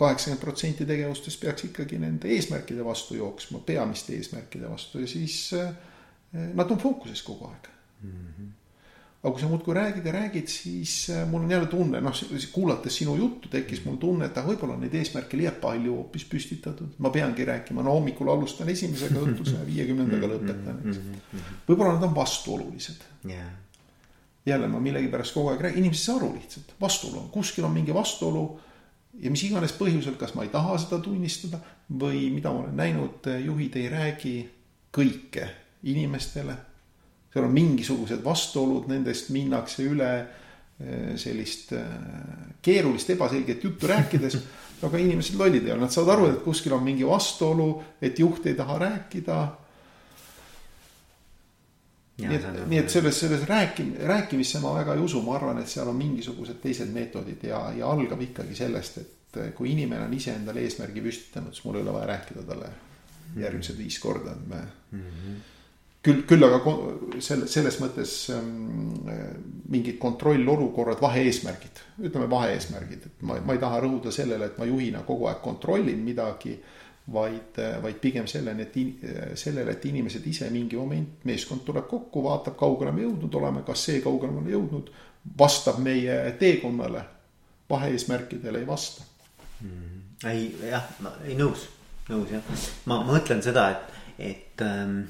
kaheksakümmend 0.00 0.40
protsenti 0.40 0.84
tegevustest 0.88 1.40
peaks 1.40 1.64
ikkagi 1.68 1.98
nende 2.00 2.28
eesmärkide 2.32 2.84
vastu 2.84 3.14
jooksma, 3.14 3.58
peamiste 3.58 4.14
eesmärkide 4.16 4.70
vastu 4.70 5.00
ja 5.00 5.06
siis 5.06 5.52
äh, 5.54 5.74
nad 6.54 6.70
on 6.70 6.78
fookuses 6.78 7.22
kogu 7.22 7.46
aeg 7.46 7.68
mm. 8.02 8.10
-hmm 8.10 8.56
aga 9.20 9.34
kui 9.34 9.42
sa 9.42 9.48
muudkui 9.50 9.74
räägid 9.76 10.06
ja 10.08 10.12
räägid, 10.14 10.48
siis 10.48 11.10
äh, 11.12 11.26
mul 11.28 11.42
on 11.44 11.50
jälle 11.50 11.66
tunne, 11.68 12.00
noh, 12.00 12.20
kuulates 12.52 12.94
sinu 12.96 13.16
juttu, 13.16 13.50
tekkis 13.52 13.82
mul 13.84 13.98
tunne, 14.00 14.30
et 14.30 14.38
ah, 14.40 14.46
võib-olla 14.48 14.78
neid 14.80 14.94
eesmärke 14.96 15.36
liialt 15.36 15.58
palju 15.60 15.96
hoopis 15.98 16.24
püstitatud. 16.30 16.94
ma 16.98 17.12
peangi 17.12 17.44
rääkima, 17.44 17.84
no 17.84 17.98
hommikul 17.98 18.30
alustan 18.32 18.68
esimesega, 18.72 19.20
õhtul 19.20 19.50
saja 19.50 19.66
viiekümnendaga 19.66 20.30
lõpetan, 20.30 20.78
eks. 20.88 21.02
võib-olla 21.68 21.98
nad 21.98 22.06
on 22.08 22.14
vastuolulised 22.16 23.04
yeah.. 23.28 23.52
jälle 24.48 24.72
ma 24.72 24.80
millegipärast 24.80 25.36
kogu 25.36 25.52
aeg 25.52 25.66
räägin, 25.68 25.84
inimesed 25.84 26.00
ei 26.00 26.06
saa 26.06 26.16
aru 26.22 26.32
lihtsalt, 26.38 26.72
vastuolu 26.80 27.20
on, 27.20 27.28
kuskil 27.36 27.68
on 27.68 27.76
mingi 27.76 27.94
vastuolu. 27.94 28.46
ja 29.20 29.30
mis 29.30 29.44
iganes 29.44 29.76
põhjusel, 29.76 30.16
kas 30.16 30.32
ma 30.32 30.48
ei 30.48 30.54
taha 30.54 30.78
seda 30.80 31.02
tunnistada 31.04 31.60
või 31.92 32.30
mida 32.32 32.54
ma 32.56 32.64
olen 32.64 32.76
näinud, 32.76 33.28
juhid 33.44 33.76
ei 33.76 33.92
räägi 33.92 34.34
kõike 34.96 35.50
inimestele 35.92 36.56
seal 37.30 37.46
on 37.46 37.54
mingisugused 37.54 38.24
vastuolud, 38.24 38.88
nendest 38.90 39.30
minnakse 39.34 39.86
üle 39.86 40.10
eh, 40.18 41.14
sellist 41.20 41.72
eh, 41.78 41.86
keerulist 42.62 43.14
ebaselget 43.14 43.64
juttu 43.64 43.90
rääkides. 43.90 44.38
aga 44.80 44.96
inimesed 44.96 45.36
lollid 45.36 45.66
ei 45.66 45.74
ole, 45.74 45.84
nad 45.84 45.92
saavad 45.92 46.14
aru, 46.14 46.28
et 46.30 46.38
kuskil 46.40 46.72
on 46.72 46.84
mingi 46.84 47.04
vastuolu, 47.04 47.66
et 48.00 48.18
juht 48.18 48.46
ei 48.48 48.54
taha 48.56 48.78
rääkida. 48.80 49.40
nii 52.20 52.36
et, 52.36 52.46
nii 52.68 52.78
et 52.80 52.92
selles, 52.92 53.20
selles 53.20 53.44
rääkim-, 53.48 53.94
rääkimisse 54.08 54.60
ma 54.60 54.74
väga 54.78 54.96
ei 54.96 55.04
usu, 55.04 55.22
ma 55.24 55.36
arvan, 55.36 55.60
et 55.60 55.68
seal 55.68 55.88
on 55.88 55.96
mingisugused 55.96 56.60
teised 56.60 56.88
meetodid 56.92 57.44
ja, 57.48 57.60
ja 57.76 57.92
algab 57.92 58.20
ikkagi 58.24 58.56
sellest, 58.56 58.98
et 59.04 59.40
eh, 59.40 59.52
kui 59.56 59.72
inimene 59.72 60.08
on 60.08 60.16
iseendale 60.16 60.64
eesmärgi 60.64 61.04
püstitanud, 61.04 61.52
siis 61.52 61.64
mul 61.68 61.80
ei 61.80 61.84
ole 61.84 61.96
vaja 61.96 62.10
rääkida 62.14 62.48
talle 62.48 62.74
järgmised 63.36 63.78
viis 63.78 64.00
korda, 64.00 64.32
et 64.32 64.48
me 64.48 64.64
mm. 64.96 65.06
-hmm 65.06 65.49
küll, 66.02 66.22
küll 66.28 66.46
aga 66.46 66.74
selle, 67.22 67.46
selles 67.50 67.78
mõttes 67.82 68.14
ähm, 68.34 69.06
mingid 69.70 69.98
kontrollolukorrad, 70.02 71.00
vahe-eesmärgid, 71.02 71.82
ütleme 72.08 72.28
vahe-eesmärgid, 72.30 73.06
et 73.08 73.24
ma, 73.26 73.38
ma 73.44 73.56
ei 73.56 73.62
taha 73.62 73.82
rõhuda 73.84 74.12
sellele, 74.14 74.50
et 74.50 74.60
ma 74.60 74.68
juhina 74.68 75.04
kogu 75.06 75.28
aeg 75.30 75.42
kontrollin 75.44 76.04
midagi. 76.04 76.58
vaid, 77.10 77.56
vaid 77.82 77.96
pigem 77.98 78.26
selleni, 78.28 78.62
et 78.62 78.76
in, 78.76 78.90
sellele, 79.34 79.72
et 79.72 79.84
inimesed 79.88 80.26
ise 80.30 80.46
mingi 80.52 80.76
moment, 80.78 81.24
meeskond 81.26 81.64
tuleb 81.66 81.88
kokku, 81.90 82.20
vaatab, 82.22 82.54
kaugele 82.60 82.92
me 82.94 83.02
jõudnud 83.02 83.34
oleme, 83.34 83.62
kas 83.66 83.82
see, 83.88 84.02
kaugele 84.04 84.30
me 84.30 84.38
oleme 84.38 84.52
jõudnud, 84.52 84.92
vastab 85.38 85.80
meie 85.82 86.20
teekonnale. 86.38 87.02
vahe-eesmärkidele 87.70 88.58
ei 88.58 88.66
vasta 88.66 89.02
mm,. 89.60 89.98
ei 90.30 90.46
jah, 90.70 90.86
ei 91.24 91.34
nõus, 91.38 91.66
nõus 92.08 92.30
jah, 92.30 92.54
ma 92.86 93.00
mõtlen 93.06 93.42
seda, 93.42 93.70
et, 93.70 94.14
et 94.30 94.62
ähm 94.66 95.02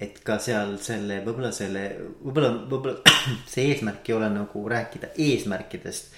et 0.00 0.20
ka 0.24 0.38
seal 0.40 0.76
selle, 0.82 1.20
võib-olla 1.24 1.50
selle, 1.54 1.84
võib-olla, 2.24 2.52
võib-olla 2.70 3.16
see 3.52 3.68
eesmärk 3.70 4.08
ei 4.08 4.16
ole 4.16 4.30
nagu 4.32 4.64
rääkida 4.72 5.14
eesmärkidest. 5.28 6.14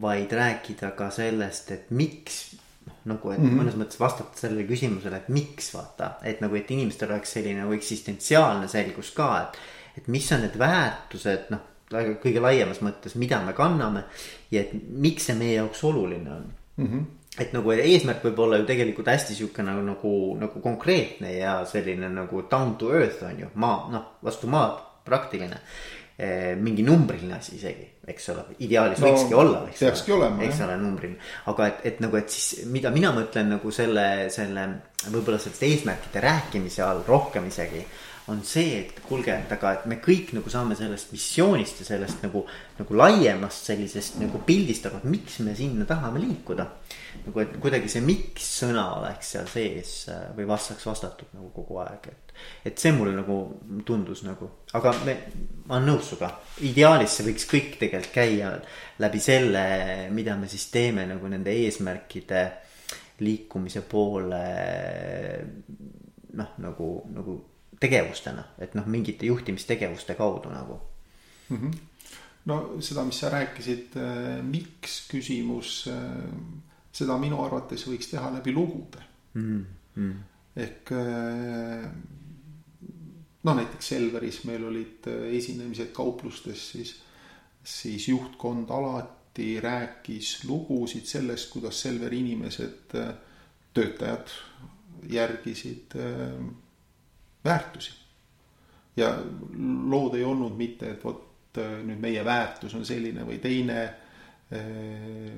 vaid 0.00 0.32
rääkida 0.32 0.90
ka 0.98 1.06
sellest, 1.14 1.70
et 1.70 1.90
miks, 1.94 2.56
noh 2.86 2.96
nagu, 3.14 3.30
et 3.30 3.38
mm 3.38 3.46
-hmm. 3.48 3.60
mõnes 3.60 3.76
mõttes 3.78 4.00
vastata 4.00 4.38
sellele 4.38 4.64
küsimusele, 4.66 5.16
et 5.16 5.28
miks 5.28 5.74
vaata. 5.74 6.14
et 6.22 6.40
nagu, 6.40 6.54
et 6.56 6.70
inimestel 6.70 7.10
oleks 7.10 7.32
selline 7.32 7.60
nagu 7.60 7.72
eksistentsiaalne 7.72 8.68
selgus 8.68 9.10
ka, 9.10 9.42
et, 9.42 9.58
et 9.98 10.08
mis 10.08 10.32
on 10.32 10.40
need 10.40 10.58
väärtused, 10.58 11.50
noh 11.50 11.60
kõige 11.94 12.40
laiemas 12.40 12.80
mõttes, 12.80 13.14
mida 13.14 13.38
me 13.44 13.52
kanname 13.52 14.04
ja 14.50 14.60
et 14.60 14.72
miks 14.72 15.26
see 15.26 15.34
meie 15.38 15.54
jaoks 15.54 15.84
oluline 15.84 16.30
on 16.30 16.52
mm. 16.76 16.86
-hmm 16.86 17.04
et 17.40 17.50
nagu 17.54 17.72
eesmärk 17.74 18.22
võib 18.28 18.44
olla 18.44 18.60
ju 18.60 18.68
tegelikult 18.68 19.10
hästi 19.10 19.34
sihuke 19.34 19.64
nagu, 19.66 19.82
nagu, 19.82 20.14
nagu 20.38 20.62
konkreetne 20.62 21.34
ja 21.34 21.56
selline 21.66 22.10
nagu 22.12 22.44
down 22.50 22.76
to 22.78 22.92
earth 22.94 23.24
on 23.26 23.42
ju, 23.42 23.50
maa, 23.60 23.88
noh, 23.92 24.08
vastu 24.24 24.50
maad, 24.50 24.78
praktiline 25.04 25.58
e,. 26.16 26.54
mingi 26.60 26.84
numbriline 26.86 27.34
asi 27.36 27.56
isegi, 27.58 27.88
eks 28.06 28.30
ole, 28.32 28.46
ideaalis 28.64 29.02
no, 29.02 29.10
võikski 29.10 29.38
olla, 29.40 29.64
eks 29.68 29.82
peakski 29.82 30.14
ole, 30.14 30.30
eks 30.46 30.62
ole, 30.64 30.78
numbriline. 30.80 31.18
aga 31.50 31.68
et, 31.72 31.84
et 31.90 32.00
nagu, 32.04 32.20
et 32.20 32.30
siis 32.30 32.64
mida 32.70 32.94
mina 32.94 33.10
mõtlen 33.16 33.50
nagu 33.56 33.74
selle, 33.74 34.08
selle 34.34 34.68
võib-olla 35.08 35.42
sellest 35.42 35.66
eesmärkide 35.66 36.22
rääkimise 36.24 36.86
all 36.86 37.02
rohkem 37.08 37.50
isegi 37.50 37.82
on 38.32 38.40
see, 38.44 38.78
et 38.80 39.00
kuulge, 39.04 39.34
et 39.36 39.50
aga, 39.52 39.74
et 39.76 39.82
me 39.90 39.98
kõik 40.00 40.30
nagu 40.32 40.48
saame 40.48 40.76
sellest 40.78 41.10
missioonist 41.12 41.82
ja 41.82 41.88
sellest 41.90 42.22
nagu, 42.24 42.40
nagu 42.78 42.96
laiemast 42.96 43.68
sellisest 43.68 44.16
nagu 44.22 44.40
pildist 44.46 44.88
aru, 44.88 45.02
et 45.02 45.10
miks 45.12 45.36
me 45.44 45.52
sinna 45.58 45.84
tahame 45.88 46.22
liikuda. 46.22 46.66
nagu, 47.26 47.42
et 47.42 47.52
kuidagi 47.60 47.90
see 47.92 48.00
miks 48.04 48.48
sõna 48.62 48.86
oleks 48.96 49.34
seal 49.34 49.50
sees 49.52 49.92
äh, 50.12 50.24
või 50.36 50.48
vastaks 50.48 50.88
vastatud 50.88 51.36
nagu 51.36 51.50
kogu 51.52 51.78
aeg, 51.84 52.08
et. 52.08 52.34
et 52.72 52.80
see 52.80 52.94
mulle 52.96 53.12
nagu 53.14 53.38
tundus 53.84 54.24
nagu, 54.24 54.48
aga 54.72 54.96
me, 55.04 55.18
ma 55.68 55.76
olen 55.76 55.92
nõus 55.92 56.08
sinuga, 56.08 56.32
ideaalis 56.64 57.18
see 57.18 57.28
võiks 57.28 57.48
kõik 57.50 57.72
tegelikult 57.84 58.12
käia 58.16 58.54
läbi 59.04 59.20
selle, 59.20 59.64
mida 60.16 60.38
me 60.40 60.48
siis 60.48 60.70
teeme 60.72 61.04
nagu 61.12 61.28
nende 61.28 61.52
eesmärkide 61.52 62.44
liikumise 63.20 63.84
poole 63.86 64.44
noh, 66.34 66.56
nagu, 66.64 66.88
nagu 67.14 67.42
tegevustena, 67.84 68.44
et 68.62 68.74
noh, 68.78 68.86
mingite 68.90 69.28
juhtimistegevuste 69.28 70.16
kaudu 70.18 70.52
nagu 70.52 70.78
mm. 71.48 71.56
-hmm. 71.56 71.78
no 72.50 72.60
seda, 72.80 73.04
mis 73.04 73.20
sa 73.20 73.30
rääkisid 73.32 73.96
äh,, 73.96 74.42
miks 74.42 75.00
küsimus 75.10 75.88
äh,, 75.92 76.28
seda 76.92 77.18
minu 77.18 77.42
arvates 77.44 77.86
võiks 77.88 78.10
teha 78.10 78.30
läbi 78.38 78.52
lugude 78.52 79.02
mm. 79.34 79.64
-hmm. 79.96 80.14
ehk 80.56 80.92
äh, 80.92 81.90
noh, 83.44 83.56
näiteks 83.56 83.88
Selveris 83.88 84.44
meil 84.48 84.64
olid 84.64 85.06
esinemised 85.36 85.92
kauplustes, 85.92 86.70
siis, 86.70 86.94
siis 87.64 88.08
juhtkond 88.08 88.70
alati 88.70 89.60
rääkis 89.60 90.44
lugusid 90.48 91.04
sellest, 91.04 91.50
kuidas 91.50 91.82
Selveri 91.82 92.20
inimesed, 92.20 92.96
töötajad 93.74 94.30
järgisid 95.10 95.96
äh, 96.00 96.32
väärtusi. 97.44 97.92
ja 98.96 99.10
lood 99.90 100.14
ei 100.14 100.24
olnud 100.24 100.56
mitte, 100.56 100.90
et 100.90 101.04
vot 101.04 101.58
äh, 101.58 101.78
nüüd 101.84 102.00
meie 102.00 102.24
väärtus 102.24 102.74
on 102.74 102.86
selline 102.86 103.26
või 103.26 103.40
teine. 103.42 103.84
Äh, 104.54 105.32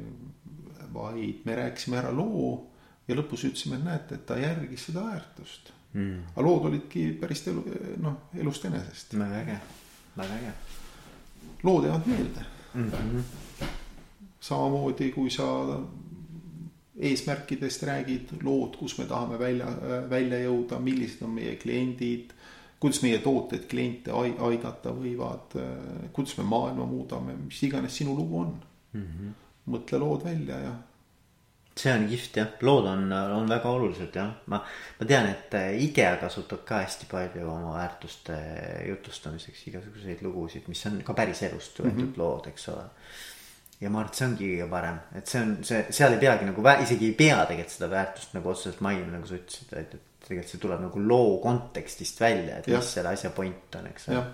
vaid 0.94 1.44
me 1.44 1.54
rääkisime 1.56 1.98
ära 1.98 2.10
loo 2.14 2.70
ja 3.08 3.16
lõpus 3.16 3.44
ütlesime, 3.48 3.76
et 3.76 3.84
näete, 3.84 4.14
et 4.14 4.26
ta 4.26 4.36
järgis 4.38 4.86
seda 4.88 5.02
väärtust 5.04 5.72
mm.. 5.96 6.22
aga 6.34 6.44
lood 6.46 6.68
olidki 6.70 7.06
päris 7.20 7.42
elu, 7.50 7.64
noh, 8.02 8.28
elust 8.38 8.64
enesest. 8.68 9.14
väga 9.18 9.42
äge, 9.42 9.58
väga 10.16 10.38
äge. 10.40 10.52
lood 11.62 11.88
jäävad 11.88 12.06
meelde 12.06 12.46
mm. 12.74 12.90
-hmm. 12.90 13.66
samamoodi, 14.40 15.10
kui 15.12 15.30
sa 15.30 15.46
eesmärkidest 16.96 17.82
räägid, 17.82 18.32
lood, 18.42 18.76
kus 18.78 18.96
me 18.98 19.06
tahame 19.08 19.38
välja, 19.40 19.68
välja 20.10 20.40
jõuda, 20.46 20.80
millised 20.80 21.24
on 21.26 21.36
meie 21.36 21.56
kliendid. 21.60 22.32
kuidas 22.80 23.00
meie 23.02 23.18
tooted 23.24 23.64
kliente 23.68 24.12
aidata 24.12 24.92
võivad, 24.92 25.54
kuidas 26.12 26.36
me 26.38 26.44
maailma 26.44 26.84
muudame, 26.86 27.36
mis 27.36 27.62
iganes 27.62 27.96
sinu 27.96 28.16
lugu 28.16 28.38
on 28.38 28.52
mm. 28.92 29.02
-hmm. 29.02 29.32
mõtle 29.72 29.98
lood 29.98 30.24
välja 30.24 30.58
ja. 30.60 30.74
see 31.76 31.92
on 31.92 32.08
kihvt 32.08 32.36
jah, 32.36 32.48
lood 32.60 32.86
on, 32.86 33.12
on 33.12 33.48
väga 33.48 33.70
olulised 33.70 34.16
jah, 34.16 34.34
ma, 34.46 34.60
ma 35.00 35.06
tean, 35.06 35.26
et 35.26 35.56
IKEA 35.88 36.16
kasutab 36.16 36.64
ka 36.64 36.82
hästi 36.84 37.06
palju 37.10 37.48
oma 37.50 37.78
väärtuste 37.78 38.36
jutustamiseks 38.88 39.68
igasuguseid 39.68 40.22
lugusid, 40.22 40.68
mis 40.68 40.86
on 40.86 41.02
ka 41.04 41.14
päris 41.14 41.42
elust 41.42 41.80
võetud 41.80 41.92
mm 41.92 42.12
-hmm. 42.12 42.18
lood, 42.18 42.46
eks 42.52 42.68
ole 42.68 42.84
ja 43.80 43.90
ma 43.90 44.00
arvan, 44.00 44.10
et 44.10 44.18
see 44.18 44.26
ongi 44.26 44.50
kõige 44.50 44.68
parem, 44.70 44.98
et 45.18 45.30
see 45.30 45.42
on 45.44 45.54
see, 45.68 45.84
seal 45.98 46.16
ei 46.16 46.22
peagi 46.22 46.48
nagu 46.48 46.66
isegi 46.82 47.10
ei 47.10 47.16
pea 47.18 47.38
tegelikult 47.44 47.74
seda 47.74 47.88
väärtust 47.92 48.36
nagu 48.36 48.52
otseselt 48.52 48.80
mainima, 48.84 49.12
nagu 49.12 49.28
sa 49.28 49.36
ütlesid, 49.36 49.72
et, 49.76 49.94
et 49.98 50.26
tegelikult 50.26 50.52
see 50.54 50.62
tuleb 50.62 50.82
nagu 50.86 51.02
loo 51.12 51.36
kontekstist 51.42 52.20
välja, 52.20 52.60
et 52.60 52.70
ja. 52.70 52.80
mis 52.80 52.92
selle 52.96 53.12
asja 53.12 53.32
point 53.36 53.78
on, 53.80 53.88
eks 53.92 54.08
ole. 54.08 54.24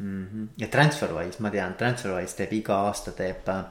Mm 0.00 0.26
-hmm. 0.26 0.46
ja 0.56 0.68
Transferwise, 0.68 1.42
ma 1.44 1.50
tean, 1.50 1.74
Transferwise 1.74 2.36
teeb 2.36 2.52
iga 2.56 2.78
aasta 2.86 3.12
teeb 3.12 3.48
äh, 3.52 3.64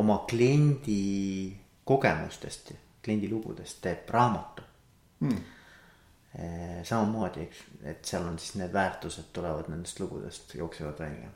oma 0.00 0.24
kliendi 0.28 1.52
kogemustest, 1.84 2.72
kliendi 3.04 3.28
lugudest 3.28 3.80
teeb 3.82 4.08
raamatu 4.10 4.62
mm.. 5.20 5.38
samamoodi, 6.82 7.42
eks, 7.42 7.58
et 7.82 8.04
seal 8.04 8.26
on 8.28 8.38
siis 8.38 8.54
need 8.60 8.72
väärtused 8.72 9.28
tulevad 9.32 9.68
nendest 9.68 10.00
lugudest, 10.00 10.54
jooksevad 10.54 10.98
välja 10.98 11.28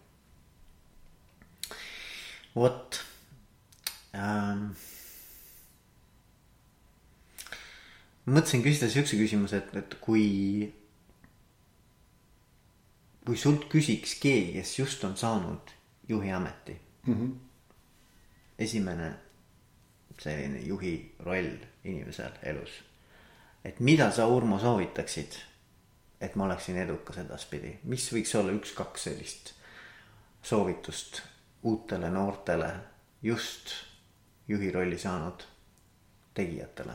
vot 2.55 3.01
ähm,. 4.15 4.73
mõtlesin 8.27 8.63
küsida 8.65 8.91
siukse 8.93 9.19
küsimuse, 9.19 9.63
et, 9.63 9.75
et 9.77 9.99
kui. 10.05 10.27
kui 13.23 13.39
sult 13.39 13.69
küsiks 13.71 14.17
keegi, 14.19 14.57
kes 14.59 14.79
just 14.79 15.05
on 15.07 15.17
saanud 15.17 15.75
juhi 16.09 16.33
ameti 16.33 16.75
mm. 17.07 17.15
-hmm. 17.15 17.35
esimene 18.59 19.13
selline 20.19 20.61
juhi 20.67 21.15
roll 21.25 21.57
inimesel 21.85 22.33
elus. 22.43 22.71
et 23.65 23.81
mida 23.81 24.11
sa, 24.11 24.27
Urmo, 24.27 24.59
soovitaksid, 24.59 25.39
et 26.21 26.37
ma 26.37 26.45
oleksin 26.45 26.77
edukas 26.77 27.19
edaspidi, 27.19 27.79
mis 27.85 28.13
võiks 28.13 28.35
olla 28.39 28.53
üks-kaks 28.53 29.09
sellist 29.09 29.55
soovitust 30.43 31.23
uutele 31.63 32.11
noortele 32.11 32.75
just 33.23 33.73
juhi 34.49 34.71
rolli 34.71 34.99
saanud 34.99 35.43
tegijatele? 36.35 36.93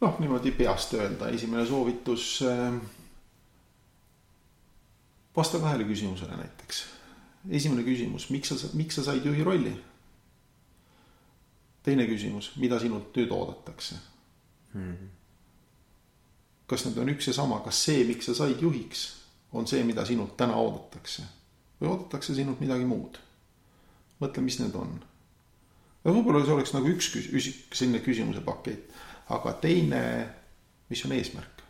noh, 0.00 0.18
niimoodi 0.20 0.52
peast 0.52 0.94
öelda, 0.94 1.28
esimene 1.28 1.66
soovitus. 1.66 2.42
Äh, 2.42 2.74
vasta 5.36 5.58
kahele 5.58 5.84
küsimusele 5.84 6.36
näiteks. 6.36 6.84
esimene 7.50 7.82
küsimus, 7.82 8.30
miks 8.30 8.48
sa, 8.48 8.68
miks 8.72 8.94
sa 8.94 9.04
said 9.04 9.24
juhi 9.24 9.44
rolli? 9.44 9.74
teine 11.82 12.06
küsimus, 12.06 12.54
mida 12.56 12.78
sinult 12.80 13.16
nüüd 13.16 13.32
oodatakse 13.32 13.96
hmm.? 14.72 15.10
kas 16.66 16.86
need 16.86 16.98
on 16.98 17.12
üks 17.12 17.28
ja 17.28 17.34
sama, 17.36 17.60
kas 17.64 17.82
see, 17.86 18.04
miks 18.08 18.30
sa 18.30 18.34
said 18.34 18.60
juhiks, 18.62 19.06
on 19.52 19.66
see, 19.68 19.82
mida 19.84 20.04
sinult 20.08 20.36
täna 20.36 20.56
oodatakse? 20.56 21.26
Või 21.80 21.90
oodatakse 21.90 22.34
sinult 22.34 22.62
midagi 22.62 22.86
muud. 22.88 23.18
mõtle, 24.20 24.42
mis 24.44 24.58
need 24.60 24.74
on. 24.78 24.94
võib-olla 26.04 26.44
see 26.44 26.54
oleks 26.54 26.72
nagu 26.74 26.88
üks 26.88 27.10
küs-, 27.12 27.52
selline 27.72 28.00
küsimuse 28.04 28.40
pakett, 28.44 28.90
aga 29.34 29.52
teine, 29.60 30.02
mis 30.90 31.04
on 31.04 31.14
eesmärk 31.16 31.64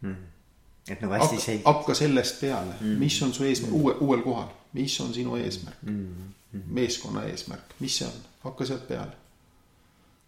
mm.? 0.00 0.16
et 0.88 1.02
nagu 1.02 1.16
hästi 1.16 1.40
selge. 1.40 1.64
hakka 1.66 1.94
sellest 1.94 2.40
peale 2.40 2.76
mm., 2.80 2.96
mis 3.02 3.18
on 3.22 3.34
su 3.34 3.44
eesmärk 3.46 3.72
mm. 3.72 3.80
uue, 3.80 3.96
uuel 4.06 4.24
kohal, 4.26 4.50
mis 4.76 5.00
on 5.00 5.14
sinu 5.14 5.36
eesmärk 5.40 5.82
mm., 5.82 6.32
mm. 6.52 6.64
meeskonna 6.78 7.26
eesmärk, 7.30 7.76
mis 7.80 8.00
see 8.00 8.08
on, 8.08 8.24
hakka 8.44 8.68
sealt 8.68 8.88
peale. 8.88 9.12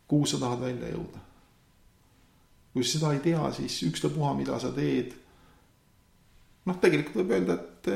kuhu 0.09 0.27
sa 0.27 0.41
tahad 0.41 0.61
välja 0.61 0.93
jõuda? 0.95 1.25
kui 2.73 2.85
sa 2.85 2.99
seda 2.99 3.13
ei 3.17 3.21
tea, 3.25 3.43
siis 3.57 3.83
ükstapuha, 3.83 4.35
mida 4.39 4.59
sa 4.63 4.71
teed. 4.75 5.15
noh, 6.69 6.77
tegelikult 6.81 7.23
võib 7.23 7.33
öelda, 7.35 7.59
et 7.59 7.89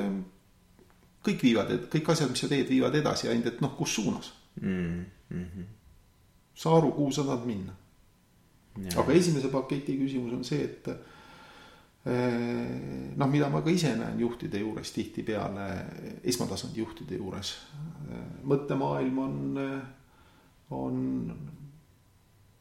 kõik 1.22 1.44
viivad, 1.44 1.72
kõik 1.92 2.10
asjad, 2.12 2.32
mis 2.32 2.42
sa 2.44 2.50
teed, 2.50 2.66
viivad 2.70 2.96
edasi, 2.98 3.30
ainult 3.30 3.52
et 3.52 3.62
noh, 3.64 3.76
kus 3.76 3.94
suunas 3.98 4.32
mm. 4.60 5.04
-hmm. 5.30 5.70
saa 6.54 6.76
aru, 6.76 6.92
kuhu 6.92 7.12
sa 7.12 7.24
tahad 7.24 7.46
minna. 7.46 7.72
aga 8.96 9.12
esimese 9.12 9.48
paketi 9.48 9.98
küsimus 9.98 10.32
on 10.32 10.44
see, 10.44 10.64
et 10.64 10.88
eh, 10.88 10.96
noh, 13.16 13.28
mida 13.28 13.48
ma 13.48 13.62
ka 13.62 13.70
ise 13.70 13.96
näen 13.96 14.20
juhtide 14.20 14.58
juures 14.58 14.92
tihtipeale, 14.92 15.86
esmatasandi 16.24 16.80
juhtide 16.80 17.16
juures. 17.16 17.56
Eh, 18.10 18.26
mõttemaailm 18.42 19.18
on, 19.18 19.58
on 20.70 21.36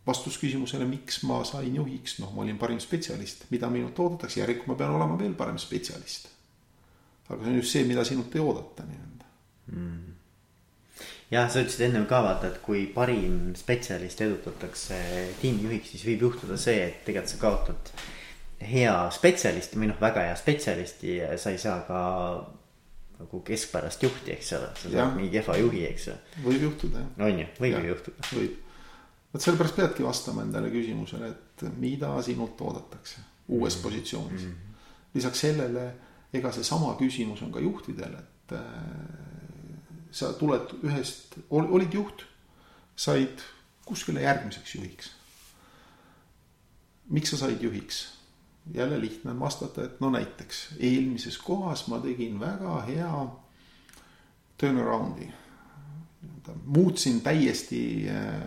vastus 0.07 0.37
küsimusele, 0.41 0.85
miks 0.89 1.21
ma 1.23 1.43
sain 1.47 1.75
juhiks, 1.75 2.17
noh, 2.19 2.33
ma 2.35 2.43
olin 2.43 2.57
parim 2.57 2.79
spetsialist, 2.81 3.45
mida 3.53 3.69
minult 3.69 3.99
oodatakse, 3.99 4.41
järelikult 4.41 4.73
ma 4.73 4.77
pean 4.79 4.95
olema 4.97 5.17
veel 5.19 5.35
parem 5.37 5.59
spetsialist. 5.61 6.27
Aga 7.31 7.43
see 7.43 7.51
on 7.51 7.59
just 7.59 7.75
see, 7.75 7.87
mida 7.87 8.05
sinult 8.07 8.35
ei 8.35 8.43
oodata 8.43 8.85
nii-öelda 8.87 9.27
mm. 9.73 10.15
jah, 11.33 11.51
sa 11.51 11.63
ütlesid 11.63 11.87
ennem 11.87 12.07
ka 12.09 12.21
vaata, 12.25 12.51
et 12.51 12.61
kui 12.65 12.85
parim 12.93 13.53
spetsialist 13.57 14.23
edutatakse 14.27 14.97
tiimijuhiks, 15.41 15.93
siis 15.95 16.07
võib 16.09 16.27
juhtuda 16.29 16.59
see, 16.61 16.79
et 16.87 17.05
tegelikult 17.07 17.35
sa 17.35 17.43
kaotad 17.43 17.93
hea 18.71 18.95
spetsialisti 19.13 19.79
või 19.79 19.89
noh, 19.89 20.01
väga 20.01 20.27
hea 20.29 20.33
spetsialisti 20.37 21.15
ja 21.17 21.29
sa 21.41 21.53
ei 21.53 21.61
saa 21.61 21.79
ka 21.87 22.01
nagu 23.21 23.39
keskpärast 23.45 24.03
juhti, 24.03 24.33
eks 24.35 24.51
ole, 24.57 24.69
sa 24.77 24.91
saad 24.91 25.15
mingi 25.15 25.31
kehva 25.33 25.57
juhi, 25.59 25.85
eks 25.89 26.07
ju. 26.09 26.17
võib 26.45 26.67
juhtuda 26.67 27.01
jah. 27.01 27.25
on 27.27 27.41
ju, 27.41 27.47
võib 27.61 27.77
ju 27.77 27.91
juhtuda. 27.91 28.27
võib 28.33 28.59
vot 29.31 29.45
sellepärast 29.45 29.77
peadki 29.77 30.05
vastama 30.05 30.45
endale 30.45 30.71
küsimusele, 30.73 31.31
et 31.31 31.65
mida 31.79 32.13
sinult 32.25 32.61
oodatakse 32.61 33.21
uues 33.51 33.77
mm. 33.77 33.83
positsioonis 33.83 34.45
mm. 34.45 34.51
-hmm. 34.51 34.79
lisaks 35.17 35.43
sellele, 35.45 35.85
ega 36.33 36.51
seesama 36.51 36.93
küsimus 36.99 37.41
on 37.41 37.51
ka 37.51 37.59
juhtidel, 37.59 38.15
et 38.19 38.55
äh, 38.55 38.61
sa 40.11 40.33
tuled 40.39 40.75
ühest, 40.83 41.37
olid 41.49 41.93
juht, 41.93 42.25
said 42.95 43.43
kuskile 43.85 44.23
järgmiseks 44.23 44.75
juhiks. 44.75 45.11
miks 47.09 47.29
sa 47.29 47.37
said 47.37 47.61
juhiks? 47.61 48.07
jälle 48.73 49.01
lihtne 49.01 49.31
on 49.31 49.39
vastata, 49.39 49.83
et 49.83 49.99
no 49.99 50.09
näiteks 50.09 50.67
eelmises 50.79 51.37
kohas 51.37 51.87
ma 51.87 51.99
tegin 51.99 52.39
väga 52.39 52.81
hea 52.81 53.27
turnaround'i. 54.57 55.33
muutsin 56.65 57.21
täiesti 57.21 58.05
äh, 58.09 58.41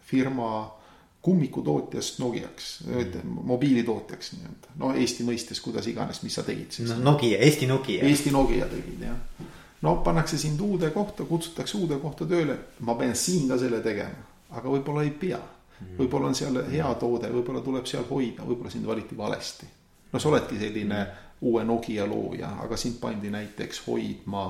firma 0.00 0.77
kummikutootjast 1.22 2.18
Nokiaks 2.18 2.80
mm., 2.86 3.28
mobiilitootjaks 3.42 4.32
nii-öelda. 4.32 4.74
no 4.78 4.92
Eesti 4.94 5.26
mõistes, 5.26 5.60
kuidas 5.62 5.86
iganes, 5.90 6.22
mis 6.22 6.34
sa 6.38 6.44
tegid 6.46 6.72
siis 6.72 6.90
no,. 6.90 6.98
Nokia, 7.10 7.38
Eesti 7.38 7.66
Nokia. 7.66 8.04
Eesti 8.06 8.30
Nokia 8.30 8.68
tegid 8.70 9.02
jah. 9.02 9.46
no 9.82 9.96
pannakse 10.06 10.38
sind 10.38 10.60
uude 10.60 10.90
kohta, 10.94 11.24
kutsutakse 11.24 11.78
uude 11.78 11.98
kohta 12.02 12.26
tööle, 12.26 12.58
ma 12.80 12.94
pean 12.94 13.16
siin 13.16 13.48
ka 13.50 13.58
selle 13.58 13.80
tegema, 13.84 14.26
aga 14.50 14.68
võib-olla 14.68 15.06
ei 15.06 15.10
pea. 15.10 15.40
Mm. 15.78 15.94
võib-olla 15.98 16.26
on 16.26 16.34
seal 16.34 16.56
hea 16.70 16.86
toode, 16.98 17.28
võib-olla 17.30 17.60
tuleb 17.62 17.84
seal 17.86 18.06
hoida, 18.08 18.42
võib-olla 18.46 18.70
sind 18.70 18.86
valiti 18.86 19.16
valesti. 19.16 19.66
no 20.12 20.18
sa 20.18 20.28
oledki 20.28 20.58
selline 20.58 21.04
uue 21.40 21.64
Nokia 21.64 22.06
looja, 22.06 22.56
aga 22.62 22.76
sind 22.76 22.98
pandi 23.00 23.30
näiteks 23.30 23.82
hoidma 23.86 24.48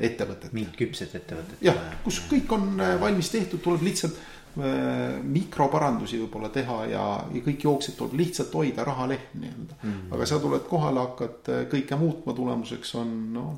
ettevõtet. 0.00 0.52
mingit 0.52 0.76
küpset 0.76 1.14
ettevõtet. 1.14 1.60
jah, 1.60 1.76
kus 2.04 2.20
kõik 2.30 2.52
on 2.54 2.80
äh, 2.80 2.94
valmis 3.00 3.30
tehtud, 3.30 3.60
tuleb 3.60 3.82
lihtsalt 3.82 4.16
mikroparandusi 4.56 6.20
võib-olla 6.22 6.50
teha 6.54 6.78
ja, 6.90 7.04
ja 7.34 7.42
kõik 7.44 7.64
jooksed 7.64 7.96
tuleb 7.98 8.16
lihtsalt 8.20 8.54
hoida 8.54 8.84
rahaleht 8.86 9.34
nii-öelda 9.34 9.76
mm. 9.76 9.90
-hmm. 9.90 10.14
aga 10.14 10.26
sa 10.26 10.38
tuled 10.42 10.66
kohale, 10.70 11.04
hakkad 11.06 11.52
äh, 11.52 11.62
kõike 11.72 11.98
muutma, 12.00 12.34
tulemuseks 12.34 12.94
on 12.94 13.14
noh, 13.34 13.54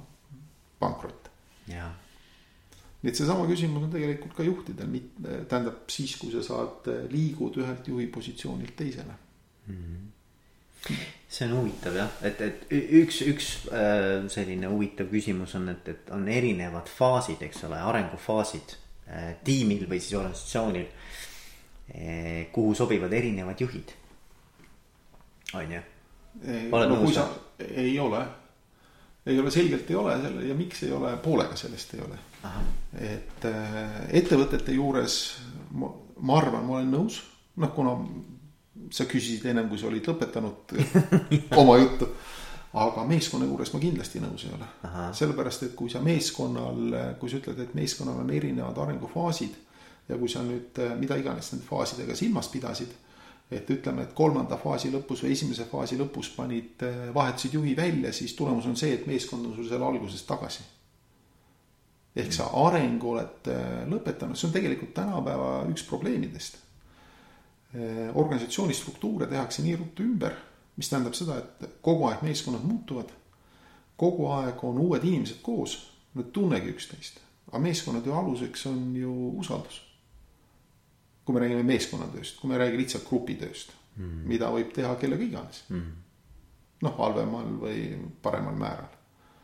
pankrot. 0.79 1.31
nii 3.03 3.13
et 3.13 3.17
seesama 3.17 3.47
küsimus 3.49 3.87
on 3.87 3.93
tegelikult 3.93 4.35
ka 4.37 4.45
juhtidel, 4.45 5.01
tähendab 5.49 5.89
siis, 5.89 6.17
kui 6.21 6.33
sa 6.33 6.43
saad, 6.43 6.91
äh, 6.93 7.07
liigud 7.13 7.57
ühelt 7.63 7.89
juhi 7.89 8.07
positsioonilt 8.07 8.77
teisele 8.77 9.15
mm. 9.67 9.75
-hmm. 9.77 11.01
see 11.29 11.49
on 11.49 11.57
huvitav 11.61 11.97
jah, 11.97 12.13
et, 12.23 12.41
et 12.41 12.67
üks, 12.73 13.23
üks 13.23 13.49
äh, 13.73 14.29
selline 14.29 14.67
huvitav 14.67 15.07
küsimus 15.07 15.55
on, 15.55 15.69
et, 15.69 15.89
et 15.89 16.11
on 16.11 16.29
erinevad 16.29 16.89
faasid, 16.99 17.43
eks 17.43 17.65
ole, 17.65 17.81
arengufaasid 17.81 18.80
Äh, 18.80 18.80
tiimil 19.45 19.87
või 19.91 20.01
siis 20.03 20.17
organisatsioonil, 20.19 20.87
äh, 21.95 22.51
kuhu 22.53 22.75
sobivad 22.79 23.13
erinevad 23.13 23.61
juhid. 23.61 23.95
on 25.55 25.73
ju? 25.73 25.81
no 26.71 26.99
sa, 27.11 27.27
ei 27.59 27.99
ole, 27.99 28.21
ei 29.27 29.39
ole, 29.41 29.51
selgelt 29.51 29.91
ei 29.91 29.97
ole 29.99 30.15
selle 30.23 30.47
ja 30.47 30.55
miks 30.55 30.85
ei 30.87 30.93
ole, 30.95 31.17
poolega 31.23 31.57
sellest 31.59 31.95
ei 31.95 32.05
ole. 32.07 32.19
et 32.99 33.47
äh, 33.51 33.89
ettevõtete 34.23 34.73
juures 34.73 35.17
ma, 35.75 35.91
ma 36.21 36.39
arvan, 36.39 36.67
ma 36.67 36.79
olen 36.79 36.93
nõus, 36.95 37.23
noh, 37.57 37.75
kuna 37.75 37.97
sa 38.91 39.07
küsisid 39.11 39.45
ennem, 39.51 39.69
kui 39.69 39.79
sa 39.79 39.91
olid 39.91 40.07
lõpetanud 40.07 40.77
oma 41.61 41.77
juttu 41.83 42.09
aga 42.73 43.05
meeskonna 43.07 43.49
juures 43.49 43.73
ma 43.75 43.81
kindlasti 43.83 44.21
nõus 44.23 44.45
ei 44.47 44.55
ole. 44.55 44.67
sellepärast, 45.17 45.67
et 45.67 45.75
kui 45.79 45.91
sa 45.91 46.03
meeskonnal, 46.05 47.17
kui 47.19 47.31
sa 47.31 47.41
ütled, 47.41 47.59
et 47.59 47.75
meeskonnal 47.75 48.23
on 48.23 48.31
erinevad 48.31 48.79
arengufaasid 48.79 49.57
ja 50.09 50.19
kui 50.19 50.31
sa 50.31 50.43
nüüd 50.47 50.79
mida 50.99 51.19
iganes 51.19 51.51
nende 51.53 51.67
faasidega 51.67 52.15
silmas 52.19 52.51
pidasid, 52.53 52.93
et 53.51 53.71
ütleme, 53.75 54.05
et 54.07 54.13
kolmanda 54.15 54.59
faasi 54.59 54.93
lõpus 54.95 55.25
või 55.25 55.35
esimese 55.35 55.67
faasi 55.71 55.99
lõpus 55.99 56.31
panid, 56.37 56.85
vahetasid 57.15 57.57
juhi 57.59 57.75
välja, 57.77 58.13
siis 58.15 58.37
tulemus 58.39 58.69
on 58.71 58.77
see, 58.79 58.95
et 58.95 59.09
meeskond 59.11 59.49
on 59.49 59.57
sul 59.57 59.67
seal 59.69 59.83
alguses 59.83 60.23
tagasi. 60.27 60.63
ehk 62.17 62.33
sa 62.35 62.49
arengu 62.67 63.11
oled 63.11 63.51
lõpetanud, 63.91 64.39
see 64.39 64.47
on 64.47 64.55
tegelikult 64.55 64.95
tänapäeva 64.95 65.67
üks 65.71 65.83
probleemidest. 65.89 66.59
organisatsiooni 68.15 68.75
struktuure 68.75 69.27
tehakse 69.27 69.63
nii 69.63 69.77
ruttu 69.77 70.03
ümber 70.03 70.35
mis 70.81 70.89
tähendab 70.89 71.17
seda, 71.17 71.39
et 71.41 71.81
kogu 71.85 72.07
aeg 72.09 72.23
meeskonnad 72.25 72.65
muutuvad. 72.65 73.11
kogu 74.01 74.31
aeg 74.33 74.63
on 74.65 74.79
uued 74.81 75.05
inimesed 75.05 75.43
koos, 75.45 75.75
nad 76.17 76.31
tunnegi 76.33 76.73
üksteist, 76.73 77.19
aga 77.51 77.59
meeskonnatöö 77.61 78.15
aluseks 78.17 78.67
on 78.67 78.97
ju 78.97 79.17
usaldus. 79.39 79.83
kui 81.25 81.35
me 81.35 81.41
räägime 81.41 81.63
meeskonnatööst, 81.63 82.41
kui 82.41 82.49
me 82.49 82.57
ei 82.57 82.63
räägi 82.65 82.79
lihtsalt 82.81 83.05
grupitööst 83.09 83.75
mm., 83.97 84.23
mida 84.27 84.49
võib 84.51 84.73
teha 84.75 84.95
kellega 84.99 85.23
iganes 85.23 85.65
mm.. 85.69 85.91
noh, 86.83 86.97
halvemal 86.99 87.53
või 87.61 87.85
paremal 88.23 88.57
määral. 88.57 88.89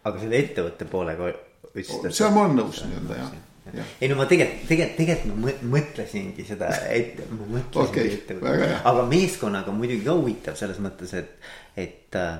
aga 0.04 0.22
selle 0.22 0.40
ettevõtte 0.40 0.88
poolega 0.90 1.28
ütlesite. 1.30 2.10
seal 2.16 2.32
ma 2.32 2.46
olen 2.46 2.56
nõus 2.62 2.80
nii-öelda 2.86 3.20
jah 3.20 3.36
ei 3.74 4.08
no 4.08 4.16
ma 4.18 4.26
tegelikult, 4.30 4.66
tegelikult, 4.68 4.96
tegelikult 5.00 5.38
ma 5.42 5.54
mõtlesingi 5.76 6.44
seda 6.46 6.70
ette, 6.92 7.26
ma 7.30 7.48
mõtlesingi 7.56 8.02
okay, 8.02 8.12
ette. 8.14 8.82
aga 8.90 9.06
meeskonnaga 9.10 9.72
on 9.72 9.80
muidugi 9.80 10.04
ka 10.06 10.14
huvitav 10.18 10.58
selles 10.58 10.78
mõttes, 10.82 11.14
et, 11.18 11.48
et 11.76 12.18
äh, 12.20 12.36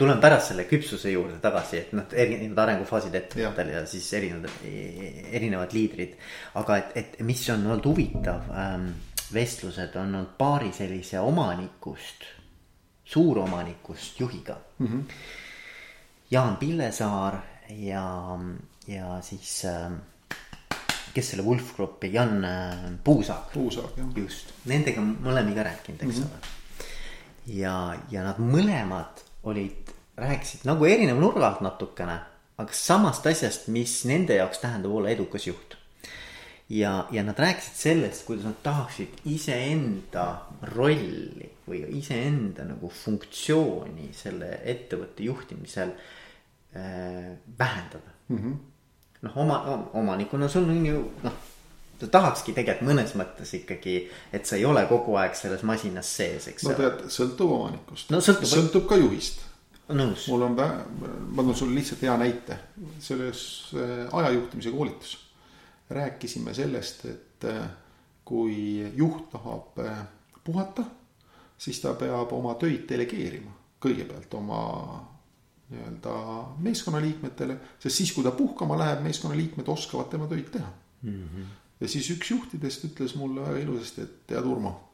tuleme 0.00 0.20
pärast 0.22 0.52
selle 0.52 0.66
küpsuse 0.70 1.12
juurde 1.12 1.38
tagasi, 1.42 1.82
et 1.82 1.92
noh, 1.96 2.08
erinevad 2.10 2.64
arengufaasid 2.64 3.14
ettevõttel 3.14 3.72
ja. 3.72 3.82
ja 3.82 3.90
siis 3.90 4.08
erinevad, 4.18 4.64
erinevad 5.38 5.76
liidrid. 5.76 6.16
aga 6.58 6.80
et, 6.82 6.96
et 7.02 7.20
mis 7.26 7.44
on 7.54 7.66
olnud 7.66 7.86
huvitav 7.92 8.50
ähm,, 8.54 8.88
vestlused 9.34 9.94
on 10.00 10.14
olnud 10.14 10.34
paari 10.38 10.72
sellise 10.72 11.20
omanikust, 11.20 12.24
suuromanikust 13.04 14.20
juhiga 14.20 14.56
mm. 14.78 14.86
-hmm. 14.86 15.04
Jaan 16.30 16.56
Pillesaar 16.56 17.38
ja 17.70 18.38
ja 18.88 19.18
siis 19.22 19.64
äh, 19.68 19.90
kes 21.14 21.32
selle 21.32 21.44
Wolf 21.44 21.74
Groupi, 21.76 22.12
Jan 22.12 22.46
Puusaag. 23.04 23.52
Puusaag 23.52 23.96
jah. 23.98 24.10
just, 24.16 24.52
nendega 24.70 25.02
mõlemiga 25.02 25.64
rääkinud, 25.66 26.02
eks 26.02 26.16
mm 26.16 26.24
-hmm. 26.24 26.30
ole. 26.30 27.56
ja, 27.58 27.74
ja 28.10 28.24
nad 28.24 28.38
mõlemad 28.38 29.24
olid, 29.42 29.94
rääkisid 30.16 30.66
nagu 30.68 30.86
erineva 30.86 31.20
nurga 31.20 31.46
alt 31.48 31.60
natukene, 31.64 32.20
aga 32.58 32.72
samast 32.72 33.26
asjast, 33.26 33.68
mis 33.68 34.04
nende 34.04 34.34
jaoks 34.34 34.58
tähendab 34.58 34.92
olla 34.92 35.10
edukas 35.10 35.46
juht. 35.46 35.76
ja, 36.68 37.08
ja 37.10 37.22
nad 37.22 37.38
rääkisid 37.38 37.74
sellest, 37.74 38.26
kuidas 38.26 38.44
nad 38.44 38.62
tahaksid 38.62 39.20
iseenda 39.24 40.46
rolli 40.62 41.50
või 41.68 41.84
iseenda 41.98 42.64
nagu 42.64 42.88
funktsiooni 42.88 44.10
selle 44.12 44.60
ettevõtte 44.64 45.22
juhtimisel 45.22 45.92
äh, 46.76 47.36
vähendada 47.58 48.12
mm. 48.28 48.36
-hmm 48.38 48.67
noh, 49.22 49.36
oma, 49.36 49.58
omanikuna 49.98 50.48
sul 50.48 50.68
on 50.70 50.86
ju 50.86 51.02
noh, 51.24 51.36
sa 51.98 52.08
tahakski 52.14 52.54
tegelikult 52.54 52.90
mõnes 52.90 53.14
mõttes 53.18 53.52
ikkagi, 53.58 53.98
et 54.32 54.46
sa 54.46 54.58
ei 54.58 54.66
ole 54.68 54.84
kogu 54.90 55.16
aeg 55.18 55.36
selles 55.38 55.64
masinas 55.66 56.10
sees, 56.20 56.48
eks. 56.52 56.66
no 56.68 56.76
tead, 56.78 57.04
sõltub 57.12 57.54
omanikust 57.56 58.12
no,. 58.14 58.22
sõltub, 58.24 58.50
sõltub 58.52 58.86
ka 58.90 59.00
juhist. 59.00 59.42
nõus. 59.88 60.28
mul 60.30 60.46
on, 60.50 60.58
ma 60.58 61.42
toon 61.42 61.56
sulle 61.56 61.78
lihtsalt 61.80 62.04
hea 62.06 62.16
näite, 62.20 62.60
selles 63.02 63.42
äh, 63.74 64.06
ajajuhtimise 64.12 64.74
koolitus 64.74 65.16
rääkisime 65.90 66.54
sellest, 66.54 67.06
et 67.08 67.48
äh, 67.48 67.62
kui 68.28 68.84
juht 68.94 69.30
tahab 69.32 69.78
äh, 69.82 70.02
puhata, 70.44 70.84
siis 71.58 71.80
ta 71.80 71.94
peab 71.98 72.32
oma 72.36 72.54
töid 72.60 72.84
delegeerima 72.90 73.58
kõigepealt 73.82 74.34
oma 74.38 74.60
nii-öelda 75.70 76.12
meeskonnaliikmetele, 76.64 77.58
sest 77.78 78.00
siis, 78.00 78.12
kui 78.16 78.24
ta 78.24 78.32
puhkama 78.32 78.78
läheb, 78.80 79.02
meeskonnaliikmed 79.04 79.68
oskavad 79.68 80.08
tema 80.12 80.26
töid 80.26 80.50
teha 80.52 80.68
mm. 81.02 81.24
-hmm. 81.24 81.56
ja 81.80 81.88
siis 81.88 82.10
üks 82.10 82.30
juhtidest 82.30 82.84
ütles 82.88 83.16
mulle 83.16 83.44
väga 83.44 83.64
ilusasti, 83.66 84.06
et 84.06 84.20
tead, 84.26 84.44
Urmo 84.44 84.87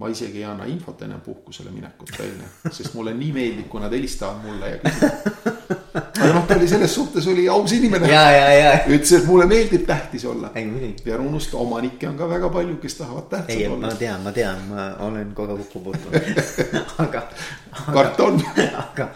ma 0.00 0.08
isegi 0.08 0.40
ei 0.40 0.44
anna 0.48 0.64
infot 0.64 1.02
enne 1.04 1.18
puhkusele 1.20 1.70
minekut 1.70 2.12
välja, 2.16 2.46
sest 2.72 2.94
mulle 2.96 3.12
nii 3.12 3.32
meeldib, 3.36 3.66
kui 3.68 3.82
nad 3.82 3.92
helistavad 3.92 4.38
mulle 4.46 4.70
ja 4.70 4.78
küsivad. 4.80 5.58
aga 6.20 6.30
noh, 6.32 6.46
ta 6.48 6.56
oli 6.56 6.68
selles 6.70 6.94
suhtes 6.94 7.28
oli 7.28 7.44
aus 7.52 7.74
inimene. 7.76 8.08
ütles, 8.94 9.12
et 9.18 9.26
mulle 9.28 9.44
meeldib 9.50 9.84
tähtis 9.88 10.24
olla. 10.24 10.54
ja 10.56 11.14
ära 11.18 11.20
unusta, 11.20 11.58
omanikke 11.60 12.08
on 12.08 12.16
ka 12.16 12.30
väga 12.32 12.48
palju, 12.56 12.78
kes 12.80 12.96
tahavad 13.02 13.28
tähtsad 13.34 13.58
ei, 13.58 13.68
olla. 13.68 13.86
ma 13.86 14.00
tean, 14.00 14.24
ma 14.24 14.32
tean, 14.32 14.64
ma 14.70 14.88
olen 15.10 15.36
kogu 15.36 15.58
aeg 15.58 15.68
kokku 15.68 15.84
puutunud 15.90 16.42
aga, 17.04 17.26
aga. 17.76 17.92
karton. 17.92 18.42
aga, 18.86 19.10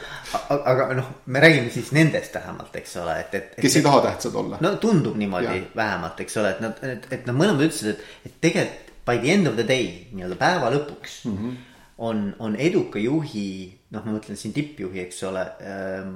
aga 0.60 0.92
noh, 1.00 1.12
me 1.24 1.46
räägime 1.48 1.72
siis 1.72 1.94
nendest 1.96 2.36
vähemalt, 2.36 2.76
eks 2.76 2.98
ole, 3.00 3.18
et, 3.24 3.40
et. 3.40 3.60
kes 3.64 3.80
ei 3.80 3.88
taha 3.88 4.04
tähtsad 4.10 4.36
olla. 4.36 4.60
no 4.60 4.76
tundub 4.76 5.16
niimoodi 5.16 5.48
ja. 5.48 5.60
vähemalt, 5.76 6.20
eks 6.26 6.42
ole, 6.44 6.56
et 6.58 6.64
nad, 6.68 6.88
et, 6.92 7.08
et 7.08 7.30
nad 7.30 7.40
mõlemad 7.40 7.70
ütlesid, 7.70 7.94
et, 7.96 8.10
et 8.28 8.42
tegelikult 8.50 8.83
by 9.04 9.18
the 9.18 9.30
end 9.30 9.46
of 9.46 9.56
the 9.58 9.66
day, 9.68 9.88
nii-öelda 10.12 10.36
päeva 10.40 10.70
lõpuks 10.72 11.24
mm 11.28 11.36
-hmm. 11.36 11.56
on, 11.98 12.34
on 12.38 12.56
eduka 12.56 12.98
juhi, 12.98 13.72
noh, 13.90 14.04
ma 14.04 14.16
mõtlen 14.16 14.36
siin 14.40 14.54
tippjuhi, 14.56 15.00
eks 15.00 15.22
ole 15.22 15.42
ähm, 15.60 16.14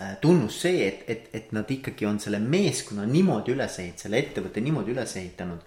äh,. 0.00 0.16
tunnus 0.20 0.60
see, 0.62 0.88
et, 0.88 1.04
et, 1.10 1.30
et 1.32 1.52
nad 1.52 1.70
ikkagi 1.70 2.06
on 2.06 2.20
selle 2.20 2.38
meeskonna 2.38 3.06
niimoodi 3.06 3.54
üles 3.56 3.78
ehitanud, 3.78 4.02
selle 4.04 4.18
ettevõtte 4.18 4.60
niimoodi 4.60 4.92
üles 4.96 5.16
ehitanud. 5.16 5.64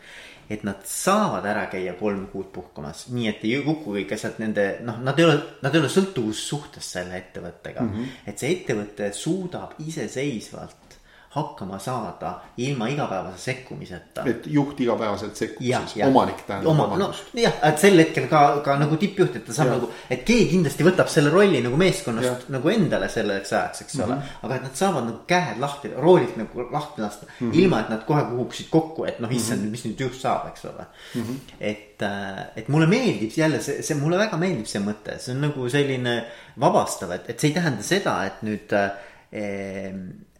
et 0.52 0.64
nad 0.68 0.82
saavad 0.84 1.46
ära 1.48 1.70
käia 1.72 1.94
kolm 1.96 2.26
kuud 2.28 2.50
puhkamas, 2.52 3.06
nii 3.16 3.28
et 3.30 3.44
ei 3.48 3.62
kuku 3.64 3.94
kõik 3.94 4.10
asjad 4.14 4.40
nende, 4.44 4.66
noh, 4.84 4.98
nad 5.00 5.20
ei 5.20 5.26
ole, 5.26 5.38
nad 5.62 5.76
ei 5.76 5.80
ole 5.80 5.90
sõltuvussuhtes 5.90 6.90
selle 6.92 7.18
ettevõttega 7.18 7.82
mm. 7.82 7.94
-hmm. 7.94 8.18
et 8.28 8.40
see 8.40 8.52
ettevõte 8.58 9.14
suudab 9.16 9.80
iseseisvalt 9.80 10.91
hakkama 11.32 11.80
saada 11.80 12.34
ilma 12.58 12.88
igapäevase 12.92 13.38
sekkumiseta. 13.38 14.24
et 14.28 14.48
juht 14.52 14.80
igapäevaselt 14.84 15.36
sekkub 15.36 15.64
siis, 15.64 16.04
omanik 16.06 16.42
tähendab 16.48 16.72
oma, 16.72 16.88
omanikust 16.90 17.30
no,. 17.34 17.42
jah, 17.42 17.54
et 17.70 17.78
sel 17.80 18.00
hetkel 18.02 18.26
ka, 18.32 18.42
ka 18.66 18.76
nagu 18.80 18.98
tippjuht, 19.00 19.38
et 19.40 19.46
ta 19.48 19.54
saab 19.56 19.70
ja. 19.70 19.76
nagu, 19.78 19.88
et 20.12 20.26
keegi 20.28 20.50
kindlasti 20.50 20.84
võtab 20.84 21.12
selle 21.14 21.32
rolli 21.32 21.62
nagu 21.64 21.78
meeskonnast 21.80 22.28
ja. 22.28 22.56
nagu 22.58 22.72
endale 22.74 23.08
selleks 23.14 23.54
ajaks, 23.54 23.84
eks 23.86 23.96
mm 23.96 24.02
-hmm. 24.02 24.08
ole. 24.08 24.16
Mhm. 24.16 24.34
aga 24.48 24.56
et 24.58 24.66
nad 24.68 24.76
saavad 24.82 25.08
nagu 25.08 25.22
käed 25.28 25.62
lahti, 25.64 25.92
roolid 26.08 26.34
nagu 26.42 26.66
lahti 26.72 27.02
lasta 27.02 27.26
mm, 27.26 27.52
-hmm. 27.52 27.60
ilma 27.62 27.80
et 27.80 27.94
nad 27.94 28.04
kohe 28.10 28.24
kukuksid 28.32 28.68
kokku, 28.70 29.06
et 29.06 29.20
noh, 29.20 29.32
issand 29.32 29.62
mm, 29.62 29.68
-hmm. 29.68 29.72
mis 29.72 29.86
nüüd 29.86 30.04
juht 30.04 30.18
saab, 30.20 30.50
eks 30.50 30.66
ole 30.66 30.86
mm. 31.16 31.22
-hmm. 31.22 31.38
et, 31.60 32.02
äh, 32.02 32.42
et 32.56 32.68
mulle 32.68 32.88
meeldib 32.88 33.32
jälle 33.38 33.62
see, 33.62 33.82
see 33.82 33.96
mulle 33.96 34.18
väga 34.18 34.38
meeldib 34.38 34.68
see 34.68 34.84
mõte, 34.84 35.16
see 35.20 35.32
on 35.36 35.42
nagu 35.48 35.70
selline 35.70 36.26
vabastav, 36.60 37.12
et, 37.12 37.30
et 37.30 37.40
see 37.40 37.54
ei 37.54 37.56
tähenda 37.56 37.84
seda, 37.84 38.18
et 38.26 38.44
nüüd 38.44 38.76
äh, 38.76 38.92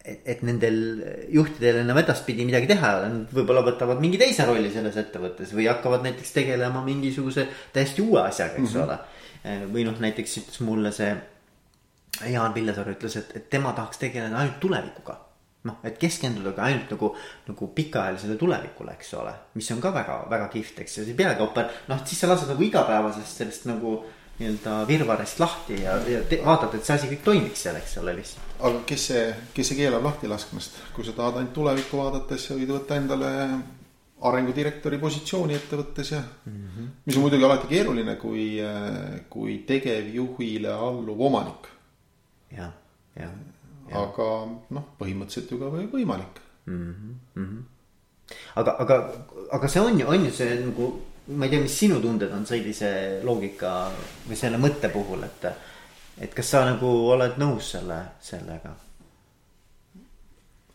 et, 0.06 0.22
et 0.26 0.44
nendel 0.46 0.78
juhtidel 1.34 1.82
enam 1.84 2.00
edaspidi 2.02 2.46
midagi 2.48 2.70
teha 2.72 2.92
ei 2.92 3.00
ole, 3.00 3.10
nad 3.16 3.34
võib-olla 3.38 3.64
võtavad 3.66 4.02
mingi 4.02 4.20
teise 4.22 4.46
rolli 4.50 4.72
selles 4.74 4.98
ettevõttes 5.02 5.54
või 5.58 5.68
hakkavad 5.70 6.06
näiteks 6.08 6.34
tegelema 6.38 6.84
mingisuguse 6.86 7.48
täiesti 7.74 8.06
uue 8.06 8.22
asjaga, 8.24 8.58
eks 8.58 8.74
mm 8.74 8.80
-hmm. 8.80 8.84
ole. 8.86 9.68
või 9.74 9.86
noh, 9.88 9.98
näiteks 10.02 10.38
ütles 10.44 10.62
mulle 10.66 10.92
see 10.94 11.12
Jaan 12.30 12.54
Pillesaar 12.54 12.90
ütles, 12.92 13.18
et, 13.18 13.36
et 13.36 13.50
tema 13.50 13.74
tahaks 13.74 13.98
tegeleda 13.98 14.38
ainult 14.38 14.60
tulevikuga. 14.60 15.18
noh, 15.64 15.76
et 15.86 15.98
keskenduda 16.02 16.56
ka 16.58 16.64
ainult 16.66 16.90
nagu, 16.90 17.16
nagu 17.48 17.68
pikaajalisele 17.68 18.36
tulevikule, 18.36 18.96
eks 18.98 19.14
ole, 19.14 19.34
mis 19.54 19.68
on 19.72 19.82
ka 19.82 19.92
väga, 19.94 20.16
väga 20.30 20.48
kihvt, 20.50 20.80
eks 20.82 20.98
ju, 20.98 21.04
peagi 21.18 21.44
oper-, 21.46 21.70
noh, 21.88 22.00
siis 22.06 22.20
sa 22.20 22.30
lased 22.32 22.50
nagu 22.50 22.64
igapäevasest 22.66 23.38
sellest 23.38 23.68
nagu 23.70 23.92
nii-öelda 24.42 24.78
virvarrest 24.90 25.42
lahti 25.42 25.82
ja, 25.84 25.98
ja 26.10 26.22
te, 26.28 26.42
vaatad, 26.46 26.74
et 26.78 26.88
see 26.88 26.98
asi 26.98 27.10
kõik 27.12 27.22
toimiks 27.26 27.68
seal, 27.68 27.78
eks 27.80 27.98
ole, 28.02 28.16
lihtsalt. 28.18 28.56
aga 28.60 28.82
kes 28.90 29.06
see, 29.12 29.28
kes 29.56 29.72
see 29.72 29.80
keelab 29.80 30.08
lahti 30.08 30.32
laskmast, 30.32 30.82
kui 30.96 31.06
sa 31.08 31.14
tahad 31.18 31.40
ainult 31.40 31.54
tulevikku 31.56 32.02
vaadates, 32.02 32.48
sa 32.48 32.58
võid 32.58 32.74
võtta 32.74 32.98
endale 33.00 33.32
arengudirektori 34.30 35.00
positsiooni 35.02 35.58
ettevõttes 35.58 36.12
ja 36.12 36.22
mm. 36.22 36.54
-hmm. 36.54 36.90
mis 37.06 37.18
on 37.18 37.26
muidugi 37.26 37.46
alati 37.46 37.68
keeruline, 37.72 38.16
kui, 38.22 38.46
kui 39.30 39.58
tegevjuhile 39.68 40.74
alluv 40.74 41.22
omanik. 41.30 41.70
jah, 42.58 42.74
jah. 43.18 43.32
aga 44.04 44.30
noh, 44.70 44.90
põhimõtteliselt 45.00 45.52
ju 45.52 45.60
ka 45.60 45.72
võimalik 45.94 46.42
mm. 46.66 47.16
-hmm. 47.36 47.64
aga, 48.56 48.76
aga, 48.80 49.00
aga 49.52 49.68
see 49.68 49.82
on 49.82 50.00
ju, 50.00 50.08
on 50.08 50.26
ju 50.26 50.32
see 50.32 50.60
nagu 50.66 50.92
ma 51.36 51.46
ei 51.46 51.52
tea, 51.52 51.62
mis 51.62 51.78
sinu 51.78 52.00
tunded 52.02 52.32
on 52.36 52.46
sellise 52.48 53.22
loogika 53.24 53.74
või 54.28 54.38
selle 54.40 54.60
mõtte 54.62 54.90
puhul, 54.94 55.24
et, 55.28 55.46
et 56.26 56.34
kas 56.36 56.54
sa 56.54 56.64
nagu 56.68 56.90
oled 57.14 57.38
nõus 57.42 57.74
selle, 57.76 58.00
sellega? 58.24 58.74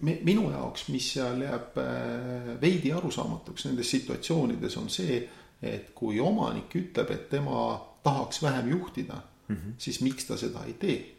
minu 0.06 0.50
jaoks, 0.52 0.90
mis 0.92 1.06
seal 1.14 1.40
jääb 1.40 1.78
äh, 1.80 2.48
veidi 2.60 2.90
arusaamatuks 2.92 3.64
nendes 3.64 3.90
situatsioonides, 3.94 4.76
on 4.76 4.90
see, 4.92 5.22
et 5.64 5.88
kui 5.96 6.20
omanik 6.20 6.74
ütleb, 6.76 7.14
et 7.14 7.30
tema 7.32 7.62
tahaks 8.04 8.42
vähem 8.44 8.68
juhtida 8.74 9.16
mm, 9.16 9.56
-hmm. 9.56 9.76
siis 9.78 10.00
miks 10.04 10.28
ta 10.28 10.36
seda 10.36 10.64
ei 10.66 10.74
tee? 10.74 11.12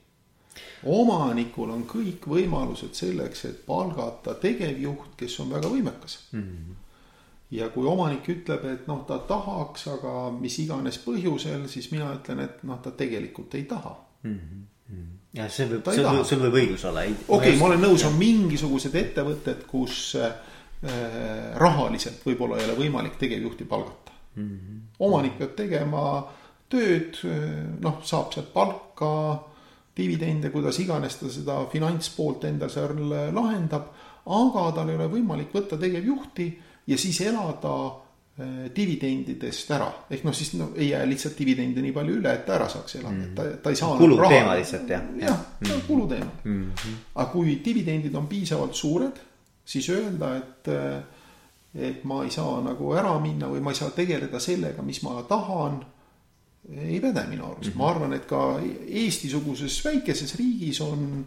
omanikul 0.83 1.69
on 1.69 1.83
kõik 1.89 2.29
võimalused 2.29 2.93
selleks, 2.93 3.45
et 3.45 3.65
palgata 3.65 4.33
tegevjuht, 4.33 5.17
kes 5.17 5.39
on 5.39 5.49
väga 5.49 5.69
võimekas 5.73 6.19
mm. 6.31 6.41
-hmm 6.43 6.86
ja 7.51 7.69
kui 7.71 7.87
omanik 7.87 8.27
ütleb, 8.31 8.65
et 8.67 8.87
noh, 8.89 9.03
ta 9.07 9.19
tahaks, 9.27 9.87
aga 9.93 10.13
mis 10.35 10.57
iganes 10.63 10.99
põhjusel, 11.03 11.67
siis 11.71 11.91
mina 11.93 12.09
ütlen, 12.15 12.43
et 12.43 12.63
noh, 12.67 12.79
ta 12.83 12.91
tegelikult 12.91 13.55
ei 13.55 13.63
taha 13.69 13.93
mm. 14.23 14.39
-hmm. 14.39 15.05
ja 15.39 15.47
see 15.49 15.69
võib, 15.69 15.87
see 15.93 16.03
võib, 16.03 16.25
sul 16.27 16.43
võib 16.43 16.59
õigus 16.61 16.85
olla. 16.89 17.05
okei 17.07 17.37
okay,, 17.37 17.59
ma 17.59 17.69
olen 17.69 17.85
nõus, 17.87 18.03
on 18.07 18.17
mingisugused 18.19 18.95
ettevõtted, 18.95 19.63
kus 19.69 20.15
äh, 20.19 20.33
rahaliselt 21.55 22.25
võib-olla 22.25 22.59
ei 22.59 22.67
ole 22.67 22.75
võimalik 22.83 23.15
tegevjuhti 23.17 23.65
palgata 23.65 24.11
mm. 24.35 24.49
-hmm. 24.49 24.81
omanik 24.99 25.37
peab 25.39 25.55
tegema 25.55 26.03
tööd, 26.69 27.15
noh, 27.79 28.01
saab 28.03 28.33
sealt 28.33 28.51
palka, 28.51 29.39
dividende, 29.95 30.49
kuidas 30.51 30.79
iganes 30.83 31.15
ta 31.15 31.29
seda 31.31 31.61
finantspoolt 31.71 32.43
endal 32.43 32.69
seal 32.69 32.99
lahendab, 33.33 33.87
aga 34.27 34.71
tal 34.75 34.89
ei 34.91 34.97
ole 34.99 35.07
võimalik 35.07 35.55
võtta 35.55 35.79
tegevjuhti 35.79 36.47
ja 36.87 36.97
siis 36.97 37.21
elada 37.21 37.73
äh, 38.39 38.69
dividendidest 38.75 39.71
ära, 39.75 39.89
ehk 40.09 40.23
noh, 40.27 40.35
siis 40.35 40.53
no 40.59 40.69
ei 40.75 40.91
jää 40.91 41.03
lihtsalt 41.09 41.37
dividende 41.39 41.83
nii 41.83 41.95
palju 41.95 42.19
üle, 42.21 42.33
et 42.33 42.45
ta 42.47 42.55
ära 42.57 42.69
saaks 42.71 42.99
elada 42.99 43.15
mm., 43.15 43.25
et 43.25 43.35
ta, 43.35 43.47
ta 43.63 43.73
ei 43.73 43.79
saa. 43.79 43.97
kuluteema 43.99 44.55
lihtsalt 44.59 44.95
jah. 44.95 45.03
jah, 45.21 45.43
ta 45.63 45.73
on 45.75 45.83
kuluteema 45.87 46.31
mm. 46.43 46.63
-hmm. 46.71 47.03
aga 47.15 47.29
kui 47.31 47.59
dividendid 47.65 48.15
on 48.15 48.27
piisavalt 48.27 48.75
suured, 48.75 49.21
siis 49.65 49.89
öelda, 49.89 50.35
et, 50.37 50.71
äh, 50.71 51.03
et 51.89 52.03
ma 52.03 52.23
ei 52.23 52.31
saa 52.31 52.61
nagu 52.63 52.93
ära 52.95 53.19
minna 53.19 53.51
või 53.51 53.61
ma 53.61 53.75
ei 53.75 53.81
saa 53.83 53.91
tegeleda 53.91 54.39
sellega, 54.39 54.81
mis 54.81 55.03
ma 55.03 55.21
tahan. 55.27 55.85
ei 56.67 56.99
päde 56.99 57.23
minu 57.29 57.45
arust 57.45 57.69
mm, 57.69 57.71
-hmm. 57.71 57.77
ma 57.77 57.89
arvan, 57.89 58.13
et 58.13 58.25
ka 58.25 58.59
Eesti-suguses 58.87 59.85
väikeses 59.85 60.35
riigis 60.35 60.81
on 60.81 61.25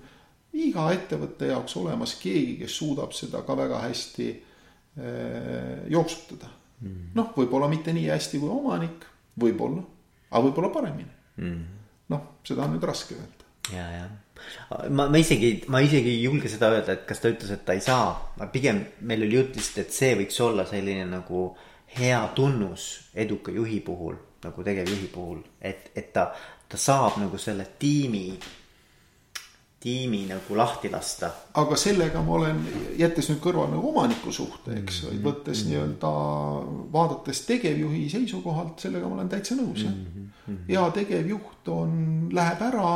iga 0.52 0.90
ettevõtte 0.92 1.46
jaoks 1.46 1.76
olemas 1.76 2.14
keegi, 2.14 2.56
kes 2.56 2.76
suudab 2.76 3.12
seda 3.12 3.42
ka 3.42 3.56
väga 3.56 3.78
hästi 3.78 4.26
jooksutada. 4.96 6.48
Mm. 6.80 7.10
noh, 7.14 7.28
võib-olla 7.36 7.68
mitte 7.68 7.92
nii 7.92 8.06
hästi 8.08 8.38
kui 8.40 8.48
omanik, 8.48 9.04
võib-olla, 9.40 9.82
aga 10.30 10.40
võib-olla 10.46 10.70
paremini. 10.72 11.12
Mm. 11.36 11.62
Noh, 12.10 12.22
seda 12.46 12.64
on 12.64 12.74
nüüd 12.74 12.86
raske 12.88 13.18
öelda. 13.18 13.48
ja, 13.74 13.84
ja 13.98 14.06
ma, 14.88 15.08
ma 15.08 15.18
isegi, 15.18 15.64
ma 15.68 15.80
isegi 15.84 16.14
ei 16.14 16.22
julge 16.24 16.48
seda 16.48 16.70
öelda, 16.74 16.96
et 16.96 17.04
kas 17.08 17.20
ta 17.22 17.30
ütles, 17.32 17.50
et 17.54 17.64
ta 17.66 17.76
ei 17.76 17.82
saa, 17.84 18.14
pigem 18.52 18.82
meil 19.06 19.26
oli 19.26 19.40
jutt 19.40 19.58
lihtsalt, 19.58 19.82
et 19.84 19.96
see 19.96 20.16
võiks 20.18 20.40
olla 20.44 20.66
selline 20.68 21.06
nagu 21.10 21.50
hea 21.98 22.20
tunnus 22.36 22.86
eduka 23.14 23.52
juhi 23.54 23.80
puhul, 23.84 24.16
nagu 24.44 24.64
tegevjuhi 24.66 25.10
puhul, 25.12 25.42
et, 25.60 25.90
et 25.96 26.12
ta, 26.14 26.30
ta 26.68 26.80
saab 26.80 27.20
nagu 27.20 27.38
selle 27.40 27.66
tiimi 27.78 28.24
tiimi 29.80 30.26
nagu 30.28 30.56
lahti 30.56 30.90
lasta. 30.92 31.30
aga 31.54 31.76
sellega 31.76 32.22
ma 32.22 32.34
olen, 32.36 32.58
jättes 33.00 33.30
nüüd 33.30 33.40
kõrvale 33.44 33.72
nagu 33.74 33.92
omaniku 33.92 34.32
suhte, 34.32 34.74
eks 34.76 35.02
mm, 35.02 35.08
-hmm. 35.08 35.22
võttes 35.24 35.62
mm 35.62 35.70
-hmm. 35.70 35.70
nii-öelda, 35.70 36.10
vaadates 36.92 37.40
tegevjuhi 37.46 38.08
seisukohalt, 38.10 38.78
sellega 38.80 39.08
ma 39.08 39.14
olen 39.14 39.28
täitsa 39.28 39.56
nõus 39.56 39.84
mm 39.84 40.04
-hmm.. 40.04 40.58
hea 40.68 40.90
tegevjuht 40.90 41.68
on, 41.68 42.28
läheb 42.32 42.62
ära, 42.68 42.92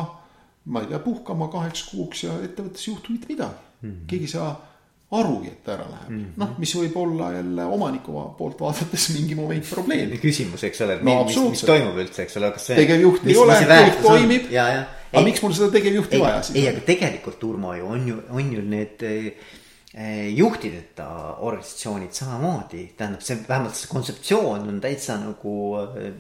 ma 0.65 0.81
ei 0.81 0.87
tea, 0.93 0.99
puhkama 0.99 1.49
kaheks 1.49 1.89
kuuks 1.91 2.25
ja 2.25 2.37
ettevõttes 2.43 2.89
ei 2.89 2.95
juhtu 2.95 3.13
mitte 3.13 3.33
midagi 3.33 3.61
mm. 3.83 3.91
-hmm. 3.91 4.07
keegi 4.07 4.25
ei 4.25 4.37
saa 4.37 4.74
arugi, 5.21 5.51
et 5.53 5.69
ära 5.69 5.87
läheb 5.89 6.11
mm 6.11 6.19
-hmm.. 6.19 6.37
noh, 6.43 6.53
mis 6.59 6.75
võib 6.79 6.97
olla 7.01 7.31
jälle 7.37 7.65
omaniku 7.77 8.25
poolt 8.39 8.61
vaadates 8.61 9.09
mingi 9.15 9.35
moment 9.39 9.71
probleem. 9.71 10.15
küsimus, 10.27 10.65
eks 10.69 10.85
ole, 10.87 10.99
et 10.99 11.03
no, 11.07 11.17
mis, 11.25 11.41
mis 11.57 11.65
toimub 11.71 11.99
üldse, 12.05 12.27
eks 12.27 12.39
ole, 12.41 12.53
kas 12.57 12.69
see. 12.71 12.79
tegevjuht 12.83 13.27
ei 13.27 13.37
ole, 13.41 13.59
kõik 13.71 14.01
toimib. 14.03 14.53
aga 14.55 15.25
miks 15.29 15.43
mul 15.45 15.57
seda 15.57 15.71
tegevjuhti 15.75 16.23
vaja 16.23 16.43
siis? 16.43 16.59
ei, 16.59 16.69
aga 16.73 16.87
tegelikult 16.87 17.45
Urmo 17.51 17.75
ju 17.79 17.91
on 17.97 18.09
ju, 18.09 18.21
on 18.31 18.53
ju 18.57 18.63
need 18.75 19.03
eh, 19.09 20.29
juhtideta 20.35 21.09
organisatsioonid 21.39 22.13
samamoodi, 22.13 22.87
tähendab 22.99 23.23
see 23.23 23.39
vähemalt 23.49 23.79
see 23.79 23.91
kontseptsioon 23.91 24.69
on 24.69 24.81
täitsa 24.83 25.19
nagu 25.23 25.59
eh, 25.83 26.15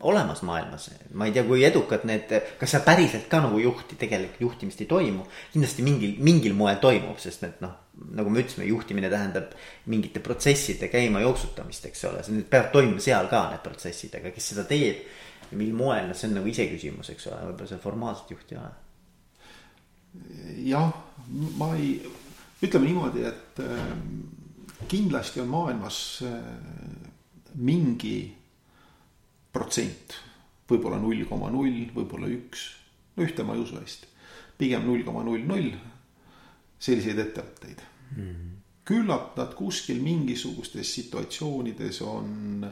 olemas 0.00 0.42
maailmas. 0.42 0.90
ma 1.12 1.26
ei 1.26 1.32
tea, 1.32 1.44
kui 1.44 1.64
edukad 1.64 2.04
need, 2.08 2.32
kas 2.58 2.74
seal 2.74 2.84
päriselt 2.84 3.28
ka 3.28 3.42
nagu 3.44 3.58
juhti, 3.60 3.98
tegelikult 4.00 4.40
juhtimist 4.40 4.80
ei 4.80 4.88
toimu. 4.88 5.26
kindlasti 5.52 5.84
mingil, 5.84 6.16
mingil 6.18 6.54
moel 6.56 6.80
toimub, 6.80 7.18
sest 7.20 7.44
et 7.44 7.60
noh, 7.64 7.74
nagu 8.16 8.30
me 8.32 8.42
ütlesime, 8.42 8.66
juhtimine 8.68 9.10
tähendab 9.12 9.52
mingite 9.90 10.22
protsesside 10.24 10.88
käima 10.92 11.22
jooksutamist, 11.24 11.86
eks 11.90 12.04
ole, 12.08 12.22
see 12.24 12.36
nüüd 12.36 12.48
peab 12.50 12.70
toimuma 12.74 13.02
seal 13.02 13.28
ka 13.30 13.46
need 13.52 13.62
protsessid, 13.64 14.14
aga 14.18 14.32
kes 14.34 14.52
seda 14.52 14.66
teeb. 14.68 15.04
mil 15.50 15.72
moel, 15.74 16.04
noh, 16.06 16.14
see 16.14 16.28
on 16.28 16.36
nagu 16.38 16.46
iseküsimus, 16.46 17.08
eks 17.10 17.24
ole, 17.26 17.40
võib-olla 17.48 17.66
see 17.66 17.82
formaalset 17.82 18.28
juhti 18.30 18.54
ei 18.54 18.60
ole. 18.60 18.70
jah, 20.70 20.92
ma 21.58 21.72
ei, 21.74 21.96
ütleme 22.62 22.86
niimoodi, 22.86 23.24
et 23.26 23.62
äh, 23.64 23.88
kindlasti 24.90 25.42
on 25.42 25.50
maailmas 25.50 25.98
äh, 26.26 26.38
mingi 27.58 28.16
protsent, 29.50 30.20
võib-olla 30.70 31.02
null 31.02 31.26
koma 31.26 31.50
null, 31.50 31.88
võib-olla 31.96 32.30
üks, 32.30 32.68
no 33.16 33.26
ühte 33.26 33.42
ma 33.42 33.58
ei 33.58 33.64
usu 33.64 33.80
hästi, 33.80 34.10
pigem 34.60 34.86
null 34.86 35.02
koma 35.06 35.26
null 35.26 35.42
null 35.50 35.72
selliseid 36.80 37.18
ettevõtteid 37.26 37.89
mm. 38.16 38.22
-hmm. 38.22 38.50
küllap 38.84 39.36
nad 39.36 39.54
kuskil 39.54 40.02
mingisugustes 40.02 40.94
situatsioonides 40.94 42.02
on, 42.02 42.66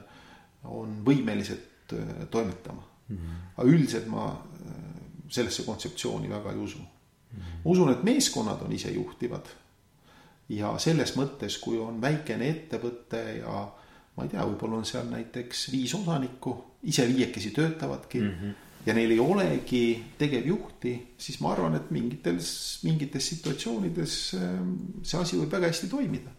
on 0.65 1.03
võimelised 1.07 1.93
äh, 1.93 2.27
toimetama 2.31 2.83
mm. 3.09 3.17
-hmm. 3.17 3.41
aga 3.57 3.69
üldiselt 3.69 4.07
ma 4.07 4.31
äh, 4.31 4.75
sellesse 5.29 5.63
kontseptsiooni 5.63 6.31
väga 6.31 6.53
ei 6.53 6.59
usu 6.59 6.79
mm. 6.79 7.39
-hmm. 7.39 7.65
ma 7.65 7.71
usun, 7.71 7.93
et 7.93 8.03
meeskonnad 8.03 8.63
on 8.63 8.73
isejuhtivad 8.73 9.47
ja 10.49 10.79
selles 10.79 11.17
mõttes, 11.17 11.59
kui 11.61 11.79
on 11.79 12.01
väikene 12.01 12.49
ettevõte 12.49 13.21
ja 13.39 13.69
ma 14.17 14.25
ei 14.25 14.33
tea, 14.33 14.47
võib-olla 14.47 14.81
on 14.81 14.87
seal 14.89 15.07
näiteks 15.11 15.69
viis 15.73 15.95
osanikku, 15.95 16.55
ise 16.83 17.07
viiekesi 17.09 17.51
töötavadki 17.51 18.21
mm. 18.21 18.31
-hmm. 18.31 18.55
Ja 18.89 18.95
neil 18.97 19.13
ei 19.13 19.21
olegi 19.21 19.83
tegevjuhti, 20.19 20.95
siis 21.21 21.43
ma 21.45 21.53
arvan, 21.53 21.77
et 21.77 21.91
mingites, 21.93 22.51
mingites 22.89 23.27
situatsioonides 23.35 24.17
ähm, 24.39 24.73
see 25.05 25.21
asi 25.21 25.37
võib 25.41 25.53
väga 25.53 25.69
hästi 25.69 25.91
toimida. 25.93 26.33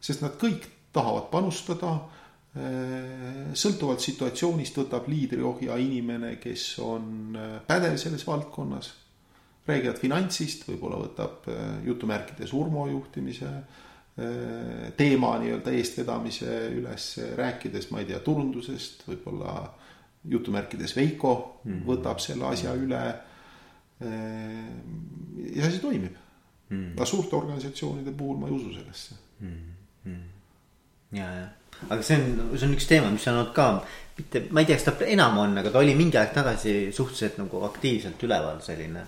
sest 0.00 0.22
nad 0.24 0.38
kõik 0.40 0.68
tahavad 0.94 1.28
panustada. 1.32 1.98
Äh, 2.50 3.52
sõltuvalt 3.54 4.02
situatsioonist 4.02 4.78
võtab 4.80 5.04
liidriohja 5.06 5.76
inimene, 5.78 6.32
kes 6.42 6.64
on 6.82 7.36
äh, 7.38 7.52
pädev 7.66 7.98
selles 7.98 8.26
valdkonnas. 8.26 8.94
räägivad 9.66 9.98
finantsist, 10.02 10.64
võib-olla 10.66 10.98
võtab 10.98 11.46
äh, 11.46 11.84
jutumärkides 11.86 12.52
Urmo 12.52 12.88
juhtimise 12.88 13.52
teema 14.98 15.28
nii-öelda 15.40 15.70
eestvedamise 15.72 16.50
üles, 16.74 17.04
rääkides, 17.38 17.86
ma 17.90 18.02
ei 18.02 18.08
tea, 18.10 18.18
turundusest, 18.20 19.06
võib-olla 19.06 19.54
jutumärkides 20.28 20.96
Veiko 20.96 21.60
mm 21.64 21.72
-hmm. 21.72 21.86
võtab 21.86 22.18
selle 22.18 22.46
asja 22.46 22.74
üle. 22.74 23.02
Äh, 24.00 24.68
ja 25.54 25.66
asi 25.66 25.78
toimib 25.78 26.12
mm. 26.70 26.76
-hmm. 26.76 26.92
aga 26.96 27.06
suurte 27.06 27.36
organisatsioonide 27.36 28.12
puhul 28.12 28.36
ma 28.36 28.46
ei 28.46 28.52
usu 28.52 28.72
sellesse 28.74 29.14
mm. 29.40 29.56
-hmm. 30.06 30.20
ja, 31.12 31.32
ja, 31.32 31.46
aga 31.88 32.02
see 32.02 32.16
on, 32.16 32.58
see 32.58 32.68
on 32.68 32.74
üks 32.74 32.86
teema, 32.88 33.10
mis 33.10 33.28
on 33.28 33.34
olnud 33.34 33.52
ka 33.54 33.84
mitte, 34.16 34.46
ma 34.50 34.60
ei 34.60 34.66
tea, 34.66 34.76
kas 34.76 34.84
ta 34.84 35.04
enam 35.04 35.38
on, 35.38 35.58
aga 35.58 35.70
ta 35.70 35.78
oli 35.78 35.94
mingi 35.94 36.18
aeg 36.18 36.32
tagasi 36.34 36.92
suhteliselt 36.92 37.38
nagu 37.38 37.64
aktiivselt 37.64 38.22
üleval 38.22 38.60
selline 38.64 39.06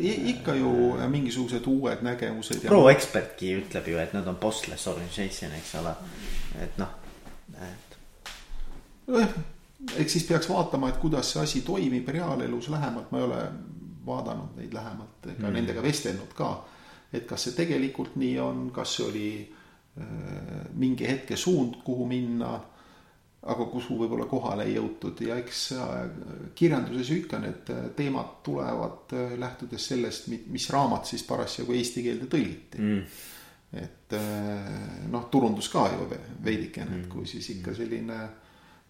ikka 0.00 0.54
ju 0.54 0.70
mingisugused 1.08 1.66
uued 1.66 2.00
nägemused. 2.02 2.64
Pro 2.66 2.88
Expertki 2.90 3.52
ütleb 3.60 3.86
ju, 3.86 3.98
et 4.02 4.12
nad 4.12 4.26
on 4.26 4.36
bossless 4.36 4.88
organization, 4.90 5.52
eks 5.54 5.74
ole, 5.78 5.92
et 6.64 6.80
noh, 6.82 6.96
et. 7.62 7.98
nojah, 9.06 9.36
eks 9.96 10.12
siis 10.12 10.26
peaks 10.28 10.48
vaatama, 10.50 10.88
et 10.88 11.00
kuidas 11.02 11.32
see 11.32 11.42
asi 11.42 11.60
toimib 11.66 12.08
reaalelus 12.08 12.68
lähemalt, 12.72 13.12
ma 13.12 13.18
ei 13.18 13.24
ole 13.24 13.42
vaadanud 14.06 14.56
neid 14.56 14.74
lähemalt 14.74 15.26
ega 15.26 15.46
mm. 15.46 15.54
nendega 15.54 15.84
vestelnud 15.84 16.34
ka. 16.36 16.50
et 17.12 17.24
kas 17.26 17.48
see 17.48 17.56
tegelikult 17.56 18.16
nii 18.20 18.34
on, 18.40 18.66
kas 18.74 18.96
see 18.98 19.06
oli 19.06 19.28
äh, 20.00 20.66
mingi 20.74 21.08
hetke 21.08 21.36
suund, 21.36 21.80
kuhu 21.84 22.06
minna 22.08 22.58
aga 23.46 23.66
kuhu 23.70 23.98
võib-olla 24.02 24.26
kohale 24.28 24.66
ei 24.66 24.74
jõutud. 24.76 25.20
Ja 25.26 25.38
eks 25.38 25.62
äh, 25.78 25.96
kirjanduses 26.58 27.12
ju 27.12 27.20
ikka 27.22 27.40
need 27.42 27.70
äh, 27.72 27.88
teemad 27.96 28.38
tulevad 28.46 29.14
äh, 29.14 29.34
lähtudes 29.38 29.86
sellest, 29.92 30.28
mis 30.28 30.68
raamat 30.74 31.06
siis 31.08 31.24
parasjagu 31.28 31.76
eesti 31.78 32.04
keelde 32.06 32.30
tõlgiti. 32.30 32.82
Mm.. 32.82 33.26
et 33.78 34.14
noh, 35.12 35.26
turundus 35.28 35.66
ka 35.68 35.82
ju 35.92 36.06
veidikene, 36.40 37.02
et 37.02 37.08
kui 37.12 37.26
siis 37.28 37.50
ikka 37.52 37.74
selline 37.76 38.16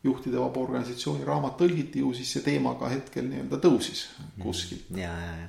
juhtide 0.04 0.38
vaba 0.38 0.60
organisatsiooni 0.62 1.26
raamat 1.26 1.56
tõlgiti 1.58 2.02
ju 2.04 2.12
siis 2.14 2.32
see 2.36 2.44
teema 2.46 2.76
ka 2.78 2.90
hetkel 2.92 3.26
nii-öelda 3.26 3.58
tõusis 3.62 4.04
kuskilt. 4.42 4.90
ja, 4.94 5.10
ja, 5.10 5.32
ja 5.42 5.48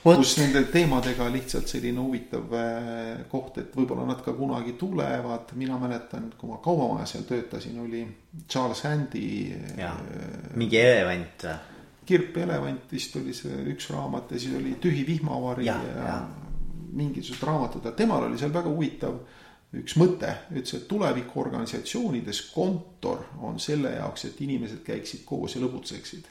kus 0.00 0.36
nende 0.40 0.62
teemadega 0.72 1.26
lihtsalt 1.32 1.68
selline 1.68 2.00
huvitav 2.00 2.54
äh, 2.56 3.24
koht, 3.28 3.58
et 3.60 3.74
võib-olla 3.76 4.06
nad 4.08 4.22
ka 4.24 4.32
kunagi 4.36 4.72
tulevad, 4.80 5.52
mina 5.60 5.76
mäletan, 5.80 6.30
kui 6.38 6.48
ma 6.48 6.60
kaubamaja 6.64 7.08
seal 7.10 7.26
töötasin, 7.28 7.76
oli 7.82 8.06
Charles 8.48 8.80
Handy. 8.88 9.26
Äh, 9.76 9.98
mingi 10.56 10.80
elevant. 10.80 11.46
kirp 12.10 12.38
elevant 12.42 12.90
vist 12.90 13.14
oli 13.20 13.34
see 13.36 13.60
üks 13.70 13.90
raamat 13.92 14.32
ja 14.32 14.40
siis 14.40 14.56
oli 14.58 14.72
Tühi 14.82 15.04
vihmavari 15.06 15.66
ja, 15.68 15.76
ja, 15.84 16.06
ja 16.08 16.16
mingisugused 16.96 17.44
raamatud, 17.46 17.84
aga 17.84 17.94
temal 17.94 18.24
oli 18.26 18.38
seal 18.40 18.50
väga 18.54 18.72
huvitav 18.72 19.20
üks 19.76 19.94
mõte, 20.00 20.32
ütles, 20.50 20.74
et 20.74 20.88
tulevikuorganisatsioonides 20.90 22.40
kontor 22.54 23.26
on 23.38 23.60
selle 23.62 23.94
jaoks, 23.94 24.24
et 24.26 24.40
inimesed 24.42 24.82
käiksid 24.86 25.22
koos 25.24 25.54
ja 25.54 25.62
lõbutseksid 25.62 26.26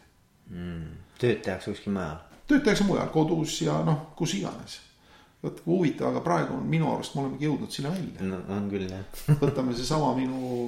mm,. 0.49 0.89
tööd 1.21 1.45
tehakse 1.45 1.71
kuskil 1.71 1.95
mujal 1.95 2.19
tööd 2.49 2.65
tehakse 2.65 2.85
mujal, 2.87 3.09
kodus 3.13 3.59
ja 3.63 3.79
noh, 3.85 4.09
kus 4.17 4.35
iganes. 4.39 4.79
vot 5.39 5.59
kui 5.63 5.71
huvitav, 5.71 6.09
aga 6.09 6.19
praegu 6.19 6.57
on 6.57 6.65
minu 6.67 6.89
arust, 6.91 7.13
me 7.15 7.21
olemegi 7.21 7.45
jõudnud 7.47 7.71
sinna 7.71 7.91
välja. 7.93 8.25
no 8.27 8.39
on 8.55 8.65
küll 8.71 8.89
jah 8.89 9.19
võtame 9.43 9.75
seesama 9.77 10.09
minu 10.17 10.63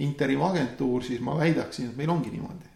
interim 0.00 0.44
agentuur, 0.46 1.04
siis 1.04 1.20
ma 1.20 1.34
väidaksin, 1.36 1.90
et 1.90 1.98
meil 1.98 2.12
ongi 2.14 2.32
niimoodi. 2.32 2.70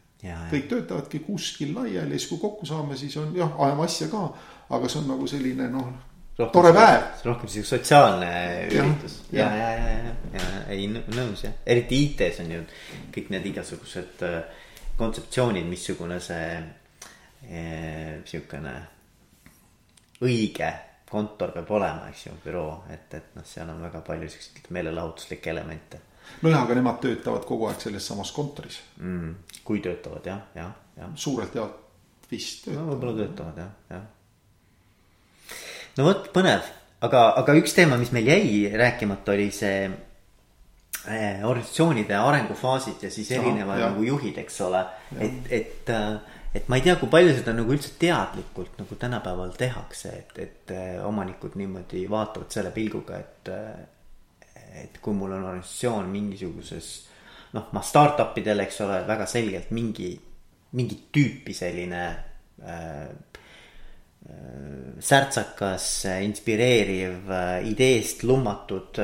kõik 0.51 0.69
töötavadki 0.73 1.23
kuskil 1.25 1.73
laiali 1.77 2.17
ja 2.17 2.19
siis, 2.19 2.29
kui 2.33 2.43
kokku 2.43 2.67
saame, 2.67 2.99
siis 2.99 3.17
on 3.23 3.33
jah, 3.37 3.55
ajame 3.69 3.87
asja 3.87 4.11
ka, 4.13 4.27
aga 4.77 4.91
see 4.91 5.01
on 5.03 5.11
nagu 5.15 5.31
selline 5.31 5.71
noh 5.73 5.95
tore 6.37 6.73
päev. 6.77 7.03
rohkem 7.25 7.49
sihuke 7.49 7.69
sotsiaalne 7.69 8.31
üritus 8.71 9.21
ja, 9.33 9.49
ja, 9.49 9.71
ja, 9.73 9.91
ja, 9.91 10.17
ja, 10.35 10.41
ja 10.41 10.65
ei 10.77 10.89
nõus 10.93 11.47
jah, 11.47 11.55
eriti 11.67 12.03
IT-s 12.09 12.43
on 12.45 12.57
ju 12.59 12.65
kõik 13.15 13.31
need 13.35 13.53
igasugused 13.53 14.27
äh, 14.27 14.43
kontseptsioonid, 14.97 15.65
missugune 15.69 16.21
see 16.25 16.51
Eh, 17.47 18.23
sihukene 18.27 18.73
õige 20.27 20.71
kontor 21.07 21.53
peab 21.55 21.69
olema, 21.77 22.09
eks 22.11 22.25
ju, 22.27 22.33
büroo, 22.43 22.81
et, 22.91 23.13
et 23.15 23.37
noh, 23.37 23.45
seal 23.47 23.69
on 23.71 23.85
väga 23.85 24.01
palju 24.07 24.31
siukseid 24.33 24.67
meelelahutuslikke 24.75 25.53
elemente. 25.53 26.01
nojah, 26.43 26.65
aga 26.65 26.75
nemad 26.75 26.99
töötavad 27.05 27.47
kogu 27.47 27.69
aeg 27.69 27.79
selles 27.85 28.09
samas 28.11 28.33
kontoris 28.35 28.81
mm,. 28.99 29.61
kui 29.63 29.79
töötavad 29.85 30.27
jah, 30.27 30.41
jah, 30.59 30.73
jah. 30.97 31.13
suurelt 31.15 31.55
jaolt 31.55 32.33
vist 32.33 32.65
töötavad. 32.65 32.83
no 32.83 32.91
võib-olla 32.91 33.17
töötavad 33.21 33.63
jah, 33.63 33.71
jah. 33.95 34.03
No 35.97 36.09
vot, 36.09 36.29
põnev, 36.35 36.67
aga, 37.07 37.31
aga 37.41 37.57
üks 37.61 37.75
teema, 37.77 37.99
mis 38.01 38.13
meil 38.15 38.29
jäi 38.29 38.71
rääkimata, 38.77 39.35
oli 39.37 39.49
see 39.55 39.87
eh, 39.89 41.45
organisatsioonide 41.47 42.17
arengufaasid 42.21 43.07
ja 43.07 43.11
siis 43.13 43.31
erinevad 43.37 43.83
nagu 43.83 44.05
juhid, 44.07 44.39
eks 44.45 44.61
ole, 44.67 44.85
et, 45.19 45.53
et 45.61 45.93
äh, 45.95 46.17
et 46.57 46.71
ma 46.73 46.79
ei 46.79 46.85
tea, 46.87 46.95
kui 46.97 47.11
palju 47.13 47.35
seda 47.37 47.53
nagu 47.53 47.73
üldse 47.75 47.91
teadlikult 48.01 48.79
nagu 48.81 48.97
tänapäeval 48.97 49.53
tehakse, 49.59 50.13
et, 50.23 50.39
et 50.41 50.73
äh, 50.73 50.95
omanikud 51.05 51.59
niimoodi 51.61 52.07
vaatavad 52.11 52.53
selle 52.53 52.73
pilguga, 52.77 53.21
et. 53.21 53.53
Äh, 53.53 53.85
et 54.77 54.99
kui 55.01 55.15
mul 55.17 55.31
on 55.33 55.45
organisatsioon 55.47 56.11
mingisuguses 56.13 56.87
noh, 57.55 57.71
ma 57.73 57.81
startup 57.87 58.35
idel, 58.37 58.61
eks 58.61 58.83
ole, 58.85 58.99
väga 59.09 59.25
selgelt 59.31 59.71
mingi, 59.73 60.11
mingit 60.77 61.07
tüüpi 61.17 61.55
selline 61.57 62.03
äh 62.61 63.07
särtsakas, 65.07 65.85
inspireeriv, 66.25 67.29
ideest 67.69 68.25
lummatud 68.27 68.99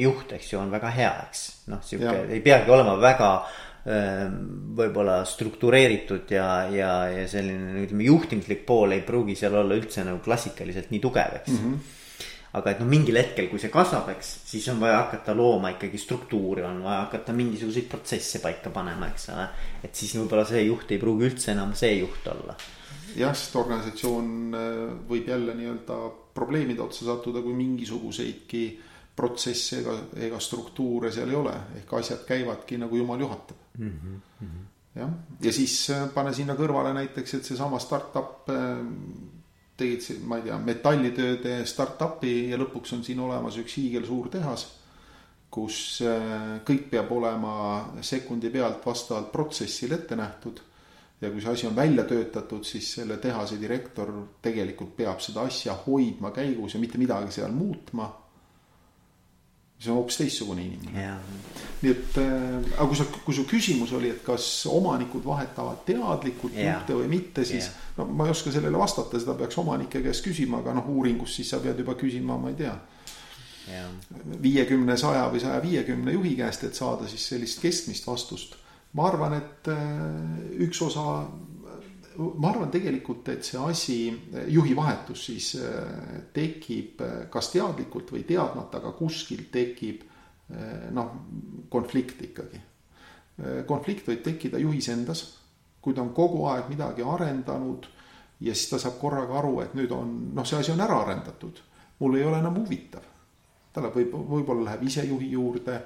juht, 0.00 0.32
eks 0.34 0.52
ju, 0.52 0.58
on 0.58 0.72
väga 0.72 0.90
hea, 0.96 1.12
eks. 1.28 1.44
noh, 1.70 1.82
sihuke 1.84 2.24
ei 2.32 2.40
peagi 2.44 2.72
olema 2.74 2.96
väga 2.98 3.30
võib-olla 3.84 5.18
struktureeritud 5.28 6.30
ja, 6.32 6.46
ja, 6.72 6.92
ja 7.12 7.26
selline 7.28 7.82
ütleme 7.84 8.06
juhtimislik 8.06 8.64
pool 8.64 8.96
ei 8.96 9.02
pruugi 9.04 9.36
seal 9.36 9.58
olla 9.60 9.76
üldse 9.76 10.06
nagu 10.08 10.22
klassikaliselt 10.24 10.88
nii 10.94 11.02
tugev, 11.04 11.36
eks 11.42 11.52
mm. 11.52 11.60
-hmm 11.66 12.00
aga 12.54 12.70
et 12.70 12.82
noh, 12.82 12.86
mingil 12.86 13.18
hetkel, 13.18 13.48
kui 13.50 13.58
see 13.58 13.70
kasvab, 13.72 14.12
eks, 14.14 14.28
siis 14.46 14.66
on 14.70 14.78
vaja 14.82 15.00
hakata 15.00 15.34
looma 15.34 15.72
ikkagi 15.74 15.98
struktuuri, 15.98 16.62
on 16.62 16.84
vaja 16.84 17.00
hakata 17.08 17.34
mingisuguseid 17.34 17.88
protsesse 17.90 18.38
paika 18.44 18.70
panema, 18.74 19.08
eks 19.10 19.28
ole. 19.34 19.48
et 19.82 19.90
siis 19.98 20.14
võib-olla 20.20 20.46
see 20.46 20.62
juht 20.68 20.94
ei 20.94 21.00
pruugi 21.02 21.26
üldse 21.32 21.50
enam 21.50 21.74
see 21.78 21.96
juht 21.98 22.28
olla. 22.30 22.54
Jah, 23.18 23.34
sest 23.36 23.56
organisatsioon 23.58 24.28
äh, 24.54 24.82
võib 25.08 25.28
jälle 25.28 25.54
nii-öelda 25.58 25.98
probleemide 26.34 26.82
otsa 26.82 27.06
sattuda, 27.08 27.42
kui 27.44 27.54
mingisuguseidki 27.56 28.64
protsesse 29.14 29.80
ega, 29.82 29.94
ega 30.26 30.40
struktuure 30.42 31.12
seal 31.14 31.30
ei 31.30 31.38
ole, 31.38 31.54
ehk 31.80 31.92
asjad 32.00 32.24
käivadki 32.26 32.78
nagu 32.82 32.98
jumal 32.98 33.20
juhatab 33.22 33.78
mm. 33.78 33.92
-hmm. 34.40 34.64
jah, 35.00 35.12
ja 35.40 35.52
siis 35.52 35.76
äh, 35.90 36.08
pane 36.14 36.34
sinna 36.34 36.58
kõrvale 36.58 36.94
näiteks, 36.94 37.34
et 37.34 37.44
seesama 37.44 37.78
startup 37.78 38.50
äh, 38.50 38.82
tegid, 39.76 40.22
ma 40.22 40.38
ei 40.38 40.48
tea, 40.48 40.58
metallitööde 40.58 41.58
startup'i 41.66 42.50
ja 42.50 42.58
lõpuks 42.58 42.94
on 42.94 43.04
siin 43.04 43.20
olemas 43.20 43.58
üks 43.58 43.76
hiigelsuur 43.76 44.28
tehas, 44.30 44.68
kus 45.50 46.02
kõik 46.66 46.88
peab 46.90 47.10
olema 47.14 47.56
sekundi 48.02 48.50
pealt 48.50 48.86
vastavalt 48.86 49.32
protsessile 49.32 49.94
ette 49.94 50.16
nähtud 50.18 50.60
ja 51.24 51.30
kui 51.32 51.42
see 51.42 51.52
asi 51.52 51.66
on 51.68 51.76
välja 51.76 52.04
töötatud, 52.08 52.64
siis 52.66 52.90
selle 52.98 53.16
tehase 53.22 53.58
direktor 53.60 54.12
tegelikult 54.42 54.94
peab 54.96 55.22
seda 55.24 55.46
asja 55.48 55.76
hoidma 55.86 56.30
käigus 56.34 56.76
ja 56.76 56.82
mitte 56.82 57.00
midagi 57.00 57.32
seal 57.34 57.52
muutma. 57.52 58.12
see 59.84 59.90
on 59.90 59.98
hoopis 59.98 60.16
teistsugune 60.16 60.62
inimene. 60.64 61.02
Nii 61.82 61.90
et 61.90 62.14
äh,, 62.22 62.68
aga 62.78 62.86
kui 62.88 62.96
sa, 62.96 63.04
kui 63.26 63.34
su 63.36 63.42
küsimus 63.44 63.92
oli, 63.92 64.08
et 64.14 64.22
kas 64.24 64.46
omanikud 64.70 65.26
vahetavad 65.26 65.82
teadlikult 65.84 66.54
juhte 66.56 66.96
või 66.96 67.10
mitte, 67.10 67.44
siis 67.44 67.66
yeah. 67.66 67.82
no 67.98 68.06
ma 68.06 68.24
ei 68.24 68.32
oska 68.32 68.52
sellele 68.54 68.80
vastata, 68.80 69.20
seda 69.20 69.34
peaks 69.36 69.58
omanike 69.60 70.00
käest 70.06 70.24
küsima, 70.24 70.62
aga 70.62 70.78
noh, 70.78 70.88
uuringus 70.94 71.36
siis 71.36 71.50
sa 71.52 71.60
pead 71.60 71.82
juba 71.82 71.98
küsima, 72.00 72.38
ma 72.40 72.54
ei 72.54 72.60
tea 72.62 72.78
viiekümne, 74.42 74.96
saja 75.00 75.26
või 75.32 75.40
saja 75.40 75.60
viiekümne 75.62 76.12
juhi 76.12 76.34
käest, 76.36 76.64
et 76.68 76.76
saada 76.76 77.08
siis 77.08 77.28
sellist 77.32 77.60
keskmist 77.64 78.06
vastust 78.06 78.56
ma 78.94 79.08
arvan, 79.08 79.34
et 79.38 79.68
äh, 79.72 80.58
üks 80.64 80.80
osa, 80.86 81.04
ma 82.16 82.50
arvan 82.50 82.70
tegelikult, 82.72 83.28
et 83.34 83.46
see 83.46 83.60
asi, 83.60 83.98
juhi 84.54 84.74
vahetus 84.76 85.26
siis 85.30 85.54
äh, 85.58 86.20
tekib 86.34 87.02
äh, 87.02 87.16
kas 87.32 87.50
teadlikult 87.54 88.14
või 88.14 88.24
teadmata, 88.28 88.80
aga 88.82 88.94
kuskil 88.98 89.48
tekib 89.52 90.10
noh, 90.92 91.12
konflikt 91.72 92.18
ikkagi. 92.20 92.58
konflikt 93.64 94.10
võib 94.10 94.20
tekkida 94.22 94.58
juhis 94.60 94.90
endas, 94.92 95.22
kui 95.80 95.96
ta 95.96 96.02
on 96.02 96.10
kogu 96.14 96.42
aeg 96.50 96.68
midagi 96.68 97.00
arendanud 97.00 97.86
ja 98.44 98.52
siis 98.52 98.68
ta 98.68 98.78
saab 98.78 98.98
korraga 99.00 99.38
aru, 99.40 99.54
et 99.64 99.72
nüüd 99.74 99.94
on, 99.96 100.12
noh, 100.36 100.44
see 100.44 100.58
asi 100.60 100.74
on 100.74 100.84
ära 100.84 100.98
arendatud, 101.00 101.62
mul 101.98 102.18
ei 102.18 102.26
ole 102.28 102.42
enam 102.44 102.60
huvitav. 102.60 103.08
ta 103.72 103.80
läheb, 103.80 103.96
võib, 103.96 104.12
võib-olla 104.34 104.68
läheb 104.68 104.84
ise 104.84 105.06
juhi 105.08 105.32
juurde 105.32 105.80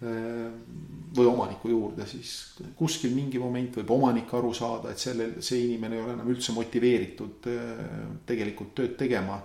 või 0.00 1.26
omaniku 1.26 1.70
juurde, 1.72 2.06
siis 2.06 2.60
kuskil 2.78 3.10
mingi 3.16 3.40
moment 3.42 3.80
võib 3.80 3.90
omanik 3.96 4.30
aru 4.38 4.52
saada, 4.54 4.92
et 4.92 5.02
sellel, 5.02 5.38
see 5.42 5.64
inimene 5.64 5.98
ei 5.98 6.02
ole 6.04 6.14
enam 6.14 6.30
üldse 6.30 6.54
motiveeritud 6.54 7.48
äh, 7.50 7.82
tegelikult 8.28 8.76
tööd 8.78 8.94
tegema. 9.00 9.40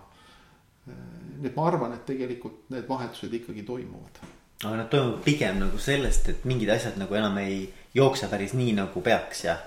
Äh, 0.85 1.01
nii 1.39 1.49
et 1.49 1.57
ma 1.57 1.67
arvan, 1.71 1.97
et 1.97 2.05
tegelikult 2.05 2.69
need 2.73 2.85
vahetused 2.89 3.33
ikkagi 3.39 3.65
toimuvad. 3.65 4.21
aga 4.63 4.75
nad 4.77 4.89
toimuvad 4.93 5.23
pigem 5.25 5.59
nagu 5.59 5.81
sellest, 5.81 6.29
et 6.29 6.45
mingid 6.45 6.69
asjad 6.69 7.01
nagu 7.01 7.17
enam 7.17 7.37
ei 7.41 7.65
jookse 7.97 8.29
päris 8.29 8.53
nii, 8.53 8.77
nagu 8.77 9.01
peaks 9.01 9.45
ja 9.47 9.57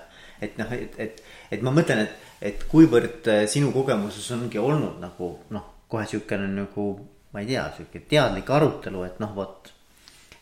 et 0.41 0.57
noh, 0.57 0.71
et, 0.71 0.95
et, 1.01 1.23
et 1.51 1.61
ma 1.65 1.73
mõtlen, 1.75 2.05
et, 2.05 2.27
et 2.53 2.67
kuivõrd 2.71 3.27
äh, 3.33 3.43
sinu 3.51 3.73
kogemuses 3.75 4.31
ongi 4.37 4.61
olnud 4.61 5.01
nagu 5.03 5.33
noh, 5.51 5.71
kohe 5.91 6.07
siukene 6.07 6.47
nagu 6.47 6.91
ma 7.33 7.43
ei 7.43 7.51
tea, 7.51 7.65
sihuke 7.75 8.07
teadlik 8.07 8.49
arutelu, 8.49 9.03
et 9.03 9.19
noh, 9.19 9.35
vot 9.35 9.73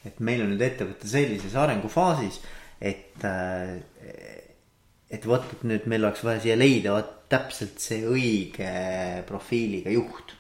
et 0.06 0.20
meil 0.20 0.44
on 0.46 0.54
nüüd 0.54 0.62
ettevõte 0.62 1.10
sellises 1.10 1.56
arengufaasis, 1.58 2.40
et, 2.82 3.18
äh, 3.26 3.78
et 5.10 5.28
vot, 5.28 5.44
et 5.58 5.68
nüüd 5.68 5.86
meil 5.92 6.06
oleks 6.06 6.24
vaja 6.26 6.44
siia 6.44 6.58
leida 6.60 6.96
vot 6.96 7.12
täpselt 7.32 7.82
see 7.82 8.06
õige 8.06 8.72
profiiliga 9.28 9.94
juht. 9.94 10.34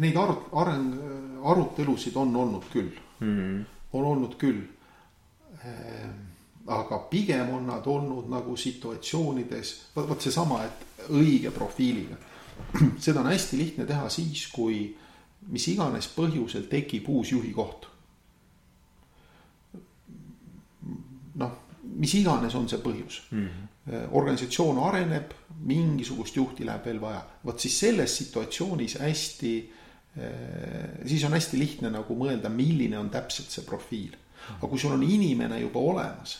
Neid 0.00 0.16
arut-, 0.18 0.50
areng, 0.56 0.92
arutelusid 1.46 2.16
on 2.18 2.34
olnud 2.36 2.66
küll 2.72 2.90
mm, 3.20 3.36
-hmm. 3.36 3.64
on 3.92 4.04
olnud 4.12 4.36
küll. 4.38 4.62
Ehm, 5.64 6.16
aga 6.66 6.98
pigem 7.10 7.50
on 7.54 7.66
nad 7.66 7.86
olnud 7.86 8.30
nagu 8.30 8.56
situatsioonides, 8.56 9.74
vot 9.94 10.22
seesama, 10.22 10.64
et 10.64 11.10
õige 11.10 11.50
profiiliga. 11.50 12.16
seda 13.04 13.20
on 13.20 13.30
hästi 13.32 13.56
lihtne 13.56 13.86
teha 13.86 14.08
siis, 14.08 14.46
kui 14.52 14.96
mis 15.48 15.66
iganes 15.72 16.08
põhjusel 16.14 16.68
tekib 16.70 17.08
uus 17.08 17.32
juhi 17.32 17.52
koht. 17.56 17.88
noh, 21.40 21.52
mis 21.96 22.12
iganes 22.18 22.54
on 22.58 22.66
see 22.68 22.80
põhjus 22.82 23.20
mm. 23.30 23.44
-hmm. 23.46 24.08
organisatsioon 24.12 24.78
areneb, 24.84 25.32
mingisugust 25.64 26.36
juhti 26.36 26.66
läheb 26.66 26.84
veel 26.84 27.00
vaja, 27.00 27.22
vot 27.44 27.60
siis 27.60 27.78
selles 27.80 28.16
situatsioonis 28.16 28.98
hästi, 29.00 29.54
eh, 30.16 31.06
siis 31.06 31.24
on 31.24 31.32
hästi 31.32 31.58
lihtne 31.58 31.90
nagu 31.90 32.16
mõelda, 32.16 32.48
milline 32.48 32.98
on 32.98 33.10
täpselt 33.10 33.50
see 33.50 33.64
profiil. 33.64 34.16
aga 34.50 34.68
kui 34.68 34.78
sul 34.78 34.92
on 34.92 35.02
inimene 35.02 35.60
juba 35.60 35.78
olemas, 35.78 36.38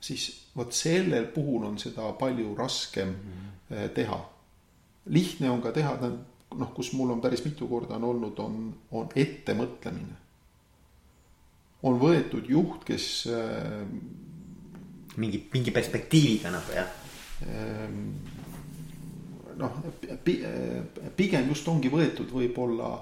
siis 0.00 0.46
vot 0.56 0.72
sellel 0.72 1.26
puhul 1.26 1.64
on 1.64 1.78
seda 1.78 2.12
palju 2.12 2.54
raskem 2.54 3.08
mm 3.08 3.14
-hmm. 3.14 3.88
teha. 3.94 4.30
lihtne 5.06 5.50
on 5.50 5.62
ka 5.62 5.72
teha, 5.72 5.98
noh, 6.58 6.74
kus 6.76 6.92
mul 6.96 7.14
on 7.14 7.22
päris 7.24 7.44
mitu 7.44 7.68
korda 7.70 7.98
on 7.98 8.04
olnud, 8.10 8.38
on, 8.42 8.60
on 8.92 9.08
ettemõtlemine. 9.14 10.20
on 11.84 11.98
võetud 12.00 12.48
juht, 12.48 12.84
kes 12.88 13.08
äh,. 13.32 13.82
mingi, 15.16 15.44
mingi 15.52 15.70
perspektiiviga 15.70 16.52
nagu 16.54 16.76
jah 16.76 16.88
äh,. 17.46 17.98
noh, 19.58 19.82
pigem 21.16 21.50
just 21.52 21.68
ongi 21.68 21.92
võetud 21.92 22.30
võib-olla 22.32 22.94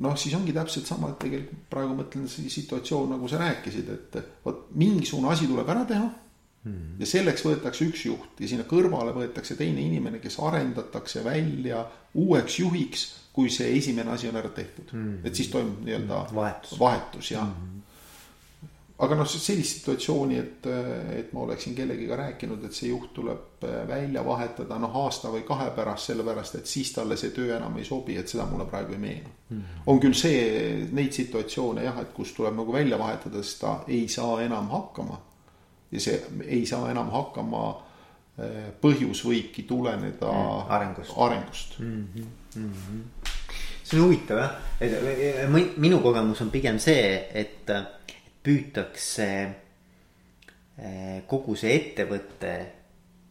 noh, 0.00 0.16
siis 0.16 0.34
ongi 0.34 0.54
täpselt 0.56 0.88
sama, 0.88 1.12
et 1.12 1.20
tegelikult 1.20 1.68
praegu 1.72 1.96
mõtlen 1.98 2.26
situatsioon, 2.30 3.12
nagu 3.14 3.28
sa 3.28 3.40
rääkisid, 3.42 3.88
et 3.92 4.18
vot 4.44 4.68
mingisugune 4.80 5.28
asi 5.32 5.48
tuleb 5.50 5.68
ära 5.68 5.84
teha. 5.88 6.08
Ja 7.00 7.06
selleks 7.08 7.44
võetakse 7.46 7.86
üks 7.88 8.04
juht 8.04 8.40
ja 8.40 8.48
sinna 8.50 8.66
kõrvale 8.68 9.14
võetakse 9.16 9.56
teine 9.56 9.80
inimene, 9.80 10.18
kes 10.20 10.36
arendatakse 10.44 11.24
välja 11.24 11.86
uueks 12.20 12.58
juhiks, 12.60 13.04
kui 13.32 13.48
see 13.52 13.70
esimene 13.78 14.12
asi 14.12 14.28
on 14.28 14.36
ära 14.36 14.50
tehtud 14.52 14.92
mm. 14.92 15.04
-hmm. 15.04 15.26
et 15.26 15.34
siis 15.34 15.48
toimub 15.48 15.84
nii-öelda 15.86 16.26
vahetus, 16.34 16.78
vahetus 16.78 17.30
jah 17.30 17.46
mm. 17.46 17.54
-hmm. 17.54 18.66
aga 18.98 19.16
noh, 19.16 19.28
sellist 19.28 19.78
situatsiooni, 19.78 20.36
et, 20.38 20.66
et 21.16 21.32
ma 21.32 21.40
oleksin 21.46 21.74
kellegiga 21.74 22.16
rääkinud, 22.16 22.64
et 22.64 22.76
see 22.76 22.90
juht 22.90 23.14
tuleb 23.14 23.64
välja 23.88 24.24
vahetada 24.24 24.78
noh, 24.78 24.96
aasta 24.96 25.32
või 25.32 25.46
kahe 25.48 25.70
pärast, 25.70 26.12
sellepärast 26.12 26.54
et 26.60 26.66
siis 26.66 26.92
talle 26.92 27.16
see 27.16 27.30
töö 27.30 27.56
enam 27.56 27.78
ei 27.78 27.84
sobi, 27.84 28.18
et 28.20 28.28
seda 28.28 28.44
mulle 28.44 28.66
praegu 28.66 28.92
ei 28.92 28.98
meenu 28.98 29.32
mm. 29.48 29.56
-hmm. 29.56 29.80
on 29.86 30.00
küll 30.00 30.14
see, 30.14 30.86
neid 30.92 31.12
situatsioone 31.12 31.88
jah, 31.88 31.98
et 32.00 32.12
kus 32.12 32.32
tuleb 32.36 32.54
nagu 32.56 32.72
välja 32.72 32.98
vahetada, 32.98 33.42
sest 33.42 33.60
ta 33.60 33.84
ei 33.88 34.08
saa 34.08 34.42
enam 34.42 34.68
hakkama 34.68 35.29
ja 35.90 36.00
see 36.00 36.18
ei 36.46 36.66
saa 36.66 36.90
enam 36.90 37.10
hakkama. 37.14 37.68
Eh, 38.40 38.68
põhjus 38.80 39.20
võibki 39.26 39.66
tuleneda 39.68 40.30
mm, 40.32 40.68
arengust, 40.72 41.12
arengust. 41.16 41.78
Mm 41.78 42.06
-hmm, 42.14 42.26
mm 42.56 42.72
-hmm. 42.72 43.00
see 43.84 43.98
on 43.98 44.04
huvitav 44.06 44.38
jah, 44.38 44.52
et 44.80 45.76
minu 45.76 45.98
kogemus 46.00 46.40
on 46.40 46.50
pigem 46.50 46.78
see, 46.78 47.28
et 47.34 47.68
püütakse 48.42 49.26
eh, 50.78 51.22
kogu 51.26 51.56
see 51.56 51.74
ettevõte 51.74 52.54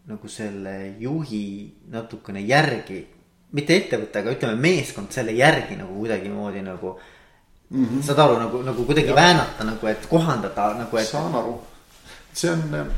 nagu 0.09 0.27
selle 0.27 0.95
juhi 0.99 1.73
natukene 1.89 2.41
järgi, 2.41 2.99
mitte 3.51 3.75
ettevõte, 3.77 4.19
aga 4.19 4.31
ütleme 4.31 4.61
meeskond 4.61 5.11
selle 5.11 5.31
järgi 5.31 5.75
nagu 5.79 5.95
kuidagimoodi 5.95 6.61
nagu 6.61 6.99
mm. 7.69 7.85
-hmm. 7.85 8.01
saad 8.03 8.19
aru 8.19 8.39
nagu, 8.39 8.61
nagu 8.61 8.85
kuidagi 8.85 9.09
ja. 9.09 9.15
väänata 9.15 9.63
nagu, 9.63 9.87
et 9.87 10.05
kohandada 10.05 10.73
nagu, 10.73 10.97
et. 10.97 11.07
saan 11.07 11.35
aru 11.35 11.59
see 12.33 12.51
on, 12.51 12.91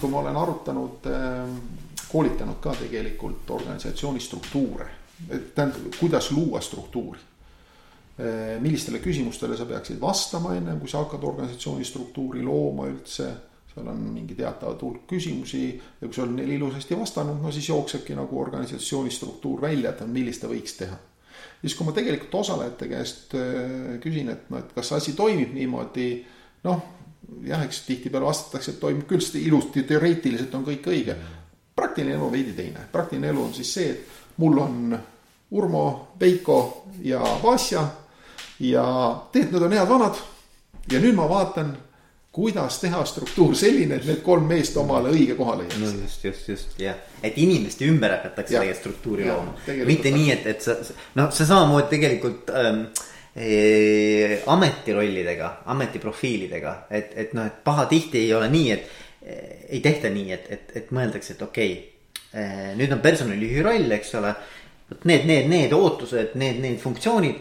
kui 0.00 0.10
ma 0.10 0.20
olen 0.20 0.36
arutanud, 0.36 1.06
ehm, 1.10 1.56
koolitanud 2.10 2.60
ka 2.60 2.74
tegelikult 2.78 3.50
organisatsiooni 3.50 4.20
struktuure, 4.20 4.86
tähendab, 5.28 5.92
kuidas 5.98 6.30
luua 6.30 6.60
struktuuri. 6.60 7.18
Ehm, 8.18 8.62
millistele 8.62 8.98
küsimustele 8.98 9.56
sa 9.56 9.66
peaksid 9.66 10.00
vastama 10.00 10.54
ennem, 10.54 10.80
kui 10.80 10.88
sa 10.88 11.04
hakkad 11.04 11.24
organisatsiooni 11.24 11.84
struktuuri 11.84 12.42
looma 12.44 12.88
üldse 12.90 13.30
seal 13.70 13.86
on 13.86 14.00
mingi 14.10 14.34
teatav 14.34 14.80
hulk 14.82 15.04
küsimusi 15.12 15.62
ja 15.76 16.06
kui 16.08 16.14
sa 16.14 16.24
oled 16.24 16.40
neile 16.40 16.56
ilusasti 16.56 16.96
vastanud, 16.98 17.38
no 17.38 17.52
siis 17.54 17.68
jooksebki 17.68 18.16
nagu 18.18 18.40
organisatsiooni 18.40 19.12
struktuur 19.14 19.62
välja, 19.62 19.92
et 19.92 20.02
millist 20.10 20.42
ta 20.42 20.50
võiks 20.50 20.74
teha. 20.78 20.96
siis, 21.60 21.76
kui 21.76 21.86
ma 21.86 21.92
tegelikult 21.94 22.34
osalejate 22.40 22.88
käest 22.90 23.36
küsin, 24.02 24.32
et 24.32 24.50
noh, 24.50 24.58
et 24.58 24.72
kas 24.74 24.90
asi 24.98 25.14
toimib 25.14 25.54
niimoodi, 25.54 26.08
noh 26.66 26.82
jah, 27.46 27.64
eks 27.64 27.82
tihtipeale 27.86 28.26
vastatakse, 28.26 28.74
et 28.74 28.80
toimub 28.80 29.06
küll 29.08 29.42
ilusti, 29.42 29.84
teoreetiliselt 29.88 30.54
on 30.54 30.66
kõik 30.66 30.90
õige. 30.92 31.16
praktiline 31.76 32.14
elu 32.14 32.24
on 32.24 32.32
veidi 32.32 32.52
teine, 32.52 32.80
praktiline 32.92 33.28
elu 33.28 33.42
on 33.42 33.54
siis 33.54 33.74
see, 33.74 33.90
et 33.90 34.36
mul 34.36 34.58
on 34.58 34.98
Urmo, 35.50 36.12
Veiko 36.20 36.86
ja 37.02 37.20
Vasja 37.42 37.86
ja 38.60 38.84
tegelikult 39.32 39.62
nad 39.62 39.66
on 39.66 39.78
head 39.78 39.88
vanad. 39.88 40.18
ja 40.92 41.00
nüüd 41.00 41.14
ma 41.14 41.28
vaatan, 41.28 41.76
kuidas 42.32 42.78
teha 42.78 43.04
struktuur 43.04 43.54
selline, 43.58 43.96
et 43.98 44.06
need 44.06 44.22
kolm 44.22 44.46
meest 44.46 44.76
omale 44.78 45.10
õige 45.10 45.34
kohale 45.38 45.66
no 45.66 45.86
jääks 45.86 46.02
just, 46.02 46.24
just, 46.24 46.48
just. 46.48 46.76
Jah, 46.78 46.98
et 47.22 47.38
inimeste 47.38 47.88
ümber 47.90 48.14
hakatakse 48.14 48.54
tegelikult 48.54 48.78
struktuuri 48.78 49.26
Jah, 49.26 49.40
looma, 49.40 49.86
mitte 49.88 50.12
nii, 50.14 50.30
et, 50.34 50.46
et 50.46 50.62
sa, 50.62 50.76
noh, 51.18 51.32
see 51.34 51.48
samamoodi 51.48 51.90
tegelikult 51.90 52.52
ähm, 52.54 52.84
ametirollidega, 54.50 55.50
ametiprofiilidega, 55.70 56.72
et, 56.90 57.12
et 57.14 57.34
noh, 57.38 57.46
et 57.46 57.60
pahatihti 57.64 58.24
ei 58.24 58.32
ole 58.34 58.48
nii, 58.50 58.72
et 58.74 58.88
ei 59.70 59.80
tehta 59.84 60.10
nii, 60.10 60.32
et, 60.34 60.48
et, 60.50 60.72
et 60.80 60.90
mõeldakse, 60.96 61.36
et 61.36 61.42
okei 61.46 61.72
okay, 61.76 62.74
nüüd 62.78 62.90
on 62.94 63.02
personalijuhi 63.04 63.62
roll, 63.62 63.94
eks 63.94 64.14
ole. 64.18 64.34
vot 64.90 65.04
need, 65.06 65.26
need, 65.30 65.46
need 65.46 65.72
ootused, 65.76 66.34
need, 66.34 66.58
need 66.58 66.78
funktsioonid 66.82 67.38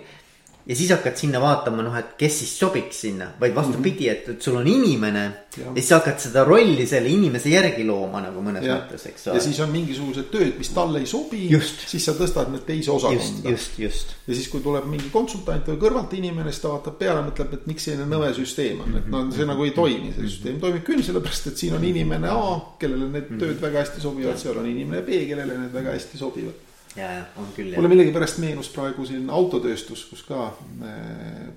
ja 0.70 0.76
siis 0.76 0.92
hakkad 0.94 1.18
sinna 1.18 1.40
vaatama, 1.42 1.82
noh, 1.82 1.96
et 1.98 2.12
kes 2.18 2.36
siis 2.44 2.52
sobiks 2.60 3.00
sinna, 3.06 3.32
vaid 3.42 3.56
vastupidi, 3.56 4.06
et, 4.12 4.28
et 4.36 4.46
sul 4.46 4.60
on 4.60 4.68
inimene 4.70 5.24
ja. 5.24 5.30
Mhm. 5.30 5.76
Ja 5.76 5.82
siis 5.82 5.90
hakkad 5.96 6.22
seda 6.22 6.44
rolli 6.46 6.86
selle 6.88 7.10
inimese 7.10 7.50
järgi 7.50 7.82
looma 7.88 8.22
nagu 8.22 8.44
mõnes 8.46 8.68
ja, 8.68 8.76
mõttes, 8.78 9.08
eks 9.10 9.26
ja 9.26 9.34
ole. 9.34 9.42
siis 9.42 9.58
on 9.66 9.72
mingisugused 9.74 10.30
tööd, 10.30 10.54
mis 10.60 10.70
talle 10.76 11.02
ei 11.02 11.10
sobi, 11.10 11.48
siis 11.90 12.06
sa 12.06 12.14
tõstad 12.16 12.52
need 12.54 12.68
teise 12.68 12.94
osakonda. 12.94 13.50
just, 13.50 13.80
just. 13.82 14.14
ja 14.28 14.38
siis, 14.38 14.46
kui 14.54 14.62
tuleb 14.64 14.86
mingi 14.92 15.10
konsultant 15.12 15.68
või 15.74 15.82
kõrvalt 15.82 16.14
inimene, 16.20 16.54
siis 16.54 16.62
ta 16.64 16.76
vaatab 16.76 17.02
peale, 17.02 17.26
mõtleb, 17.26 17.58
et 17.58 17.68
miks 17.72 17.90
selline 17.90 18.06
nõme 18.14 18.30
süsteem 18.38 18.86
on, 18.86 19.02
et 19.02 19.10
no 19.10 19.26
see 19.34 19.50
nagu 19.50 19.66
ei 19.66 19.74
toimi, 19.76 20.14
see 20.14 20.30
süsteem 20.30 20.62
toimib 20.62 20.86
küll, 20.86 21.02
sellepärast 21.10 21.50
et 21.50 21.66
siin 21.66 21.76
on 21.80 21.90
inimene 21.90 22.30
A, 22.30 22.56
kellele 22.80 23.10
need 23.10 23.36
tööd 23.42 23.58
väga 23.60 23.82
hästi 23.82 24.06
sobivad, 24.06 24.38
seal 24.40 24.62
on 24.62 24.70
inimene 24.70 25.02
B, 25.02 25.26
kellele 25.34 25.64
need 25.66 25.74
väga 25.74 25.98
hästi 25.98 26.22
sobivad 26.22 26.69
ja, 26.96 27.12
ja 27.12 27.26
on 27.38 27.50
küll 27.56 27.76
mulle 27.76 27.92
millegipärast 27.92 28.40
meenus 28.44 28.70
praegu 28.74 29.06
siin 29.08 29.30
autotööstus, 29.34 30.06
kus 30.10 30.24
ka, 30.28 30.50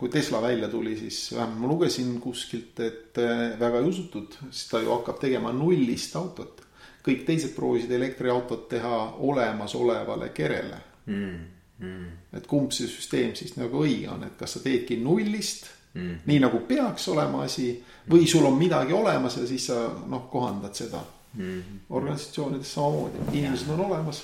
kui 0.00 0.12
Tesla 0.12 0.42
välja 0.42 0.68
tuli, 0.72 0.96
siis 0.98 1.24
vähemalt 1.34 1.60
ma 1.62 1.70
lugesin 1.70 2.14
kuskilt, 2.20 2.80
et 2.84 3.20
eh, 3.22 3.44
väga 3.60 3.80
ei 3.80 3.88
usutud, 3.88 4.36
siis 4.50 4.68
ta 4.70 4.82
ju 4.82 4.92
hakkab 4.92 5.20
tegema 5.22 5.54
nullist 5.56 6.16
autot. 6.20 6.60
kõik 7.02 7.24
teised 7.26 7.50
proovisid 7.56 7.90
elektriautot 7.90 8.68
teha 8.70 8.98
olemasolevale 9.26 10.28
kerele. 10.30 10.76
Mm, 11.06 11.38
mm, 11.78 12.04
et 12.38 12.46
kumb 12.46 12.70
see 12.70 12.86
süsteem 12.86 13.32
siis 13.34 13.56
nagu 13.56 13.80
õige 13.82 14.06
on, 14.12 14.22
et 14.22 14.36
kas 14.38 14.54
sa 14.54 14.62
teedki 14.62 15.00
nullist 15.02 15.66
mm. 15.94 16.20
nii 16.30 16.38
nagu 16.44 16.60
peaks 16.68 17.08
olema 17.10 17.42
asi 17.42 17.72
või 18.10 18.28
sul 18.30 18.46
on 18.46 18.54
midagi 18.54 18.94
olemas 18.94 19.40
ja 19.40 19.48
siis 19.50 19.66
sa 19.66 19.88
noh, 20.06 20.28
kohandad 20.30 20.78
seda. 20.78 21.02
Mm. 21.32 21.80
organisatsioonides 21.88 22.74
samamoodi, 22.74 23.22
inimesed 23.32 23.70
on 23.72 23.80
olemas 23.86 24.18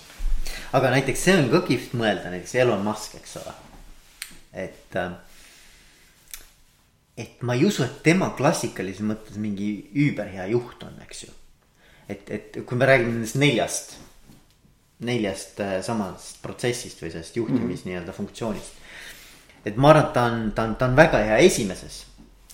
aga 0.73 0.91
näiteks 0.95 1.25
see 1.25 1.37
on 1.39 1.49
ka 1.53 1.63
kihvt 1.69 1.95
mõelda, 1.99 2.33
näiteks 2.33 2.55
Elon 2.63 2.85
Musk, 2.85 3.17
eks 3.19 3.37
ole. 3.43 3.55
et, 4.53 4.97
äh, 4.97 5.13
et 7.17 7.43
ma 7.43 7.55
ei 7.55 7.65
usu, 7.69 7.85
et 7.85 8.03
tema 8.03 8.31
klassikalises 8.39 9.05
mõttes 9.07 9.39
mingi 9.41 9.71
üüberhea 9.95 10.49
juht 10.53 10.83
on, 10.87 10.99
eks 11.05 11.25
ju. 11.25 11.33
et, 12.09 12.31
et 12.31 12.61
kui 12.65 12.81
me 12.81 12.89
räägime 12.89 13.15
nendest 13.17 13.39
neljast, 13.41 13.97
neljast 15.05 15.61
äh, 15.63 15.79
samast 15.87 16.43
protsessist 16.43 17.03
või 17.03 17.13
sellest 17.15 17.37
juhtimis 17.37 17.63
mm 17.63 17.73
-hmm. 17.73 17.89
nii-öelda 17.93 18.13
funktsioonist. 18.13 18.73
et 19.65 19.77
ma 19.77 19.91
arvan, 19.91 20.07
et 20.07 20.13
ta 20.13 20.25
on, 20.25 20.53
ta 20.53 20.63
on, 20.63 20.77
ta 20.77 20.87
on 20.87 20.97
väga 20.97 21.25
hea 21.31 21.39
esimeses, 21.47 22.05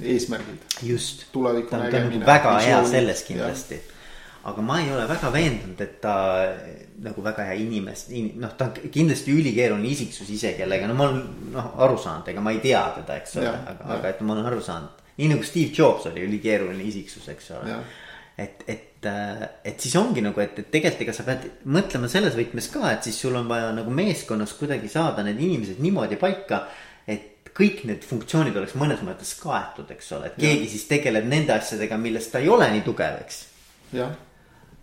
eesmärgid 0.03 0.62
just. 0.83 1.27
Ta 1.33 1.39
on, 1.39 1.66
ta 1.91 1.97
on 1.97 2.27
väga 2.27 2.59
hea 2.59 2.85
selles 2.87 3.23
kindlasti 3.23 3.83
aga 4.45 4.61
ma 4.61 4.81
ei 4.83 4.91
ole 4.93 5.07
väga 5.09 5.31
veendunud, 5.33 5.81
et 5.81 5.95
ta 6.03 6.15
nagu 7.05 7.23
väga 7.25 7.47
hea 7.49 7.57
inimest 7.62 8.11
in,, 8.12 8.31
noh, 8.43 8.53
ta 8.59 8.69
on 8.69 8.91
kindlasti 8.93 9.33
ülikeeruline 9.33 9.89
isiksus 9.89 10.29
ise, 10.35 10.53
kellega 10.59 10.89
no 10.89 10.97
ma 10.99 11.07
olen 11.09 11.23
noh 11.55 11.71
aru 11.87 11.97
saanud, 12.01 12.29
ega 12.29 12.43
ma 12.45 12.53
ei 12.53 12.61
tea 12.65 12.83
teda, 12.99 13.16
eks 13.23 13.39
ole, 13.41 13.55
aga, 13.73 13.89
aga 13.97 14.11
et 14.12 14.21
ma 14.21 14.35
olen 14.37 14.49
aru 14.51 14.61
saanud. 14.65 15.05
nii 15.16 15.31
nagu 15.33 15.47
Steve 15.47 15.73
Jobs 15.73 16.11
oli 16.11 16.27
ülikeeruline 16.27 16.85
isiksus, 16.85 17.29
eks 17.33 17.53
ole. 17.57 17.79
Et, 18.35 18.65
et, 18.66 19.07
et 19.07 19.79
siis 19.79 19.95
ongi 19.97 20.21
nagu, 20.25 20.41
et, 20.43 20.59
et 20.59 20.69
tegelikult 20.73 21.05
ega 21.07 21.15
sa 21.15 21.25
pead 21.25 21.47
mõtlema 21.71 22.11
selles 22.11 22.35
võtmes 22.37 22.69
ka, 22.75 22.83
et 22.91 23.07
siis 23.07 23.21
sul 23.23 23.39
on 23.39 23.49
vaja 23.49 23.71
nagu 23.77 23.95
meeskonnas 23.95 24.57
kuidagi 24.59 24.91
saada 24.91 25.25
need 25.25 25.41
inimesed 25.41 25.81
niimoodi 25.81 26.19
paika. 26.21 26.66
et 27.07 27.49
kõik 27.55 27.85
need 27.87 28.05
funktsioonid 28.05 28.57
oleks 28.59 28.75
mõnes 28.77 29.01
mõttes 29.07 29.33
kaetud, 29.39 29.89
eks 29.95 30.12
ole, 30.19 30.33
et 30.33 30.39
keegi 30.43 30.69
siis 30.73 30.89
tegeleb 30.91 31.29
nende 31.31 31.55
asjadega, 31.55 31.97
milles 31.97 32.27
ta 32.29 32.43
ei 32.43 32.51
ole 32.51 32.66
nii 32.75 32.83
tugev, 32.85 33.21
eks. 33.23 33.43
Jah 33.95 34.15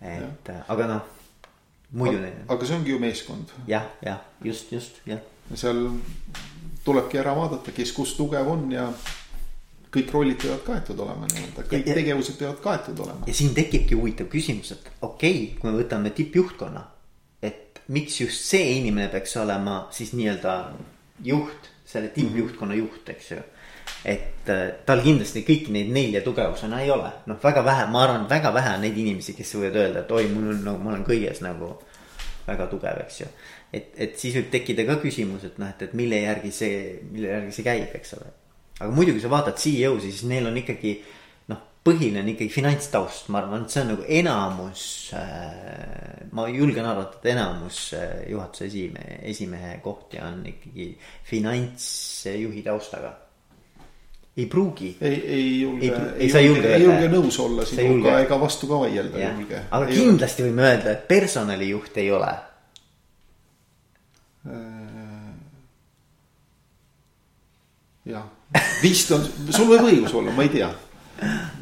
et 0.02 0.48
äh, 0.50 0.62
aga 0.68 0.86
noh, 0.90 1.02
muidu 1.92 2.20
aga 2.48 2.66
see 2.66 2.76
ongi 2.76 2.90
ju 2.94 2.98
meeskond 3.02 3.50
jah, 3.68 3.86
jah, 4.02 4.20
just, 4.44 4.72
just 4.72 5.00
jah. 5.06 5.20
ja 5.50 5.56
seal 5.56 5.84
tulebki 6.84 7.18
ära 7.20 7.34
vaadata, 7.38 7.72
kes 7.74 7.92
kus 7.94 8.14
tugev 8.18 8.48
on 8.50 8.70
ja 8.72 8.88
kõik 9.92 10.08
rollid 10.14 10.38
peavad 10.40 10.62
kaetud 10.66 11.00
olema 11.04 11.26
nii-öelda, 11.28 11.66
kõik 11.68 11.82
Ja- 11.86 11.92
ja- 11.92 11.94
tegevused 12.00 12.38
peavad 12.40 12.60
kaetud 12.64 12.98
olema. 13.04 13.26
ja 13.26 13.34
siin 13.34 13.54
tekibki 13.54 13.94
huvitav 13.94 14.26
küsimus, 14.32 14.72
et 14.72 14.90
okei 15.02 15.44
okay,, 15.44 15.58
kui 15.60 15.70
me 15.70 15.82
võtame 15.82 16.10
tippjuhtkonna, 16.16 16.84
et 17.42 17.82
miks 17.88 18.20
just 18.20 18.44
see 18.48 18.78
inimene 18.78 19.08
peaks 19.12 19.36
olema 19.36 19.86
siis 19.90 20.12
nii-öelda 20.16 20.72
juht, 21.24 21.68
selle 21.86 22.08
tippjuhtkonna 22.08 22.74
juht, 22.74 23.08
eks 23.08 23.30
ju. 23.30 23.42
Et 24.04 24.50
äh, 24.50 24.64
tal 24.86 25.02
kindlasti 25.04 25.44
kõiki 25.46 25.72
neid 25.74 25.90
nelja 25.94 26.22
tugevusena 26.26 26.82
ei 26.82 26.90
ole, 26.90 27.10
noh, 27.30 27.38
väga 27.42 27.62
vähe, 27.66 27.86
ma 27.92 28.02
arvan, 28.02 28.26
väga 28.30 28.50
vähe 28.54 28.74
on 28.76 28.84
neid 28.86 28.98
inimesi, 28.98 29.36
kes 29.38 29.54
võivad 29.54 29.78
öelda, 29.78 30.02
et 30.02 30.14
oi, 30.18 30.26
mul 30.32 30.50
on 30.56 30.62
nagu, 30.66 30.82
ma 30.82 30.94
olen 30.94 31.06
kõiges 31.06 31.42
nagu 31.44 31.76
väga 32.46 32.68
tugev, 32.70 33.00
eks 33.06 33.20
ju. 33.22 33.30
et, 33.72 33.94
et 34.06 34.18
siis 34.18 34.34
võib 34.40 34.50
tekkida 34.52 34.86
ka 34.88 34.98
küsimus, 35.04 35.46
et 35.46 35.58
noh, 35.62 35.70
et, 35.70 35.86
et 35.86 35.96
mille 35.98 36.18
järgi 36.24 36.50
see, 36.54 36.78
mille 37.12 37.30
järgi 37.30 37.56
see 37.56 37.66
käib, 37.66 37.94
eks 38.00 38.16
ole. 38.18 38.30
aga 38.80 38.90
muidugi 38.96 39.22
sa 39.22 39.30
vaatad 39.30 39.60
CEO-si, 39.62 40.10
siis 40.10 40.26
neil 40.30 40.50
on 40.50 40.58
ikkagi 40.58 40.96
noh, 41.52 41.62
põhiline 41.86 42.24
on 42.24 42.34
ikkagi 42.34 42.50
finantstaust, 42.50 43.30
ma 43.30 43.44
arvan, 43.44 43.66
et 43.68 43.74
see 43.74 43.84
on 43.84 43.92
nagu 43.94 44.06
enamus 44.20 44.84
äh,. 45.14 46.26
ma 46.34 46.50
julgen 46.50 46.90
arvata, 46.90 47.20
et 47.20 47.34
enamus 47.36 47.84
äh, 47.94 48.22
juhatuse 48.34 48.66
esimehe, 48.66 49.20
esimehe 49.30 49.76
kohti 49.84 50.18
on 50.18 50.42
ikkagi 50.56 50.94
finantsjuhi 51.30 52.66
taustaga. 52.66 53.20
Ei 54.36 54.46
pruugi. 54.46 54.96
ei, 55.00 55.24
ei 55.26 55.60
julge, 55.60 55.86
Ei 55.86 55.90
ei, 55.90 55.96
ei, 56.18 56.36
ei 56.36 56.46
julge 56.46 56.46
julge, 56.46 56.74
ei 56.74 56.84
julge 56.84 57.08
nõus 57.12 57.38
olla 57.42 57.66
ei 57.66 57.68
sinuga 57.68 57.88
julge. 57.90 58.14
ega 58.26 58.38
vastu 58.40 58.68
ka 58.70 58.78
vaielda 58.80 59.18
ei 59.20 59.26
julge. 59.26 59.60
aga 59.70 59.90
kindlasti 59.90 60.46
võime 60.46 60.64
öelda, 60.68 60.94
et 60.96 61.04
personalijuht 61.08 62.00
ei 62.00 62.08
ole. 62.16 62.32
jah, 68.08 68.24
vist 68.82 69.12
on, 69.14 69.28
sul 69.50 69.68
võib 69.70 69.86
õigus 69.90 70.16
olla, 70.18 70.32
ma 70.34 70.46
ei 70.46 70.52
tea. 70.56 70.72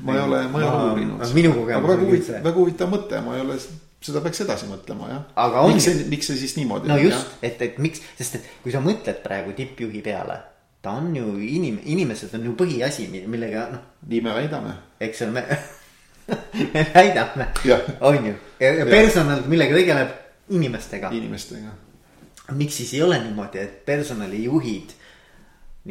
ma 0.06 0.14
ei 0.14 0.22
ole, 0.22 0.44
ma 0.48 0.62
ei 0.62 0.68
ole 0.70 0.90
uurinud. 0.92 1.34
minu 1.36 1.52
kogemus 1.58 1.94
on 1.96 2.22
see. 2.30 2.42
väga 2.46 2.56
huvitav 2.56 2.94
mõte, 2.94 3.20
ma 3.26 3.34
ei 3.36 3.44
ole, 3.44 3.58
seda 4.00 4.22
peaks 4.24 4.46
edasi 4.46 4.70
mõtlema 4.70 5.10
jah. 5.10 5.58
Miks 5.66 5.90
see, 5.90 6.06
miks 6.14 6.30
see 6.30 6.38
siis 6.40 6.56
niimoodi 6.56 6.88
no 6.88 6.96
on, 6.96 7.02
just, 7.10 7.34
et, 7.42 7.60
et 7.66 7.82
miks, 7.82 8.00
sest 8.16 8.38
et 8.38 8.48
kui 8.62 8.72
sa 8.72 8.80
mõtled 8.84 9.20
praegu 9.26 9.52
tippjuhi 9.58 10.06
peale, 10.06 10.38
ta 10.82 10.90
on 10.90 11.16
ju 11.16 11.26
inim-, 11.38 11.80
inimesed 11.84 12.34
on 12.34 12.44
ju 12.44 12.54
põhiasi, 12.56 13.08
millega 13.10 13.66
noh, 13.74 13.82
nii 14.08 14.20
me 14.24 14.34
väidame. 14.36 14.74
eks 15.00 15.22
ole, 15.26 15.30
me 15.30 15.58
me 16.74 16.86
väidame, 16.94 17.50
on 18.00 18.26
ju, 18.26 18.34
ja, 18.60 18.72
ja 18.80 18.86
personal, 18.86 19.42
millega 19.50 19.76
tegeleb 19.76 20.16
inimestega. 20.50 21.10
inimestega. 21.12 21.74
miks 22.56 22.80
siis 22.80 22.94
ei 22.94 23.02
ole 23.02 23.18
niimoodi, 23.22 23.58
et 23.58 23.84
personalijuhid 23.86 24.96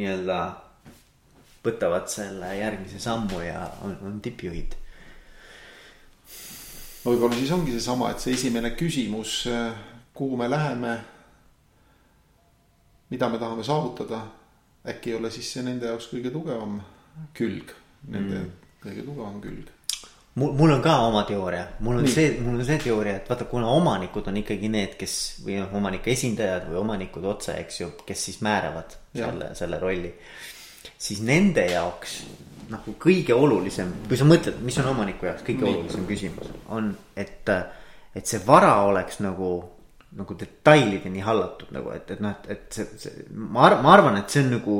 nii-öelda 0.00 0.40
võtavad 1.64 2.08
selle 2.08 2.54
järgmise 2.56 2.98
sammu 3.00 3.40
ja 3.44 3.62
on, 3.84 3.96
on 4.06 4.18
tippjuhid. 4.24 4.74
võib-olla 7.04 7.36
siis 7.36 7.54
ongi 7.54 7.72
seesama, 7.76 8.10
et 8.10 8.20
see 8.20 8.34
esimene 8.34 8.74
küsimus, 8.76 9.44
kuhu 10.14 10.36
me 10.36 10.50
läheme. 10.50 10.98
mida 13.10 13.28
me 13.28 13.38
tahame 13.38 13.64
saavutada, 13.64 14.20
äkki 14.88 15.10
ei 15.10 15.18
ole 15.18 15.30
siis 15.30 15.50
see 15.52 15.64
nende 15.66 15.90
jaoks 15.90 16.08
kõige 16.12 16.32
tugevam 16.32 16.80
külg, 17.36 17.74
nende 18.08 18.38
mm. 18.38 18.72
kõige 18.84 19.04
tugevam 19.04 19.40
külg. 19.42 19.70
mul, 20.40 20.52
mul 20.56 20.74
on 20.76 20.84
ka 20.84 20.94
oma 21.06 21.24
teooria, 21.28 21.66
mul 21.84 22.00
on 22.00 22.06
Nii. 22.06 22.14
See, 22.14 22.30
mul 22.40 22.58
on 22.58 22.68
see 22.68 22.78
teooria, 22.80 23.18
et 23.20 23.28
vaata, 23.28 23.48
kuna 23.50 23.68
omanikud 23.76 24.30
on 24.30 24.38
ikkagi 24.40 24.70
need, 24.72 24.94
kes 25.00 25.16
või 25.44 25.58
noh, 25.60 25.74
omanike 25.80 26.14
esindajad 26.14 26.70
või 26.70 26.80
omanikud 26.80 27.26
otse, 27.34 27.58
eks 27.60 27.80
ju, 27.82 27.90
kes 28.06 28.28
siis 28.30 28.40
määravad 28.46 28.96
Jah. 29.12 29.28
selle, 29.28 29.50
selle 29.58 29.82
rolli. 29.82 30.14
siis 31.00 31.20
nende 31.24 31.66
jaoks 31.70 32.22
nagu 32.70 32.94
kõige 33.02 33.34
olulisem, 33.34 33.90
kui 34.08 34.16
sa 34.16 34.24
mõtled, 34.24 34.60
mis 34.62 34.78
on 34.78 34.92
omaniku 34.94 35.26
jaoks 35.26 35.44
kõige 35.44 35.66
Nii. 35.66 35.74
olulisem 35.74 36.06
küsimus, 36.08 36.54
on, 36.72 36.94
et, 37.18 37.52
et 38.14 38.26
see 38.26 38.40
vara 38.46 38.78
oleks 38.86 39.20
nagu 39.20 39.50
nagu 40.18 40.34
detailideni 40.34 41.22
hallatud 41.22 41.70
nagu, 41.74 41.92
et, 41.94 42.10
et 42.10 42.20
noh, 42.22 42.34
et, 42.34 42.50
et 42.50 42.74
see, 42.74 42.98
see, 42.98 43.28
ma 43.30 43.68
arvan, 43.68 43.84
ma 43.84 43.92
arvan, 43.94 44.18
et 44.18 44.32
see 44.32 44.42
on 44.42 44.52
nagu 44.56 44.76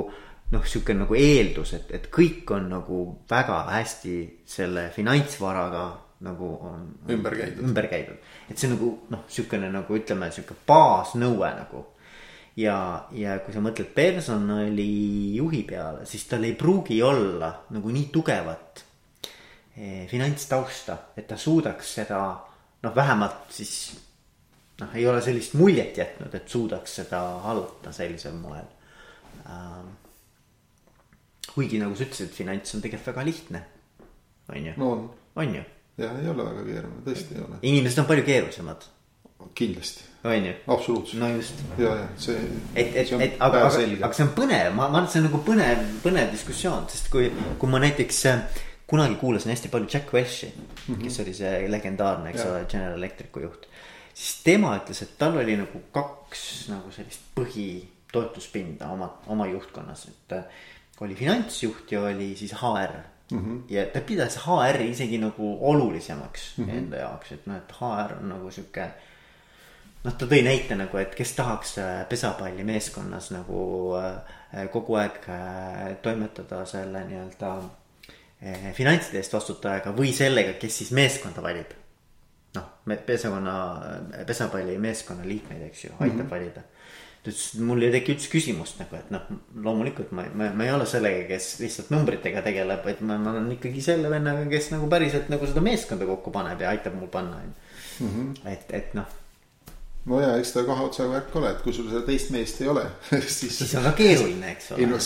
noh, 0.51 0.65
sihuke 0.67 0.97
nagu 0.99 1.15
eeldus, 1.15 1.75
et, 1.79 1.93
et 1.95 2.09
kõik 2.11 2.51
on 2.57 2.67
nagu 2.73 3.01
väga 3.31 3.61
hästi 3.71 4.17
selle 4.51 4.89
finantsvaraga 4.95 5.85
nagu 6.27 6.51
on. 6.67 6.83
Ümber 7.09 7.37
käidud. 7.39 7.63
ümber 7.65 7.89
käidud, 7.89 8.19
et 8.51 8.59
see 8.59 8.69
on 8.69 8.77
nagu 8.77 8.91
noh, 9.15 9.25
sihukene 9.31 9.71
nagu 9.73 9.97
ütleme, 9.97 10.33
sihuke 10.35 10.59
baasnõue 10.69 11.55
nagu. 11.63 11.87
ja, 12.59 13.07
ja 13.15 13.39
kui 13.45 13.55
sa 13.55 13.63
mõtled 13.63 13.95
personalijuhi 13.95 15.63
peale, 15.69 16.05
siis 16.11 16.27
tal 16.29 16.45
ei 16.45 16.59
pruugi 16.59 16.99
olla 17.07 17.55
nagu 17.71 17.95
nii 17.95 18.11
tugevat 18.13 18.83
eh, 19.79 20.05
finantstausta, 20.11 20.99
et 21.17 21.31
ta 21.31 21.39
suudaks 21.39 21.95
seda 22.01 22.21
noh, 22.83 22.95
vähemalt 22.97 23.55
siis 23.55 23.95
noh, 24.81 24.95
ei 24.97 25.07
ole 25.09 25.23
sellist 25.25 25.57
muljet 25.61 25.99
jätnud, 26.01 26.35
et 26.37 26.49
suudaks 26.49 27.01
seda 27.03 27.23
hallata 27.47 27.93
sellisel 27.95 28.37
moel 28.39 28.69
ähm,. 29.47 29.97
kuigi 31.51 31.81
nagu 31.83 31.97
sa 31.99 32.07
ütlesid, 32.07 32.31
finants 32.35 32.77
on 32.77 32.85
tegelikult 32.85 33.13
väga 33.13 33.27
lihtne, 33.27 33.65
on 34.53 34.71
ju. 34.71 34.77
no 34.77 34.93
on. 35.37 35.57
ju. 35.57 35.67
jah, 35.99 36.15
ei 36.21 36.31
ole 36.31 36.47
väga 36.47 36.65
keeruline, 36.69 37.03
tõesti 37.09 37.37
ei 37.37 37.45
ole. 37.47 37.61
inimesed 37.73 38.03
on 38.03 38.09
palju 38.09 38.25
keerulisemad. 38.29 38.89
kindlasti. 39.59 40.07
on 40.25 40.49
ju. 40.49 40.55
absoluutselt. 40.77 41.21
no 41.23 41.31
just. 41.35 41.63
ja, 41.79 41.95
ja 42.03 42.09
see. 42.17 42.41
et, 42.75 42.97
et, 42.97 43.13
et 43.13 43.37
aga, 43.39 43.67
aga, 43.69 43.85
aga 44.01 44.13
see 44.17 44.27
on 44.29 44.35
põnev, 44.39 44.73
ma, 44.73 44.89
ma 44.89 44.91
arvan, 45.03 45.11
et 45.11 45.15
see 45.17 45.23
on 45.23 45.31
nagu 45.31 45.45
põnev, 45.47 45.87
põnev 46.07 46.35
diskussioon, 46.35 46.89
sest 46.93 47.13
kui, 47.13 47.31
kui 47.61 47.73
ma 47.73 47.83
näiteks 47.83 48.27
kunagi 48.91 49.15
kuulasin 49.21 49.53
hästi 49.55 49.71
palju 49.71 49.87
Jack 49.93 50.15
Welchi 50.15 50.47
mm, 50.47 50.95
-hmm. 50.95 51.03
kes 51.03 51.21
oli 51.21 51.35
see 51.35 51.71
legendaarne, 51.71 52.31
eks 52.31 52.47
ole, 52.47 52.65
General 52.71 52.99
Electricu 52.99 53.41
juht 53.41 53.70
siis 54.15 54.43
tema 54.45 54.75
ütles, 54.79 55.03
et 55.05 55.17
tal 55.19 55.39
oli 55.41 55.57
nagu 55.59 55.83
kaks 55.95 56.43
nagu 56.73 56.93
sellist 56.95 57.31
põhitoetuspinda 57.37 58.91
oma, 58.95 59.11
oma 59.33 59.47
juhtkonnas, 59.51 60.07
et 60.11 60.37
äh, 60.37 60.67
oli 61.01 61.17
finantsjuht 61.17 61.93
ja 61.93 62.03
oli 62.11 62.35
siis 62.37 62.53
HR 62.53 62.99
mm. 63.31 63.39
-hmm. 63.39 63.61
ja 63.69 63.87
ta 63.87 64.01
pidas 64.01 64.37
HR-i 64.47 64.91
isegi 64.91 65.19
nagu 65.19 65.59
olulisemaks 65.71 66.59
mm 66.59 66.67
-hmm. 66.67 66.77
enda 66.79 66.97
jaoks, 66.97 67.33
et 67.33 67.47
noh, 67.47 67.57
et 67.57 67.73
HR 67.81 68.19
on 68.21 68.29
nagu 68.29 68.51
sihuke. 68.51 68.91
noh, 70.05 70.15
ta 70.15 70.27
tõi 70.27 70.43
näite 70.45 70.75
nagu, 70.75 70.97
et 70.97 71.15
kes 71.15 71.33
tahaks 71.33 71.79
äh, 71.79 72.09
pesapalli 72.09 72.65
meeskonnas 72.65 73.31
nagu 73.31 73.93
äh, 73.97 74.71
kogu 74.73 74.95
aeg 74.95 75.21
toimetada 76.03 76.65
selle 76.67 77.05
nii-öelda 77.05 77.61
finantside 78.73 79.19
eest 79.19 79.33
vastutajaga 79.33 79.93
või 79.93 80.13
sellega, 80.17 80.53
kes 80.53 80.79
siis 80.79 80.91
meeskonda 80.91 81.43
valib 81.43 81.80
noh, 82.57 82.67
pesakonna, 83.07 83.55
pesapallimeeskonna 84.27 85.27
liikmeid, 85.29 85.63
eks 85.69 85.85
ju, 85.85 85.93
aitab 85.99 86.17
mm 86.17 86.23
-hmm. 86.23 86.31
valida. 86.31 86.63
ta 87.23 87.31
ütles, 87.31 87.55
et 87.55 87.61
mul 87.69 87.83
ei 87.83 87.93
teki 87.93 88.15
üldse 88.15 88.29
küsimust 88.33 88.79
nagu, 88.81 88.97
et 88.97 89.11
noh, 89.13 89.27
loomulikult 89.65 90.13
ma, 90.17 90.25
ma, 90.35 90.51
ma 90.57 90.65
ei 90.65 90.73
ole 90.73 90.87
sellega, 90.87 91.27
kes 91.29 91.61
lihtsalt 91.61 91.91
numbritega 91.91 92.43
tegeleb, 92.43 92.85
vaid 92.85 93.03
ma, 93.05 93.19
ma 93.19 93.35
olen 93.35 93.51
ikkagi 93.53 93.83
selle 93.85 94.11
vennaga, 94.11 94.47
kes 94.49 94.71
nagu 94.71 94.89
päriselt 94.89 95.29
nagu 95.29 95.47
seda 95.47 95.61
meeskonda 95.61 96.07
kokku 96.07 96.31
paneb 96.33 96.61
ja 96.61 96.71
aitab 96.71 96.97
mul 96.97 97.09
panna, 97.09 97.37
on 97.37 97.51
ju. 97.51 98.07
Mhm. 98.07 98.33
et, 98.47 98.73
et 98.73 98.95
noh 98.95 99.20
no 100.09 100.21
ja 100.21 100.31
eks 100.41 100.53
ta 100.55 100.63
kahe 100.65 100.85
otsaga 100.87 101.13
värk 101.13 101.35
ole, 101.37 101.51
et 101.53 101.63
kui 101.65 101.75
sul 101.77 101.89
seda 101.91 102.01
teist 102.07 102.31
meest 102.33 102.61
ei 102.65 102.69
ole 102.73 102.85
siis. 103.21 103.59
siis 103.59 103.75
on 103.77 103.85
ka 103.85 103.93
keeruline, 103.99 104.53
eks 104.55 104.71
ole. 104.73 104.81
ei 104.81 104.89
no 104.89 105.01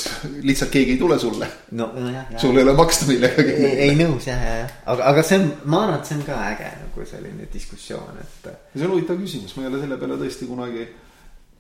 lihtsalt 0.46 0.70
keegi 0.74 0.94
ei 0.94 1.00
tule 1.00 1.18
sulle. 1.18 1.48
no, 1.74 1.88
nojah. 1.96 2.34
sul 2.40 2.58
ei 2.58 2.66
ole 2.66 2.76
maksta 2.78 3.08
millegagi. 3.10 3.56
ei, 3.56 3.72
ei 3.88 3.96
nõus 3.98 4.28
jah, 4.30 4.44
jah, 4.50 4.76
aga, 4.94 5.08
aga 5.10 5.24
see 5.26 5.40
on, 5.40 5.48
ma 5.64 5.80
arvan, 5.86 5.98
et 5.98 6.10
see 6.10 6.18
on 6.20 6.22
ka 6.28 6.36
äge 6.52 6.68
nagu 6.82 7.08
selline 7.10 7.48
diskussioon, 7.54 8.20
et. 8.22 8.52
see 8.76 8.86
on 8.86 8.94
huvitav 8.94 9.18
küsimus, 9.18 9.56
ma 9.56 9.66
ei 9.66 9.72
ole 9.72 9.82
selle 9.82 9.98
peale 10.04 10.20
tõesti 10.22 10.48
kunagi, 10.50 10.86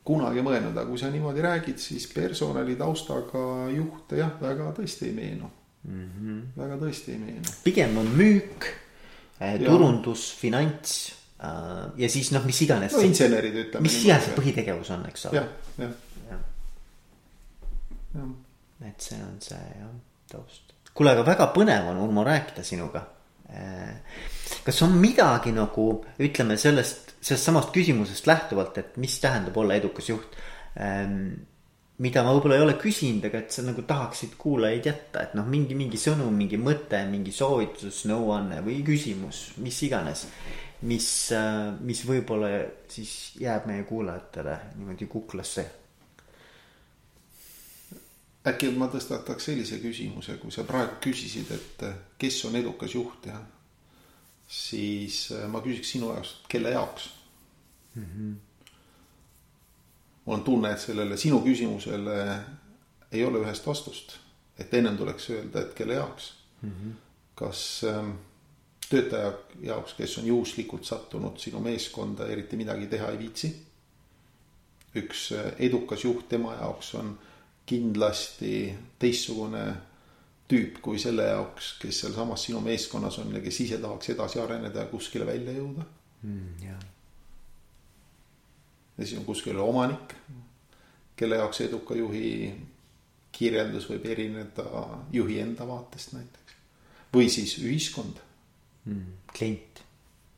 kunagi 0.06 0.46
mõelnud, 0.46 0.76
aga 0.76 0.86
kui 0.92 1.02
sa 1.02 1.10
niimoodi 1.10 1.44
räägid, 1.44 1.82
siis 1.82 2.06
personali 2.14 2.78
taustaga 2.78 3.66
juhte 3.74 4.22
jah, 4.22 4.38
väga 4.42 4.70
tõesti 4.78 5.10
ei 5.10 5.18
meenu 5.18 5.50
mm. 5.88 6.06
-hmm. 6.06 6.40
väga 6.62 6.78
tõesti 6.86 7.16
ei 7.16 7.20
meenu. 7.26 7.58
pigem 7.66 7.98
on 7.98 8.14
müük, 8.14 8.70
eh, 9.40 9.58
turundus, 9.66 10.30
finants 10.38 11.23
ja 12.00 12.10
siis 12.10 12.30
noh, 12.34 12.44
mis 12.46 12.60
iganes. 12.66 12.94
no 12.94 13.02
insenerid 13.04 13.56
ütleme. 13.64 13.86
mis 13.86 13.98
iganes 14.04 14.30
põhitegevus 14.36 14.92
on, 14.94 15.06
eks 15.10 15.28
ole. 15.30 15.40
jah, 15.40 15.48
jah. 15.82 15.94
jah. 18.14 18.30
et 18.90 19.08
see 19.08 19.20
on 19.22 19.40
see 19.44 19.60
jah, 19.80 19.94
taust. 20.30 20.74
kuule, 20.92 21.14
aga 21.14 21.26
väga 21.26 21.50
põnev 21.56 21.90
on, 21.92 22.02
Urmo, 22.04 22.26
rääkida 22.26 22.64
sinuga. 22.66 23.06
Äh, 23.54 24.20
kas 24.64 24.82
on 24.86 24.94
midagi 24.98 25.52
nagu 25.54 25.88
ütleme 26.22 26.56
sellest, 26.60 27.16
sellest 27.20 27.50
samast 27.50 27.74
küsimusest 27.74 28.28
lähtuvalt, 28.30 28.78
et 28.80 28.96
mis 29.00 29.18
tähendab 29.22 29.56
olla 29.60 29.76
edukas 29.78 30.08
juht? 30.10 30.38
Ähm, 30.80 31.34
mida 32.02 32.24
ma 32.26 32.32
võib-olla 32.34 32.56
ei 32.58 32.64
ole 32.64 32.74
küsinud, 32.80 33.28
aga 33.28 33.44
et 33.44 33.54
sa 33.54 33.62
nagu 33.62 33.84
tahaksid 33.86 34.34
kuulajaid 34.40 34.88
jätta, 34.88 35.22
et 35.28 35.36
noh, 35.38 35.46
mingi, 35.46 35.76
mingi 35.78 36.00
sõnum, 36.00 36.34
mingi 36.34 36.58
mõte, 36.58 36.98
mingi 37.10 37.34
soovitus, 37.34 38.02
nõuanne 38.10 38.58
või 38.66 38.80
küsimus, 38.86 39.52
mis 39.62 39.78
iganes 39.86 40.26
mis, 40.84 41.08
äh, 41.32 41.72
mis 41.80 42.02
võib-olla 42.06 42.50
siis 42.92 43.34
jääb 43.40 43.66
meie 43.70 43.84
kuulajatele 43.88 44.58
niimoodi 44.76 45.08
kuklasse. 45.10 45.66
äkki 48.44 48.68
ma 48.76 48.90
tõstataks 48.92 49.46
sellise 49.48 49.78
küsimuse, 49.80 50.34
kui 50.36 50.52
sa 50.52 50.66
praegu 50.68 50.98
küsisid, 51.06 51.48
et 51.54 51.84
äh, 51.88 51.94
kes 52.20 52.42
on 52.44 52.56
edukas 52.60 52.94
juht 52.94 53.26
ja 53.26 53.38
siis 54.48 55.30
äh, 55.32 55.46
ma 55.48 55.62
küsiks 55.64 55.94
sinu 55.94 56.12
jaoks, 56.12 56.34
kelle 56.48 56.74
jaoks 56.74 57.08
mm? 57.94 58.04
-hmm. 58.04 58.34
mul 60.24 60.36
on 60.36 60.44
tunne, 60.44 60.72
et 60.72 60.80
sellele 60.80 61.16
sinu 61.16 61.40
küsimusele 61.40 62.18
ei 63.12 63.24
ole 63.24 63.40
ühest 63.40 63.66
vastust, 63.66 64.18
et 64.58 64.74
ennem 64.74 64.96
tuleks 64.96 65.30
öelda, 65.30 65.60
et 65.60 65.74
kelle 65.74 65.94
jaoks 65.94 66.32
mm. 66.62 66.70
-hmm. 66.70 66.92
kas 67.34 67.84
ähm, 67.84 68.10
töötaja 68.88 69.32
jaoks, 69.62 69.94
kes 69.98 70.18
on 70.18 70.26
juhuslikult 70.26 70.84
sattunud 70.84 71.38
sinu 71.40 71.60
meeskonda, 71.64 72.26
eriti 72.28 72.56
midagi 72.56 72.86
teha 72.86 73.10
ei 73.14 73.18
viitsi. 73.18 73.54
üks 74.94 75.32
äh, 75.32 75.52
edukas 75.58 76.04
juht 76.04 76.28
tema 76.28 76.54
jaoks 76.54 76.94
on 76.94 77.18
kindlasti 77.66 78.74
teistsugune 78.98 79.64
tüüp 80.48 80.78
kui 80.84 80.98
selle 81.00 81.24
jaoks, 81.30 81.72
kes 81.80 82.00
sealsamas 82.04 82.44
sinu 82.46 82.60
meeskonnas 82.60 83.18
on 83.18 83.32
ja 83.34 83.40
kes 83.40 83.60
ise 83.64 83.78
tahaks 83.82 84.12
edasi 84.12 84.40
areneda 84.40 84.84
ja 84.84 84.90
kuskile 84.90 85.26
välja 85.26 85.56
jõuda 85.56 85.86
mm,. 86.22 86.50
Yeah. 86.62 86.84
ja 88.98 89.06
siis 89.06 89.18
on 89.18 89.24
kuskil 89.24 89.58
omanik, 89.58 90.14
kelle 91.16 91.40
jaoks 91.40 91.64
eduka 91.64 91.96
juhi 91.98 92.52
kirjeldus 93.34 93.88
võib 93.90 94.06
erineda 94.06 94.84
juhi 95.12 95.40
enda 95.42 95.66
vaatest 95.66 96.14
näiteks. 96.14 96.60
või 97.14 97.32
siis 97.32 97.56
ühiskond 97.58 98.20
mm,. 98.84 99.04
klient. 99.38 99.82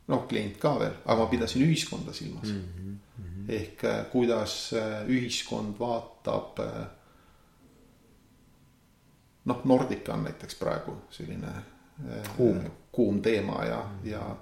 noh, 0.07 0.27
klient 0.27 0.57
ka 0.61 0.73
veel, 0.79 0.99
aga 1.05 1.23
ma 1.23 1.29
pidasin 1.31 1.65
ühiskonda 1.65 2.13
silmas 2.15 2.51
mm. 2.51 2.99
-hmm. 3.19 3.49
ehk 3.51 3.83
äh, 3.83 4.05
kuidas 4.11 4.73
äh, 4.73 5.07
ühiskond 5.07 5.79
vaatab. 5.79 6.59
Äh, 6.59 6.85
noh, 9.45 9.65
Nordica 9.65 10.13
on 10.13 10.23
näiteks 10.23 10.55
praegu 10.55 10.97
selline 11.09 11.51
kuum, 12.37 12.59
kuum 12.91 13.21
teema 13.21 13.65
ja 13.65 13.77
mm, 13.77 13.99
-hmm. 13.99 14.09
ja 14.09 14.35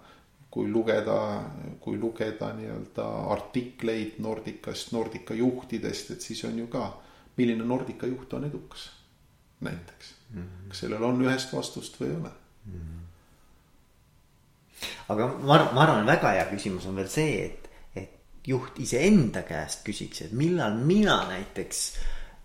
kui 0.49 0.71
lugeda, 0.71 1.43
kui 1.79 1.97
lugeda 1.99 2.53
nii-öelda 2.53 3.05
artikleid 3.07 4.13
Nordicast, 4.19 4.91
Nordica 4.91 5.33
juhtidest, 5.33 6.11
et 6.11 6.21
siis 6.21 6.43
on 6.45 6.59
ju 6.59 6.67
ka, 6.67 7.01
milline 7.37 7.63
Nordica 7.63 8.07
juht 8.07 8.33
on 8.33 8.43
edukas 8.43 8.91
näiteks 9.61 10.13
mm. 10.33 10.41
-hmm. 10.41 10.67
kas 10.67 10.79
sellel 10.79 11.03
on 11.03 11.21
ühest 11.21 11.53
vastust 11.53 12.01
või 12.01 12.05
ei 12.05 12.15
ole 12.15 12.29
mm? 12.65 12.73
-hmm 12.73 13.04
aga 15.07 15.27
ma, 15.39 15.59
ma 15.73 15.85
arvan, 15.85 16.05
väga 16.07 16.33
hea 16.37 16.45
küsimus 16.51 16.87
on 16.89 16.99
veel 16.99 17.09
see, 17.11 17.45
et, 17.45 17.69
et 17.95 18.49
juht 18.49 18.79
iseenda 18.81 19.45
käest 19.47 19.85
küsiks, 19.87 20.25
et 20.25 20.35
millal 20.37 20.77
mina 20.77 21.21
näiteks 21.29 21.85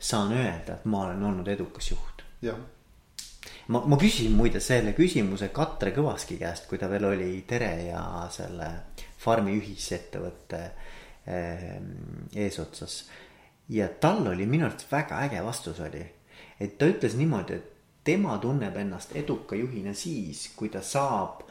saan 0.00 0.32
öelda, 0.36 0.78
et 0.78 0.84
ma 0.88 1.04
olen 1.06 1.22
olnud 1.30 1.48
edukas 1.48 1.90
juht. 1.92 2.24
ma, 3.68 3.82
ma 3.86 3.98
küsisin 4.00 4.34
muide 4.36 4.60
selle 4.64 4.94
küsimuse 4.96 5.50
Katre 5.54 5.92
Kõvaski 5.96 6.38
käest, 6.40 6.68
kui 6.68 6.78
ta 6.80 6.88
veel 6.90 7.06
oli 7.10 7.32
Tere 7.48 7.72
ja 7.90 8.04
selle 8.32 8.70
farmi 9.20 9.56
ühisettevõtte 9.58 10.62
ehm, 11.26 11.90
eesotsas. 12.34 13.02
ja 13.68 13.88
tal 14.00 14.26
oli 14.26 14.46
minu 14.46 14.66
arvates 14.66 14.88
väga 14.90 15.20
äge 15.26 15.44
vastus 15.44 15.80
oli, 15.84 16.02
et 16.60 16.78
ta 16.78 16.88
ütles 16.90 17.14
niimoodi, 17.18 17.60
et 17.60 17.76
tema 18.04 18.38
tunneb 18.42 18.76
ennast 18.76 19.14
eduka 19.16 19.56
juhina 19.56 19.94
siis, 19.94 20.48
kui 20.56 20.68
ta 20.72 20.82
saab 20.82 21.44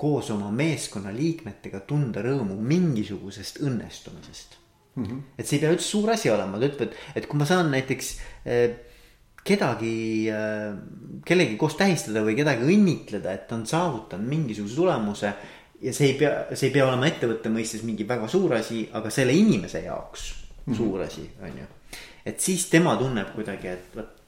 koos 0.00 0.30
oma 0.30 0.50
meeskonna 0.54 1.10
liikmetega 1.14 1.80
tunda 1.88 2.22
rõõmu 2.22 2.54
mingisugusest 2.62 3.58
õnnestumisest 3.64 4.60
mm. 4.94 5.04
-hmm. 5.04 5.22
et 5.38 5.46
see 5.46 5.58
ei 5.58 5.64
pea 5.64 5.72
üldse 5.74 5.88
suur 5.88 6.12
asi 6.12 6.30
olema, 6.30 6.58
ta 6.58 6.68
ütleb, 6.70 6.90
et, 6.90 7.16
et 7.20 7.26
kui 7.30 7.40
ma 7.40 7.48
saan 7.48 7.70
näiteks 7.74 8.10
äh, 8.46 8.76
kedagi, 9.44 9.94
äh, 10.32 10.76
kellegi 11.26 11.56
koos 11.60 11.76
tähistada 11.80 12.22
või 12.26 12.36
kedagi 12.38 12.68
õnnitleda, 12.68 13.34
et 13.34 13.48
ta 13.48 13.56
on 13.58 13.66
saavutanud 13.66 14.28
mingisuguse 14.28 14.76
tulemuse. 14.76 15.32
ja 15.80 15.92
see 15.96 16.12
ei 16.12 16.14
pea, 16.20 16.32
see 16.52 16.68
ei 16.68 16.74
pea 16.74 16.86
olema 16.86 17.08
ettevõtte 17.08 17.48
mõistes 17.52 17.82
mingi 17.88 18.04
väga 18.08 18.28
suur 18.28 18.54
asi, 18.54 18.88
aga 18.92 19.10
selle 19.10 19.32
inimese 19.32 19.80
jaoks 19.80 20.30
mm 20.30 20.72
-hmm. 20.72 20.76
suur 20.76 21.00
asi, 21.00 21.30
on 21.42 21.58
ju. 21.58 21.66
et 22.26 22.40
siis 22.40 22.68
tema 22.68 22.96
tunneb 22.96 23.34
kuidagi, 23.34 23.68
et 23.68 23.96
vot 23.96 24.19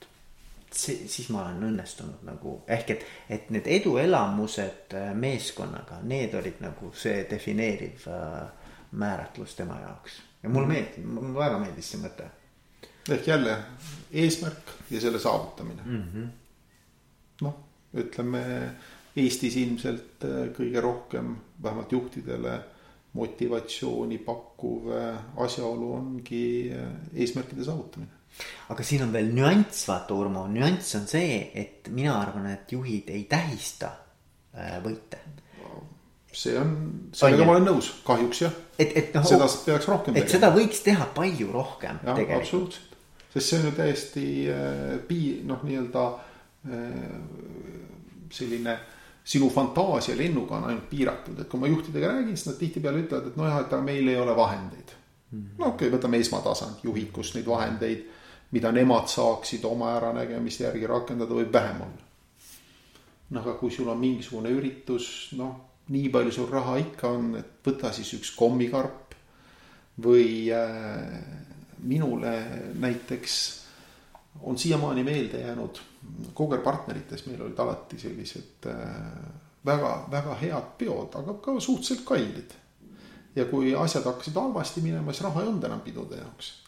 see, 0.76 1.08
siis 1.08 1.28
ma 1.32 1.44
olen 1.44 1.62
õnnestunud 1.68 2.24
nagu 2.26 2.56
ehk 2.70 2.92
et, 2.94 3.06
et 3.30 3.50
need 3.54 3.68
eduelamused 3.78 4.94
äh, 4.98 5.10
meeskonnaga, 5.14 6.00
need 6.08 6.34
olid 6.38 6.62
nagu 6.64 6.92
see 6.96 7.24
defineeriv 7.30 8.06
äh, 8.10 8.70
määratlus 8.92 9.56
tema 9.58 9.80
jaoks. 9.80 10.20
ja 10.42 10.48
mulle 10.48 10.66
mhm. 10.66 10.74
meeldib, 10.74 11.10
mulle 11.18 11.34
väga 11.38 11.58
meeldis 11.62 11.92
see 11.92 12.02
mõte. 12.02 12.30
ehk 13.10 13.28
jälle 13.28 13.58
eesmärk 14.12 14.74
ja 14.90 15.00
selle 15.00 15.18
saavutamine 15.18 15.82
mm 15.84 16.02
-hmm.. 16.14 16.26
noh, 17.46 17.56
ütleme 17.94 18.42
Eestis 19.16 19.56
ilmselt 19.60 20.24
äh, 20.24 20.46
kõige 20.56 20.80
rohkem, 20.80 21.34
vähemalt 21.62 21.92
juhtidele 21.92 22.60
motivatsiooni 23.12 24.18
pakkuv 24.18 24.88
äh, 24.96 25.18
asjaolu 25.36 25.92
ongi 25.94 26.72
eesmärkide 27.14 27.64
saavutamine. 27.64 28.21
Aga 28.72 28.84
siin 28.86 29.04
on 29.06 29.12
veel 29.14 29.30
nüanss, 29.34 29.86
vaata 29.88 30.16
Urmo, 30.16 30.46
nüanss 30.50 30.96
on 30.98 31.06
see, 31.10 31.38
et 31.54 31.90
mina 31.94 32.16
arvan, 32.20 32.48
et 32.52 32.72
juhid 32.72 33.10
ei 33.12 33.24
tähista 33.30 33.92
võite. 34.84 35.20
see 36.32 36.54
on, 36.56 36.70
sellega 37.12 37.44
ma 37.44 37.56
olen 37.56 37.66
nõus, 37.68 37.90
kahjuks 38.06 38.40
jah. 38.44 38.54
et, 38.78 38.94
et 38.96 39.12
noh. 39.16 39.26
seda 39.28 39.48
peaks 39.66 39.88
rohkem 39.88 40.14
tegema. 40.14 40.28
et 40.28 40.32
seda 40.32 40.48
võiks 40.54 40.80
teha 40.84 41.10
palju 41.14 41.50
rohkem. 41.52 42.00
jah, 42.06 42.22
absoluutselt, 42.38 42.96
sest 43.34 43.46
see 43.48 43.60
on 43.60 43.68
ju 43.68 43.74
täiesti 43.76 44.26
äh, 44.52 44.96
pii-, 45.08 45.42
noh, 45.48 45.60
nii-öelda 45.68 46.06
äh, 46.72 46.96
selline 48.32 48.78
sinu 49.22 49.50
fantaasia 49.54 50.16
lennuga 50.18 50.56
on 50.56 50.70
ainult 50.70 50.88
piiratud, 50.90 51.36
et 51.38 51.48
kui 51.48 51.60
ma 51.60 51.68
juhtidega 51.70 52.08
räägin, 52.10 52.34
siis 52.34 52.48
nad 52.48 52.58
tihtipeale 52.58 53.04
ütlevad, 53.04 53.28
et 53.28 53.38
nojah, 53.38 53.60
et 53.60 53.76
aga 53.76 53.84
meil 53.84 54.08
ei 54.08 54.18
ole 54.18 54.34
vahendeid. 54.36 54.96
-hmm. 55.32 55.54
no 55.58 55.72
okei 55.72 55.88
okay,, 55.88 55.98
võtame 55.98 56.20
esmatasand, 56.22 56.82
juhid, 56.82 57.10
kus 57.14 57.34
neid 57.36 57.46
vahendeid, 57.48 58.04
mida 58.52 58.72
nemad 58.72 59.08
saaksid 59.08 59.64
oma 59.64 59.94
äranägemiste 59.96 60.64
järgi 60.64 60.86
rakendada, 60.86 61.34
võib 61.34 61.52
vähem 61.52 61.84
olla. 61.86 62.08
no 63.30 63.40
aga 63.40 63.54
kui 63.60 63.70
sul 63.70 63.88
on 63.88 64.00
mingisugune 64.00 64.50
üritus, 64.52 65.06
noh, 65.38 65.54
nii 65.88 66.08
palju 66.12 66.32
sul 66.32 66.50
raha 66.50 66.76
ikka 66.82 67.08
on, 67.08 67.32
et 67.40 67.64
võta 67.64 67.92
siis 67.92 68.12
üks 68.18 68.34
kommikarp 68.36 69.16
või 70.04 70.50
äh, 70.52 71.18
minule 71.82 72.34
näiteks 72.80 73.38
on 74.42 74.58
siiamaani 74.58 75.04
meelde 75.04 75.40
jäänud 75.40 75.80
Koger 76.34 76.60
partnerites 76.60 77.26
meil 77.26 77.42
olid 77.42 77.58
alati 77.58 77.98
sellised 77.98 78.66
väga-väga 79.66 80.32
äh, 80.32 80.40
head 80.40 80.72
peod, 80.78 81.14
aga 81.14 81.34
ka 81.34 81.60
suhteliselt 81.60 82.04
kallid. 82.06 82.54
ja 83.36 83.44
kui 83.44 83.74
asjad 83.74 84.04
hakkasid 84.04 84.34
halvasti 84.34 84.80
minema, 84.80 85.12
siis 85.12 85.24
raha 85.24 85.40
ei 85.40 85.48
olnud 85.48 85.64
enam 85.64 85.80
pidude 85.80 86.16
jaoks. 86.16 86.61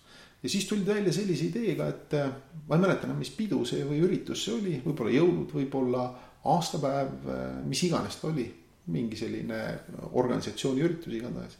Ja 0.44 0.52
siis 0.52 0.68
tulid 0.68 0.86
välja 0.86 1.12
sellise 1.16 1.48
ideega, 1.48 1.88
et 1.88 2.14
äh, 2.20 2.30
ma 2.68 2.76
ei 2.76 2.84
mäleta 2.84 3.08
enam, 3.08 3.18
mis 3.20 3.32
pidu 3.34 3.62
see 3.68 3.84
või 3.88 4.02
üritus 4.04 4.44
see 4.44 4.54
oli, 4.58 4.76
võib-olla 4.84 5.16
jõulud, 5.16 5.50
võib-olla 5.56 6.04
aastapäev, 6.54 7.28
äh, 7.32 7.44
mis 7.64 7.82
iganes 7.88 8.20
ta 8.20 8.28
oli, 8.30 8.46
mingi 8.94 9.16
selline 9.16 9.60
organisatsiooni 10.12 10.84
üritus 10.84 11.16
igatahes. 11.16 11.56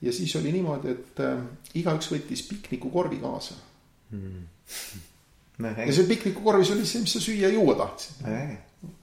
ja 0.00 0.12
siis 0.14 0.34
oli 0.38 0.52
niimoodi, 0.54 0.94
et 0.94 1.22
igaüks 1.74 2.12
võttis 2.12 2.46
piknikukorvi 2.46 3.18
kaasa 3.22 3.58
mm 4.14 5.08
ja 5.58 5.94
see 5.94 6.08
piknikukorvis 6.08 6.72
oli 6.74 6.86
see, 6.88 7.02
mis 7.04 7.14
sa 7.16 7.22
süüa-juua 7.22 7.74
tahtsid. 7.78 8.26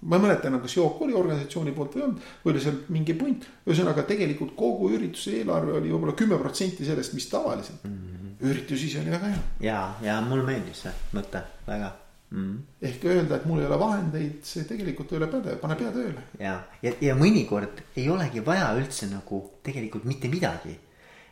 ma 0.01 0.17
ei 0.17 0.21
mäleta 0.21 0.49
enam, 0.49 0.61
kas 0.61 0.75
jook 0.75 1.01
oli 1.05 1.13
organisatsiooni 1.15 1.71
poolt 1.75 1.93
või 1.95 2.01
ei 2.01 2.05
olnud, 2.07 2.23
või 2.43 2.53
oli 2.53 2.63
seal 2.63 2.79
mingi 2.95 3.15
punt. 3.19 3.45
ühesõnaga 3.67 4.03
tegelikult 4.07 4.55
kogu 4.59 4.89
ürituse 4.95 5.37
eelarve 5.39 5.77
oli 5.79 5.93
võib-olla 5.93 6.15
kümme 6.19 6.39
protsenti 6.41 6.87
sellest, 6.87 7.13
mis 7.15 7.29
tavaliselt 7.31 7.85
mm. 7.85 7.93
-hmm. 7.93 8.18
Üritus 8.45 8.83
ise 8.87 9.01
oli 9.01 9.11
väga 9.13 9.31
hea. 9.33 9.41
ja, 9.65 9.79
ja 10.03 10.19
mulle 10.25 10.45
meeldis 10.47 10.85
see 10.85 10.93
mõte 11.17 11.41
väga 11.67 11.93
mm.. 12.31 12.59
ehk 12.89 13.07
öelda, 13.11 13.39
et 13.39 13.47
mul 13.49 13.63
ei 13.63 13.69
ole 13.69 13.79
vahendeid, 13.81 14.43
see 14.47 14.67
tegelikult 14.69 15.13
ei 15.13 15.21
ole 15.21 15.31
pädev, 15.31 15.57
pane 15.63 15.79
pea 15.79 15.95
tööle. 15.95 16.27
ja, 16.39 16.59
ja, 16.85 16.93
ja 17.09 17.17
mõnikord 17.19 17.83
ei 17.95 18.09
olegi 18.11 18.45
vaja 18.45 18.71
üldse 18.79 19.09
nagu 19.11 19.43
tegelikult 19.65 20.07
mitte 20.09 20.31
midagi 20.31 20.77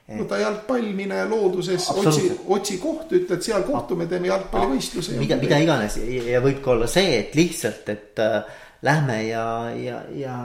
võta 0.08 0.38
jalgpall, 0.40 0.86
mine 0.96 1.18
looduses, 1.28 1.90
otsi, 1.92 2.30
otsi 2.48 2.78
koht, 2.80 3.12
ütle, 3.12 3.36
et 3.36 3.44
seal 3.44 3.66
kohtume, 3.68 4.06
teeme 4.08 4.30
jalgpallivõistluse. 4.30 5.18
mida, 5.20 5.36
mida 5.42 5.60
iganes 5.60 5.98
ja 6.00 6.40
võib 6.44 6.62
ka 6.64 6.72
olla 6.78 6.88
see, 6.92 7.18
et 7.26 7.36
lihtsalt, 7.36 7.92
et 7.92 8.24
äh, 8.24 8.62
lähme 8.86 9.18
ja, 9.28 9.46
ja, 9.74 10.02
ja 10.14 10.36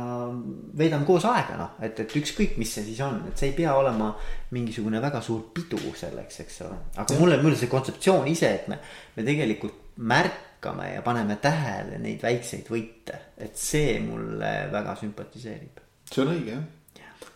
veedame 0.78 1.04
koos 1.08 1.26
aega, 1.28 1.56
noh, 1.60 1.74
et, 1.84 1.98
et 2.00 2.16
ükskõik, 2.22 2.56
mis 2.60 2.72
see 2.72 2.86
siis 2.86 3.00
on, 3.04 3.20
et 3.28 3.38
see 3.38 3.50
ei 3.50 3.56
pea 3.56 3.74
olema 3.76 4.12
mingisugune 4.56 5.02
väga 5.02 5.20
suur 5.24 5.50
pidu 5.54 5.80
selleks, 5.98 6.40
eks 6.44 6.60
ole. 6.66 6.78
aga 6.96 7.18
mulle, 7.20 7.40
mulle 7.42 7.60
see 7.60 7.72
kontseptsioon 7.72 8.28
ise, 8.32 8.52
et 8.60 8.68
me, 8.72 8.80
me 9.16 9.26
tegelikult 9.28 9.96
märkame 9.96 10.94
ja 10.94 11.02
paneme 11.04 11.36
tähele 11.42 11.98
neid 12.00 12.22
väikseid 12.24 12.70
võite, 12.72 13.18
et 13.36 13.58
see 13.58 13.98
mulle 14.04 14.54
väga 14.72 14.96
sümpatiseerib. 15.00 15.82
see 16.12 16.24
on 16.24 16.32
õige 16.36 16.56
jah 16.56 16.70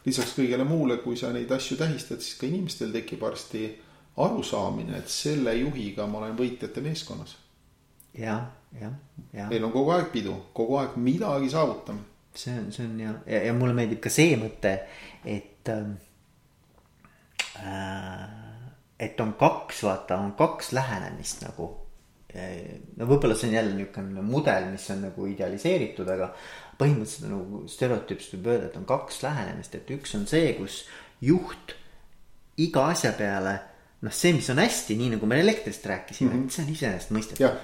lisaks 0.06 0.36
kõigele 0.36 0.66
muule, 0.66 1.00
kui 1.02 1.18
sa 1.18 1.32
neid 1.34 1.50
asju 1.52 1.78
tähistad, 1.80 2.22
siis 2.22 2.38
ka 2.38 2.46
inimestel 2.46 2.92
tekib 2.94 3.22
varsti 3.26 3.66
arusaamine, 4.22 5.00
et 5.00 5.10
selle 5.12 5.54
juhiga 5.58 6.06
ma 6.08 6.22
olen 6.22 6.36
võitjate 6.38 6.82
meeskonnas. 6.84 7.36
Jah, 8.18 8.42
jah, 8.80 8.92
jah. 9.32 9.48
meil 9.50 9.64
on 9.68 9.72
kogu 9.74 9.94
aeg 9.96 10.10
pidu, 10.12 10.34
kogu 10.56 10.78
aeg 10.80 10.98
midagi 11.00 11.50
saavutame. 11.52 12.04
see 12.36 12.58
on, 12.58 12.68
see 12.72 12.84
on 12.84 13.00
ja, 13.00 13.14
ja, 13.26 13.42
ja 13.48 13.54
mulle 13.56 13.76
meeldib 13.76 14.02
ka 14.04 14.12
see 14.12 14.36
mõte, 14.40 14.76
et 15.24 15.72
ähm, 15.72 15.96
äh,. 17.62 18.28
et 19.00 19.20
on 19.20 19.34
kaks, 19.36 19.82
vaata, 19.84 20.20
on 20.20 20.32
kaks 20.38 20.72
lähenemist 20.76 21.44
nagu 21.44 21.72
no 22.36 23.06
võib-olla 23.08 23.36
see 23.38 23.50
on 23.50 23.54
jälle 23.56 23.74
niisugune 23.76 24.24
mudel, 24.24 24.68
mis 24.72 24.84
on 24.92 25.02
nagu 25.06 25.26
idealiseeritud, 25.30 26.08
aga 26.12 26.30
põhimõtteliselt 26.80 27.30
nagu 27.32 27.62
stereotüüpselt 27.70 28.36
võib 28.36 28.50
öelda, 28.52 28.70
et 28.70 28.78
on 28.80 28.86
kaks 28.88 29.22
lähenemist, 29.24 29.76
et 29.78 29.92
üks 29.96 30.12
on 30.18 30.26
see, 30.28 30.50
kus 30.58 30.82
juht 31.24 31.76
iga 32.60 32.88
asja 32.92 33.14
peale 33.16 33.56
noh, 34.06 34.14
see, 34.14 34.32
mis 34.36 34.48
on 34.52 34.60
hästi, 34.62 34.96
nii 34.98 35.14
nagu 35.16 35.28
me 35.28 35.38
elektrist 35.42 35.86
rääkisime 35.90 36.30
mm, 36.30 36.42
-hmm. 36.42 36.50
see 36.54 36.64
on 36.64 36.72
iseenesestmõistetav. 36.72 37.56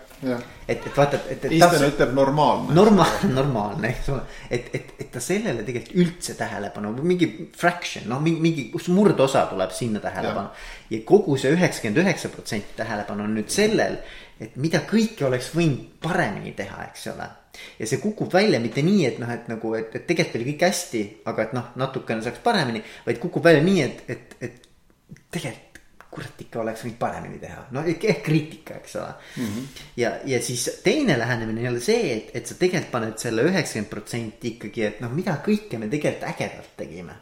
et, 0.69 0.87
et 0.87 0.97
vaata, 0.97 1.21
et, 1.31 1.45
et. 1.45 1.53
eestlane 1.53 1.91
ütleb 1.93 2.15
normaalne. 2.15 2.75
normaalne, 2.75 3.33
normaalne, 3.41 3.91
eks 3.91 4.09
ole, 4.15 4.23
et, 4.51 4.71
et, 4.75 4.95
et 4.99 5.13
ta 5.13 5.21
sellele 5.21 5.63
tegelikult 5.67 6.01
üldse 6.05 6.35
tähelepanu, 6.39 6.95
mingi 7.03 7.29
fraction, 7.59 8.09
noh, 8.11 8.23
mingi, 8.23 8.41
mingi 8.41 8.89
murdosa 8.89 9.47
tuleb 9.51 9.71
sinna 9.77 10.01
tähelepanu. 10.01 10.49
ja 10.91 11.05
kogu 11.07 11.37
see 11.37 11.55
üheksakümmend 11.55 12.03
üheksa 12.05 12.33
protsenti 12.33 12.77
tähelepanu 12.77 13.25
on 13.29 13.39
nüüd 13.39 13.53
sellel, 13.53 14.01
et 14.41 14.57
mida 14.57 14.83
kõike 14.89 15.27
oleks 15.29 15.53
võinud 15.55 16.03
paremini 16.03 16.57
teha, 16.59 16.89
eks 16.91 17.07
ole 17.15 17.31
ja 17.79 17.87
see 17.87 18.01
kukub 18.01 18.33
välja 18.33 18.61
mitte 18.61 18.83
nii, 18.85 19.03
et 19.07 19.19
noh, 19.21 19.31
et 19.31 19.49
nagu, 19.51 19.75
et, 19.79 19.93
et 19.95 20.07
tegelikult 20.09 20.39
oli 20.41 20.47
kõik 20.53 20.65
hästi, 20.67 21.03
aga 21.31 21.47
et 21.47 21.53
noh, 21.57 21.67
natukene 21.81 22.25
saaks 22.25 22.41
paremini, 22.45 22.81
vaid 23.07 23.21
kukub 23.23 23.45
välja 23.45 23.63
nii, 23.65 23.83
et, 23.85 24.03
et, 24.09 24.37
et 24.41 25.21
tegelikult 25.33 25.72
kurat 26.13 26.41
ikka 26.45 26.61
oleks 26.61 26.85
võinud 26.85 26.99
paremini 27.01 27.41
teha, 27.41 27.67
no 27.73 27.83
ehk, 27.89 28.23
kriitika, 28.25 28.79
eks 28.83 28.97
ole 29.01 29.11
mm. 29.11 29.47
-hmm. 29.47 29.83
ja, 29.97 30.13
ja 30.29 30.43
siis 30.43 30.69
teine 30.85 31.19
lähenemine 31.19 31.61
on 31.61 31.65
jälle 31.71 31.81
see, 31.81 32.17
et, 32.17 32.31
et 32.37 32.47
sa 32.47 32.55
tegelikult 32.61 32.93
paned 32.93 33.19
selle 33.19 33.47
üheksakümmend 33.49 33.91
protsenti 33.91 34.55
ikkagi, 34.57 34.85
et 34.89 35.01
noh, 35.01 35.13
mida 35.13 35.39
kõike 35.47 35.79
me 35.79 35.89
tegelikult 35.89 36.29
ägedalt 36.35 36.77
tegime. 36.77 37.17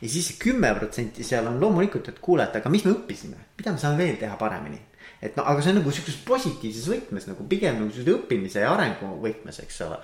ja 0.00 0.08
siis 0.08 0.36
kümme 0.38 0.74
protsenti 0.74 1.24
seal 1.24 1.46
on 1.46 1.60
loomulikult, 1.60 2.08
et 2.08 2.18
kuule, 2.22 2.46
et 2.46 2.56
aga 2.56 2.70
mis 2.70 2.84
me 2.84 2.94
õppisime, 2.94 3.42
mida 3.58 3.72
me 3.72 3.78
saame 3.78 3.98
veel 3.98 4.16
teha 4.16 4.36
paremini 4.36 4.78
et 5.22 5.36
no 5.36 5.44
aga 5.50 5.62
see 5.62 5.72
on 5.72 5.80
nagu 5.80 5.92
sihukeses 5.92 6.20
positiivses 6.26 6.88
võtmes 6.92 7.26
nagu 7.30 7.46
pigem 7.50 7.80
nagu 7.80 7.94
sellise 7.94 8.14
õppimise 8.14 8.62
ja 8.62 8.74
arengu 8.74 9.16
võtmes, 9.22 9.58
eks 9.64 9.80
ole. 9.86 9.98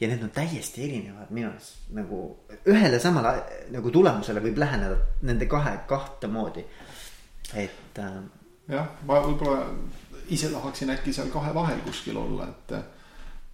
ja 0.00 0.08
need 0.10 0.22
on 0.26 0.30
täiesti 0.34 0.82
erinevad 0.86 1.30
minu 1.34 1.48
arust 1.50 1.90
nagu 1.94 2.20
ühele 2.70 2.98
samale 3.02 3.34
nagu 3.74 3.90
tulemusele 3.94 4.42
võib 4.42 4.58
läheneda 4.58 4.96
nende 5.28 5.46
kahe 5.50 5.76
kahte 5.90 6.30
moodi, 6.30 6.64
et 7.58 7.98
äh.... 8.00 8.22
jah, 8.72 8.88
ma 9.08 9.20
võib-olla 9.26 9.66
ise 10.32 10.52
tahaksin 10.52 10.94
äkki 10.94 11.12
seal 11.12 11.32
kahe 11.32 11.52
vahel 11.54 11.82
kuskil 11.86 12.16
olla, 12.16 12.48
et, 12.48 12.74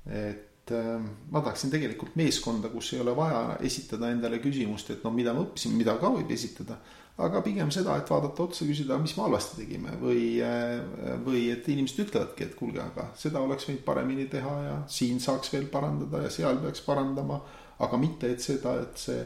et 0.07 0.73
äh, 0.77 0.95
ma 1.31 1.43
tahaksin 1.43 1.73
tegelikult 1.75 2.17
meeskonda, 2.21 2.71
kus 2.73 2.93
ei 2.95 3.03
ole 3.05 3.17
vaja 3.17 3.59
esitada 3.67 4.13
endale 4.13 4.43
küsimust, 4.45 4.95
et 4.95 5.05
no 5.05 5.15
mida 5.15 5.35
me 5.35 5.47
õppisime, 5.47 5.81
mida 5.81 5.97
ka 6.01 6.13
võib 6.15 6.33
esitada 6.37 6.79
aga 7.19 7.41
pigem 7.43 7.71
seda, 7.75 7.97
et 7.99 8.11
vaadata 8.11 8.45
otsa, 8.47 8.67
küsida, 8.69 8.99
mis 9.03 9.17
me 9.17 9.25
halvasti 9.25 9.63
tegime 9.63 9.97
või, 9.99 10.39
äh, 10.45 10.79
või 11.25 11.49
et 11.51 11.67
inimesed 11.67 12.05
ütlevadki, 12.07 12.47
et 12.47 12.55
kuulge, 12.59 12.83
aga 12.83 13.09
seda 13.19 13.43
oleks 13.43 13.67
võinud 13.69 13.83
paremini 13.87 14.29
teha 14.31 14.55
ja 14.65 14.77
siin 14.99 15.19
saaks 15.23 15.51
veel 15.55 15.67
parandada 15.73 16.23
ja 16.25 16.31
seal 16.31 16.61
peaks 16.63 16.85
parandama. 16.87 17.41
aga 17.79 17.97
mitte, 17.97 18.27
et 18.27 18.43
seda, 18.43 18.73
et 18.83 18.99
see 18.99 19.21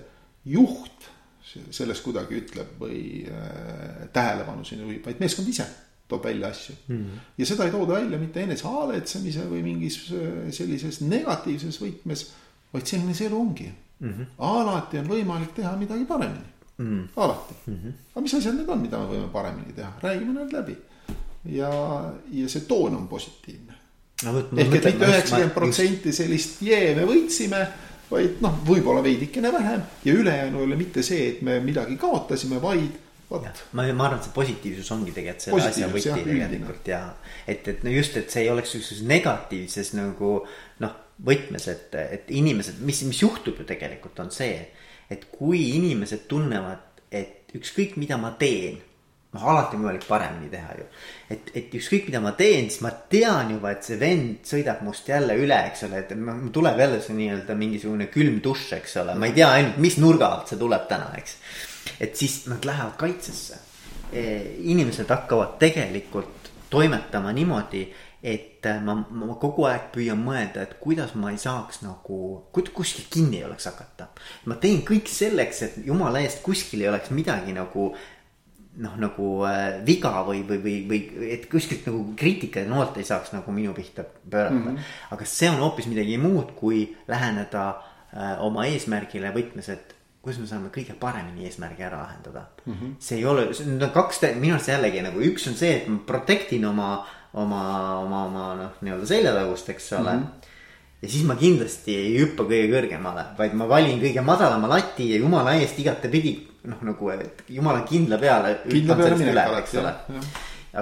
juht 0.44 1.06
sellest 1.70 2.04
kuidagi 2.04 2.38
ütleb 2.42 2.76
või 2.80 3.00
äh, 3.28 4.06
tähelepanu 4.12 4.64
sinna 4.64 4.86
juhib, 4.86 5.04
vaid 5.06 5.20
meeskond 5.22 5.48
ise 5.48 5.66
toob 6.08 6.24
välja 6.24 6.48
asju 6.52 6.74
mm. 6.88 6.96
-hmm. 6.96 7.18
ja 7.38 7.46
seda 7.46 7.64
ei 7.64 7.74
tooda 7.74 7.98
välja 7.98 8.18
mitte 8.18 8.42
enesehaletsemise 8.42 9.46
või 9.50 9.62
mingis 9.66 9.98
äh, 10.12 10.48
sellises 10.50 11.00
negatiivses 11.00 11.80
võtmes, 11.82 12.26
vaid 12.72 12.86
selline 12.86 13.14
see 13.14 13.26
elu 13.30 13.40
ongi 13.40 13.68
mm. 13.68 14.08
-hmm. 14.08 14.26
alati 14.38 14.98
on 14.98 15.12
võimalik 15.12 15.54
teha 15.56 15.76
midagi 15.76 16.04
paremini 16.04 16.50
mm.. 16.78 17.04
alati 17.16 17.54
mm. 17.66 17.76
-hmm. 17.76 17.92
aga 18.14 18.24
mis 18.24 18.34
asjad 18.34 18.56
need 18.56 18.68
on, 18.68 18.82
mida 18.82 18.98
me 18.98 19.12
võime 19.14 19.28
paremini 19.32 19.76
teha, 19.76 19.92
räägime 20.02 20.34
need 20.38 20.52
läbi. 20.52 20.76
ja, 21.44 21.70
ja 22.32 22.48
see 22.48 22.66
toon 22.68 22.96
on 22.96 23.08
positiivne 23.08 23.74
no,. 24.24 24.38
ehk 24.38 24.74
et 24.74 24.84
mitte 24.84 25.08
üheksakümmend 25.08 25.54
protsenti 25.54 26.12
sellist 26.12 26.62
jee, 26.62 26.94
me 26.98 27.06
võitsime 27.08 27.66
vaid 28.12 28.43
noh, 28.44 28.59
võib-olla 28.66 29.02
veidikene 29.05 29.52
vähem. 29.55 29.86
Ja 30.05 30.14
ülejäänu 30.18 30.60
ei 30.60 30.68
ole 30.68 30.78
mitte 30.80 31.05
see, 31.06 31.30
et 31.32 31.43
me 31.47 31.59
midagi 31.64 31.97
kaotasime, 32.01 32.60
vaid 32.62 32.98
vot. 33.30 33.62
ma, 33.72 33.86
ma 33.93 34.09
arvan, 34.09 34.18
et 34.20 34.28
see 34.28 34.36
positiivsus 34.36 34.90
ongi 34.94 35.14
tegelikult 35.16 35.47
selle 35.47 35.70
asja 35.70 35.89
võti 35.93 36.12
tegelikult 36.18 36.93
ja 36.93 37.02
et, 37.47 37.66
et 37.68 37.84
no 37.86 37.94
just, 37.94 38.18
et 38.20 38.30
see 38.32 38.44
ei 38.44 38.52
oleks 38.52 38.74
sihukeses 38.74 39.02
negatiivses 39.09 39.94
nagu 39.98 40.34
noh 40.84 40.98
võtmes, 41.22 41.68
et, 41.70 41.93
et 42.18 42.30
inimesed, 42.34 42.80
mis, 42.82 43.02
mis 43.06 43.20
juhtub 43.22 43.60
ju 43.60 43.66
tegelikult 43.68 44.18
on 44.24 44.32
see, 44.34 44.56
et 45.12 45.28
kui 45.30 45.60
inimesed 45.76 46.24
tunnevad, 46.30 47.02
et 47.12 47.52
ükskõik, 47.55 47.98
mida 48.01 48.16
ma 48.18 48.32
teen 48.40 48.80
noh, 49.32 49.44
alati 49.48 49.76
on 49.76 49.84
võimalik 49.84 50.04
paremini 50.09 50.50
teha 50.52 50.76
ju. 50.76 50.86
et, 51.32 51.50
et 51.56 51.74
ükskõik, 51.78 52.06
mida 52.10 52.20
ma 52.24 52.34
teen, 52.38 52.68
siis 52.70 52.82
ma 52.84 52.92
tean 53.12 53.54
juba, 53.54 53.72
et 53.72 53.86
see 53.86 53.98
vend 54.00 54.44
sõidab 54.48 54.82
must 54.84 55.09
jälle 55.09 55.36
üle, 55.40 55.59
eks 55.70 55.86
ole, 55.88 56.04
et 56.04 56.12
tuleb 56.52 56.84
jälle 56.84 57.00
see 57.04 57.16
nii-öelda 57.18 57.56
mingisugune 57.59 58.10
külm 58.12 58.40
dušš, 58.44 58.76
eks 58.80 59.00
ole, 59.04 59.16
ma 59.16 59.30
ei 59.30 59.36
tea 59.40 59.50
ainult, 59.56 59.80
mis 59.82 59.98
nurga 60.02 60.28
alt 60.36 60.52
see 60.52 60.60
tuleb 60.60 60.86
täna, 60.90 61.10
eks. 61.20 61.36
et 62.04 62.16
siis 62.18 62.42
nad 62.52 62.64
lähevad 62.68 62.96
kaitsesse. 63.00 63.60
inimesed 64.12 65.09
hakkavad 65.09 65.54
tegelikult 65.59 66.50
toimetama 66.70 67.30
niimoodi, 67.32 67.86
et 68.22 68.66
ma, 68.84 68.94
ma 68.94 69.34
kogu 69.40 69.64
aeg 69.66 69.88
püüan 69.94 70.20
mõelda, 70.20 70.62
et 70.62 70.74
kuidas 70.80 71.14
ma 71.18 71.32
ei 71.32 71.38
saaks 71.40 71.80
nagu, 71.82 72.18
kuskil 72.52 73.09
kinni 73.10 73.40
ei 73.40 73.46
oleks 73.48 73.66
hakata. 73.70 74.10
ma 74.44 74.60
teen 74.60 74.84
kõik 74.86 75.09
selleks, 75.09 75.62
et 75.62 75.78
jumala 75.86 76.20
eest 76.20 76.42
kuskil 76.44 76.84
ei 76.84 76.92
oleks 76.92 77.10
midagi 77.10 77.56
nagu 77.56 77.94
noh, 78.80 78.92
nagu 78.96 79.28
äh, 79.44 79.80
viga 79.84 80.22
või, 80.24 80.42
või, 80.48 80.58
või, 80.64 80.76
või 80.88 81.30
et 81.34 81.48
kuskilt 81.50 81.86
nagu 81.88 82.04
kriitika 82.16 82.62
ja 82.62 82.70
noort 82.70 82.96
ei 82.96 83.04
saaks 83.04 83.34
nagu 83.34 83.52
minu 83.52 83.74
pihta 83.76 84.04
pöörata 84.04 84.54
mm. 84.54 84.68
-hmm. 84.68 84.92
aga 85.16 85.24
see 85.28 85.50
on 85.50 85.60
hoopis 85.60 85.88
midagi 85.90 86.18
muud, 86.18 86.54
kui 86.56 86.84
läheneda 87.08 87.64
äh, 87.68 88.44
oma 88.44 88.64
eesmärgile 88.70 89.32
võtmes, 89.34 89.68
et 89.72 89.96
kuidas 90.22 90.40
me 90.40 90.46
saame 90.46 90.70
kõige 90.72 90.94
paremini 90.98 91.44
eesmärgi 91.48 91.84
ära 91.84 91.98
lahendada 92.00 92.46
mm. 92.64 92.72
-hmm. 92.72 92.94
see 92.98 93.18
ei 93.18 93.24
ole, 93.24 93.50
need 93.66 93.82
on 93.82 93.90
kaks, 93.90 94.22
minu 94.40 94.54
arust 94.54 94.72
jällegi 94.72 95.02
nagu 95.02 95.20
üks 95.20 95.48
on 95.48 95.58
see, 95.58 95.74
et 95.82 95.88
ma 95.88 95.98
protect 96.06 96.52
in 96.52 96.64
oma, 96.64 97.06
oma, 97.34 97.64
oma, 97.98 98.24
oma 98.24 98.54
noh, 98.54 98.80
nii-öelda 98.80 99.06
seljatagust, 99.06 99.68
eks 99.68 99.92
ole 99.92 100.12
mm. 100.12 100.22
-hmm 100.22 100.48
ja 101.02 101.08
siis 101.08 101.24
ma 101.26 101.34
kindlasti 101.34 101.96
ei 101.98 102.12
hüppa 102.20 102.44
kõige 102.46 102.68
kõrgemale, 102.70 103.24
vaid 103.38 103.54
ma 103.58 103.66
valin 103.66 103.98
kõige 103.98 104.22
madalama 104.22 104.68
lati 104.70 105.08
ja 105.10 105.16
jumala 105.18 105.56
eest 105.58 105.78
igatepidi 105.82 106.51
noh, 106.70 106.82
nagu 106.86 107.12
et 107.14 107.44
jumala 107.52 107.84
kindla 107.89 108.18
peale. 108.22 108.56
kindla 108.68 108.97
peale 108.98 109.20
minek 109.20 109.40
alati 109.43 109.78
jah, 109.78 110.02
jah. 110.16 110.26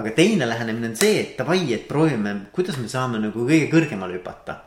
aga 0.01 0.11
teine 0.17 0.49
lähenemine 0.49 0.91
on 0.91 0.97
see, 0.99 1.21
et 1.21 1.37
davai, 1.39 1.63
et 1.75 1.87
proovime, 1.89 2.35
kuidas 2.55 2.77
me 2.81 2.89
saame 2.91 3.21
nagu 3.23 3.47
kõige 3.47 3.69
kõrgemale 3.71 4.19
hüpata. 4.19 4.57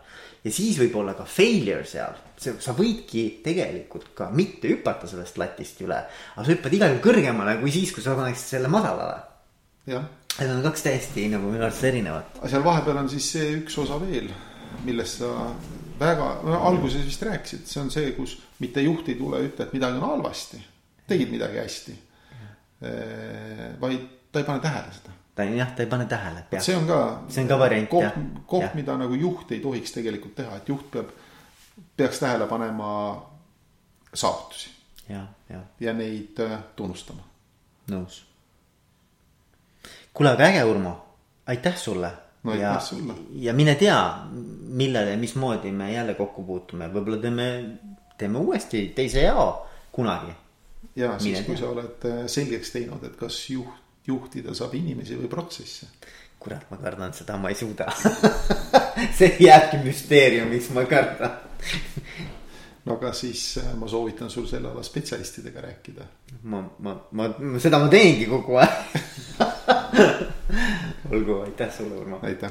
ja 0.44 0.52
siis 0.52 0.78
võib 0.80 0.96
olla 1.02 1.14
ka 1.18 1.26
failure 1.28 1.84
seal, 1.88 2.16
sa 2.36 2.74
võidki 2.76 3.26
tegelikult 3.44 4.10
ka 4.16 4.30
mitte 4.30 4.68
hüpata 4.72 5.10
sellest 5.10 5.38
latist 5.38 5.80
üle. 5.86 6.00
aga 6.34 6.44
sa 6.46 6.50
hüppad 6.52 6.74
igal 6.80 6.94
juhul 6.94 7.06
kõrgemale 7.10 7.60
kui 7.60 7.72
siis, 7.74 7.92
kui 7.94 8.02
sa 8.02 8.16
paneksid 8.18 8.56
selle 8.56 8.72
madalale. 8.72 9.22
Need 10.34 10.50
on 10.50 10.64
kaks 10.64 10.82
täiesti 10.82 11.28
nagu 11.30 11.46
minu 11.46 11.62
arust 11.62 11.84
erinevat. 11.86 12.40
aga 12.40 12.50
seal 12.50 12.66
vahepeal 12.66 13.04
on 13.04 13.12
siis 13.12 13.30
see 13.36 13.54
üks 13.60 13.78
osa 13.84 14.00
veel 14.02 14.32
millest 14.82 15.18
sa 15.22 15.30
väga, 15.98 16.28
no 16.44 16.60
alguses 16.68 17.04
vist 17.06 17.22
rääkisid, 17.22 17.66
see 17.68 17.82
on 17.82 17.90
see, 17.94 18.12
kus 18.16 18.36
mitte 18.62 18.82
juht 18.82 19.08
ei 19.10 19.18
tule, 19.18 19.42
ütle, 19.46 19.66
et 19.66 19.74
midagi 19.76 20.00
on 20.00 20.08
halvasti. 20.08 20.60
Tegid 21.06 21.30
midagi 21.30 21.58
hästi. 21.58 21.98
vaid 23.80 24.08
ta 24.32 24.40
ei 24.40 24.44
pane 24.44 24.60
tähele 24.60 24.92
seda. 24.92 25.12
ta 25.34 25.44
jah, 25.44 25.70
ta 25.76 25.82
ei 25.82 25.88
pane 25.88 26.06
tähele. 26.06 26.44
see 26.58 26.76
on 26.76 26.86
ka. 26.86 26.98
see 27.28 27.42
on 27.42 27.48
ka 27.48 27.58
variant 27.58 27.88
koht, 27.90 28.18
koht, 28.46 28.74
mida 28.74 28.96
nagu 28.98 29.14
juht 29.14 29.52
ei 29.52 29.60
tohiks 29.60 29.94
tegelikult 29.94 30.34
teha, 30.40 30.56
et 30.56 30.68
juht 30.68 30.90
peab, 30.90 31.14
peaks 31.96 32.18
tähele 32.18 32.46
panema 32.50 32.90
saavutusi. 34.14 34.70
ja, 35.08 35.26
ja. 35.50 35.62
ja 35.80 35.94
neid 35.94 36.40
äh, 36.42 36.58
tunnustama. 36.76 37.22
nõus. 37.90 38.22
kuule, 40.12 40.34
aga 40.34 40.50
äge, 40.50 40.64
Urmo, 40.64 40.96
aitäh 41.46 41.78
sulle 41.78 42.12
no 42.44 42.54
ja, 42.54 42.76
ja 43.40 43.54
mine 43.54 43.74
tea, 43.80 43.98
millal 44.68 45.14
ja 45.14 45.16
mismoodi 45.16 45.72
me 45.72 45.92
jälle 45.92 46.14
kokku 46.14 46.44
puutume, 46.44 46.90
võib-olla 46.92 47.20
teeme, 47.22 47.46
teeme 48.18 48.38
uuesti 48.38 48.88
teise 48.96 49.22
jao 49.24 49.66
kunagi. 49.92 50.34
Ja 50.96 51.14
siis, 51.18 51.40
kui 51.46 51.56
sa 51.58 51.70
oled 51.72 52.06
äh, 52.08 52.20
selgeks 52.30 52.74
teinud, 52.74 53.02
et 53.06 53.16
kas 53.18 53.38
juht, 53.50 53.80
juhtida 54.06 54.54
saab 54.54 54.74
inimesi 54.76 55.16
või 55.18 55.30
protsesse. 55.32 55.88
kurat, 56.38 56.66
ma 56.70 56.76
kardan 56.76 57.14
seda, 57.16 57.38
ma 57.40 57.48
ei 57.48 57.56
suuda 57.56 57.88
see 59.18 59.30
jääbki 59.40 59.80
müsteeriumiks, 59.84 60.70
ma 60.76 60.84
kardan 60.88 61.38
no 62.84 62.98
aga 62.98 63.12
siis 63.16 63.56
äh, 63.62 63.72
ma 63.80 63.88
soovitan 63.88 64.30
sul 64.30 64.46
selle 64.50 64.68
ala 64.70 64.82
spetsialistidega 64.84 65.60
rääkida. 65.64 66.04
ma, 66.42 66.62
ma, 66.78 66.98
ma, 67.10 67.30
seda 67.58 67.80
ma 67.80 67.88
teengi 67.88 68.28
kogu 68.28 68.60
aeg 68.60 68.74
olgu, 71.14 71.40
aitäh 71.40 71.72
sulle, 71.76 71.94
Urmo. 71.94 72.18
aitäh, 72.22 72.50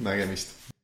nägemist. 0.00 0.75